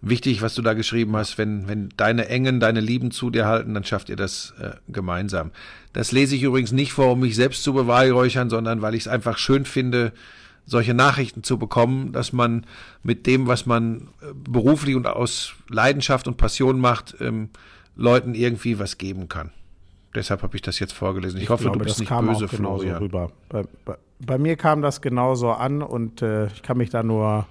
wichtig, 0.00 0.42
was 0.42 0.54
du 0.54 0.62
da 0.62 0.74
geschrieben 0.74 1.16
hast, 1.16 1.38
wenn, 1.38 1.68
wenn 1.68 1.88
deine 1.96 2.28
Engen, 2.28 2.60
deine 2.60 2.80
Lieben 2.80 3.10
zu 3.10 3.30
dir 3.30 3.46
halten, 3.46 3.74
dann 3.74 3.84
schafft 3.84 4.08
ihr 4.08 4.16
das 4.16 4.54
äh, 4.60 4.70
gemeinsam. 4.88 5.50
Das 5.92 6.12
lese 6.12 6.36
ich 6.36 6.42
übrigens 6.42 6.72
nicht 6.72 6.92
vor, 6.92 7.12
um 7.12 7.20
mich 7.20 7.34
selbst 7.34 7.62
zu 7.62 7.72
beweihräuchern, 7.72 8.50
sondern 8.50 8.82
weil 8.82 8.94
ich 8.94 9.02
es 9.02 9.08
einfach 9.08 9.38
schön 9.38 9.64
finde, 9.64 10.12
solche 10.66 10.94
Nachrichten 10.94 11.42
zu 11.42 11.58
bekommen, 11.58 12.12
dass 12.12 12.32
man 12.32 12.66
mit 13.02 13.26
dem, 13.26 13.46
was 13.46 13.66
man 13.66 14.08
äh, 14.20 14.32
beruflich 14.34 14.96
und 14.96 15.06
aus 15.06 15.54
Leidenschaft 15.68 16.26
und 16.26 16.36
Passion 16.36 16.80
macht, 16.80 17.16
ähm, 17.20 17.50
Leuten 17.94 18.34
irgendwie 18.34 18.78
was 18.78 18.98
geben 18.98 19.28
kann. 19.28 19.52
Deshalb 20.14 20.42
habe 20.42 20.56
ich 20.56 20.62
das 20.62 20.78
jetzt 20.78 20.92
vorgelesen. 20.92 21.40
Ich, 21.40 21.50
hoffe, 21.50 21.64
glaube, 21.64 21.78
du 21.78 21.84
bist 21.84 22.00
das 22.00 22.10
nicht 22.10 22.20
böse, 22.20 22.48
Florian. 22.48 22.98
rüber. 22.98 23.30
Bei, 23.48 23.64
bei, 23.84 23.96
bei 24.18 24.38
mir 24.38 24.56
kam 24.56 24.82
das 24.82 25.00
genauso 25.00 25.50
an 25.52 25.82
und 25.82 26.22
äh, 26.22 26.46
ich 26.46 26.62
kann 26.62 26.78
mich 26.78 26.90
da 26.90 27.02
nur 27.02 27.46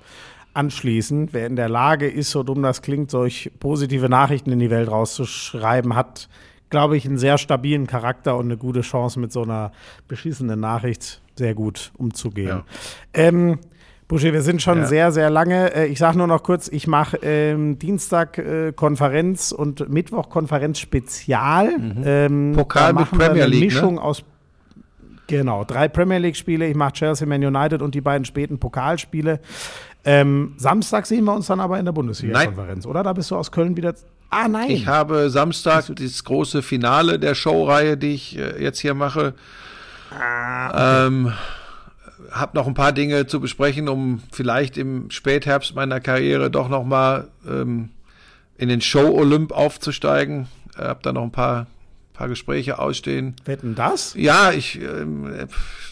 anschließen. 0.55 1.29
Wer 1.31 1.47
in 1.47 1.55
der 1.55 1.69
Lage 1.69 2.07
ist, 2.07 2.31
so 2.31 2.43
dumm 2.43 2.63
das 2.63 2.81
klingt, 2.81 3.11
solch 3.11 3.51
positive 3.59 4.09
Nachrichten 4.09 4.51
in 4.51 4.59
die 4.59 4.69
Welt 4.69 4.89
rauszuschreiben, 4.89 5.95
hat, 5.95 6.27
glaube 6.69 6.97
ich, 6.97 7.05
einen 7.05 7.17
sehr 7.17 7.37
stabilen 7.37 7.87
Charakter 7.87 8.35
und 8.37 8.45
eine 8.45 8.57
gute 8.57 8.81
Chance, 8.81 9.19
mit 9.19 9.31
so 9.31 9.43
einer 9.43 9.71
beschissenen 10.07 10.59
Nachricht 10.59 11.21
sehr 11.37 11.53
gut 11.53 11.91
umzugehen. 11.97 12.47
Ja. 12.47 12.63
Ähm, 13.13 13.59
Buschi, 14.07 14.31
wir 14.33 14.43
sind 14.43 14.61
schon 14.61 14.79
Ja. 14.79 14.85
sehr, 14.85 15.11
sehr 15.11 15.29
lange. 15.31 15.73
Äh, 15.73 15.87
Ich 15.87 15.97
sage 15.99 16.17
nur 16.17 16.27
noch 16.27 16.43
kurz, 16.43 16.67
ich 16.67 16.85
mache 16.87 17.17
ähm, 17.23 17.79
Dienstag 17.79 18.37
äh, 18.37 18.71
Konferenz 18.71 19.51
und 19.51 19.89
Mittwoch 19.89 20.29
Konferenz 20.29 20.79
Spezial. 20.79 21.69
Ähm, 22.03 22.51
Mhm. 22.51 22.55
Pokal 22.55 22.93
da 22.93 22.99
mit 22.99 23.09
Premier 23.09 23.29
eine 23.43 23.45
League, 23.47 23.59
ne? 23.61 23.65
Mischung 23.65 23.97
aus 23.99 24.23
Genau, 25.27 25.63
drei 25.63 25.87
Premier 25.87 26.19
League-Spiele. 26.19 26.67
Ich 26.67 26.75
mache 26.75 26.93
Chelsea, 26.93 27.25
Man 27.27 27.43
United 27.43 27.81
und 27.81 27.95
die 27.95 28.01
beiden 28.01 28.25
späten 28.25 28.59
Pokalspiele. 28.59 29.39
Ähm, 30.03 30.53
Samstag 30.57 31.07
sehen 31.07 31.25
wir 31.25 31.33
uns 31.33 31.47
dann 31.47 31.59
aber 31.59 31.79
in 31.79 31.85
der 31.85 31.93
Bundesliga-Konferenz, 31.93 32.85
oder? 32.85 33.01
Da 33.01 33.11
bist 33.13 33.31
du 33.31 33.35
aus 33.35 33.51
Köln 33.51 33.75
wieder. 33.75 33.95
Ah, 34.29 34.47
nein. 34.47 34.69
Ich 34.69 34.85
habe 34.85 35.31
Samstag 35.31 35.85
das 35.95 36.23
große 36.23 36.61
Finale 36.61 37.17
der 37.17 37.33
Showreihe, 37.33 37.97
die 37.97 38.13
ich 38.13 38.37
äh, 38.37 38.61
jetzt 38.61 38.77
hier 38.77 38.93
mache. 38.93 39.33
Ähm, 40.17 41.33
hab 42.31 42.53
noch 42.53 42.67
ein 42.67 42.73
paar 42.73 42.91
Dinge 42.91 43.27
zu 43.27 43.39
besprechen, 43.39 43.89
um 43.89 44.21
vielleicht 44.31 44.77
im 44.77 45.09
Spätherbst 45.11 45.75
meiner 45.75 45.99
Karriere 45.99 46.49
doch 46.49 46.69
noch 46.69 46.83
mal 46.83 47.27
ähm, 47.47 47.89
in 48.57 48.69
den 48.69 48.81
Show 48.81 49.13
Olymp 49.13 49.51
aufzusteigen. 49.51 50.47
Äh, 50.77 50.83
hab 50.83 51.03
da 51.03 51.13
noch 51.13 51.23
ein 51.23 51.31
paar 51.31 51.67
paar 52.15 52.27
Gespräche 52.27 52.79
ausstehen. 52.79 53.35
Wetten 53.45 53.75
das? 53.75 54.13
Ja, 54.17 54.51
ich 54.51 54.81
ähm, 54.81 55.47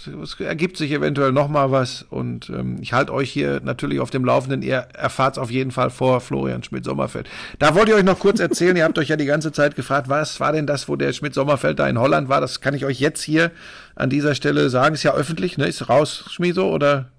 es 0.08 0.40
ergibt 0.40 0.78
sich 0.78 0.92
eventuell 0.92 1.32
noch 1.32 1.48
mal 1.48 1.72
was 1.72 2.06
und 2.10 2.50
ähm, 2.50 2.78
ich 2.82 2.94
halte 2.94 3.14
euch 3.14 3.32
hier 3.32 3.62
natürlich 3.64 4.00
auf 4.00 4.10
dem 4.10 4.26
Laufenden. 4.26 4.62
Ihr 4.62 4.88
erfahrt's 4.94 5.38
auf 5.38 5.52
jeden 5.52 5.72
Fall 5.72 5.90
vor 5.90 6.22
Florian 6.22 6.64
Schmidt-Sommerfeld. 6.64 7.30
Da 7.60 7.76
wollte 7.76 7.92
ich 7.92 7.98
euch 7.98 8.04
noch 8.04 8.20
kurz 8.20 8.40
erzählen. 8.40 8.76
ihr 8.78 8.84
habt 8.84 8.98
euch 8.98 9.10
ja 9.10 9.16
die 9.16 9.26
ganze 9.26 9.52
Zeit 9.52 9.76
gefragt, 9.76 10.10
was 10.10 10.40
war 10.40 10.52
denn 10.52 10.68
das, 10.68 10.90
wo 10.90 10.96
der 10.96 11.14
Schmidt-Sommerfeld 11.14 11.80
da 11.80 11.88
in 11.88 12.00
Holland 12.00 12.30
war? 12.30 12.42
Das 12.42 12.62
kann 12.62 12.74
ich 12.74 12.86
euch 12.86 13.00
jetzt 13.00 13.24
hier 13.24 13.52
an 13.96 14.10
dieser 14.10 14.36
Stelle 14.36 14.70
sagen. 14.70 14.96
Ist 14.96 15.04
ja 15.04 15.14
öffentlich, 15.14 15.58
ne? 15.58 15.68
Ist 15.68 15.90
raus, 15.90 16.26
Schmiso 16.30 16.70
oder? 16.70 17.10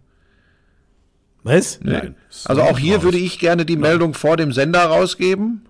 Was? 1.42 1.80
Ne? 1.82 2.14
Also 2.46 2.62
auch 2.62 2.78
hier 2.78 3.02
würde 3.02 3.18
ich 3.18 3.38
gerne 3.38 3.66
die 3.66 3.76
Meldung 3.76 4.14
vor 4.14 4.36
dem 4.36 4.52
Sender 4.52 4.84
rausgeben. 4.84 5.66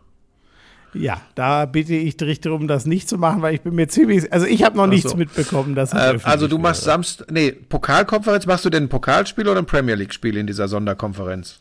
Ja, 0.94 1.20
da 1.34 1.66
bitte 1.66 1.94
ich 1.94 2.16
dich 2.16 2.40
darum, 2.40 2.68
das 2.68 2.86
nicht 2.86 3.08
zu 3.08 3.18
machen, 3.18 3.42
weil 3.42 3.54
ich 3.54 3.60
bin 3.62 3.74
mir 3.74 3.88
ziemlich. 3.88 4.32
Also, 4.32 4.46
ich 4.46 4.62
habe 4.62 4.76
noch 4.76 4.86
nichts 4.86 5.10
so. 5.10 5.16
mitbekommen. 5.16 5.74
Dass 5.74 5.92
Äh, 5.92 6.18
also 6.22 6.46
du 6.48 6.58
machst. 6.58 6.84
Samstag, 6.84 7.30
nee, 7.30 7.52
Pokalkonferenz, 7.52 8.46
machst 8.46 8.64
du 8.64 8.70
denn 8.70 8.84
ein 8.84 8.88
Pokalspiel 8.88 9.48
oder 9.48 9.60
ein 9.60 9.66
Premier 9.66 9.94
League-Spiel 9.96 10.36
in 10.36 10.46
dieser 10.46 10.68
Sonderkonferenz? 10.68 11.60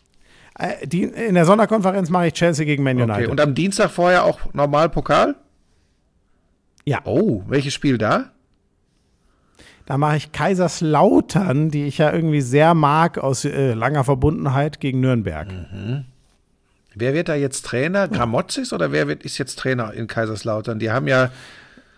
Äh, 0.58 0.86
die, 0.88 1.04
in 1.04 1.34
der 1.36 1.46
Sonderkonferenz 1.46 2.10
mache 2.10 2.28
ich 2.28 2.34
Chelsea 2.34 2.66
gegen 2.66 2.84
Man 2.84 2.98
United. 2.98 3.16
Okay, 3.24 3.28
und 3.28 3.42
am 3.42 3.56
Dienstag 3.56 3.90
vorher 3.90 4.24
auch 4.26 4.40
normal 4.54 4.90
Pokal? 4.90 5.36
ja, 6.86 7.00
Oh, 7.06 7.44
welches 7.48 7.74
Spiel 7.74 7.98
da? 7.98 8.26
da 9.86 9.98
mache 9.98 10.18
ich 10.18 10.32
Kaiserslautern, 10.32 11.70
die 11.70 11.86
ich 11.86 11.98
ja 11.98 12.12
irgendwie 12.14 12.42
sehr 12.42 12.74
mag, 12.74 13.18
aus 13.18 13.44
äh, 13.46 13.74
langer 13.74 14.04
Verbundenheit 14.04 14.80
gegen 14.80 15.02
Nürnberg. 15.02 15.52
Mhm. 15.52 16.06
Wer 16.96 17.14
wird 17.14 17.30
da 17.30 17.36
jetzt 17.36 17.66
Trainer? 17.66 18.08
Gramozis 18.08 18.72
oder 18.74 18.92
wer 18.92 19.08
wird, 19.08 19.24
ist 19.24 19.38
jetzt 19.38 19.58
Trainer 19.60 19.94
in 19.94 20.08
Kaiserslautern? 20.08 20.80
Die 20.80 20.92
haben 20.92 21.08
ja, 21.08 21.30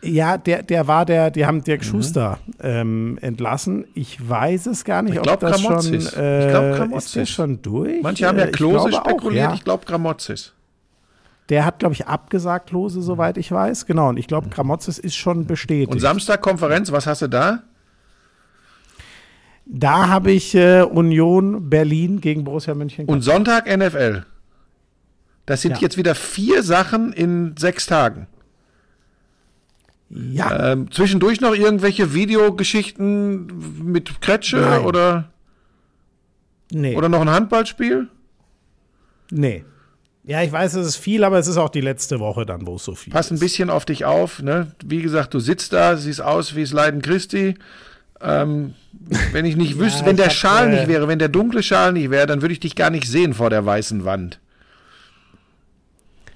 Ja, 0.01 0.37
der, 0.37 0.63
der 0.63 0.87
war 0.87 1.05
der, 1.05 1.31
die 1.31 1.45
haben 1.45 1.57
Mhm. 1.57 1.63
Dirk 1.63 1.83
Schuster 1.83 2.39
ähm, 2.61 3.17
entlassen. 3.21 3.85
Ich 3.95 4.17
weiß 4.27 4.67
es 4.67 4.83
gar 4.85 5.01
nicht, 5.01 5.15
Ich 5.15 5.19
ob 5.19 5.39
das 5.39 5.59
schon, 5.61 5.69
Gramozis. 5.71 6.07
Ich 6.13 6.17
äh, 6.17 6.47
glaub, 6.49 6.75
Gramozis. 6.75 7.05
ist 7.07 7.15
der 7.15 7.25
schon 7.25 7.61
durch. 7.61 8.01
manche 8.03 8.27
haben 8.27 8.37
ja 8.37 8.45
Äh, 8.45 8.49
ich 8.49 8.53
Klose 8.55 8.89
glaube 8.89 9.05
auch, 9.05 9.09
spekuliert, 9.09 9.43
ja. 9.49 9.53
ich 9.53 9.63
glaube 9.63 9.85
Gramozis. 9.85 10.53
Der 11.49 11.63
hat, 11.65 11.77
glaube 11.79 11.93
ich, 11.93 12.07
abgesagt, 12.07 12.69
Klose, 12.69 13.01
soweit 13.01 13.37
ich 13.37 13.51
weiß. 13.51 13.85
Genau, 13.85 14.09
und 14.09 14.17
ich 14.17 14.25
glaube, 14.27 14.49
Gramozis 14.49 14.97
ist 14.97 15.15
schon 15.15 15.45
bestätigt. 15.45 15.91
Und 15.91 15.99
Samstag 15.99 16.41
Konferenz, 16.41 16.91
was 16.91 17.05
hast 17.05 17.21
du 17.21 17.27
da? 17.27 17.63
da 19.67 20.07
habe 20.09 20.31
ich 20.31 20.53
äh, 20.55 20.81
Union 20.83 21.69
Berlin 21.69 22.21
gegen 22.21 22.43
Borussia 22.43 22.73
Mönchengladbach. 22.75 23.13
Und 23.15 23.21
Sonntag 23.21 23.65
NFL. 23.67 24.23
Das 25.45 25.61
sind 25.61 25.73
Ja. 25.75 25.81
jetzt 25.81 25.97
wieder 25.97 26.15
vier 26.15 26.63
Sachen 26.63 27.13
in 27.13 27.55
sechs 27.57 27.85
Tagen. 27.85 28.27
Ja, 30.09 30.71
Ähm, 30.71 30.91
zwischendurch 30.91 31.41
noch 31.41 31.55
irgendwelche 31.55 32.13
Videogeschichten 32.13 33.83
mit 33.91 34.21
Kretsche 34.21 34.57
Nein. 34.57 34.81
oder, 34.81 35.29
nee. 36.71 36.95
oder 36.95 37.09
noch 37.09 37.21
ein 37.21 37.29
Handballspiel? 37.29 38.07
nee. 39.31 39.63
Ja, 40.27 40.41
ich 40.41 40.51
weiß, 40.51 40.73
es 40.73 40.87
ist 40.87 40.95
viel, 40.95 41.23
aber 41.23 41.37
es 41.37 41.45
ist 41.45 41.57
auch 41.57 41.69
die 41.69 41.81
letzte 41.81 42.19
Woche 42.19 42.47
dann, 42.47 42.65
wo 42.65 42.77
es 42.77 42.83
so 42.83 42.95
viel 42.95 43.13
Pass 43.13 43.29
ein 43.29 43.37
bisschen 43.37 43.69
auf 43.69 43.85
dich 43.85 44.05
auf. 44.05 44.41
Ne? 44.41 44.71
Wie 44.83 45.03
gesagt, 45.03 45.35
du 45.35 45.39
sitzt 45.39 45.71
da, 45.71 45.97
siehst 45.97 46.19
aus 46.19 46.55
wie 46.55 46.61
das 46.61 46.71
Leiden 46.73 47.03
Christi. 47.03 47.53
Ähm, 48.21 48.73
wenn 49.33 49.45
ich 49.45 49.55
nicht 49.55 49.77
wüsste, 49.79 49.99
Ja, 50.01 50.05
wenn 50.07 50.17
der 50.17 50.31
Schal 50.31 50.67
äh, 50.73 50.79
nicht 50.79 50.87
wäre, 50.87 51.07
wenn 51.07 51.19
der 51.19 51.27
dunkle 51.29 51.61
Schal 51.61 51.93
nicht 51.93 52.09
wäre, 52.09 52.25
dann 52.25 52.41
würde 52.41 52.53
ich 52.53 52.59
dich 52.59 52.75
gar 52.75 52.89
nicht 52.89 53.07
sehen 53.07 53.35
vor 53.35 53.51
der 53.51 53.67
weißen 53.67 54.03
Wand. 54.03 54.39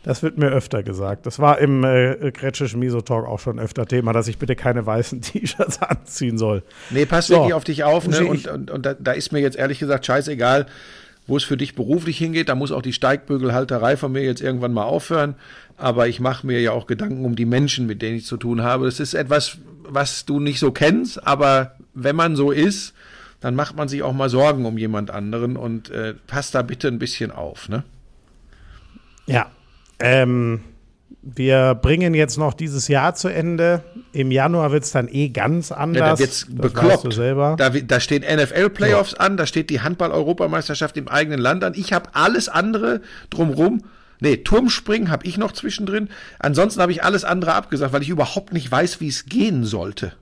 Das 0.09 0.23
wird 0.23 0.39
mir 0.39 0.47
öfter 0.47 0.81
gesagt. 0.81 1.27
Das 1.27 1.37
war 1.37 1.59
im 1.59 1.83
äh, 1.83 2.31
Gretschischen 2.31 2.79
Miso-Talk 2.79 3.27
auch 3.27 3.37
schon 3.39 3.59
öfter 3.59 3.85
Thema, 3.85 4.11
dass 4.11 4.27
ich 4.27 4.39
bitte 4.39 4.55
keine 4.55 4.83
weißen 4.83 5.21
T-Shirts 5.21 5.83
anziehen 5.83 6.39
soll. 6.39 6.63
Nee, 6.89 7.05
pass 7.05 7.27
So. 7.27 7.35
wirklich 7.35 7.53
auf 7.53 7.63
dich 7.63 7.83
auf. 7.83 8.07
Ne? 8.07 8.25
Und, 8.25 8.47
und, 8.47 8.71
und 8.71 8.85
da, 8.87 8.95
da 8.95 9.11
ist 9.11 9.31
mir 9.31 9.39
jetzt 9.39 9.55
ehrlich 9.55 9.77
gesagt 9.77 10.07
scheißegal, 10.07 10.65
wo 11.27 11.37
es 11.37 11.43
für 11.43 11.57
dich 11.57 11.75
beruflich 11.75 12.17
hingeht. 12.17 12.49
Da 12.49 12.55
muss 12.55 12.71
auch 12.71 12.81
die 12.81 12.91
Steigbügelhalterei 12.91 13.97
von 13.97 14.11
mir 14.11 14.23
jetzt 14.23 14.41
irgendwann 14.41 14.73
mal 14.73 14.85
aufhören. 14.85 15.35
Aber 15.77 16.07
ich 16.07 16.19
mache 16.19 16.47
mir 16.47 16.59
ja 16.59 16.71
auch 16.71 16.87
Gedanken 16.87 17.23
um 17.23 17.35
die 17.35 17.45
Menschen, 17.45 17.85
mit 17.85 18.01
denen 18.01 18.17
ich 18.17 18.25
zu 18.25 18.37
tun 18.37 18.63
habe. 18.63 18.85
Das 18.85 18.99
ist 18.99 19.13
etwas, 19.13 19.59
was 19.83 20.25
du 20.25 20.39
nicht 20.39 20.57
so 20.57 20.71
kennst, 20.71 21.23
aber 21.27 21.75
wenn 21.93 22.15
man 22.15 22.35
so 22.35 22.49
ist, 22.49 22.95
dann 23.41 23.53
macht 23.53 23.75
man 23.75 23.87
sich 23.87 24.01
auch 24.01 24.13
mal 24.13 24.29
Sorgen 24.29 24.65
um 24.65 24.79
jemand 24.79 25.11
anderen 25.11 25.55
und 25.55 25.91
äh, 25.91 26.15
passt 26.25 26.55
da 26.55 26.63
bitte 26.63 26.87
ein 26.87 26.97
bisschen 26.97 27.29
auf. 27.29 27.69
Ne? 27.69 27.83
Ja. 29.27 29.51
Ähm, 29.99 30.61
wir 31.21 31.75
bringen 31.75 32.13
jetzt 32.13 32.37
noch 32.37 32.53
dieses 32.53 32.87
Jahr 32.87 33.13
zu 33.15 33.27
Ende. 33.27 33.83
Im 34.13 34.31
Januar 34.31 34.71
wird 34.71 34.83
es 34.85 34.91
dann 34.91 35.07
eh 35.09 35.29
ganz 35.29 35.69
Ja, 35.69 35.77
anders. 35.77 36.17
da 36.17 36.19
wird's 36.19 36.47
Das 36.49 36.55
bekloppt. 36.55 37.13
selber. 37.13 37.55
Da, 37.57 37.69
da 37.69 37.99
steht 37.99 38.23
NFL-Playoffs 38.23 39.13
an, 39.15 39.35
da 39.37 39.45
steht 39.45 39.69
die 39.69 39.81
Handball-Europameisterschaft 39.81 40.95
im 40.97 41.07
eigenen 41.07 41.39
Land 41.39 41.63
an. 41.63 41.73
Ich 41.75 41.93
habe 41.93 42.09
alles 42.13 42.47
andere 42.49 43.01
drumrum. 43.29 43.83
Nee, 44.21 44.37
Turmspringen 44.37 45.11
habe 45.11 45.25
ich 45.25 45.37
noch 45.37 45.51
zwischendrin. 45.51 46.09
Ansonsten 46.39 46.81
habe 46.81 46.91
ich 46.91 47.03
alles 47.03 47.23
andere 47.23 47.53
abgesagt, 47.53 47.93
weil 47.93 48.01
ich 48.01 48.09
überhaupt 48.09 48.53
nicht 48.53 48.69
weiß, 48.71 48.99
wie 49.01 49.07
es 49.07 49.25
gehen 49.25 49.63
sollte. 49.65 50.13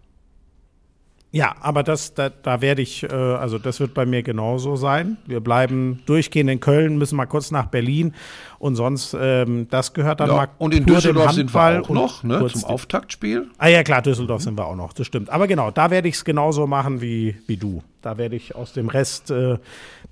Ja, 1.32 1.56
aber 1.60 1.84
das, 1.84 2.14
da, 2.14 2.30
da 2.30 2.62
werde 2.62 2.82
ich, 2.82 3.04
äh, 3.04 3.08
also 3.14 3.60
das 3.60 3.80
wird 3.82 3.94
bei 3.94 4.06
mir 4.06 4.24
genauso 4.24 4.78
sein. 4.78 5.18
Wir 5.26 5.42
bleiben 5.42 6.02
durchgehend 6.06 6.50
in 6.50 6.60
Köln, 6.62 6.98
müssen 6.98 7.18
mal 7.18 7.26
kurz 7.26 7.52
nach 7.52 7.66
Berlin 7.66 8.14
und 8.60 8.76
sonst, 8.78 9.16
ähm, 9.20 9.68
das 9.70 9.94
gehört 9.94 10.22
dann 10.22 10.30
mal 10.30 10.46
Ja, 10.46 10.50
und 10.58 10.74
in 10.74 10.86
Düsseldorf 10.86 11.34
sind 11.34 11.54
wir 11.54 11.82
auch 11.82 11.90
noch, 11.90 12.24
ne, 12.24 12.48
zum 12.48 12.64
Auftaktspiel. 12.64 13.48
Ah 13.58 13.68
ja, 13.68 13.84
klar, 13.84 14.02
Düsseldorf 14.02 14.42
sind 14.42 14.58
wir 14.58 14.66
auch 14.66 14.76
noch, 14.78 14.94
das 14.94 15.06
stimmt. 15.06 15.30
Aber 15.30 15.48
genau, 15.48 15.70
da 15.70 15.92
werde 15.92 16.08
ich 16.08 16.16
es 16.16 16.24
genauso 16.24 16.66
machen 16.66 17.02
wie, 17.02 17.36
wie 17.46 17.58
du. 17.58 17.84
Da 18.02 18.18
werde 18.18 18.38
ich 18.38 18.56
aus 18.56 18.72
dem 18.72 18.88
Rest, 18.88 19.30
äh, 19.30 19.58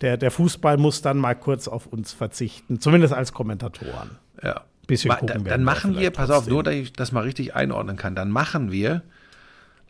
der, 0.02 0.18
der 0.18 0.32
Fußball 0.32 0.78
muss 0.78 1.02
dann 1.02 1.18
mal 1.18 1.34
kurz 1.34 1.70
auf 1.70 1.88
uns 1.88 2.12
verzichten, 2.12 2.82
zumindest 2.82 3.14
als 3.14 3.32
Kommentatoren. 3.32 4.12
Ja. 4.44 4.62
Bisschen 4.86 5.08
Ma- 5.08 5.16
gucken 5.16 5.40
da, 5.40 5.46
werden 5.46 5.50
dann 5.50 5.64
machen 5.64 5.98
wir, 5.98 6.12
pass 6.12 6.30
auf, 6.30 6.36
trotzdem. 6.40 6.54
nur, 6.54 6.64
dass 6.64 6.76
ich 6.76 6.94
das 6.94 7.12
mal 7.12 7.22
richtig 7.24 7.56
einordnen 7.56 7.96
kann, 7.96 8.14
dann 8.16 8.30
machen 8.30 8.72
wir 8.72 9.02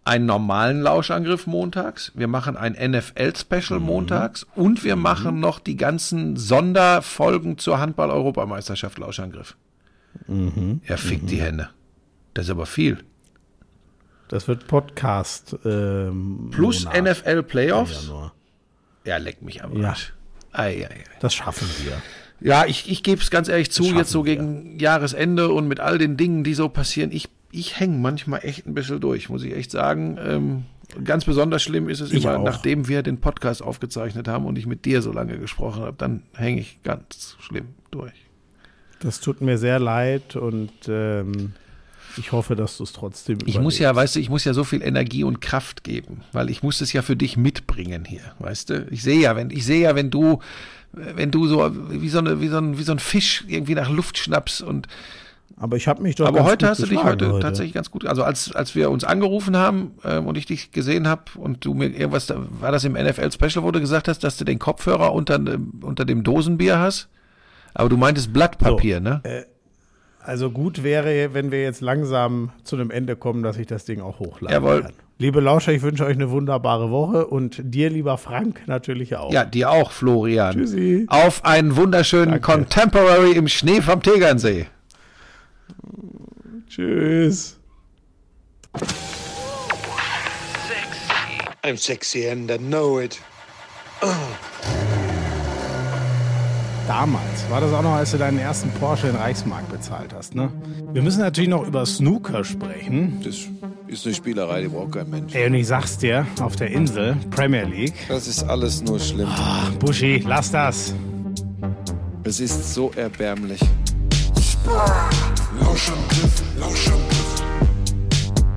einen 0.05 0.25
normalen 0.27 0.81
Lauschangriff 0.81 1.47
montags, 1.47 2.11
wir 2.15 2.27
machen 2.27 2.55
ein 2.55 2.73
NFL-Special 2.73 3.79
Mhm. 3.79 3.85
montags 3.85 4.45
und 4.55 4.83
wir 4.83 4.95
machen 4.95 5.39
noch 5.39 5.59
die 5.59 5.75
ganzen 5.75 6.37
Sonderfolgen 6.37 7.57
zur 7.57 7.79
Handball-Europameisterschaft 7.79 8.97
Lauschangriff. 8.99 9.55
Mhm. 10.27 10.81
Er 10.85 10.97
fickt 10.97 11.29
die 11.29 11.41
Hände. 11.41 11.69
Das 12.33 12.45
ist 12.45 12.51
aber 12.51 12.65
viel. 12.67 12.99
Das 14.27 14.47
wird 14.47 14.67
Podcast. 14.67 15.55
Ähm, 15.65 16.49
Plus 16.51 16.85
Monat. 16.85 17.01
NFL 17.21 17.43
Playoffs. 17.43 18.07
Ja. 18.09 18.31
Ja, 19.05 19.17
leck 19.17 19.41
mich 19.41 19.63
am 19.63 19.75
Ja. 19.75 19.89
Arsch. 19.89 20.13
Ei, 20.51 20.83
ei, 20.83 20.85
ei. 20.89 21.03
Das 21.19 21.33
schaffen 21.35 21.67
wir. 21.83 22.01
Ja, 22.41 22.65
ich, 22.65 22.89
ich 22.89 23.03
gebe 23.03 23.21
es 23.21 23.29
ganz 23.31 23.47
ehrlich 23.49 23.71
zu, 23.71 23.83
jetzt 23.85 24.09
so 24.11 24.25
wir. 24.25 24.35
gegen 24.35 24.79
Jahresende 24.79 25.49
und 25.49 25.67
mit 25.67 25.79
all 25.79 25.97
den 25.97 26.17
Dingen, 26.17 26.43
die 26.43 26.53
so 26.53 26.69
passieren, 26.69 27.11
ich, 27.11 27.29
ich 27.55 27.79
hänge 27.79 27.97
manchmal 27.97 28.41
echt 28.43 28.65
ein 28.67 28.73
bisschen 28.73 28.99
durch, 28.99 29.29
muss 29.29 29.43
ich 29.43 29.55
echt 29.55 29.71
sagen. 29.71 30.17
Ähm, 30.21 30.65
ganz 31.03 31.25
besonders 31.25 31.63
schlimm 31.63 31.89
ist 31.89 31.99
es 32.01 32.11
Ich 32.11 32.23
immer, 32.25 32.39
auch. 32.39 32.43
nachdem 32.43 32.87
wir 32.87 33.01
den 33.03 33.19
Podcast 33.19 33.61
aufgezeichnet 33.63 34.27
haben 34.27 34.45
und 34.45 34.57
ich 34.57 34.65
mit 34.65 34.85
dir 34.85 35.01
so 35.01 35.11
lange 35.11 35.37
gesprochen 35.39 35.83
habe, 35.83 35.95
dann 35.97 36.23
hänge 36.35 36.61
ich 36.61 36.79
ganz 36.83 37.37
schlimm 37.39 37.67
durch. 37.91 38.13
Das 38.99 39.19
tut 39.19 39.41
mir 39.41 39.57
sehr 39.57 39.79
leid 39.79 40.35
und 40.35 40.71
ähm, 40.87 41.53
ich 42.17 42.31
hoffe, 42.31 42.55
dass 42.55 42.77
du 42.77 42.83
es 42.83 42.93
trotzdem 42.93 43.39
Ich 43.45 43.59
muss 43.59 43.77
ja, 43.77 43.93
weißt 43.93 44.15
du, 44.15 44.19
ich 44.19 44.29
muss 44.29 44.45
ja 44.45 44.53
so 44.53 44.63
viel 44.63 44.81
Energie 44.81 45.23
und 45.23 45.41
Kraft 45.41 45.83
geben, 45.83 46.21
weil 46.31 46.49
ich 46.49 46.63
muss 46.63 46.79
es 46.81 46.93
ja 46.93 47.01
für 47.01 47.15
dich 47.15 47.35
mitbringen 47.35 48.05
hier, 48.05 48.21
weißt 48.39 48.69
du? 48.69 48.87
Ich 48.91 49.03
sehe 49.03 49.19
ja, 49.19 49.35
wenn 49.35 49.49
ich 49.49 49.65
sehe 49.65 49.81
ja, 49.81 49.95
wenn 49.95 50.09
du 50.11 50.39
wenn 50.93 51.29
du 51.29 51.45
so 51.47 51.71
wie 51.89 52.07
so 52.09 52.19
eine 52.19 52.39
wie 52.39 52.47
so 52.47 52.57
ein 52.57 52.77
wie 52.77 52.83
so 52.83 52.93
ein 52.93 52.99
Fisch 52.99 53.43
irgendwie 53.47 53.75
nach 53.75 53.89
Luft 53.89 54.17
schnappst 54.17 54.61
und 54.61 54.87
Aber 55.57 55.77
ich 55.77 55.87
habe 55.87 56.01
mich 56.03 56.15
doch 56.15 56.27
aber 56.27 56.43
heute 56.43 56.67
hast 56.67 56.79
du 56.79 56.83
dich 56.85 56.97
geschlagen 56.97 57.31
heute, 57.31 57.39
tatsächlich 57.39 57.73
ganz 57.73 57.89
gut. 57.89 58.05
Also 58.05 58.23
als 58.23 58.53
als 58.53 58.75
wir 58.75 58.89
uns 58.91 59.03
angerufen 59.05 59.55
haben 59.55 59.91
ähm, 60.03 60.27
und 60.27 60.37
ich 60.37 60.45
dich 60.45 60.71
gesehen 60.71 61.07
habe 61.07 61.23
und 61.37 61.63
du 61.63 61.73
mir 61.73 61.85
irgendwas 61.87 62.25
da, 62.27 62.35
war 62.59 62.71
das 62.73 62.83
im 62.83 62.93
NFL 62.93 63.31
Special, 63.31 63.63
wo 63.63 63.71
du 63.71 63.79
gesagt 63.79 64.07
hast, 64.09 64.23
dass 64.25 64.35
du 64.37 64.43
den 64.43 64.59
Kopfhörer 64.59 65.13
unter 65.13 65.39
dem- 65.39 65.79
unter 65.81 66.03
dem 66.03 66.23
Dosenbier 66.23 66.77
hast, 66.79 67.07
aber 67.73 67.87
du 67.87 67.95
meintest 67.97 68.33
Blattpapier, 68.33 68.97
So, 68.97 69.03
ne? 69.03 69.21
Also 70.19 70.49
gut 70.49 70.83
wäre, 70.83 71.33
wenn 71.33 71.51
wir 71.51 71.61
jetzt 71.61 71.81
langsam 71.81 72.49
zu 72.63 72.75
einem 72.75 72.89
Ende 72.89 73.15
kommen, 73.15 73.43
dass 73.43 73.57
ich 73.57 73.67
das 73.67 73.85
Ding 73.85 74.01
auch 74.01 74.19
hochladen 74.19 74.53
Jawohl. 74.63 74.81
kann. 74.81 74.93
Liebe 75.19 75.39
Lauscher, 75.39 75.71
ich 75.71 75.81
wünsche 75.83 76.03
euch 76.03 76.15
eine 76.15 76.31
wunderbare 76.31 76.89
Woche 76.89 77.27
und 77.27 77.61
dir, 77.63 77.89
lieber 77.89 78.17
Frank, 78.17 78.61
natürlich 78.65 79.15
auch. 79.15 79.31
Ja, 79.31 79.45
dir 79.45 79.69
auch, 79.69 79.91
Florian. 79.91 80.53
Tschüssi. 80.55 81.05
Auf 81.07 81.45
einen 81.45 81.77
wunderschönen 81.77 82.31
Danke. 82.31 82.41
Contemporary 82.51 83.31
im 83.33 83.47
Schnee 83.47 83.79
vom 83.81 84.01
Tegernsee. 84.01 84.65
Tschüss. 86.67 87.57
I'm 91.63 91.77
sexy 91.77 92.29
and 92.29 92.51
I 92.51 92.57
know 92.57 92.99
it. 92.99 93.19
Damals 96.87 97.49
war 97.49 97.61
das 97.61 97.73
auch 97.73 97.81
noch, 97.81 97.93
als 97.93 98.11
du 98.11 98.17
deinen 98.17 98.37
ersten 98.37 98.69
Porsche 98.71 99.07
in 99.07 99.15
Reichsmark 99.15 99.67
bezahlt 99.69 100.13
hast, 100.13 100.35
ne? 100.35 100.51
Wir 100.93 101.01
müssen 101.01 101.21
natürlich 101.21 101.49
noch 101.49 101.65
über 101.65 101.83
Snooker 101.85 102.43
sprechen. 102.43 103.19
Das 103.23 103.37
ist 103.87 104.05
eine 104.05 104.13
Spielerei, 104.13 104.61
die 104.61 104.67
braucht 104.67 104.91
kein 104.91 105.09
Mensch. 105.09 105.33
Ey, 105.33 105.47
und 105.47 105.55
ich 105.55 105.65
sag's 105.65 105.97
dir, 105.97 106.27
auf 106.39 106.55
der 106.55 106.69
Insel, 106.69 107.15
Premier 107.31 107.63
League. 107.63 107.95
Das 108.07 108.27
ist 108.27 108.43
alles 108.43 108.83
nur 108.83 108.99
schlimm. 108.99 109.29
Buschi, 109.79 110.23
lass 110.27 110.51
das. 110.51 110.93
Es 112.23 112.39
ist 112.39 112.75
so 112.75 112.91
erbärmlich. 112.95 113.61
Lauschangriff, 115.75 116.41
Lauschangriff. 116.57 117.43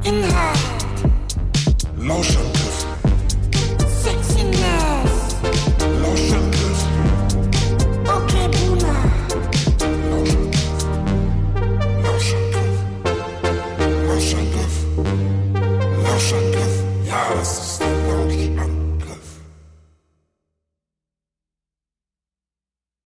Inhalt. 0.04 0.58
Lauschangriff. 1.96 2.86
Sex 4.04 4.36
Inhalt. 4.40 4.87